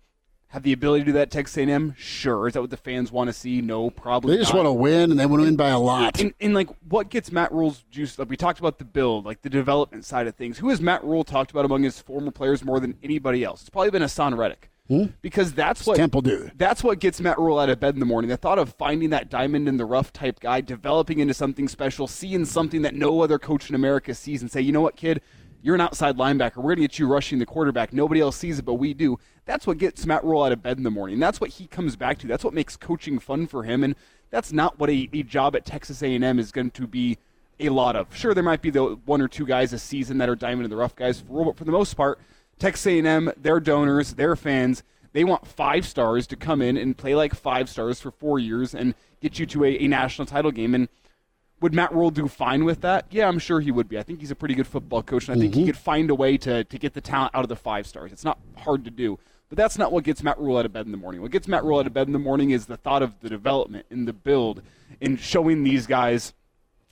have 0.55 0.63
the 0.63 0.73
ability 0.73 1.03
to 1.03 1.07
do 1.07 1.13
that 1.15 1.33
Texas 1.33 1.59
A&M? 1.59 1.97
Sure. 1.99 2.47
Is 2.47 2.55
that 2.55 2.61
what 2.61 2.71
the 2.71 2.77
fans 2.77 3.11
want 3.11 3.27
to 3.27 3.33
see? 3.33 3.61
No, 3.61 3.91
probably. 3.91 4.37
They 4.37 4.43
just 4.43 4.55
not. 4.55 4.65
want 4.65 4.69
to 4.69 4.81
win, 4.81 5.11
and 5.11 5.19
they 5.19 5.27
want 5.27 5.41
to 5.41 5.47
win 5.47 5.57
by 5.57 5.71
a 5.71 5.79
lot. 5.81 6.21
And, 6.21 6.33
and, 6.41 6.55
like, 6.55 6.69
what 6.89 7.11
gets 7.11 7.33
Matt 7.33 7.51
Rhule's 7.51 7.83
juice? 7.91 8.17
Like 8.21 8.31
we 8.31 8.37
talked 8.37 8.61
about 8.61 8.79
the 8.79 8.85
build, 8.85 9.25
like 9.25 9.43
the 9.43 9.51
development 9.51 10.05
side 10.05 10.29
of 10.29 10.37
things. 10.37 10.59
Who 10.59 10.69
has 10.69 10.81
Matt 10.81 11.03
Rhule 11.03 11.25
talked 11.25 11.51
about 11.51 11.65
among 11.65 11.83
his 11.83 12.01
former 12.01 12.31
players 12.31 12.65
more 12.65 12.79
than 12.79 12.97
anybody 13.03 13.43
else? 13.43 13.63
It's 13.63 13.71
probably 13.71 13.91
been 13.91 14.03
Haason 14.03 14.39
Reddick. 14.39 14.71
Hmm? 14.87 15.07
Because 15.23 15.55
that's 15.55 15.81
it's 15.81 15.87
what 15.89 15.97
Temple 15.97 16.21
dude. 16.21 16.53
That's 16.57 16.85
what 16.85 17.01
gets 17.01 17.21
Matt 17.21 17.39
Rhule 17.39 17.59
out 17.59 17.69
of 17.69 17.81
bed 17.81 17.95
in 17.95 18.01
the 18.01 18.07
morning. 18.07 18.29
The 18.29 18.37
thought 18.37 18.61
of 18.61 18.75
finding 18.75 19.11
that 19.11 19.31
diamond 19.31 19.67
in 19.67 19.77
the 19.77 19.85
rough 19.85 20.13
type 20.13 20.39
guy, 20.39 20.61
developing 20.61 21.19
into 21.19 21.35
something 21.35 21.67
special, 21.67 22.07
seeing 22.07 22.45
something 22.45 22.83
that 22.83 22.95
no 22.95 23.23
other 23.23 23.41
coach 23.41 23.69
in 23.69 23.75
America 23.75 24.15
sees, 24.15 24.41
and 24.41 24.53
say, 24.53 24.61
you 24.61 24.71
know 24.71 24.83
what, 24.83 24.95
kid, 24.95 25.21
you're 25.65 25.75
an 25.75 25.81
outside 25.81 26.19
linebacker. 26.19 26.59
We're 26.59 26.75
going 26.75 26.77
to 26.77 26.83
get 26.83 26.99
you 26.99 27.07
rushing 27.07 27.39
the 27.39 27.47
quarterback. 27.47 27.95
Nobody 27.95 28.21
else 28.21 28.37
sees 28.37 28.59
it, 28.59 28.67
but 28.67 28.75
we 28.75 28.93
do. 28.93 29.19
That's 29.47 29.67
what 29.67 29.79
gets 29.79 30.05
Matt 30.05 30.23
Rhule 30.23 30.43
out 30.43 30.53
of 30.53 30.63
bed 30.63 30.77
in 30.77 30.83
the 30.83 30.91
morning. 30.91 31.19
That's 31.19 31.41
what 31.41 31.49
he 31.49 31.67
comes 31.67 31.97
back 31.97 32.19
to. 32.19 32.27
That's 32.27 32.45
what 32.45 32.53
makes 32.53 32.77
coaching 32.77 33.19
fun 33.19 33.47
for 33.47 33.63
him. 33.63 33.83
And 33.83 33.97
that's 34.31 34.53
not 34.53 34.79
what 34.79 34.91
a, 34.91 35.09
a 35.15 35.23
job 35.23 35.57
at 35.57 35.65
Texas 35.65 36.03
A&M 36.03 36.39
is 36.39 36.53
going 36.53 36.71
to 36.73 36.87
be 36.87 37.17
a 37.59 37.71
lot 37.71 37.97
of. 37.97 38.15
Sure, 38.15 38.35
there 38.35 38.45
might 38.45 38.61
be 38.61 38.69
the 38.69 38.99
one 39.07 39.23
or 39.23 39.29
two 39.29 39.47
guys 39.47 39.73
a 39.73 39.79
season 39.79 40.19
that 40.19 40.29
are 40.29 40.37
diamond 40.37 40.65
in 40.65 40.71
the 40.71 40.77
rough 40.77 40.95
guys, 40.95 41.21
for 41.21 41.33
Rhule, 41.33 41.47
but 41.47 41.57
for 41.57 41.65
the 41.65 41.73
most 41.73 41.95
part, 41.95 42.21
Texas 42.59 42.87
A&M, 42.87 43.33
their 43.39 43.59
donors, 43.59 44.13
their 44.15 44.37
fans, 44.37 44.83
they 45.15 45.25
want 45.25 45.47
five 45.47 45.87
stars 45.87 46.27
to 46.27 46.37
come 46.37 46.61
in 46.61 46.77
and 46.77 46.95
play 46.95 47.15
like 47.15 47.35
five 47.35 47.71
stars 47.71 48.03
for 48.03 48.11
four 48.11 48.39
years 48.39 48.75
and 48.75 48.95
get 49.23 49.39
you 49.39 49.47
to 49.47 49.65
a, 49.65 49.79
a 49.79 49.89
national 49.89 50.27
title 50.27 50.51
game. 50.51 50.75
And 50.75 50.91
would 51.61 51.73
Matt 51.73 51.93
Rhule 51.93 52.11
do 52.11 52.29
fine 52.29 52.65
with 52.65 52.81
that? 52.83 53.07
Yeah, 53.11 53.29
I'm 53.29 53.39
sure 53.39 53.61
he 53.61 53.71
would 53.71 53.89
be. 53.89 53.99
I 53.99 54.03
think 54.03 54.21
he's 54.21 54.31
a 54.31 54.35
pretty 54.35 54.55
good 54.55 54.67
football 54.67 55.03
coach, 55.03 55.29
and 55.29 55.37
I 55.37 55.41
think 55.41 55.53
mm-hmm. 55.53 55.61
he 55.61 55.67
could 55.67 55.77
find 55.77 56.11
a 56.11 56.15
way 56.15 56.37
to, 56.39 56.65
to 56.65 56.79
get 56.79 56.95
the 56.95 57.01
talent 57.01 57.35
out 57.35 57.43
of 57.43 57.49
the 57.49 57.57
five 57.57 57.87
stars. 57.87 58.13
It's 58.13 58.25
not 58.25 58.39
hard 58.57 58.85
to 58.85 58.91
do. 58.91 59.19
But 59.49 59.59
that's 59.59 59.79
not 59.79 59.93
what 59.93 60.05
gets 60.05 60.23
Matt 60.23 60.39
Rhule 60.39 60.57
out 60.57 60.67
of 60.67 60.73
bed 60.73 60.87
in 60.87 60.93
the 60.93 60.99
morning. 60.99 61.23
What 61.23 61.31
gets 61.31 61.47
Matt 61.47 61.65
Rhule 61.65 61.79
out 61.79 61.87
of 61.87 61.93
bed 61.93 62.07
in 62.07 62.13
the 62.13 62.19
morning 62.19 62.51
is 62.51 62.67
the 62.67 62.77
thought 62.77 63.03
of 63.03 63.21
the 63.21 63.29
development 63.29 63.87
and 63.91 64.09
the 64.09 64.13
build 64.13 64.63
and 65.01 65.21
showing 65.21 65.63
these 65.63 65.87
guys 65.87 66.33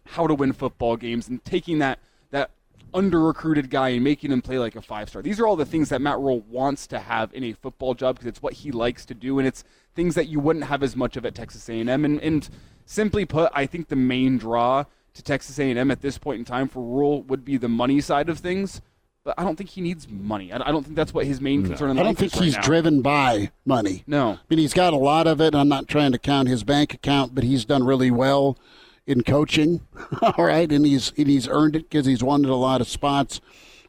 how 0.05 0.27
to 0.27 0.35
win 0.35 0.53
football 0.53 0.97
games 0.97 1.29
and 1.29 1.45
taking 1.45 1.79
that 1.79 1.99
that 2.31 2.51
under 2.95 3.21
recruited 3.21 3.71
guy 3.71 3.91
and 3.91 4.05
making 4.05 4.31
him 4.31 4.43
play 4.43 4.59
like 4.59 4.77
a 4.77 4.83
five 4.83 5.09
star. 5.09 5.23
These 5.23 5.41
are 5.41 5.47
all 5.47 5.57
the 5.57 5.67
things 5.67 5.89
that 5.89 6.01
Matt 6.01 6.19
Rhule 6.19 6.41
wants 6.41 6.87
to 6.89 6.99
have 6.99 7.33
in 7.35 7.45
a 7.45 7.53
football 7.53 7.95
job 7.95 8.17
because 8.17 8.29
it's 8.29 8.43
what 8.43 8.53
he 8.53 8.71
likes 8.71 9.05
to 9.07 9.15
do 9.15 9.39
and 9.39 9.49
it's 9.49 9.65
things 9.95 10.15
that 10.15 10.29
you 10.29 10.41
wouldn't 10.41 10.67
have 10.67 10.83
as 10.83 10.97
much 10.97 11.17
of 11.17 11.27
at 11.27 11.35
Texas 11.35 11.69
A&M. 11.69 11.89
And, 11.89 12.21
and 12.21 12.49
simply 12.85 13.25
put, 13.25 13.51
I 13.55 13.67
think 13.67 13.89
the 13.89 13.97
main 13.97 14.39
draw 14.39 14.85
to 15.15 15.23
Texas 15.23 15.59
A&M 15.59 15.91
at 15.91 16.01
this 16.01 16.19
point 16.19 16.39
in 16.39 16.45
time 16.45 16.69
for 16.69 16.83
Rhule 16.83 17.23
would 17.25 17.45
be 17.45 17.57
the 17.57 17.69
money 17.69 18.01
side 18.01 18.29
of 18.29 18.39
things. 18.39 18.81
But 19.25 19.35
I 19.39 19.45
don't 19.45 19.55
think 19.55 19.71
he 19.71 19.81
needs 19.81 20.09
money. 20.09 20.53
I 20.53 20.59
don't 20.73 20.83
think 20.83 20.97
that's 20.97 21.15
what 21.15 21.27
his 21.27 21.41
main 21.41 21.65
concern. 21.65 21.95
No. 21.95 22.03
I 22.03 22.05
don't 22.05 22.19
think 22.19 22.35
he's 22.35 22.57
right 22.57 22.65
driven 22.65 23.03
by 23.03 23.53
money. 23.65 24.03
No, 24.05 24.31
I 24.33 24.39
mean 24.51 24.59
he's 24.59 24.75
got 24.75 24.93
a 24.93 24.97
lot 24.97 25.29
of 25.29 25.41
it. 25.41 25.55
I'm 25.55 25.69
not 25.69 25.87
trying 25.87 26.11
to 26.11 26.19
count 26.19 26.49
his 26.49 26.65
bank 26.65 26.93
account, 26.93 27.33
but 27.33 27.45
he's 27.45 27.65
done 27.65 27.85
really 27.85 28.11
well 28.11 28.59
in 29.07 29.23
coaching. 29.23 29.81
All 30.23 30.45
right, 30.45 30.71
and 30.71 30.87
he's 30.87 31.13
and 31.17 31.29
he's 31.29 31.49
earned 31.49 31.77
it 31.77 31.89
because 31.89 32.07
he's 32.07 32.23
won 32.23 32.45
at 32.45 32.51
a 32.51 32.55
lot 32.55 32.81
of 32.81 32.89
spots. 32.89 33.41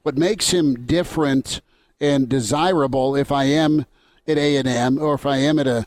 What 0.03 0.17
makes 0.17 0.51
him 0.51 0.85
different 0.85 1.61
and 1.99 2.27
desirable, 2.27 3.15
if 3.15 3.31
I 3.31 3.45
am 3.45 3.85
at 4.27 4.37
A 4.37 4.57
and 4.57 4.67
M, 4.67 4.99
or 4.99 5.13
if 5.13 5.25
I 5.25 5.37
am 5.37 5.59
at 5.59 5.67
a, 5.67 5.85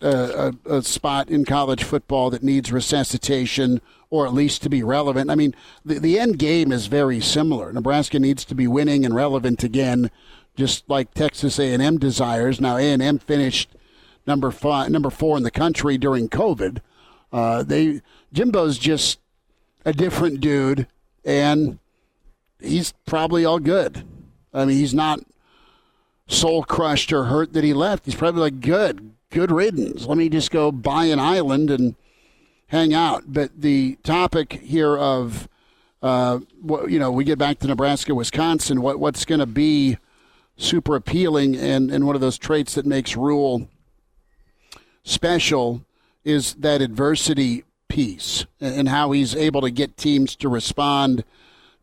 a 0.00 0.52
a 0.66 0.82
spot 0.82 1.28
in 1.28 1.44
college 1.44 1.82
football 1.82 2.30
that 2.30 2.42
needs 2.42 2.70
resuscitation 2.70 3.80
or 4.10 4.26
at 4.26 4.32
least 4.32 4.62
to 4.62 4.70
be 4.70 4.82
relevant. 4.82 5.30
I 5.30 5.34
mean, 5.34 5.54
the 5.84 5.98
the 5.98 6.18
end 6.18 6.38
game 6.38 6.72
is 6.72 6.86
very 6.86 7.20
similar. 7.20 7.72
Nebraska 7.72 8.18
needs 8.18 8.44
to 8.46 8.54
be 8.54 8.66
winning 8.66 9.04
and 9.04 9.14
relevant 9.14 9.62
again, 9.64 10.10
just 10.56 10.88
like 10.88 11.14
Texas 11.14 11.58
A 11.58 11.72
and 11.72 11.82
M 11.82 11.98
desires. 11.98 12.60
Now 12.60 12.76
A 12.76 12.82
and 12.82 13.02
M 13.02 13.18
finished 13.18 13.70
number 14.26 14.50
five, 14.50 14.90
number 14.90 15.10
four 15.10 15.36
in 15.36 15.42
the 15.42 15.50
country 15.50 15.98
during 15.98 16.28
COVID. 16.28 16.78
Uh, 17.32 17.62
they 17.62 18.00
Jimbo's 18.32 18.78
just 18.78 19.18
a 19.84 19.92
different 19.92 20.40
dude, 20.40 20.86
and 21.24 21.78
he's 22.60 22.92
probably 23.06 23.44
all 23.44 23.58
good. 23.58 24.04
I 24.52 24.64
mean, 24.64 24.76
he's 24.76 24.94
not 24.94 25.20
soul 26.26 26.62
crushed 26.62 27.12
or 27.12 27.24
hurt 27.24 27.52
that 27.52 27.64
he 27.64 27.72
left. 27.72 28.04
He's 28.04 28.14
probably 28.14 28.42
like, 28.42 28.60
good, 28.60 29.12
good 29.30 29.50
riddance. 29.50 30.06
Let 30.06 30.18
me 30.18 30.28
just 30.28 30.50
go 30.50 30.70
buy 30.70 31.06
an 31.06 31.18
island 31.18 31.70
and 31.70 31.94
hang 32.68 32.94
out. 32.94 33.24
But 33.26 33.60
the 33.60 33.96
topic 34.02 34.54
here 34.54 34.96
of, 34.96 35.48
uh, 36.02 36.40
what, 36.60 36.90
you 36.90 36.98
know, 36.98 37.10
we 37.10 37.24
get 37.24 37.38
back 37.38 37.58
to 37.60 37.66
Nebraska, 37.66 38.14
Wisconsin. 38.14 38.82
What 38.82 38.98
what's 39.00 39.24
going 39.24 39.40
to 39.40 39.46
be 39.46 39.98
super 40.56 40.96
appealing 40.96 41.56
and 41.56 41.90
and 41.90 42.06
one 42.06 42.14
of 42.14 42.20
those 42.20 42.38
traits 42.38 42.74
that 42.74 42.86
makes 42.86 43.16
Rhule 43.16 43.68
special 45.02 45.82
is 46.24 46.54
that 46.54 46.82
adversity 46.82 47.64
piece 47.88 48.44
and 48.60 48.88
how 48.88 49.12
he's 49.12 49.34
able 49.34 49.60
to 49.62 49.70
get 49.70 49.96
teams 49.96 50.36
to 50.36 50.48
respond 50.48 51.24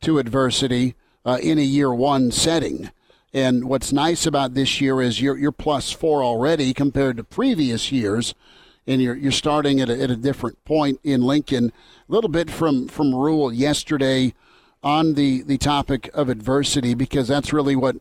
to 0.02 0.20
adversity 0.20 0.96
uh, 1.26 1.40
in 1.42 1.58
a 1.58 1.64
year 1.64 1.94
one 1.94 2.32
setting. 2.32 2.92
And 3.34 3.66
what's 3.66 3.92
nice 3.92 4.26
about 4.26 4.54
this 4.54 4.80
year 4.80 5.02
is 5.02 5.20
you're, 5.20 5.38
you're 5.38 5.52
plus 5.52 5.92
four 5.92 6.24
already 6.24 6.74
compared 6.74 7.18
to 7.18 7.24
previous 7.24 7.92
years, 7.92 8.34
and 8.88 9.02
you're, 9.02 9.16
you're 9.16 9.32
starting 9.32 9.82
at 9.82 9.90
a, 9.90 10.02
at 10.02 10.12
a 10.12 10.16
different 10.16 10.64
point 10.64 11.00
in 11.04 11.24
Lincoln. 11.24 11.74
A 12.08 12.12
little 12.12 12.30
bit 12.30 12.52
from, 12.52 12.88
from 12.88 13.14
Rhule 13.14 13.52
yesterday 13.52 14.34
on 14.84 15.16
the, 15.16 15.42
the 15.42 15.58
topic 15.58 16.10
of 16.14 16.30
adversity, 16.30 16.94
because 16.94 17.28
that's 17.28 17.52
really 17.52 17.76
what, 17.76 17.98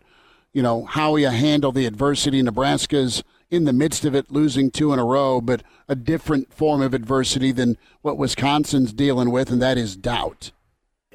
you 0.52 0.62
know, 0.62 0.84
how 0.84 1.16
you 1.16 1.28
handle 1.28 1.72
the 1.72 1.86
adversity. 1.86 2.42
Nebraska's 2.42 3.24
in 3.54 3.64
the 3.64 3.72
midst 3.72 4.04
of 4.04 4.14
it, 4.14 4.30
losing 4.30 4.70
two 4.70 4.92
in 4.92 4.98
a 4.98 5.04
row, 5.04 5.40
but 5.40 5.62
a 5.88 5.94
different 5.94 6.52
form 6.52 6.82
of 6.82 6.94
adversity 6.94 7.52
than 7.52 7.78
what 8.02 8.18
Wisconsin's 8.18 8.92
dealing 8.92 9.30
with, 9.30 9.50
and 9.50 9.62
that 9.62 9.78
is 9.78 9.96
doubt. 9.96 10.52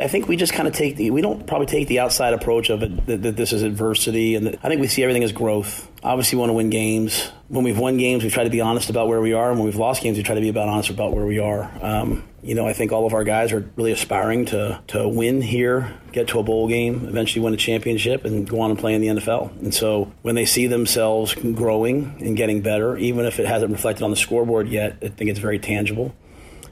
I 0.01 0.07
think 0.07 0.29
we 0.29 0.37
just 0.37 0.53
kind 0.53 0.65
of 0.65 0.73
take 0.73 0.95
the 0.95 1.11
we 1.11 1.21
don't 1.21 1.45
probably 1.45 1.67
take 1.67 1.89
the 1.89 1.99
outside 1.99 2.33
approach 2.33 2.69
of 2.69 2.83
it 2.83 3.05
that, 3.07 3.21
that 3.21 3.35
this 3.35 3.51
is 3.51 3.63
adversity, 3.63 4.35
and 4.35 4.47
that, 4.47 4.59
I 4.63 4.69
think 4.69 4.79
we 4.79 4.87
see 4.87 5.03
everything 5.03 5.25
as 5.25 5.33
growth. 5.33 5.89
Obviously, 6.01 6.37
we 6.37 6.39
want 6.39 6.51
to 6.51 6.53
win 6.53 6.69
games. 6.69 7.31
When 7.49 7.65
we've 7.65 7.77
won 7.77 7.97
games, 7.97 8.23
we 8.23 8.29
try 8.29 8.45
to 8.45 8.49
be 8.49 8.61
honest 8.61 8.89
about 8.89 9.09
where 9.09 9.19
we 9.19 9.33
are, 9.33 9.49
and 9.49 9.59
when 9.59 9.65
we've 9.65 9.75
lost 9.75 10.01
games, 10.01 10.17
we 10.17 10.23
try 10.23 10.35
to 10.35 10.41
be 10.41 10.47
about 10.47 10.69
honest 10.69 10.89
about 10.89 11.13
where 11.13 11.25
we 11.25 11.39
are. 11.39 11.69
Um, 11.81 12.23
you 12.41 12.55
know, 12.55 12.65
I 12.65 12.71
think 12.71 12.93
all 12.93 13.05
of 13.05 13.13
our 13.13 13.25
guys 13.25 13.51
are 13.51 13.69
really 13.75 13.91
aspiring 13.91 14.45
to 14.45 14.81
to 14.87 15.05
win 15.05 15.41
here, 15.41 15.99
get 16.13 16.29
to 16.29 16.39
a 16.39 16.43
bowl 16.43 16.69
game, 16.69 17.05
eventually 17.05 17.43
win 17.43 17.53
a 17.53 17.57
championship, 17.57 18.23
and 18.23 18.47
go 18.47 18.61
on 18.61 18.69
and 18.69 18.79
play 18.79 18.93
in 18.93 19.01
the 19.01 19.07
NFL. 19.07 19.51
And 19.61 19.73
so, 19.73 20.13
when 20.21 20.35
they 20.35 20.45
see 20.45 20.67
themselves 20.67 21.35
growing 21.35 22.15
and 22.21 22.37
getting 22.37 22.61
better, 22.61 22.97
even 22.97 23.25
if 23.25 23.37
it 23.37 23.47
hasn't 23.47 23.73
reflected 23.73 24.05
on 24.05 24.11
the 24.11 24.17
scoreboard 24.17 24.69
yet, 24.69 24.95
I 25.01 25.09
think 25.09 25.29
it's 25.29 25.39
very 25.39 25.59
tangible. 25.59 26.15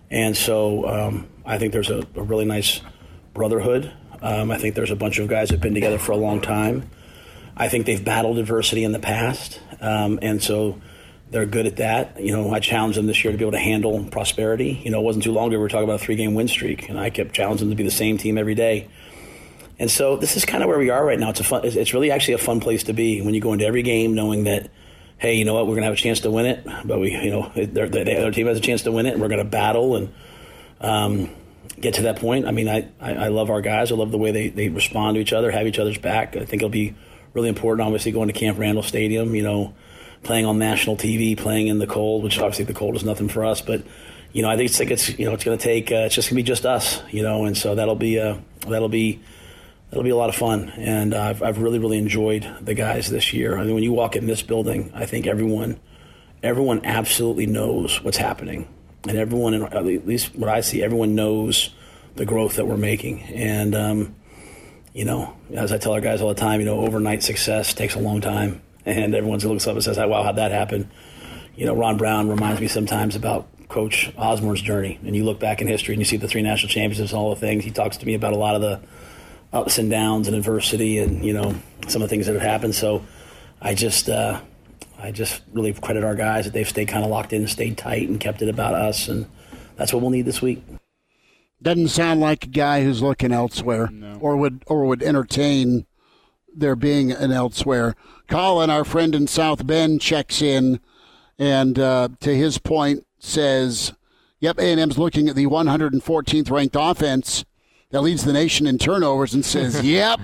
And 0.09 0.37
so, 0.37 0.87
um, 0.87 1.27
I 1.45 1.57
think 1.57 1.73
there's 1.73 1.89
a, 1.89 2.07
a 2.15 2.23
really 2.23 2.45
nice 2.45 2.79
brotherhood. 3.37 3.93
Um, 4.21 4.51
I 4.51 4.57
think 4.57 4.75
there's 4.75 4.91
a 4.91 4.95
bunch 4.95 5.19
of 5.19 5.29
guys 5.29 5.49
that 5.49 5.55
have 5.55 5.61
been 5.61 5.75
together 5.75 5.99
for 5.99 6.11
a 6.11 6.17
long 6.17 6.41
time. 6.41 6.89
I 7.55 7.69
think 7.69 7.85
they've 7.85 8.03
battled 8.03 8.37
adversity 8.37 8.83
in 8.83 8.91
the 8.91 8.99
past, 8.99 9.61
um, 9.79 10.19
and 10.21 10.43
so 10.43 10.81
they're 11.31 11.45
good 11.45 11.65
at 11.65 11.77
that. 11.77 12.19
You 12.19 12.35
know, 12.35 12.53
I 12.53 12.59
challenged 12.59 12.97
them 12.97 13.07
this 13.07 13.23
year 13.23 13.31
to 13.31 13.37
be 13.37 13.43
able 13.43 13.53
to 13.53 13.59
handle 13.59 14.03
prosperity. 14.05 14.81
You 14.83 14.91
know, 14.91 14.99
it 14.99 15.03
wasn't 15.03 15.23
too 15.23 15.31
long 15.31 15.47
ago 15.47 15.57
we 15.57 15.61
were 15.61 15.69
talking 15.69 15.85
about 15.85 16.01
a 16.01 16.03
three-game 16.03 16.33
win 16.33 16.47
streak, 16.47 16.89
and 16.89 16.99
I 16.99 17.09
kept 17.09 17.33
challenging 17.33 17.69
them 17.69 17.77
to 17.77 17.81
be 17.81 17.87
the 17.87 17.95
same 17.95 18.17
team 18.17 18.37
every 18.37 18.55
day. 18.55 18.89
And 19.79 19.89
so 19.89 20.17
this 20.17 20.35
is 20.35 20.45
kind 20.45 20.63
of 20.63 20.67
where 20.67 20.79
we 20.79 20.89
are 20.89 21.05
right 21.05 21.19
now. 21.19 21.29
It's 21.29 21.39
a 21.39 21.43
fun. 21.43 21.61
It's 21.63 21.93
really 21.93 22.11
actually 22.11 22.33
a 22.33 22.39
fun 22.39 22.59
place 22.59 22.83
to 22.83 22.93
be 22.93 23.21
when 23.21 23.33
you 23.33 23.41
go 23.41 23.53
into 23.53 23.65
every 23.65 23.83
game 23.83 24.15
knowing 24.15 24.45
that, 24.45 24.69
hey, 25.19 25.35
you 25.35 25.45
know 25.45 25.53
what, 25.53 25.67
we're 25.67 25.73
going 25.73 25.83
to 25.83 25.87
have 25.87 25.93
a 25.93 25.97
chance 25.97 26.21
to 26.21 26.31
win 26.31 26.47
it, 26.47 26.65
but 26.85 26.99
we, 26.99 27.11
you 27.11 27.29
know, 27.29 27.51
their, 27.55 27.87
their 27.87 28.31
team 28.31 28.47
has 28.47 28.57
a 28.57 28.61
chance 28.61 28.83
to 28.83 28.91
win 28.91 29.05
it, 29.05 29.13
and 29.13 29.21
we're 29.21 29.29
going 29.29 29.43
to 29.43 29.49
battle 29.49 29.95
and. 29.95 30.13
Um, 30.79 31.29
get 31.79 31.95
to 31.95 32.03
that 32.03 32.17
point. 32.17 32.47
I 32.47 32.51
mean, 32.51 32.67
I, 32.67 32.87
I, 32.99 33.13
I, 33.13 33.27
love 33.27 33.49
our 33.49 33.61
guys. 33.61 33.91
I 33.91 33.95
love 33.95 34.11
the 34.11 34.17
way 34.17 34.31
they, 34.31 34.49
they 34.49 34.69
respond 34.69 35.15
to 35.15 35.21
each 35.21 35.33
other, 35.33 35.51
have 35.51 35.67
each 35.67 35.79
other's 35.79 35.97
back. 35.97 36.35
I 36.35 36.45
think 36.45 36.61
it'll 36.61 36.69
be 36.69 36.95
really 37.33 37.49
important, 37.49 37.85
obviously, 37.85 38.11
going 38.11 38.27
to 38.27 38.33
Camp 38.33 38.57
Randall 38.57 38.83
Stadium, 38.83 39.35
you 39.35 39.43
know, 39.43 39.73
playing 40.23 40.45
on 40.45 40.57
national 40.57 40.97
TV, 40.97 41.37
playing 41.37 41.67
in 41.67 41.79
the 41.79 41.87
cold, 41.87 42.23
which 42.23 42.39
obviously 42.39 42.65
the 42.65 42.73
cold 42.73 42.95
is 42.95 43.03
nothing 43.03 43.29
for 43.29 43.45
us. 43.45 43.61
But, 43.61 43.83
you 44.33 44.41
know, 44.41 44.49
I 44.49 44.57
think 44.57 44.69
it's 44.69 44.79
like 44.79 44.91
it's, 44.91 45.17
you 45.17 45.25
know, 45.25 45.33
it's 45.33 45.43
going 45.43 45.57
to 45.57 45.63
take, 45.63 45.91
uh, 45.91 46.05
it's 46.05 46.15
just 46.15 46.29
going 46.29 46.37
to 46.37 46.43
be 46.43 46.47
just 46.47 46.65
us, 46.65 47.01
you 47.11 47.23
know, 47.23 47.45
and 47.45 47.57
so 47.57 47.75
that'll 47.75 47.95
be, 47.95 48.19
uh, 48.19 48.37
that'll 48.67 48.89
be, 48.89 49.21
that'll 49.89 50.03
be 50.03 50.09
a 50.09 50.15
lot 50.15 50.29
of 50.29 50.35
fun. 50.35 50.69
And 50.69 51.13
uh, 51.13 51.21
I've, 51.21 51.43
I've 51.43 51.59
really, 51.59 51.79
really 51.79 51.97
enjoyed 51.97 52.47
the 52.61 52.73
guys 52.73 53.09
this 53.09 53.33
year. 53.33 53.57
I 53.57 53.63
mean, 53.63 53.75
when 53.75 53.83
you 53.83 53.93
walk 53.93 54.15
in 54.15 54.25
this 54.25 54.41
building, 54.41 54.91
I 54.93 55.05
think 55.05 55.27
everyone, 55.27 55.79
everyone 56.41 56.85
absolutely 56.85 57.45
knows 57.45 58.03
what's 58.03 58.17
happening 58.17 58.67
and 59.09 59.17
everyone, 59.17 59.53
at 59.53 59.85
least 59.85 60.35
what 60.35 60.49
I 60.49 60.61
see, 60.61 60.83
everyone 60.83 61.15
knows 61.15 61.69
the 62.15 62.25
growth 62.25 62.55
that 62.55 62.65
we're 62.65 62.77
making. 62.77 63.21
And, 63.21 63.75
um, 63.75 64.15
you 64.93 65.05
know, 65.05 65.35
as 65.53 65.71
I 65.71 65.77
tell 65.77 65.93
our 65.93 66.01
guys 66.01 66.21
all 66.21 66.29
the 66.29 66.35
time, 66.35 66.59
you 66.59 66.65
know, 66.65 66.79
overnight 66.79 67.23
success 67.23 67.73
takes 67.73 67.95
a 67.95 67.99
long 67.99 68.21
time. 68.21 68.61
And 68.85 69.13
everyone 69.13 69.39
looks 69.39 69.67
up 69.67 69.75
and 69.75 69.83
says, 69.83 69.97
wow, 69.97 70.23
how'd 70.23 70.37
that 70.37 70.51
happen? 70.51 70.89
You 71.55 71.65
know, 71.65 71.75
Ron 71.75 71.97
Brown 71.97 72.29
reminds 72.29 72.61
me 72.61 72.67
sometimes 72.67 73.15
about 73.15 73.47
Coach 73.67 74.11
Osborne's 74.17 74.61
journey. 74.61 74.99
And 75.03 75.15
you 75.15 75.25
look 75.25 75.39
back 75.39 75.61
in 75.61 75.67
history 75.67 75.93
and 75.93 76.01
you 76.01 76.05
see 76.05 76.17
the 76.17 76.27
three 76.27 76.41
national 76.41 76.69
championships 76.69 77.11
and 77.11 77.19
all 77.19 77.29
the 77.29 77.39
things. 77.39 77.63
He 77.63 77.71
talks 77.71 77.97
to 77.97 78.05
me 78.05 78.13
about 78.13 78.33
a 78.33 78.37
lot 78.37 78.55
of 78.55 78.61
the 78.61 78.81
ups 79.51 79.77
and 79.77 79.89
downs 79.89 80.27
and 80.27 80.35
adversity 80.35 80.99
and, 80.99 81.23
you 81.23 81.33
know, 81.33 81.55
some 81.87 82.01
of 82.01 82.09
the 82.09 82.15
things 82.15 82.27
that 82.27 82.33
have 82.33 82.41
happened. 82.41 82.75
So 82.75 83.05
I 83.61 83.73
just, 83.73 84.09
uh, 84.09 84.41
I 84.99 85.11
just 85.11 85.41
really 85.53 85.73
credit 85.73 86.03
our 86.03 86.15
guys 86.15 86.45
that 86.45 86.53
they've 86.53 86.67
stayed 86.67 86.87
kind 86.87 87.03
of 87.03 87.09
locked 87.09 87.33
in, 87.33 87.47
stayed 87.47 87.77
tight, 87.77 88.09
and 88.09 88.19
kept 88.19 88.41
it 88.41 88.49
about 88.49 88.73
us, 88.73 89.07
and 89.07 89.27
that's 89.75 89.93
what 89.93 90.01
we'll 90.01 90.11
need 90.11 90.25
this 90.25 90.41
week. 90.41 90.63
Doesn't 91.61 91.89
sound 91.89 92.19
like 92.19 92.45
a 92.45 92.49
guy 92.49 92.83
who's 92.83 93.01
looking 93.01 93.31
elsewhere, 93.31 93.89
no. 93.91 94.17
or 94.19 94.37
would 94.37 94.63
or 94.67 94.85
would 94.85 95.03
entertain 95.03 95.85
there 96.55 96.75
being 96.75 97.11
an 97.11 97.31
elsewhere. 97.31 97.95
Colin, 98.27 98.69
our 98.69 98.83
friend 98.83 99.15
in 99.15 99.27
South 99.27 99.65
Bend, 99.65 100.01
checks 100.01 100.41
in, 100.41 100.79
and 101.37 101.77
uh, 101.79 102.09
to 102.19 102.35
his 102.35 102.57
point, 102.57 103.05
says, 103.19 103.93
"Yep, 104.39 104.59
A 104.59 104.71
and 104.71 104.79
M's 104.79 104.97
looking 104.97 105.29
at 105.29 105.35
the 105.35 105.45
114th 105.45 106.51
ranked 106.51 106.75
offense 106.77 107.45
that 107.91 108.01
leads 108.01 108.25
the 108.25 108.33
nation 108.33 108.67
in 108.67 108.77
turnovers, 108.77 109.33
and 109.33 109.45
says, 109.45 109.81
"Yep." 109.83 110.19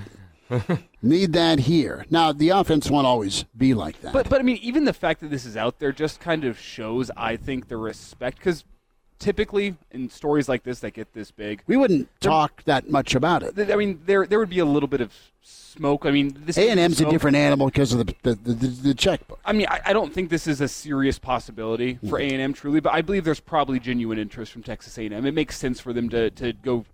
Need 1.04 1.34
that 1.34 1.60
here. 1.60 2.06
Now, 2.10 2.32
the 2.32 2.50
offense 2.50 2.90
won't 2.90 3.06
always 3.06 3.44
be 3.58 3.74
like 3.74 4.00
that. 4.02 4.14
But, 4.14 4.30
but 4.30 4.40
I 4.40 4.44
mean, 4.44 4.58
even 4.62 4.86
the 4.86 4.94
fact 4.94 5.20
that 5.20 5.30
this 5.30 5.46
is 5.46 5.58
out 5.58 5.80
there 5.80 5.92
just 5.92 6.22
kind 6.22 6.46
of 6.46 6.58
shows, 6.58 7.12
I 7.18 7.36
think, 7.36 7.68
the 7.68 7.76
respect. 7.76 8.38
Because 8.38 8.64
typically, 9.20 9.76
in 9.92 10.10
stories 10.10 10.48
like 10.48 10.64
this 10.64 10.80
that 10.80 10.92
get 10.92 11.14
this 11.14 11.30
big, 11.30 11.62
we 11.68 11.76
wouldn't 11.76 12.08
talk 12.22 12.64
that 12.64 12.90
much 12.90 13.16
about 13.16 13.44
it. 13.44 13.70
I 13.70 13.76
mean, 13.76 14.02
there 14.06 14.26
there 14.26 14.40
would 14.40 14.50
be 14.50 14.60
a 14.60 14.66
little 14.66 14.88
bit 14.88 15.02
of 15.02 15.14
smoke. 15.42 16.06
I 16.06 16.12
mean, 16.12 16.38
this 16.46 16.58
A 16.58 16.70
and 16.70 16.80
M's 16.80 17.02
a 17.02 17.10
different 17.10 17.36
animal 17.36 17.68
because 17.68 17.92
of 17.92 18.06
the 18.06 18.16
the, 18.24 18.36
the, 18.36 18.68
the 18.68 18.94
checkbook. 18.94 19.40
I 19.44 19.52
mean, 19.52 19.68
I, 19.70 19.82
I, 19.88 19.94
don't 19.94 20.14
think 20.14 20.30
this 20.30 20.48
is 20.48 20.62
a 20.62 20.68
serious 20.70 21.20
possibility 21.20 21.96
for 21.96 22.18
mm-hmm. 22.20 22.32
A 22.32 22.34
and 22.34 22.42
M 22.42 22.54
truly, 22.54 22.80
but 22.80 22.94
I 22.94 23.02
believe 23.02 23.26
there's 23.26 23.42
probably 23.42 23.80
genuine 23.80 24.20
interest 24.20 24.52
from 24.52 24.64
Texas 24.64 24.98
A 24.98 25.06
and 25.06 25.14
M. 25.14 25.26
It 25.26 25.34
makes 25.34 25.58
sense 25.58 25.80
for 25.80 25.94
them 25.94 26.10
to 26.10 26.30
to 26.32 26.54
go 26.54 26.86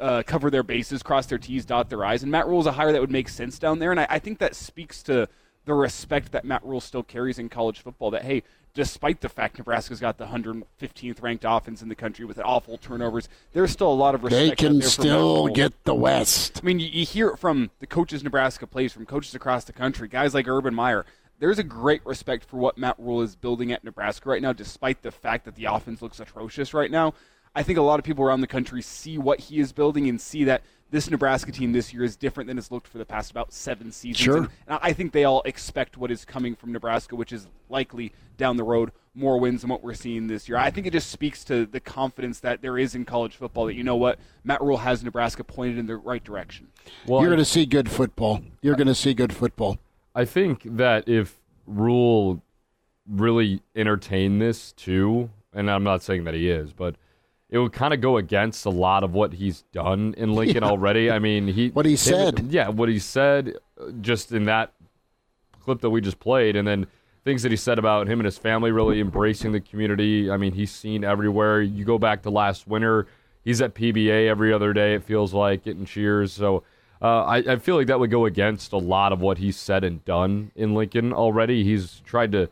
uh, 0.00 0.22
cover 0.26 0.50
their 0.50 0.62
bases, 0.62 1.02
cross 1.02 1.26
their 1.26 1.38
T's, 1.38 1.64
dot 1.64 1.90
their 1.90 2.04
I's. 2.04 2.22
And 2.22 2.32
Matt 2.32 2.46
Rhule 2.46 2.60
is 2.60 2.66
a 2.66 2.72
hire 2.72 2.92
that 2.92 3.00
would 3.00 3.10
make 3.10 3.28
sense 3.28 3.58
down 3.58 3.78
there. 3.78 3.90
And 3.90 4.00
I, 4.00 4.06
I 4.10 4.18
think 4.18 4.38
that 4.38 4.54
speaks 4.54 5.02
to 5.04 5.28
the 5.64 5.74
respect 5.74 6.32
that 6.32 6.44
Matt 6.44 6.64
Rhule 6.64 6.80
still 6.80 7.02
carries 7.02 7.38
in 7.38 7.48
college 7.48 7.80
football. 7.80 8.10
That, 8.10 8.22
hey, 8.22 8.42
despite 8.74 9.20
the 9.20 9.28
fact 9.28 9.58
Nebraska's 9.58 10.00
got 10.00 10.18
the 10.18 10.26
115th 10.26 11.22
ranked 11.22 11.44
offense 11.46 11.80
in 11.80 11.88
the 11.88 11.94
country 11.94 12.24
with 12.24 12.38
awful 12.44 12.76
turnovers, 12.76 13.28
there's 13.52 13.70
still 13.70 13.90
a 13.90 13.94
lot 13.94 14.14
of 14.14 14.24
respect. 14.24 14.58
They 14.58 14.68
can 14.68 14.82
still 14.82 15.48
get 15.48 15.84
the 15.84 15.94
West. 15.94 16.60
I 16.62 16.66
mean, 16.66 16.80
you, 16.80 16.88
you 16.88 17.06
hear 17.06 17.28
it 17.28 17.38
from 17.38 17.70
the 17.78 17.86
coaches 17.86 18.22
Nebraska 18.22 18.66
plays, 18.66 18.92
from 18.92 19.06
coaches 19.06 19.34
across 19.34 19.64
the 19.64 19.72
country, 19.72 20.08
guys 20.08 20.34
like 20.34 20.48
Urban 20.48 20.74
Meyer 20.74 21.06
there's 21.38 21.58
a 21.58 21.64
great 21.64 22.04
respect 22.06 22.44
for 22.44 22.58
what 22.58 22.78
Matt 22.78 22.96
Rhule 22.98 23.22
is 23.22 23.36
building 23.36 23.72
at 23.72 23.84
Nebraska 23.84 24.28
right 24.28 24.42
now, 24.42 24.52
despite 24.52 25.02
the 25.02 25.10
fact 25.10 25.44
that 25.44 25.56
the 25.56 25.66
offense 25.66 26.00
looks 26.00 26.20
atrocious 26.20 26.72
right 26.72 26.90
now. 26.90 27.14
I 27.54 27.62
think 27.62 27.78
a 27.78 27.82
lot 27.82 27.98
of 27.98 28.04
people 28.04 28.24
around 28.24 28.40
the 28.40 28.46
country 28.46 28.82
see 28.82 29.18
what 29.18 29.38
he 29.38 29.60
is 29.60 29.72
building 29.72 30.08
and 30.08 30.20
see 30.20 30.44
that 30.44 30.62
this 30.90 31.10
Nebraska 31.10 31.50
team 31.50 31.72
this 31.72 31.92
year 31.92 32.04
is 32.04 32.16
different 32.16 32.46
than 32.48 32.58
it's 32.58 32.70
looked 32.70 32.86
for 32.86 32.98
the 32.98 33.04
past 33.04 33.30
about 33.30 33.52
seven 33.52 33.90
seasons. 33.90 34.18
Sure. 34.18 34.36
And, 34.36 34.48
and 34.68 34.78
I 34.82 34.92
think 34.92 35.12
they 35.12 35.24
all 35.24 35.42
expect 35.44 35.96
what 35.96 36.10
is 36.10 36.24
coming 36.24 36.54
from 36.54 36.72
Nebraska, 36.72 37.16
which 37.16 37.32
is 37.32 37.48
likely 37.68 38.12
down 38.36 38.56
the 38.56 38.64
road 38.64 38.92
more 39.14 39.38
wins 39.38 39.60
than 39.60 39.70
what 39.70 39.82
we're 39.82 39.94
seeing 39.94 40.26
this 40.26 40.48
year. 40.48 40.58
I 40.58 40.70
think 40.70 40.86
it 40.86 40.92
just 40.92 41.10
speaks 41.10 41.44
to 41.44 41.66
the 41.66 41.80
confidence 41.80 42.40
that 42.40 42.62
there 42.62 42.78
is 42.78 42.94
in 42.94 43.04
college 43.04 43.36
football 43.36 43.66
that 43.66 43.74
you 43.74 43.84
know 43.84 43.96
what 43.96 44.18
Matt 44.42 44.60
Rhule 44.60 44.78
has 44.78 45.02
Nebraska 45.04 45.44
pointed 45.44 45.78
in 45.78 45.86
the 45.86 45.96
right 45.96 46.22
direction. 46.22 46.68
Well, 47.06 47.20
You're 47.20 47.30
going 47.30 47.38
to 47.38 47.44
see 47.44 47.66
good 47.66 47.90
football. 47.90 48.42
You're 48.62 48.76
going 48.76 48.88
to 48.88 48.94
see 48.94 49.14
good 49.14 49.32
football. 49.32 49.78
I 50.14 50.24
think 50.24 50.62
that 50.64 51.08
if 51.08 51.40
Rhule 51.66 52.42
really 53.08 53.62
entertained 53.74 54.40
this 54.40 54.72
too, 54.72 55.30
and 55.52 55.70
I'm 55.70 55.84
not 55.84 56.02
saying 56.02 56.24
that 56.24 56.34
he 56.34 56.50
is, 56.50 56.72
but 56.72 56.96
it 57.54 57.58
would 57.58 57.72
kind 57.72 57.94
of 57.94 58.00
go 58.00 58.16
against 58.16 58.66
a 58.66 58.70
lot 58.70 59.04
of 59.04 59.12
what 59.12 59.32
he's 59.34 59.62
done 59.72 60.12
in 60.16 60.34
Lincoln 60.34 60.64
Yeah. 60.64 60.70
already. 60.70 61.08
I 61.10 61.20
mean, 61.20 61.46
he 61.46 61.68
What 61.72 61.86
he 61.86 61.94
said. 61.94 62.48
yeah, 62.50 62.68
what 62.68 62.88
he 62.88 62.98
said, 62.98 63.54
uh, 63.80 63.92
just 64.00 64.32
in 64.32 64.44
that 64.46 64.72
clip 65.60 65.80
that 65.82 65.90
we 65.90 66.00
just 66.00 66.18
played, 66.18 66.56
and 66.56 66.66
then 66.66 66.86
things 67.24 67.42
that 67.44 67.52
he 67.52 67.56
said 67.56 67.78
about 67.78 68.08
him 68.08 68.18
and 68.18 68.24
his 68.24 68.36
family 68.38 68.72
really 68.72 69.00
embracing 69.00 69.52
the 69.52 69.60
community. 69.60 70.30
I 70.30 70.36
mean, 70.36 70.52
he's 70.52 70.72
seen 70.72 71.04
everywhere. 71.04 71.62
You 71.62 71.84
go 71.84 71.96
back 71.96 72.22
to 72.22 72.30
last 72.30 72.66
winter, 72.66 73.06
he's 73.44 73.62
at 73.62 73.72
PBA 73.74 74.26
every 74.28 74.52
other 74.52 74.72
day. 74.72 74.94
It 74.94 75.04
feels 75.04 75.32
like 75.32 75.62
getting 75.64 75.84
cheers. 75.86 76.32
So. 76.32 76.64
Uh, 77.02 77.22
I, 77.24 77.36
I 77.36 77.56
feel 77.56 77.76
like 77.76 77.88
that 77.88 78.00
would 78.00 78.10
go 78.10 78.24
against 78.24 78.72
a 78.72 78.78
lot 78.78 79.12
of 79.12 79.20
what 79.20 79.36
he's 79.36 79.58
said 79.58 79.84
and 79.84 80.02
done 80.06 80.50
in 80.56 80.74
Lincoln 80.74 81.12
already. 81.12 81.62
He's 81.62 82.00
tried 82.00 82.32
to 82.32 82.48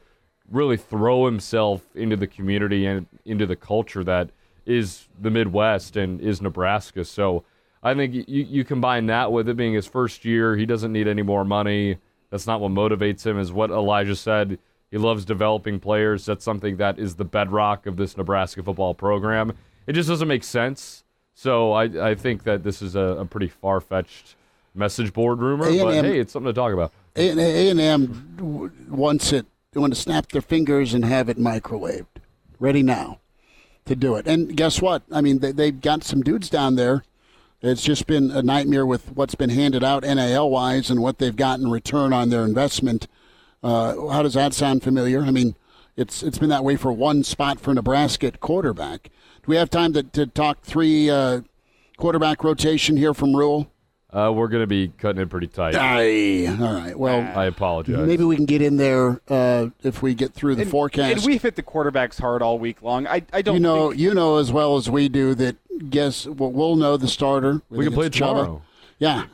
really 0.51 0.77
throw 0.77 1.25
himself 1.25 1.81
into 1.95 2.17
the 2.17 2.27
community 2.27 2.85
and 2.85 3.07
into 3.25 3.47
the 3.47 3.57
culture 3.57 4.05
that 4.05 4.29
is 4.67 5.09
the 5.21 5.31
Midwest 5.31 5.97
and 5.97 6.21
is 6.21 6.41
Nebraska. 6.41 7.05
So 7.05 7.45
I 7.83 7.95
think 7.95 8.15
you, 8.15 8.25
you 8.27 8.65
combine 8.65 9.07
that 9.07 9.33
with 9.33 9.49
it 9.49 9.57
being 9.57 9.75
his 9.75 9.87
first 9.87 10.25
year, 10.25 10.57
he 10.57 10.67
doesn't 10.67 10.93
need 10.93 11.09
any 11.09 11.23
more 11.23 11.45
money. 11.45 11.99
That's 12.31 12.47
not 12.47 12.61
what 12.61 12.71
motivates 12.71 13.27
him, 13.27 13.39
is 13.39 13.53
what 13.53 13.71
Elijah 13.71 14.17
said. 14.17 14.59
He 14.91 14.99
loves 14.99 15.25
developing 15.25 15.81
players. 15.81 16.25
That's 16.25 16.45
something 16.45 16.77
that 16.77 16.99
is 16.99 17.17
the 17.17 17.25
bedrock 17.25 17.87
of 17.87 17.97
this 17.97 18.17
Nebraska 18.17 18.63
football 18.63 18.95
program. 18.95 19.55
It 19.87 19.95
just 19.95 20.09
doesn't 20.09 20.29
make 20.29 20.45
sense. 20.45 21.03
So 21.35 21.73
I, 21.73 22.11
I 22.11 22.15
think 22.15 22.45
that 22.45 22.63
this 22.63 22.83
is 22.83 22.95
a, 22.95 23.01
a 23.01 23.25
pretty 23.25 23.49
far 23.49 23.81
fetched 23.81 24.37
message 24.75 25.13
board 25.13 25.41
rumor, 25.41 25.65
but 25.65 25.73
A&M 25.73 26.05
hey, 26.05 26.19
it's 26.19 26.33
something 26.33 26.49
to 26.49 26.55
talk 26.55 26.73
about. 26.73 26.93
A 27.17 27.71
and 27.71 27.81
M 27.81 28.73
wants 28.89 29.33
it. 29.33 29.47
They 29.73 29.81
want 29.81 29.95
to 29.95 30.01
snap 30.01 30.29
their 30.29 30.43
fingers 30.43 30.95
and 30.95 31.05
have 31.05 31.29
it 31.29 31.39
microwaved, 31.39 32.07
ready 32.59 32.83
now 32.83 33.19
to 33.87 33.97
do 33.97 34.15
it. 34.17 34.27
And 34.27 34.57
guess 34.57 34.81
what? 34.81 35.03
I 35.11 35.21
mean, 35.21 35.41
they, 35.41 35.53
they've 35.53 35.81
got 35.81 36.05
some 36.05 36.23
dudes 36.23 36.49
down 36.49 36.77
there. 36.77 37.05
It's 37.61 37.83
just 37.83 38.07
been 38.07 38.31
a 38.31 38.43
nightmare 38.43 38.85
with 38.85 39.13
what's 39.13 39.37
been 39.37 39.51
handed 39.51 39.85
out 39.85 40.03
NIL 40.03 40.51
wise 40.51 40.91
and 40.91 41.01
what 41.01 41.19
they've 41.19 41.35
gotten 41.37 41.71
return 41.71 42.13
on 42.13 42.31
their 42.31 42.45
investment. 42.45 43.07
Uh, 43.63 44.09
how 44.09 44.23
does 44.23 44.35
that 44.35 44.53
sound 44.53 44.83
familiar? 44.83 45.23
I 45.23 45.31
mean, 45.31 45.55
it's 45.97 46.23
it's 46.23 46.39
been 46.39 46.49
that 46.49 46.65
way 46.65 46.77
for 46.77 46.93
one 46.93 47.23
spot 47.23 47.61
for 47.61 47.73
Nebraska 47.73 48.27
at 48.27 48.41
quarterback. 48.41 49.05
Do 49.05 49.47
we 49.47 49.57
have 49.57 49.71
time 49.71 49.93
to, 49.93 50.03
to 50.03 50.27
talk 50.27 50.63
three 50.63 51.09
uh, 51.11 51.43
quarterback 51.97 52.43
rotation 52.43 52.97
here 52.97 53.15
from 53.15 53.37
Rhule? 53.37 53.72
Uh, 54.13 54.31
we're 54.31 54.49
going 54.49 54.63
to 54.63 54.67
be 54.67 54.89
cutting 54.99 55.23
it 55.23 55.31
pretty 55.31 55.47
tight. 55.47 55.75
Aye. 55.75 56.47
All 56.47 56.75
right. 56.75 56.99
Well, 56.99 57.21
I 57.35 57.47
apologize. 57.47 58.07
Maybe 58.07 58.25
we 58.25 58.37
can 58.37 58.45
get 58.45 58.61
in 58.61 58.77
there 58.77 59.23
uh, 59.29 59.69
if 59.83 60.03
we 60.03 60.15
get 60.15 60.35
through 60.35 60.57
the 60.57 60.63
and, 60.63 60.71
forecast. 60.71 61.17
And 61.17 61.25
we've 61.25 61.41
hit 61.41 61.57
the 61.57 61.63
quarterbacks 61.63 62.21
hard 62.21 62.43
all 62.43 62.59
week 62.59 62.83
long. 62.83 63.07
I, 63.07 63.23
I 63.33 63.41
don't 63.41 63.55
you 63.55 63.61
know, 63.61 63.89
think 63.89 64.01
you 64.01 64.13
know 64.13 64.37
as 64.37 64.53
well 64.53 64.77
as 64.77 64.91
we 64.91 65.09
do 65.09 65.35
that. 65.37 65.57
Guess 65.89 66.27
well, 66.27 66.53
we'll 66.53 66.77
know 66.77 66.99
the 66.99 67.09
starter. 67.09 67.63
We 67.71 67.87
can 67.87 67.95
play 67.95 68.07
against 68.07 68.19
it 68.19 68.23
Chubba. 68.23 68.45
tomorrow. 68.45 68.63
Yeah. 68.99 69.27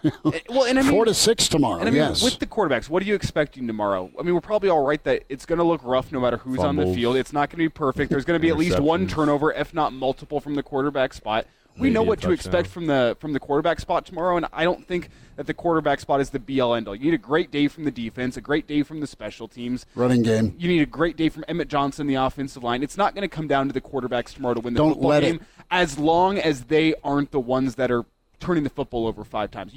well, 0.48 0.64
and 0.64 0.78
I 0.78 0.82
mean, 0.82 0.90
four 0.90 1.04
to 1.04 1.12
six 1.12 1.46
tomorrow. 1.46 1.80
And 1.80 1.88
I 1.88 1.90
mean, 1.90 2.00
yes. 2.00 2.22
with 2.22 2.38
the 2.38 2.46
quarterbacks, 2.46 2.88
what 2.88 3.02
are 3.02 3.06
you 3.06 3.14
expecting 3.14 3.66
tomorrow? 3.66 4.10
I 4.18 4.22
mean, 4.22 4.32
we're 4.32 4.40
probably 4.40 4.70
all 4.70 4.86
right 4.86 5.02
that 5.04 5.24
it's 5.28 5.44
going 5.44 5.58
to 5.58 5.64
look 5.64 5.82
rough 5.84 6.10
no 6.10 6.20
matter 6.20 6.38
who's 6.38 6.60
on 6.60 6.76
the 6.76 6.86
field. 6.94 7.16
It's 7.16 7.34
not 7.34 7.50
going 7.50 7.58
to 7.58 7.64
be 7.64 7.68
perfect. 7.68 8.10
There's 8.10 8.24
going 8.24 8.38
to 8.38 8.42
be 8.42 8.48
at 8.48 8.56
least 8.56 8.80
one 8.80 9.06
turnover, 9.06 9.52
if 9.52 9.74
not 9.74 9.92
multiple, 9.92 10.40
from 10.40 10.54
the 10.54 10.62
quarterback 10.62 11.12
spot. 11.12 11.46
We 11.78 11.90
know 11.90 12.02
what 12.02 12.20
to 12.22 12.30
expect 12.30 12.68
from 12.68 12.86
the 12.86 13.16
from 13.20 13.32
the 13.32 13.40
quarterback 13.40 13.80
spot 13.80 14.06
tomorrow, 14.06 14.36
and 14.36 14.46
I 14.52 14.64
don't 14.64 14.86
think 14.86 15.10
that 15.36 15.46
the 15.46 15.54
quarterback 15.54 16.00
spot 16.00 16.20
is 16.20 16.30
the 16.30 16.38
be 16.38 16.60
all 16.60 16.74
end 16.74 16.88
all. 16.88 16.94
You 16.94 17.04
need 17.06 17.14
a 17.14 17.18
great 17.18 17.50
day 17.50 17.68
from 17.68 17.84
the 17.84 17.90
defense, 17.90 18.36
a 18.36 18.40
great 18.40 18.66
day 18.66 18.82
from 18.82 19.00
the 19.00 19.06
special 19.06 19.48
teams. 19.48 19.86
running 19.94 20.22
game. 20.22 20.54
You 20.58 20.68
need 20.68 20.82
a 20.82 20.86
great 20.86 21.16
day 21.16 21.28
from 21.28 21.44
Emmett 21.48 21.68
Johnson, 21.68 22.06
the 22.06 22.16
offensive 22.16 22.62
line. 22.64 22.82
It's 22.82 22.96
not 22.96 23.14
going 23.14 23.22
to 23.22 23.34
come 23.34 23.46
down 23.46 23.66
to 23.68 23.72
the 23.72 23.80
quarterbacks 23.80 24.34
tomorrow 24.34 24.54
to 24.54 24.60
win 24.60 24.74
the 24.74 24.78
Don't 24.78 24.90
football 24.94 25.10
let 25.10 25.22
it. 25.24 25.26
game, 25.38 25.40
as 25.70 25.98
long 25.98 26.38
as 26.38 26.64
they 26.64 26.94
aren't 27.04 27.30
the 27.30 27.40
ones 27.40 27.76
that 27.76 27.90
are 27.90 28.04
turning 28.40 28.64
the 28.64 28.70
football 28.70 29.06
over 29.06 29.24
five 29.24 29.50
times. 29.50 29.72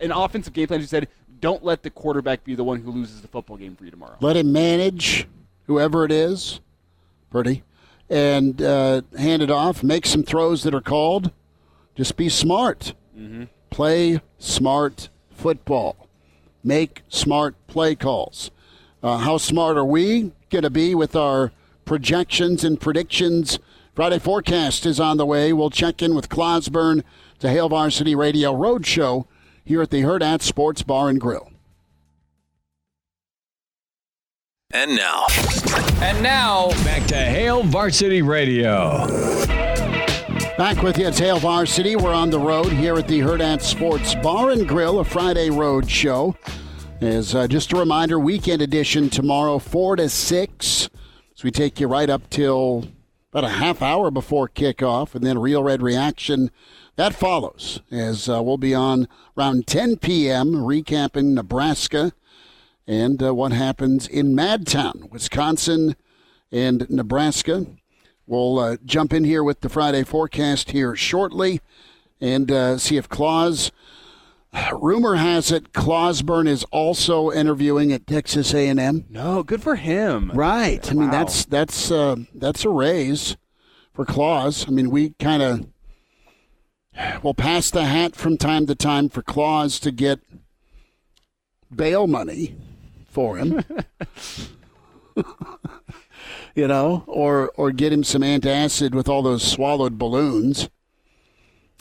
An 0.00 0.12
offensive 0.12 0.52
game 0.52 0.66
plan, 0.66 0.80
you 0.80 0.86
said, 0.86 1.08
don't 1.40 1.64
let 1.64 1.82
the 1.82 1.90
quarterback 1.90 2.44
be 2.44 2.54
the 2.54 2.64
one 2.64 2.80
who 2.80 2.90
loses 2.90 3.20
the 3.22 3.28
football 3.28 3.56
game 3.56 3.76
for 3.76 3.84
you 3.84 3.90
tomorrow. 3.90 4.16
Let 4.20 4.36
him 4.36 4.52
manage 4.52 5.26
whoever 5.66 6.04
it 6.04 6.12
is, 6.12 6.60
Purdy, 7.30 7.62
and 8.08 8.60
uh, 8.62 9.02
hand 9.18 9.42
it 9.42 9.50
off. 9.50 9.82
Make 9.82 10.06
some 10.06 10.22
throws 10.22 10.62
that 10.62 10.74
are 10.74 10.80
called. 10.80 11.30
Just 11.96 12.16
be 12.16 12.28
smart. 12.28 12.92
Play 13.70 14.20
smart 14.38 15.08
football. 15.30 16.08
Make 16.62 17.02
smart 17.08 17.54
play 17.66 17.94
calls. 17.94 18.50
Uh, 19.02 19.18
how 19.18 19.38
smart 19.38 19.76
are 19.76 19.84
we 19.84 20.32
going 20.50 20.62
to 20.62 20.70
be 20.70 20.94
with 20.94 21.16
our 21.16 21.52
projections 21.84 22.64
and 22.64 22.80
predictions? 22.80 23.58
Friday 23.94 24.18
forecast 24.18 24.84
is 24.84 25.00
on 25.00 25.16
the 25.16 25.24
way. 25.24 25.52
We'll 25.52 25.70
check 25.70 26.02
in 26.02 26.14
with 26.14 26.28
Clauseborne 26.28 27.02
to 27.38 27.48
Hail 27.48 27.68
Varsity 27.68 28.14
Radio 28.14 28.52
Roadshow 28.52 29.26
here 29.64 29.80
at 29.80 29.90
the 29.90 30.02
Hurrdat 30.02 30.42
Sports 30.42 30.82
Bar 30.82 31.08
and 31.08 31.20
Grill. 31.20 31.50
And 34.70 34.96
now. 34.96 35.26
And 36.02 36.22
now, 36.22 36.68
back 36.84 37.06
to 37.06 37.16
Hail 37.16 37.62
Varsity 37.62 38.20
Radio. 38.20 39.06
Back 40.58 40.82
with 40.82 40.96
you 40.96 41.04
at 41.04 41.18
Hail 41.18 41.38
Varsity. 41.38 41.96
We're 41.96 42.14
on 42.14 42.30
the 42.30 42.38
road 42.38 42.72
here 42.72 42.96
at 42.96 43.06
the 43.06 43.20
Hurrdat 43.20 43.60
Sports 43.60 44.14
Bar 44.14 44.52
and 44.52 44.66
Grill, 44.66 45.00
a 45.00 45.04
Friday 45.04 45.50
road 45.50 45.90
show. 45.90 46.34
As 47.02 47.34
uh, 47.34 47.46
just 47.46 47.74
a 47.74 47.76
reminder, 47.76 48.18
weekend 48.18 48.62
edition 48.62 49.10
tomorrow, 49.10 49.58
4 49.58 49.96
to 49.96 50.08
6. 50.08 50.66
So 50.66 50.88
we 51.44 51.50
take 51.50 51.78
you 51.78 51.88
right 51.88 52.08
up 52.08 52.30
till 52.30 52.88
about 53.30 53.44
a 53.44 53.50
half 53.50 53.82
hour 53.82 54.10
before 54.10 54.48
kickoff, 54.48 55.14
and 55.14 55.22
then 55.22 55.38
Real 55.38 55.62
Red 55.62 55.82
Reaction. 55.82 56.50
That 56.96 57.14
follows 57.14 57.82
as 57.90 58.26
uh, 58.26 58.42
we'll 58.42 58.56
be 58.56 58.74
on 58.74 59.08
around 59.36 59.66
10 59.66 59.98
p.m. 59.98 60.54
recapping 60.54 61.34
Nebraska 61.34 62.14
and 62.86 63.22
uh, 63.22 63.34
what 63.34 63.52
happens 63.52 64.08
in 64.08 64.34
Madtown, 64.34 65.10
Wisconsin, 65.10 65.96
and 66.50 66.88
Nebraska. 66.88 67.66
We'll 68.26 68.58
uh, 68.58 68.76
jump 68.84 69.12
in 69.12 69.24
here 69.24 69.44
with 69.44 69.60
the 69.60 69.68
Friday 69.68 70.02
forecast 70.02 70.72
here 70.72 70.96
shortly 70.96 71.60
and 72.20 72.50
uh, 72.50 72.78
see 72.78 72.96
if 72.96 73.08
Claus. 73.08 73.70
Rumor 74.72 75.16
has 75.16 75.52
it 75.52 75.72
Clauseborne 75.72 76.48
is 76.48 76.64
also 76.64 77.30
interviewing 77.30 77.92
at 77.92 78.06
Texas 78.06 78.54
A&M. 78.54 79.04
No, 79.10 79.42
good 79.42 79.62
for 79.62 79.76
him. 79.76 80.30
Right. 80.32 80.90
I 80.90 80.94
mean 80.94 81.10
that's 81.10 81.44
that's 81.44 81.90
uh, 81.90 82.16
that's 82.34 82.64
a 82.64 82.70
raise 82.70 83.36
for 83.92 84.06
Claus. 84.06 84.66
I 84.66 84.70
mean 84.70 84.90
we 84.90 85.10
kind 85.18 85.42
of 85.42 85.66
will 87.22 87.34
pass 87.34 87.70
the 87.70 87.84
hat 87.84 88.16
from 88.16 88.38
time 88.38 88.66
to 88.66 88.74
time 88.74 89.10
for 89.10 89.22
Claus 89.22 89.78
to 89.80 89.90
get 89.90 90.20
bail 91.74 92.06
money 92.06 92.56
for 93.10 93.36
him. 93.36 93.62
you 96.56 96.66
know, 96.66 97.04
or 97.06 97.50
or 97.56 97.70
get 97.70 97.92
him 97.92 98.02
some 98.02 98.22
antacid 98.22 98.92
with 98.92 99.08
all 99.08 99.22
those 99.22 99.44
swallowed 99.44 99.96
balloons. 99.98 100.68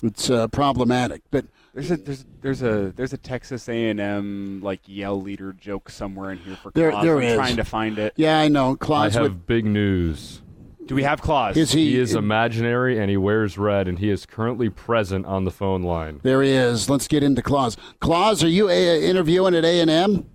It's 0.04 0.30
uh, 0.30 0.48
problematic, 0.50 1.24
but 1.32 1.46
There's 1.74 1.90
a 1.90 1.98
there's 1.98 2.26
there's 2.42 2.62
a 2.62 2.92
there's 2.96 3.14
a 3.14 3.18
Texas 3.18 3.68
A&M 3.70 4.60
like 4.62 4.82
yell 4.86 5.20
leader 5.20 5.54
joke 5.54 5.90
somewhere 5.90 6.32
in 6.32 6.38
here 6.40 6.58
for 6.58 6.72
There- 6.76 6.92
Claus. 6.92 7.04
there 7.04 7.18
I'm 7.18 7.24
is. 7.24 7.36
trying 7.36 7.56
to 7.56 7.64
find 7.64 7.98
it. 7.98 8.14
yeah, 8.18 8.38
I 8.40 8.50
know 8.50 8.76
Claus 8.76 9.16
I 9.16 9.22
have 9.22 9.32
would. 9.32 9.48
big 9.48 9.66
news. 9.66 10.42
Do 10.86 10.94
we 10.94 11.02
have 11.04 11.20
Claus? 11.22 11.58
Is 11.58 11.72
he? 11.72 11.92
He 11.92 11.98
is 11.98 12.14
imaginary 12.14 13.00
and 13.00 13.10
he 13.10 13.18
wears 13.18 13.58
red, 13.58 13.88
and 13.88 13.98
he 13.98 14.12
is 14.12 14.26
currently 14.28 14.70
present 14.70 15.26
on 15.26 15.44
the 15.46 15.50
phone 15.50 15.82
line. 15.82 16.20
There 16.22 16.44
he 16.44 16.52
is. 16.52 16.90
Let's 16.90 17.08
get 17.08 17.24
into 17.24 17.42
Claus. 17.42 17.76
Claus, 18.00 18.44
are 18.44 18.48
you 18.50 18.68
uh, 18.68 18.72
interviewing 18.72 19.56
at 19.56 19.66
A 19.66 19.80
and 19.80 19.90
M? 19.90 20.26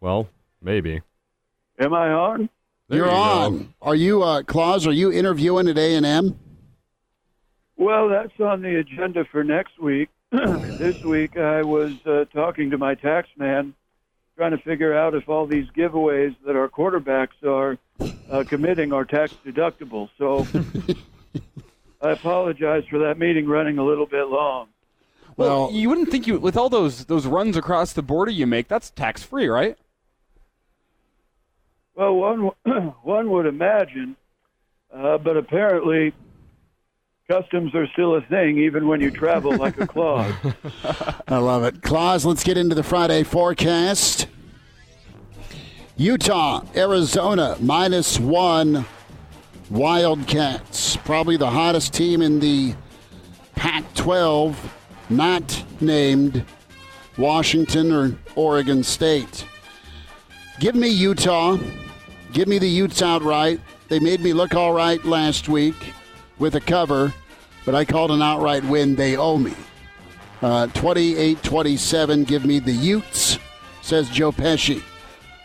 Well, 0.00 0.28
maybe. 0.66 1.00
Am 1.78 1.94
I 1.94 2.10
on? 2.10 2.50
There 2.88 2.98
You're 2.98 3.06
you 3.06 3.12
go. 3.12 3.16
on. 3.16 3.74
Are 3.80 3.94
you, 3.94 4.22
uh, 4.22 4.42
Claus? 4.42 4.86
Are 4.86 4.92
you 4.92 5.10
interviewing 5.10 5.68
at 5.68 5.78
A 5.78 5.94
and 5.94 6.04
M? 6.04 6.38
Well, 7.76 8.08
that's 8.08 8.38
on 8.40 8.62
the 8.62 8.76
agenda 8.76 9.24
for 9.30 9.44
next 9.44 9.78
week. 9.78 10.08
this 10.32 11.02
week, 11.04 11.36
I 11.38 11.62
was 11.62 11.92
uh, 12.04 12.24
talking 12.34 12.70
to 12.70 12.78
my 12.78 12.94
tax 12.94 13.28
man, 13.36 13.74
trying 14.36 14.50
to 14.50 14.58
figure 14.58 14.92
out 14.96 15.14
if 15.14 15.28
all 15.28 15.46
these 15.46 15.66
giveaways 15.76 16.34
that 16.44 16.56
our 16.56 16.68
quarterbacks 16.68 17.42
are 17.46 17.78
uh, 18.30 18.44
committing 18.48 18.92
are 18.92 19.04
tax 19.04 19.34
deductible. 19.46 20.08
So 20.18 20.46
I 22.02 22.10
apologize 22.10 22.84
for 22.90 22.98
that 23.00 23.18
meeting 23.18 23.46
running 23.46 23.78
a 23.78 23.84
little 23.84 24.06
bit 24.06 24.26
long. 24.28 24.68
Well, 25.36 25.66
Well- 25.66 25.72
you 25.72 25.88
wouldn't 25.88 26.10
think 26.10 26.26
you 26.26 26.40
with 26.40 26.56
all 26.56 26.68
those 26.70 27.04
those 27.04 27.26
runs 27.26 27.56
across 27.56 27.92
the 27.92 28.02
border 28.02 28.32
you 28.32 28.46
make, 28.46 28.66
that's 28.68 28.90
tax 28.90 29.22
free, 29.22 29.46
right? 29.48 29.76
Well, 31.96 32.14
one 32.14 32.50
one 33.02 33.30
would 33.30 33.46
imagine, 33.46 34.16
uh, 34.94 35.16
but 35.16 35.38
apparently 35.38 36.12
customs 37.28 37.74
are 37.74 37.86
still 37.88 38.14
a 38.16 38.20
thing, 38.20 38.58
even 38.58 38.86
when 38.86 39.00
you 39.00 39.10
travel 39.10 39.56
like 39.56 39.80
a 39.80 39.86
Claus. 39.86 40.32
I 41.26 41.38
love 41.38 41.64
it. 41.64 41.82
Claus, 41.82 42.26
let's 42.26 42.44
get 42.44 42.58
into 42.58 42.74
the 42.74 42.82
Friday 42.82 43.22
forecast. 43.22 44.28
Utah, 45.96 46.62
Arizona, 46.76 47.56
minus 47.60 48.20
one. 48.20 48.84
Wildcats, 49.68 50.96
probably 50.98 51.36
the 51.36 51.50
hottest 51.50 51.92
team 51.92 52.22
in 52.22 52.38
the 52.38 52.72
Pac 53.56 53.82
12, 53.94 54.74
not 55.08 55.64
named 55.80 56.44
Washington 57.18 57.90
or 57.90 58.16
Oregon 58.36 58.84
State. 58.84 59.44
Give 60.60 60.76
me 60.76 60.88
Utah. 60.88 61.58
Give 62.36 62.48
me 62.48 62.58
the 62.58 62.68
Utes 62.68 63.00
outright. 63.00 63.62
They 63.88 63.98
made 63.98 64.20
me 64.20 64.34
look 64.34 64.54
all 64.54 64.74
right 64.74 65.02
last 65.06 65.48
week 65.48 65.94
with 66.38 66.54
a 66.54 66.60
cover, 66.60 67.14
but 67.64 67.74
I 67.74 67.86
called 67.86 68.10
an 68.10 68.20
outright 68.20 68.62
win. 68.62 68.94
They 68.94 69.16
owe 69.16 69.38
me. 69.38 69.54
Uh, 70.42 70.66
28 70.66 71.42
27. 71.42 72.24
Give 72.24 72.44
me 72.44 72.58
the 72.58 72.72
Utes, 72.72 73.38
says 73.80 74.10
Joe 74.10 74.32
Pesci. 74.32 74.82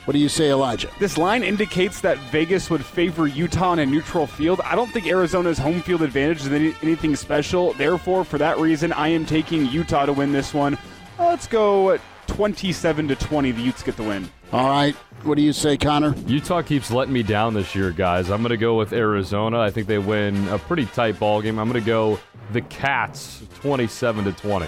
What 0.04 0.12
do 0.12 0.20
you 0.20 0.28
say, 0.28 0.50
Elijah? 0.50 0.90
This 1.00 1.18
line 1.18 1.44
indicates 1.44 2.02
that 2.02 2.18
Vegas 2.30 2.70
would 2.70 2.84
favor 2.84 3.26
Utah 3.26 3.70
on 3.70 3.80
a 3.80 3.86
neutral 3.86 4.28
field. 4.28 4.60
I 4.66 4.76
don't 4.76 4.92
think 4.92 5.08
Arizona's 5.08 5.60
home 5.60 5.82
field 5.82 6.02
advantage 6.02 6.42
is 6.42 6.52
any, 6.52 6.76
anything 6.82 7.16
special. 7.16 7.72
Therefore, 7.72 8.26
for 8.26 8.38
that 8.40 8.60
reason, 8.60 8.92
I 8.92 9.08
am 9.08 9.26
taking 9.26 9.66
Utah 9.68 10.08
to 10.08 10.12
win 10.12 10.34
this 10.34 10.54
one. 10.54 10.74
Uh, 11.18 11.28
let's 11.28 11.48
go 11.48 11.98
27 12.28 13.08
to 13.08 13.16
20. 13.16 13.52
The 13.54 13.62
Utes 13.62 13.82
get 13.82 13.96
the 13.96 14.04
win. 14.04 14.30
All 14.52 14.68
right. 14.68 14.96
What 15.24 15.36
do 15.36 15.44
you 15.44 15.54
say, 15.54 15.78
Connor? 15.78 16.16
Utah 16.26 16.62
keeps 16.62 16.92
letting 16.92 17.14
me 17.14 17.24
down 17.24 17.54
this 17.54 17.76
year, 17.76 17.92
guys. 17.92 18.30
I'm 18.30 18.42
going 18.42 18.50
to 18.50 18.58
go 18.58 18.76
with 18.76 18.92
Arizona. 18.92 19.60
I 19.60 19.70
think 19.70 19.88
they 19.88 20.00
win 20.00 20.48
a 20.50 20.58
pretty 20.58 20.88
tight 20.88 21.20
ball 21.20 21.42
game. 21.42 21.60
I'm 21.60 21.70
going 21.70 21.82
to 21.82 21.86
go 21.86 22.20
the 22.52 22.62
Cats 22.62 23.44
27 23.62 24.26
to 24.26 24.32
20. 24.34 24.68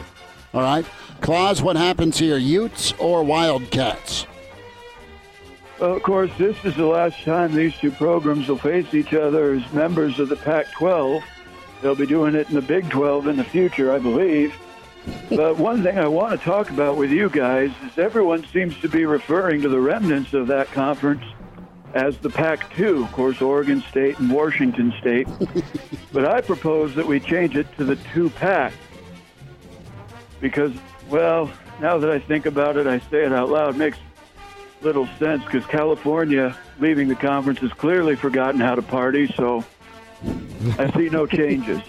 All 0.54 0.62
right. 0.62 0.86
Claus, 1.22 1.62
what 1.62 1.76
happens 1.76 2.18
here? 2.18 2.38
Utes 2.38 2.94
or 3.00 3.24
Wildcats? 3.24 4.28
Well, 5.80 5.96
of 5.96 6.04
course, 6.04 6.32
this 6.38 6.56
is 6.64 6.76
the 6.76 6.86
last 6.86 7.24
time 7.24 7.54
these 7.54 7.76
two 7.76 7.92
programs 7.92 8.48
will 8.48 8.58
face 8.58 8.94
each 8.94 9.14
other 9.14 9.54
as 9.54 9.74
members 9.74 10.20
of 10.20 10.30
the 10.30 10.36
Pac 10.36 10.72
12. 10.74 11.24
They'll 11.82 11.96
be 11.96 12.06
doing 12.06 12.36
it 12.36 12.48
in 12.48 12.56
the 12.56 12.62
Big 12.62 12.90
12 12.90 13.28
in 13.28 13.36
the 13.36 13.44
future, 13.44 13.92
I 13.92 14.00
believe. 14.00 14.54
but 15.30 15.58
one 15.58 15.84
thing 15.84 15.98
I 15.98 16.08
want 16.08 16.40
to 16.40 16.46
talk 16.46 16.70
about 16.70 16.98
with 16.98 17.12
you 17.12 17.30
guys 17.30 17.72
is 17.86 17.98
everyone 17.98 18.46
seems 18.48 18.80
to 18.82 18.90
be 18.90 19.06
referring 19.06 19.62
to 19.62 19.70
the 19.70 19.80
remnants 19.80 20.34
of 20.34 20.48
that 20.48 20.72
conference 20.72 21.24
as 21.94 22.18
the 22.18 22.30
Pac 22.30 22.74
2, 22.76 23.04
of 23.04 23.12
course, 23.12 23.42
Oregon 23.42 23.84
State 23.90 24.18
and 24.20 24.32
Washington 24.32 24.94
State. 25.00 25.28
but 26.14 26.26
I 26.26 26.42
propose 26.42 26.96
that 26.96 27.06
we 27.06 27.20
change 27.20 27.56
it 27.56 27.68
to 27.78 27.84
the 27.84 27.96
2 28.14 28.30
Pac. 28.32 28.74
Because, 30.40 30.74
well, 31.10 31.52
now 31.80 31.98
that 31.98 32.10
I 32.10 32.20
think 32.20 32.46
about 32.46 32.78
it, 32.78 32.88
I 32.88 33.00
say 33.00 33.26
it 33.26 33.32
out 33.32 33.50
loud, 33.50 33.76
it 33.76 33.78
makes 33.78 33.98
little 34.82 35.08
sense 35.20 35.44
because 35.44 35.66
California 35.66 36.58
leaving 36.80 37.08
the 37.08 37.16
conference 37.16 37.60
has 37.60 37.72
clearly 37.74 38.16
forgotten 38.16 38.60
how 38.60 38.76
to 38.76 38.82
party, 38.82 39.32
so 39.36 39.64
I 40.78 40.92
see 40.96 41.10
no 41.10 41.26
changes. 41.40 41.82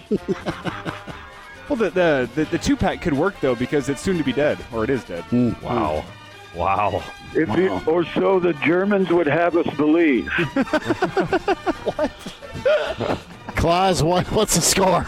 Well, 1.68 1.76
the, 1.76 1.90
the, 1.90 2.30
the, 2.34 2.44
the 2.44 2.58
two 2.58 2.76
pack 2.76 3.00
could 3.00 3.14
work, 3.14 3.38
though, 3.40 3.54
because 3.54 3.88
it's 3.88 4.00
soon 4.00 4.18
to 4.18 4.24
be 4.24 4.32
dead, 4.32 4.58
or 4.72 4.84
it 4.84 4.90
is 4.90 5.04
dead. 5.04 5.24
Mm. 5.24 5.60
Wow. 5.62 6.04
Wow. 6.54 7.02
If 7.34 7.48
wow. 7.48 7.56
You, 7.56 7.80
or 7.86 8.04
so 8.04 8.38
the 8.38 8.52
Germans 8.54 9.10
would 9.10 9.26
have 9.26 9.56
us 9.56 9.66
believe. 9.76 10.28
what? 11.84 13.18
Claus, 13.56 14.02
what, 14.02 14.30
what's 14.32 14.54
the 14.54 14.60
score? 14.60 15.04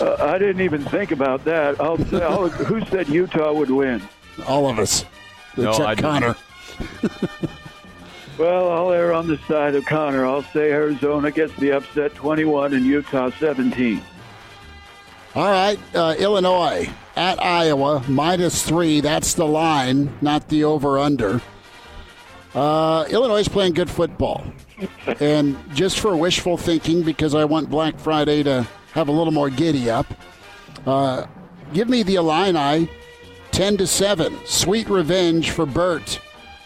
Uh, 0.00 0.16
I 0.20 0.38
didn't 0.38 0.60
even 0.60 0.82
think 0.84 1.10
about 1.10 1.44
that. 1.44 1.80
I'll, 1.80 1.98
I'll, 2.22 2.48
who 2.66 2.84
said 2.86 3.08
Utah 3.08 3.52
would 3.52 3.70
win? 3.70 4.02
All 4.46 4.68
of 4.68 4.78
us. 4.78 5.04
No, 5.56 5.70
Except 5.70 5.88
I 5.88 5.94
Connor. 5.94 6.36
well, 8.38 8.70
I'll 8.70 8.90
err 8.92 9.14
on 9.14 9.26
the 9.26 9.38
side 9.48 9.74
of 9.74 9.86
Connor. 9.86 10.26
I'll 10.26 10.42
say 10.42 10.70
Arizona 10.70 11.30
gets 11.30 11.54
the 11.56 11.72
upset 11.72 12.14
21 12.14 12.74
and 12.74 12.84
Utah 12.84 13.30
17. 13.30 14.02
All 15.36 15.50
right, 15.50 15.78
uh, 15.94 16.14
Illinois 16.18 16.88
at 17.14 17.38
Iowa, 17.42 18.02
minus 18.08 18.62
three. 18.62 19.02
That's 19.02 19.34
the 19.34 19.44
line, 19.44 20.16
not 20.22 20.48
the 20.48 20.64
over 20.64 20.98
under. 20.98 21.42
Uh, 22.54 23.04
Illinois 23.10 23.40
is 23.40 23.48
playing 23.48 23.74
good 23.74 23.90
football. 23.90 24.46
and 25.20 25.58
just 25.74 26.00
for 26.00 26.16
wishful 26.16 26.56
thinking, 26.56 27.02
because 27.02 27.34
I 27.34 27.44
want 27.44 27.68
Black 27.68 27.98
Friday 27.98 28.44
to 28.44 28.66
have 28.94 29.08
a 29.08 29.12
little 29.12 29.30
more 29.30 29.50
giddy 29.50 29.90
up, 29.90 30.06
uh, 30.86 31.26
give 31.74 31.90
me 31.90 32.02
the 32.02 32.14
Illini 32.14 32.88
10 33.50 33.76
to 33.76 33.86
7. 33.86 34.38
Sweet 34.46 34.88
revenge 34.88 35.50
for 35.50 35.66
Burt 35.66 36.18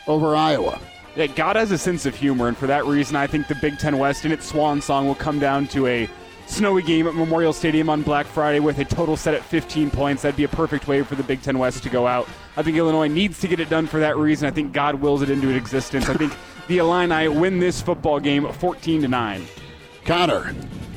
over 0.06 0.36
Iowa. 0.36 0.80
Yeah, 1.16 1.26
God 1.26 1.56
has 1.56 1.72
a 1.72 1.78
sense 1.78 2.06
of 2.06 2.14
humor, 2.14 2.47
and 2.47 2.56
for 2.56 2.68
that 2.68 2.86
reason, 2.86 3.16
I 3.16 3.26
think 3.26 3.48
the 3.48 3.56
Big 3.56 3.80
Ten 3.80 3.98
West 3.98 4.24
in 4.24 4.30
its 4.30 4.47
swan 4.47 4.80
song 4.80 5.09
will 5.09 5.16
come 5.16 5.40
down 5.40 5.66
to 5.68 5.88
a 5.88 6.09
snowy 6.51 6.82
game 6.82 7.06
at 7.06 7.14
Memorial 7.14 7.52
Stadium 7.52 7.89
on 7.89 8.02
Black 8.02 8.27
Friday 8.27 8.60
with 8.60 8.78
a 8.78 8.85
total 8.85 9.16
set 9.16 9.35
at 9.35 9.43
15 9.43 9.90
points. 9.90 10.22
That'd 10.22 10.36
be 10.36 10.44
a 10.44 10.48
perfect 10.48 10.89
way 10.89 11.02
for 11.02 11.14
the 11.14 11.22
Big 11.22 11.43
Ten 11.43 11.59
West 11.59 11.82
to 11.85 11.90
go 11.90 12.06
out. 12.06 12.28
I 12.56 12.62
think 12.62 12.77
Illinois 12.77 13.09
needs 13.09 13.40
to 13.40 13.48
get 13.48 13.60
it 13.60 13.70
done 13.70 13.86
for 13.86 14.01
that 14.01 14.16
reason. 14.16 14.48
I 14.48 14.51
think 14.51 14.72
God 14.72 14.97
wills 14.97 15.22
it 15.22 15.31
into 15.31 15.48
existence. 15.51 16.09
I 16.09 16.14
think 16.14 16.32
the 16.68 16.78
Illini 16.78 17.28
win 17.28 17.59
this 17.59 17.81
football 17.81 18.20
game 18.20 18.51
14 18.51 19.02
to 19.02 19.09
9. 19.09 19.47
Connor. 20.05 20.55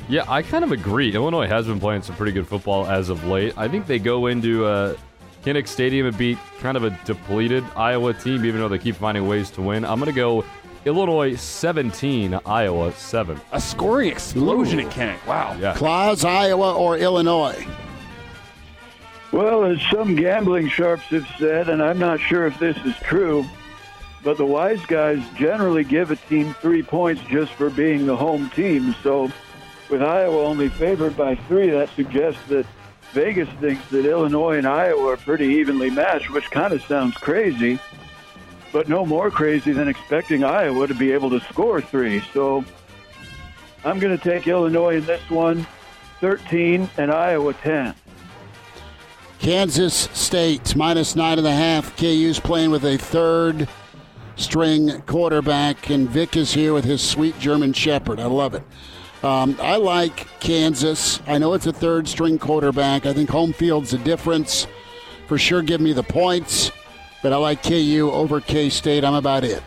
Yeah, 0.10 0.26
I 0.28 0.42
kind 0.42 0.64
of 0.64 0.72
agree. 0.72 1.14
Illinois 1.14 1.48
has 1.48 1.68
been 1.68 1.80
playing 1.80 2.02
some 2.02 2.16
pretty 2.16 2.32
good 2.32 2.48
football 2.48 2.86
as 2.88 3.10
of 3.10 3.24
late. 3.26 3.58
I 3.58 3.68
think 3.68 3.88
they 3.88 4.00
go 4.00 4.28
into 4.28 4.66
uh, 4.66 4.96
Kinnick 5.44 5.68
Stadium 5.68 6.08
and 6.08 6.18
beat 6.18 6.38
kind 6.60 6.78
of 6.78 6.84
a 6.84 6.90
depleted 7.06 7.64
Iowa 7.76 8.14
team, 8.14 8.46
even 8.46 8.60
though 8.60 8.70
they 8.70 8.80
keep 8.80 8.96
finding 8.96 9.28
ways 9.28 9.50
to 9.52 9.62
win. 9.62 9.86
I'm 9.86 10.00
going 10.00 10.12
to 10.12 10.16
go 10.16 10.44
Illinois 10.86 11.36
17, 11.36 12.40
Iowa 12.46 12.92
7. 12.92 13.40
A 13.54 13.62
scoring 13.62 14.10
explosion 14.10 14.80
Ooh. 14.80 14.88
at 14.88 14.92
Kinnick. 14.92 15.26
Wow. 15.26 15.56
Yeah. 15.60 15.74
Claus, 15.76 16.26
Iowa, 16.26 16.76
or 16.76 16.98
Illinois? 16.98 17.66
Well, 19.32 19.64
as 19.64 19.82
some 19.90 20.16
gambling 20.16 20.68
sharps 20.68 21.06
have 21.06 21.28
said, 21.40 21.70
and 21.70 21.82
I'm 21.82 21.98
not 22.00 22.20
sure 22.20 22.46
if 22.46 22.60
this 22.60 22.78
is 22.86 22.96
true, 22.98 23.46
but 24.24 24.38
the 24.38 24.46
wise 24.46 24.86
guys 24.86 25.24
generally 25.36 25.84
give 25.84 26.12
a 26.12 26.16
team 26.16 26.54
three 26.56 26.84
points 26.84 27.22
just 27.24 27.54
for 27.54 27.70
being 27.70 28.06
the 28.06 28.16
home 28.16 28.50
team. 28.50 28.94
So 29.02 29.32
with 29.90 30.04
Iowa 30.04 30.44
only 30.44 30.70
favored 30.70 31.16
by 31.16 31.36
three, 31.36 31.70
that 31.70 31.90
suggests 31.96 32.42
that 32.50 32.66
Vegas 33.14 33.50
thinks 33.60 33.88
that 33.90 34.06
Illinois 34.06 34.58
and 34.58 34.68
Iowa 34.68 35.14
are 35.14 35.18
pretty 35.18 35.46
evenly 35.46 35.90
matched, 35.90 36.30
which 36.32 36.52
kind 36.52 36.74
of 36.74 36.84
sounds 36.84 37.16
crazy, 37.16 37.80
but 38.74 38.90
no 38.90 39.06
more 39.06 39.32
crazy 39.32 39.72
than 39.72 39.88
expecting 39.88 40.44
Iowa 40.44 40.88
to 40.88 40.95
be 40.95 41.14
able 41.14 41.30
to 41.30 41.40
score 41.41 41.80
three. 41.80 42.22
So 42.34 42.66
I'm 43.86 44.00
going 44.00 44.18
to 44.18 44.22
take 44.22 44.48
Illinois 44.48 44.98
in 44.98 45.06
this 45.06 45.30
one, 45.30 45.66
13, 46.20 46.90
and 46.98 47.12
Iowa 47.12 47.54
10. 47.54 47.94
Kansas 49.40 49.94
State 50.14 50.76
minus 50.76 51.16
nine 51.16 51.38
and 51.38 51.48
a 51.48 51.54
half. 51.54 51.95
KU's 51.98 52.40
playing 52.40 52.72
with 52.72 52.84
a 52.86 52.98
third 52.98 53.68
string 54.36 55.02
quarterback, 55.02 55.90
and 55.90 56.10
Vic 56.10 56.36
is 56.36 56.54
here 56.54 56.74
with 56.74 56.86
his 56.86 57.02
sweet 57.02 57.38
German 57.40 57.74
Shepherd. 57.74 58.20
I 58.20 58.26
love 58.26 58.56
it. 58.56 58.64
Um, 59.22 59.58
I 59.62 59.76
like 59.78 60.28
Kansas. 60.40 61.22
I 61.28 61.38
know 61.38 61.54
it's 61.54 61.68
a 61.68 61.74
third 61.74 62.08
string 62.08 62.40
quarterback. 62.40 63.06
I 63.06 63.14
think 63.14 63.30
home 63.30 63.54
field's 63.54 63.94
a 63.94 63.98
difference. 63.98 64.66
For 65.28 65.38
sure, 65.38 65.62
give 65.62 65.80
me 65.80 65.94
the 65.94 66.04
points, 66.04 66.72
but 67.24 67.34
I 67.34 67.38
like 67.38 67.64
KU 67.64 68.12
over 68.14 68.40
K 68.40 68.70
State. 68.70 69.04
I'm 69.04 69.16
about 69.16 69.44
it. 69.44 69.64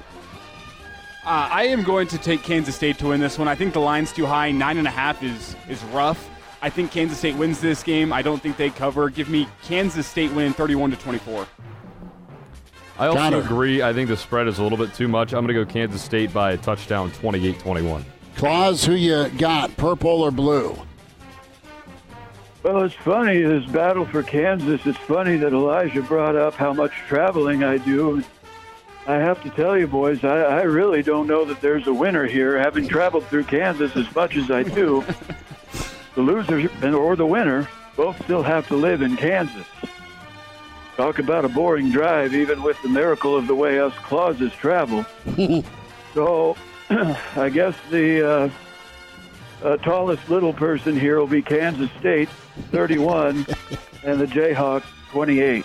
Uh, 1.24 1.48
I 1.50 1.64
am 1.64 1.82
going 1.82 2.06
to 2.08 2.18
take 2.18 2.44
Kansas 2.44 2.76
State 2.76 2.98
to 2.98 3.08
win 3.08 3.18
this 3.18 3.36
one. 3.36 3.48
I 3.48 3.56
think 3.56 3.72
the 3.72 3.80
line's 3.80 4.12
too 4.12 4.26
high. 4.26 4.52
Nine 4.52 4.78
and 4.78 4.86
a 4.86 4.90
half 4.90 5.24
is 5.24 5.56
is 5.68 5.82
rough. 5.86 6.30
I 6.62 6.70
think 6.70 6.92
Kansas 6.92 7.18
State 7.18 7.34
wins 7.34 7.60
this 7.60 7.82
game. 7.82 8.12
I 8.12 8.22
don't 8.22 8.40
think 8.40 8.56
they 8.56 8.70
cover. 8.70 9.10
Give 9.10 9.28
me 9.28 9.48
Kansas 9.62 10.06
State 10.06 10.32
win 10.32 10.52
31 10.52 10.92
to 10.92 10.96
24. 10.96 11.46
I 12.98 13.06
also 13.08 13.18
Connor. 13.18 13.38
agree. 13.38 13.82
I 13.82 13.92
think 13.92 14.08
the 14.08 14.16
spread 14.16 14.46
is 14.46 14.58
a 14.58 14.62
little 14.62 14.78
bit 14.78 14.94
too 14.94 15.08
much. 15.08 15.32
I'm 15.34 15.44
going 15.44 15.54
to 15.54 15.64
go 15.64 15.70
Kansas 15.70 16.00
State 16.00 16.32
by 16.32 16.52
a 16.52 16.56
touchdown 16.56 17.10
28 17.10 17.58
21. 17.58 18.04
Claus, 18.36 18.84
who 18.84 18.92
you 18.92 19.28
got, 19.38 19.76
purple 19.76 20.22
or 20.22 20.30
blue? 20.30 20.76
Well, 22.66 22.82
it's 22.82 22.96
funny, 22.96 23.42
this 23.42 23.64
battle 23.66 24.04
for 24.04 24.24
Kansas. 24.24 24.84
It's 24.86 24.98
funny 24.98 25.36
that 25.36 25.52
Elijah 25.52 26.02
brought 26.02 26.34
up 26.34 26.54
how 26.54 26.72
much 26.72 26.90
traveling 27.06 27.62
I 27.62 27.78
do. 27.78 28.24
I 29.06 29.14
have 29.14 29.40
to 29.44 29.50
tell 29.50 29.78
you, 29.78 29.86
boys, 29.86 30.24
I, 30.24 30.40
I 30.40 30.62
really 30.62 31.00
don't 31.00 31.28
know 31.28 31.44
that 31.44 31.60
there's 31.60 31.86
a 31.86 31.94
winner 31.94 32.26
here. 32.26 32.58
Having 32.58 32.88
traveled 32.88 33.24
through 33.26 33.44
Kansas 33.44 33.94
as 33.94 34.12
much 34.16 34.36
as 34.36 34.50
I 34.50 34.64
do, 34.64 35.04
the 36.16 36.22
loser 36.22 36.68
or 36.92 37.14
the 37.14 37.24
winner 37.24 37.68
both 37.94 38.20
still 38.24 38.42
have 38.42 38.66
to 38.66 38.74
live 38.74 39.00
in 39.00 39.16
Kansas. 39.16 39.68
Talk 40.96 41.20
about 41.20 41.44
a 41.44 41.48
boring 41.48 41.92
drive, 41.92 42.34
even 42.34 42.64
with 42.64 42.82
the 42.82 42.88
miracle 42.88 43.36
of 43.36 43.46
the 43.46 43.54
way 43.54 43.78
us 43.78 43.94
Clauses 43.98 44.52
travel. 44.54 45.06
so 46.14 46.56
I 46.90 47.48
guess 47.48 47.76
the 47.92 48.28
uh, 48.28 48.50
uh, 49.62 49.76
tallest 49.78 50.28
little 50.28 50.52
person 50.52 50.98
here 50.98 51.18
will 51.18 51.26
be 51.26 51.42
Kansas 51.42 51.90
State, 51.98 52.28
31, 52.70 53.46
and 54.04 54.20
the 54.20 54.26
Jayhawks, 54.26 54.84
28. 55.10 55.64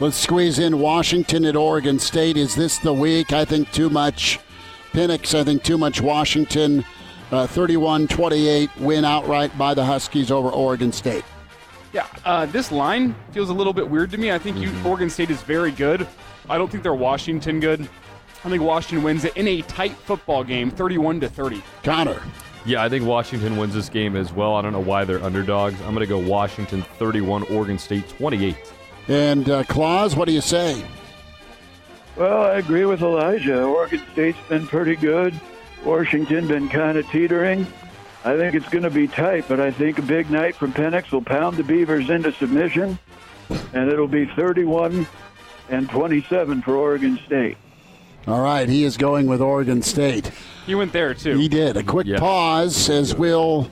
Let's 0.00 0.16
squeeze 0.16 0.58
in 0.58 0.80
Washington 0.80 1.44
at 1.44 1.54
Oregon 1.54 1.98
State. 1.98 2.36
Is 2.36 2.54
this 2.54 2.78
the 2.78 2.92
week? 2.92 3.32
I 3.32 3.44
think 3.44 3.70
too 3.72 3.88
much. 3.88 4.40
Penix, 4.92 5.38
I 5.38 5.44
think 5.44 5.62
too 5.62 5.78
much 5.78 6.00
Washington. 6.00 6.84
31 7.30 8.04
uh, 8.04 8.06
28 8.08 8.70
win 8.78 9.04
outright 9.04 9.56
by 9.56 9.72
the 9.72 9.84
Huskies 9.84 10.30
over 10.30 10.50
Oregon 10.50 10.92
State. 10.92 11.24
Yeah, 11.92 12.06
uh, 12.24 12.46
this 12.46 12.72
line 12.72 13.14
feels 13.32 13.48
a 13.48 13.54
little 13.54 13.72
bit 13.72 13.88
weird 13.88 14.10
to 14.10 14.18
me. 14.18 14.32
I 14.32 14.38
think 14.38 14.56
mm-hmm. 14.56 14.84
you, 14.84 14.88
Oregon 14.88 15.08
State 15.08 15.30
is 15.30 15.40
very 15.42 15.70
good. 15.70 16.06
I 16.48 16.58
don't 16.58 16.70
think 16.70 16.82
they're 16.82 16.94
Washington 16.94 17.60
good. 17.60 17.88
I 18.44 18.48
think 18.48 18.62
Washington 18.62 19.04
wins 19.04 19.24
it 19.24 19.36
in 19.36 19.46
a 19.46 19.62
tight 19.62 19.92
football 19.92 20.42
game, 20.42 20.70
31 20.70 21.20
to 21.20 21.28
30. 21.28 21.62
Connor. 21.84 22.20
Yeah, 22.64 22.82
I 22.82 22.88
think 22.88 23.04
Washington 23.04 23.56
wins 23.56 23.74
this 23.74 23.88
game 23.88 24.14
as 24.14 24.32
well. 24.32 24.54
I 24.54 24.62
don't 24.62 24.72
know 24.72 24.80
why 24.80 25.04
they're 25.04 25.22
underdogs. 25.22 25.80
I'm 25.80 25.94
going 25.94 26.00
to 26.00 26.06
go 26.06 26.18
Washington 26.18 26.82
31, 26.98 27.42
Oregon 27.44 27.78
State 27.78 28.08
28. 28.08 28.56
And 29.08 29.50
uh, 29.50 29.64
Claus, 29.64 30.14
what 30.14 30.28
do 30.28 30.34
you 30.34 30.40
say? 30.40 30.84
Well, 32.16 32.42
I 32.42 32.58
agree 32.58 32.84
with 32.84 33.02
Elijah. 33.02 33.62
Oregon 33.62 34.02
State's 34.12 34.38
been 34.48 34.66
pretty 34.66 34.94
good. 34.94 35.34
Washington 35.84 36.46
been 36.46 36.68
kind 36.68 36.96
of 36.96 37.08
teetering. 37.10 37.66
I 38.24 38.36
think 38.36 38.54
it's 38.54 38.68
going 38.68 38.84
to 38.84 38.90
be 38.90 39.08
tight, 39.08 39.46
but 39.48 39.58
I 39.58 39.72
think 39.72 39.98
a 39.98 40.02
big 40.02 40.30
night 40.30 40.54
from 40.54 40.72
Penix 40.72 41.10
will 41.10 41.22
pound 41.22 41.56
the 41.56 41.64
Beavers 41.64 42.08
into 42.08 42.30
submission, 42.32 42.96
and 43.72 43.90
it'll 43.90 44.06
be 44.06 44.26
31 44.26 45.06
and 45.70 45.90
27 45.90 46.62
for 46.62 46.76
Oregon 46.76 47.18
State. 47.26 47.56
All 48.26 48.40
right, 48.40 48.68
he 48.68 48.84
is 48.84 48.96
going 48.96 49.26
with 49.26 49.40
Oregon 49.40 49.82
State. 49.82 50.30
He 50.64 50.76
went 50.76 50.92
there 50.92 51.12
too. 51.12 51.36
He 51.36 51.48
did. 51.48 51.76
A 51.76 51.82
quick 51.82 52.06
yeah. 52.06 52.20
pause 52.20 52.88
as 52.88 53.16
we'll 53.16 53.68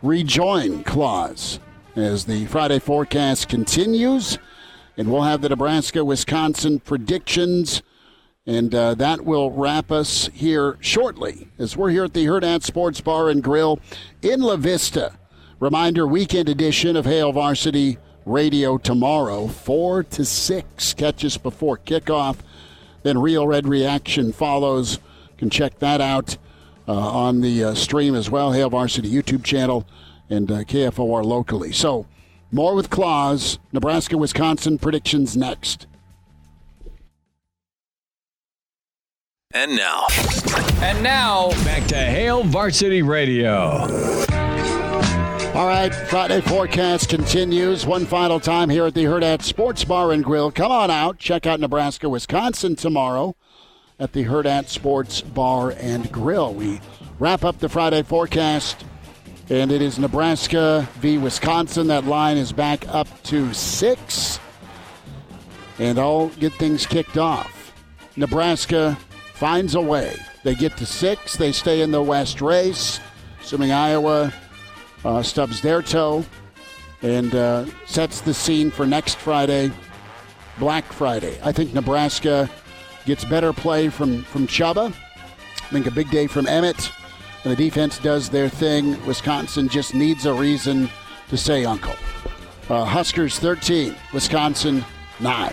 rejoin 0.00 0.84
Claus 0.84 1.58
as 1.96 2.24
the 2.24 2.46
Friday 2.46 2.78
forecast 2.78 3.48
continues, 3.48 4.38
and 4.96 5.10
we'll 5.10 5.22
have 5.22 5.40
the 5.40 5.48
Nebraska 5.48 6.04
Wisconsin 6.04 6.78
predictions. 6.78 7.82
And 8.46 8.72
uh, 8.74 8.94
that 8.94 9.24
will 9.24 9.50
wrap 9.50 9.90
us 9.90 10.28
here 10.32 10.76
shortly 10.80 11.48
as 11.58 11.76
we're 11.76 11.90
here 11.90 12.04
at 12.04 12.12
the 12.12 12.26
Hurrdat 12.26 12.62
Sports 12.62 13.00
Bar 13.00 13.30
and 13.30 13.42
Grill 13.42 13.80
in 14.22 14.40
La 14.40 14.56
Vista. 14.56 15.18
Reminder 15.58 16.06
weekend 16.06 16.48
edition 16.48 16.94
of 16.94 17.06
Hail 17.06 17.32
Varsity 17.32 17.98
Radio 18.26 18.78
tomorrow, 18.78 19.48
4 19.48 20.04
to 20.04 20.24
6. 20.24 20.94
Catch 20.94 21.24
us 21.24 21.38
before 21.38 21.78
kickoff. 21.78 22.36
Then 23.04 23.18
Real 23.18 23.46
Red 23.46 23.68
Reaction 23.68 24.32
follows. 24.32 24.94
You 25.30 25.36
can 25.36 25.50
check 25.50 25.78
that 25.78 26.00
out 26.00 26.36
uh, 26.88 26.92
on 26.92 27.40
the 27.40 27.64
uh, 27.64 27.74
stream 27.74 28.14
as 28.14 28.30
well, 28.30 28.52
Hail 28.52 28.70
Varsity 28.70 29.10
YouTube 29.10 29.44
channel 29.44 29.86
and 30.28 30.50
uh, 30.50 30.64
KFOR 30.64 31.24
locally. 31.24 31.70
So, 31.70 32.06
more 32.50 32.74
with 32.74 32.90
Claus, 32.90 33.58
Nebraska, 33.72 34.16
Wisconsin 34.16 34.78
predictions 34.78 35.36
next. 35.36 35.86
And 39.52 39.76
now. 39.76 40.06
And 40.82 41.02
now, 41.02 41.50
back 41.64 41.86
to 41.88 41.96
Hail 41.96 42.42
Varsity 42.42 43.02
Radio. 43.02 44.24
All 45.54 45.68
right, 45.68 45.94
Friday 45.94 46.40
forecast 46.40 47.08
continues. 47.08 47.86
One 47.86 48.06
final 48.06 48.40
time 48.40 48.68
here 48.68 48.86
at 48.86 48.94
the 48.94 49.04
Hurrdat 49.04 49.40
Sports 49.42 49.84
Bar 49.84 50.10
and 50.10 50.24
Grill. 50.24 50.50
Come 50.50 50.72
on 50.72 50.90
out. 50.90 51.16
Check 51.20 51.46
out 51.46 51.60
Nebraska, 51.60 52.08
Wisconsin 52.08 52.74
tomorrow 52.74 53.36
at 54.00 54.14
the 54.14 54.24
Hurrdat 54.24 54.68
Sports 54.68 55.20
Bar 55.20 55.70
and 55.78 56.10
Grill. 56.10 56.52
We 56.52 56.80
wrap 57.20 57.44
up 57.44 57.60
the 57.60 57.68
Friday 57.68 58.02
forecast, 58.02 58.84
and 59.48 59.70
it 59.70 59.80
is 59.80 59.96
Nebraska 59.96 60.88
v. 60.94 61.18
Wisconsin. 61.18 61.86
That 61.86 62.04
line 62.04 62.36
is 62.36 62.50
back 62.50 62.88
up 62.88 63.06
to 63.22 63.54
six. 63.54 64.40
And 65.78 66.00
I'll 66.00 66.30
get 66.30 66.52
things 66.54 66.84
kicked 66.84 67.16
off. 67.16 67.72
Nebraska 68.16 68.98
finds 69.34 69.76
a 69.76 69.80
way. 69.80 70.16
They 70.42 70.56
get 70.56 70.76
to 70.78 70.84
six. 70.84 71.36
They 71.36 71.52
stay 71.52 71.80
in 71.80 71.92
the 71.92 72.02
West 72.02 72.40
race, 72.40 72.98
assuming 73.40 73.70
Iowa 73.70 74.32
uh, 75.04 75.22
stubs 75.22 75.60
their 75.60 75.82
toe 75.82 76.24
and 77.02 77.34
uh, 77.34 77.66
sets 77.86 78.20
the 78.20 78.32
scene 78.32 78.70
for 78.70 78.86
next 78.86 79.16
Friday, 79.16 79.70
Black 80.58 80.84
Friday. 80.92 81.38
I 81.42 81.52
think 81.52 81.74
Nebraska 81.74 82.48
gets 83.04 83.24
better 83.24 83.52
play 83.52 83.88
from, 83.88 84.22
from 84.24 84.46
Chubba. 84.46 84.88
I 84.92 85.66
think 85.68 85.86
a 85.86 85.90
big 85.90 86.10
day 86.10 86.26
from 86.26 86.46
Emmett. 86.46 86.90
And 87.44 87.52
the 87.52 87.56
defense 87.56 87.98
does 87.98 88.30
their 88.30 88.48
thing. 88.48 89.04
Wisconsin 89.06 89.68
just 89.68 89.94
needs 89.94 90.24
a 90.24 90.32
reason 90.32 90.88
to 91.28 91.36
say 91.36 91.64
uncle. 91.64 91.94
Uh, 92.70 92.84
Huskers 92.84 93.38
13, 93.38 93.94
Wisconsin 94.14 94.82
9. 95.20 95.52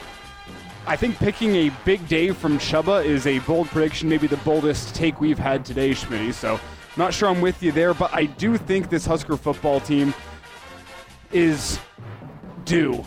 I 0.88 0.96
think 0.96 1.18
picking 1.18 1.56
a 1.56 1.70
big 1.84 2.08
day 2.08 2.32
from 2.32 2.58
Chubba 2.58 3.04
is 3.04 3.28
a 3.28 3.40
bold 3.40 3.68
prediction, 3.68 4.08
maybe 4.08 4.28
the 4.28 4.38
boldest 4.38 4.96
take 4.96 5.20
we've 5.20 5.38
had 5.38 5.66
today, 5.66 5.92
Schmitty. 5.92 6.34
So, 6.34 6.60
not 6.98 7.14
sure 7.14 7.30
I'm 7.30 7.42
with 7.42 7.62
you 7.64 7.72
there, 7.72 7.94
but 7.94 8.14
I 8.14 8.26
do 8.26 8.58
think 8.58 8.90
this 8.90 9.06
Husker 9.06 9.38
football 9.38 9.80
team 9.80 10.14
is 11.32 11.80
due, 12.66 13.04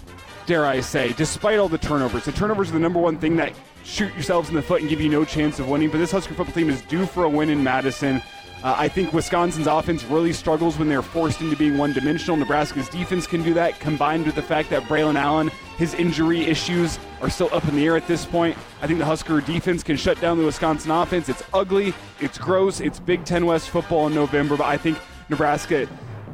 dare 0.47 0.65
I 0.65 0.81
say, 0.81 1.12
despite 1.12 1.59
all 1.59 1.69
the 1.69 1.78
turnovers. 1.78 2.24
The 2.24 2.32
turnovers 2.32 2.70
are 2.70 2.73
the 2.73 2.78
number 2.78 3.01
one 3.01 3.19
thing 3.19 3.36
that 3.36 3.52
shoot 3.85 4.12
yourselves 4.15 4.48
in 4.48 4.55
the 4.55 4.62
foot 4.62 4.81
and 4.81 4.89
give 4.89 5.01
you 5.01 5.09
no 5.09 5.24
chance 5.24 5.59
of 5.59 5.69
winning. 5.69 5.90
But 5.90 5.98
this 5.98 6.11
Husker 6.11 6.35
football 6.35 6.55
team 6.55 6.70
is 6.70 6.82
due 6.82 7.06
for 7.06 7.24
a 7.24 7.28
win 7.28 7.51
in 7.51 7.62
Madison. 7.62 8.23
Uh, 8.64 8.74
I 8.78 8.88
think 8.88 9.12
Wisconsin's 9.12 9.66
offense 9.66 10.02
really 10.04 10.32
struggles 10.32 10.78
when 10.78 10.88
they're 10.88 11.02
forced 11.02 11.42
into 11.42 11.54
being 11.54 11.76
one 11.76 11.92
dimensional. 11.92 12.34
Nebraska's 12.34 12.88
defense 12.88 13.26
can 13.26 13.42
do 13.42 13.52
that, 13.52 13.78
combined 13.78 14.24
with 14.24 14.36
the 14.36 14.42
fact 14.42 14.70
that 14.70 14.84
Braylon 14.84 15.16
Allen, 15.16 15.48
his 15.76 15.92
injury 15.92 16.40
issues 16.40 16.98
are 17.20 17.28
still 17.28 17.50
up 17.52 17.68
in 17.68 17.76
the 17.76 17.84
air 17.84 17.94
at 17.94 18.08
this 18.08 18.24
point. 18.24 18.56
I 18.80 18.86
think 18.86 18.98
the 18.98 19.04
Husker 19.04 19.42
defense 19.42 19.82
can 19.82 19.98
shut 19.98 20.18
down 20.18 20.38
the 20.38 20.46
Wisconsin 20.46 20.92
offense. 20.92 21.28
It's 21.28 21.42
ugly, 21.52 21.92
it's 22.20 22.38
gross, 22.38 22.80
it's 22.80 22.98
Big 22.98 23.26
Ten 23.26 23.44
West 23.44 23.68
football 23.68 24.06
in 24.06 24.14
November, 24.14 24.56
but 24.56 24.64
I 24.64 24.78
think 24.78 24.96
Nebraska 25.28 25.86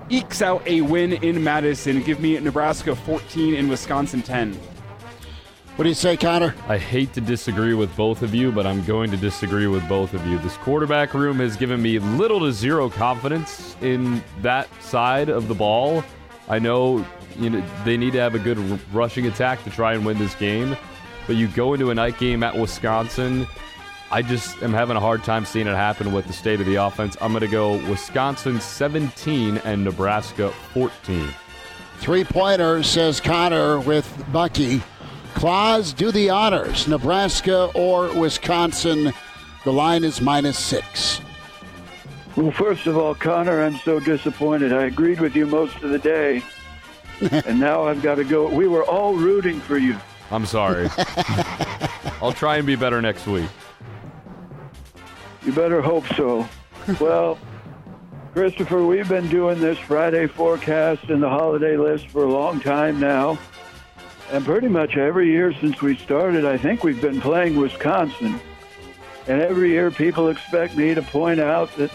ekes 0.08 0.40
out 0.40 0.64
a 0.68 0.82
win 0.82 1.14
in 1.14 1.42
Madison. 1.42 2.00
Give 2.00 2.20
me 2.20 2.38
Nebraska 2.38 2.94
14 2.94 3.56
and 3.56 3.68
Wisconsin 3.68 4.22
10. 4.22 4.56
What 5.80 5.84
do 5.84 5.88
you 5.88 5.94
say, 5.94 6.18
Connor? 6.18 6.54
I 6.68 6.76
hate 6.76 7.14
to 7.14 7.22
disagree 7.22 7.72
with 7.72 7.96
both 7.96 8.20
of 8.20 8.34
you, 8.34 8.52
but 8.52 8.66
I'm 8.66 8.84
going 8.84 9.10
to 9.12 9.16
disagree 9.16 9.66
with 9.66 9.88
both 9.88 10.12
of 10.12 10.26
you. 10.26 10.36
This 10.40 10.58
quarterback 10.58 11.14
room 11.14 11.38
has 11.38 11.56
given 11.56 11.80
me 11.80 11.98
little 11.98 12.40
to 12.40 12.52
zero 12.52 12.90
confidence 12.90 13.76
in 13.80 14.22
that 14.42 14.68
side 14.82 15.30
of 15.30 15.48
the 15.48 15.54
ball. 15.54 16.04
I 16.50 16.58
know 16.58 17.02
you 17.38 17.48
know 17.48 17.64
they 17.86 17.96
need 17.96 18.12
to 18.12 18.18
have 18.18 18.34
a 18.34 18.38
good 18.38 18.58
r- 18.58 18.78
rushing 18.92 19.26
attack 19.26 19.64
to 19.64 19.70
try 19.70 19.94
and 19.94 20.04
win 20.04 20.18
this 20.18 20.34
game, 20.34 20.76
but 21.26 21.36
you 21.36 21.48
go 21.48 21.72
into 21.72 21.90
a 21.90 21.94
night 21.94 22.18
game 22.18 22.42
at 22.42 22.54
Wisconsin. 22.54 23.46
I 24.10 24.20
just 24.20 24.62
am 24.62 24.74
having 24.74 24.98
a 24.98 25.00
hard 25.00 25.24
time 25.24 25.46
seeing 25.46 25.66
it 25.66 25.74
happen 25.74 26.12
with 26.12 26.26
the 26.26 26.34
state 26.34 26.60
of 26.60 26.66
the 26.66 26.74
offense. 26.74 27.16
I'm 27.22 27.32
going 27.32 27.40
to 27.40 27.48
go 27.48 27.78
Wisconsin 27.88 28.60
17 28.60 29.56
and 29.64 29.84
Nebraska 29.84 30.50
14. 30.74 31.30
Three 32.00 32.24
pointer, 32.24 32.82
says 32.82 33.18
Connor 33.18 33.80
with 33.80 34.26
Bucky. 34.30 34.82
Claus, 35.34 35.92
do 35.92 36.10
the 36.10 36.30
honors. 36.30 36.86
Nebraska 36.88 37.70
or 37.74 38.12
Wisconsin. 38.18 39.12
The 39.64 39.72
line 39.72 40.04
is 40.04 40.20
minus 40.20 40.58
six. 40.58 41.20
Well, 42.36 42.52
first 42.52 42.86
of 42.86 42.96
all, 42.96 43.14
Connor, 43.14 43.62
I'm 43.62 43.76
so 43.78 44.00
disappointed. 44.00 44.72
I 44.72 44.84
agreed 44.84 45.20
with 45.20 45.34
you 45.34 45.46
most 45.46 45.76
of 45.82 45.90
the 45.90 45.98
day. 45.98 46.42
and 47.30 47.60
now 47.60 47.84
I've 47.84 48.02
got 48.02 48.14
to 48.16 48.24
go. 48.24 48.48
We 48.48 48.68
were 48.68 48.84
all 48.84 49.14
rooting 49.14 49.60
for 49.60 49.76
you. 49.76 49.96
I'm 50.30 50.46
sorry. 50.46 50.88
I'll 52.22 52.32
try 52.32 52.56
and 52.56 52.66
be 52.66 52.76
better 52.76 53.02
next 53.02 53.26
week. 53.26 53.48
You 55.44 55.52
better 55.52 55.82
hope 55.82 56.06
so. 56.14 56.48
well, 57.00 57.38
Christopher, 58.32 58.86
we've 58.86 59.08
been 59.08 59.28
doing 59.28 59.60
this 59.60 59.78
Friday 59.78 60.26
forecast 60.26 61.04
and 61.10 61.22
the 61.22 61.28
holiday 61.28 61.76
list 61.76 62.08
for 62.08 62.24
a 62.24 62.30
long 62.30 62.60
time 62.60 63.00
now. 63.00 63.38
And 64.30 64.44
pretty 64.44 64.68
much 64.68 64.96
every 64.96 65.28
year 65.28 65.52
since 65.52 65.82
we 65.82 65.96
started, 65.96 66.44
I 66.44 66.56
think 66.56 66.84
we've 66.84 67.00
been 67.00 67.20
playing 67.20 67.56
Wisconsin. 67.56 68.40
And 69.26 69.42
every 69.42 69.70
year 69.70 69.90
people 69.90 70.28
expect 70.28 70.76
me 70.76 70.94
to 70.94 71.02
point 71.02 71.40
out 71.40 71.74
that 71.76 71.90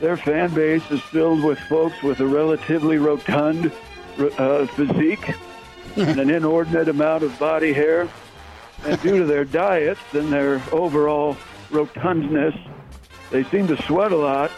their 0.00 0.16
fan 0.16 0.54
base 0.54 0.88
is 0.92 1.00
filled 1.00 1.42
with 1.42 1.58
folks 1.60 2.00
with 2.00 2.20
a 2.20 2.26
relatively 2.26 2.98
rotund 2.98 3.72
uh, 4.38 4.66
physique 4.66 5.34
and 5.96 6.20
an 6.20 6.30
inordinate 6.30 6.88
amount 6.88 7.24
of 7.24 7.36
body 7.40 7.72
hair. 7.72 8.08
And 8.84 9.00
due 9.02 9.18
to 9.18 9.24
their 9.24 9.44
diets 9.44 10.00
and 10.12 10.32
their 10.32 10.62
overall 10.70 11.36
rotundness, 11.70 12.56
they 13.32 13.42
seem 13.44 13.66
to 13.66 13.82
sweat 13.82 14.12
a 14.12 14.16
lot. 14.16 14.52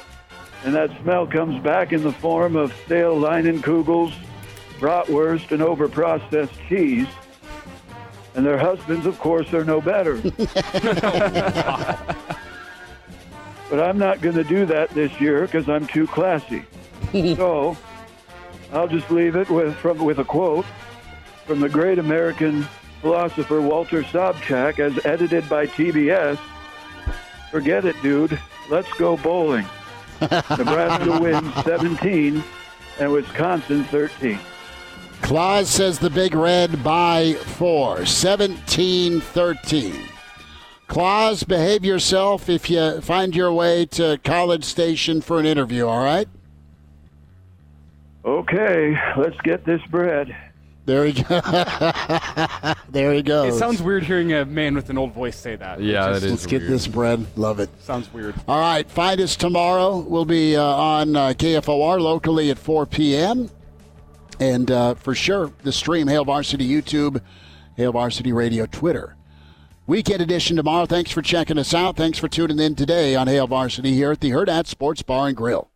And 0.65 0.75
that 0.75 0.91
smell 1.01 1.27
comes 1.27 1.63
back 1.63 1.95
in 1.95 2.03
the 2.03 2.13
form 2.13 2.57
of 2.57 2.75
stale 2.85 3.19
Leinenkugels 3.19 4.13
bratwurst, 4.79 5.53
and 5.53 5.63
overprocessed 5.63 6.51
cheese. 6.69 7.09
And 8.35 8.45
their 8.45 8.59
husbands, 8.59 9.07
of 9.07 9.19
course, 9.19 9.53
are 9.55 9.65
no 9.65 9.81
better. 9.81 10.17
but 13.71 13.81
I'm 13.81 13.99
not 13.99 14.21
going 14.21 14.37
to 14.37 14.45
do 14.45 14.67
that 14.67 14.91
this 14.91 15.19
year 15.21 15.43
because 15.43 15.69
I'm 15.69 15.87
too 15.87 16.07
classy. 16.07 16.65
so 17.13 17.77
I'll 18.73 18.89
just 18.89 19.11
leave 19.11 19.37
it 19.37 19.49
with 19.49 19.75
from 19.77 20.05
with 20.05 20.19
a 20.19 20.25
quote 20.25 20.67
from 21.47 21.61
the 21.61 21.69
great 21.69 21.99
American 21.99 22.67
philosopher 23.01 23.61
Walter 23.61 24.03
Sobchak, 24.03 24.81
as 24.81 25.05
edited 25.07 25.49
by 25.49 25.67
TBS. 25.67 26.39
Forget 27.51 27.85
it, 27.85 27.95
dude. 28.03 28.39
Let's 28.69 28.93
go 28.95 29.17
bowling. 29.17 29.65
Nebraska 30.21 31.21
wins 31.21 31.55
17 31.65 32.43
and 32.99 33.13
Wisconsin 33.13 33.85
13. 33.85 34.39
Claus 35.23 35.69
says 35.69 35.99
the 35.99 36.11
Big 36.11 36.35
Red 36.35 36.85
by 36.85 37.35
four, 37.35 38.07
17 38.07 39.21
13. 39.21 39.95
Claus, 40.87 41.43
behave 41.43 41.85
yourself 41.85 42.49
if 42.49 42.71
you 42.71 43.01
find 43.01 43.35
your 43.35 43.53
way 43.53 43.87
to 43.87 44.19
College 44.23 44.65
Station 44.65 45.21
for 45.21 45.41
an 45.41 45.47
interview, 45.47 45.87
all 45.87 46.05
right? 46.05 46.29
Okay, 48.25 48.97
let's 49.17 49.41
get 49.43 49.65
this 49.65 49.81
bread. 49.91 50.35
There 50.85 51.05
he 51.05 51.13
goes. 51.15 51.43
there 52.91 53.13
he 53.13 53.23
goes. 53.23 53.55
It 53.55 53.59
sounds 53.59 53.83
weird 53.83 54.05
hearing 54.05 54.33
a 54.33 54.45
man 54.45 54.77
with 54.77 54.89
an 54.89 54.97
old 54.97 55.13
voice 55.13 55.37
say 55.37 55.57
that. 55.57 55.81
Yeah, 55.81 56.09
Just- 56.09 56.21
that 56.21 56.27
is 56.27 56.33
Let's 56.33 56.47
get 56.47 56.61
this 56.61 56.87
bread. 56.87 57.27
Love 57.37 57.59
it. 57.59 57.69
Sounds 57.83 58.13
weird. 58.13 58.37
All 58.47 58.61
right, 58.61 58.89
find 58.89 59.21
us 59.21 59.35
tomorrow. 59.35 59.99
We'll 59.99 60.25
be 60.25 60.57
uh, 60.57 60.63
on 60.63 61.17
uh, 61.17 61.29
KFOR 61.31 62.01
locally 62.01 62.51
at 62.51 62.59
4 62.59 62.87
p.m. 62.87 63.51
And 64.39 64.71
uh, 64.71 64.95
for 64.95 65.15
sure, 65.15 65.53
the 65.63 65.73
stream, 65.73 66.09
Hail 66.09 66.25
Varsity 66.25 66.69
YouTube, 66.69 67.21
Hail 67.77 67.93
Varsity 67.93 68.33
Radio 68.33 68.67
Twitter. 68.67 69.17
Weekend 69.87 70.21
edition 70.21 70.57
tomorrow. 70.57 70.87
Thanks 70.87 71.11
for 71.11 71.23
checking 71.23 71.59
us 71.59 71.73
out. 71.73 71.97
Thanks 71.97 72.19
for 72.19 72.29
tuning 72.29 72.59
in 72.59 72.75
today 72.75 73.15
on 73.15 73.29
Hail 73.29 73.47
Varsity 73.47 73.95
here 73.95 74.11
at 74.13 74.21
the 74.21 74.31
Hurrdat 74.31 74.67
Sports 74.67 75.03
Bar 75.03 75.29
and 75.29 75.37
Grill. 75.37 75.71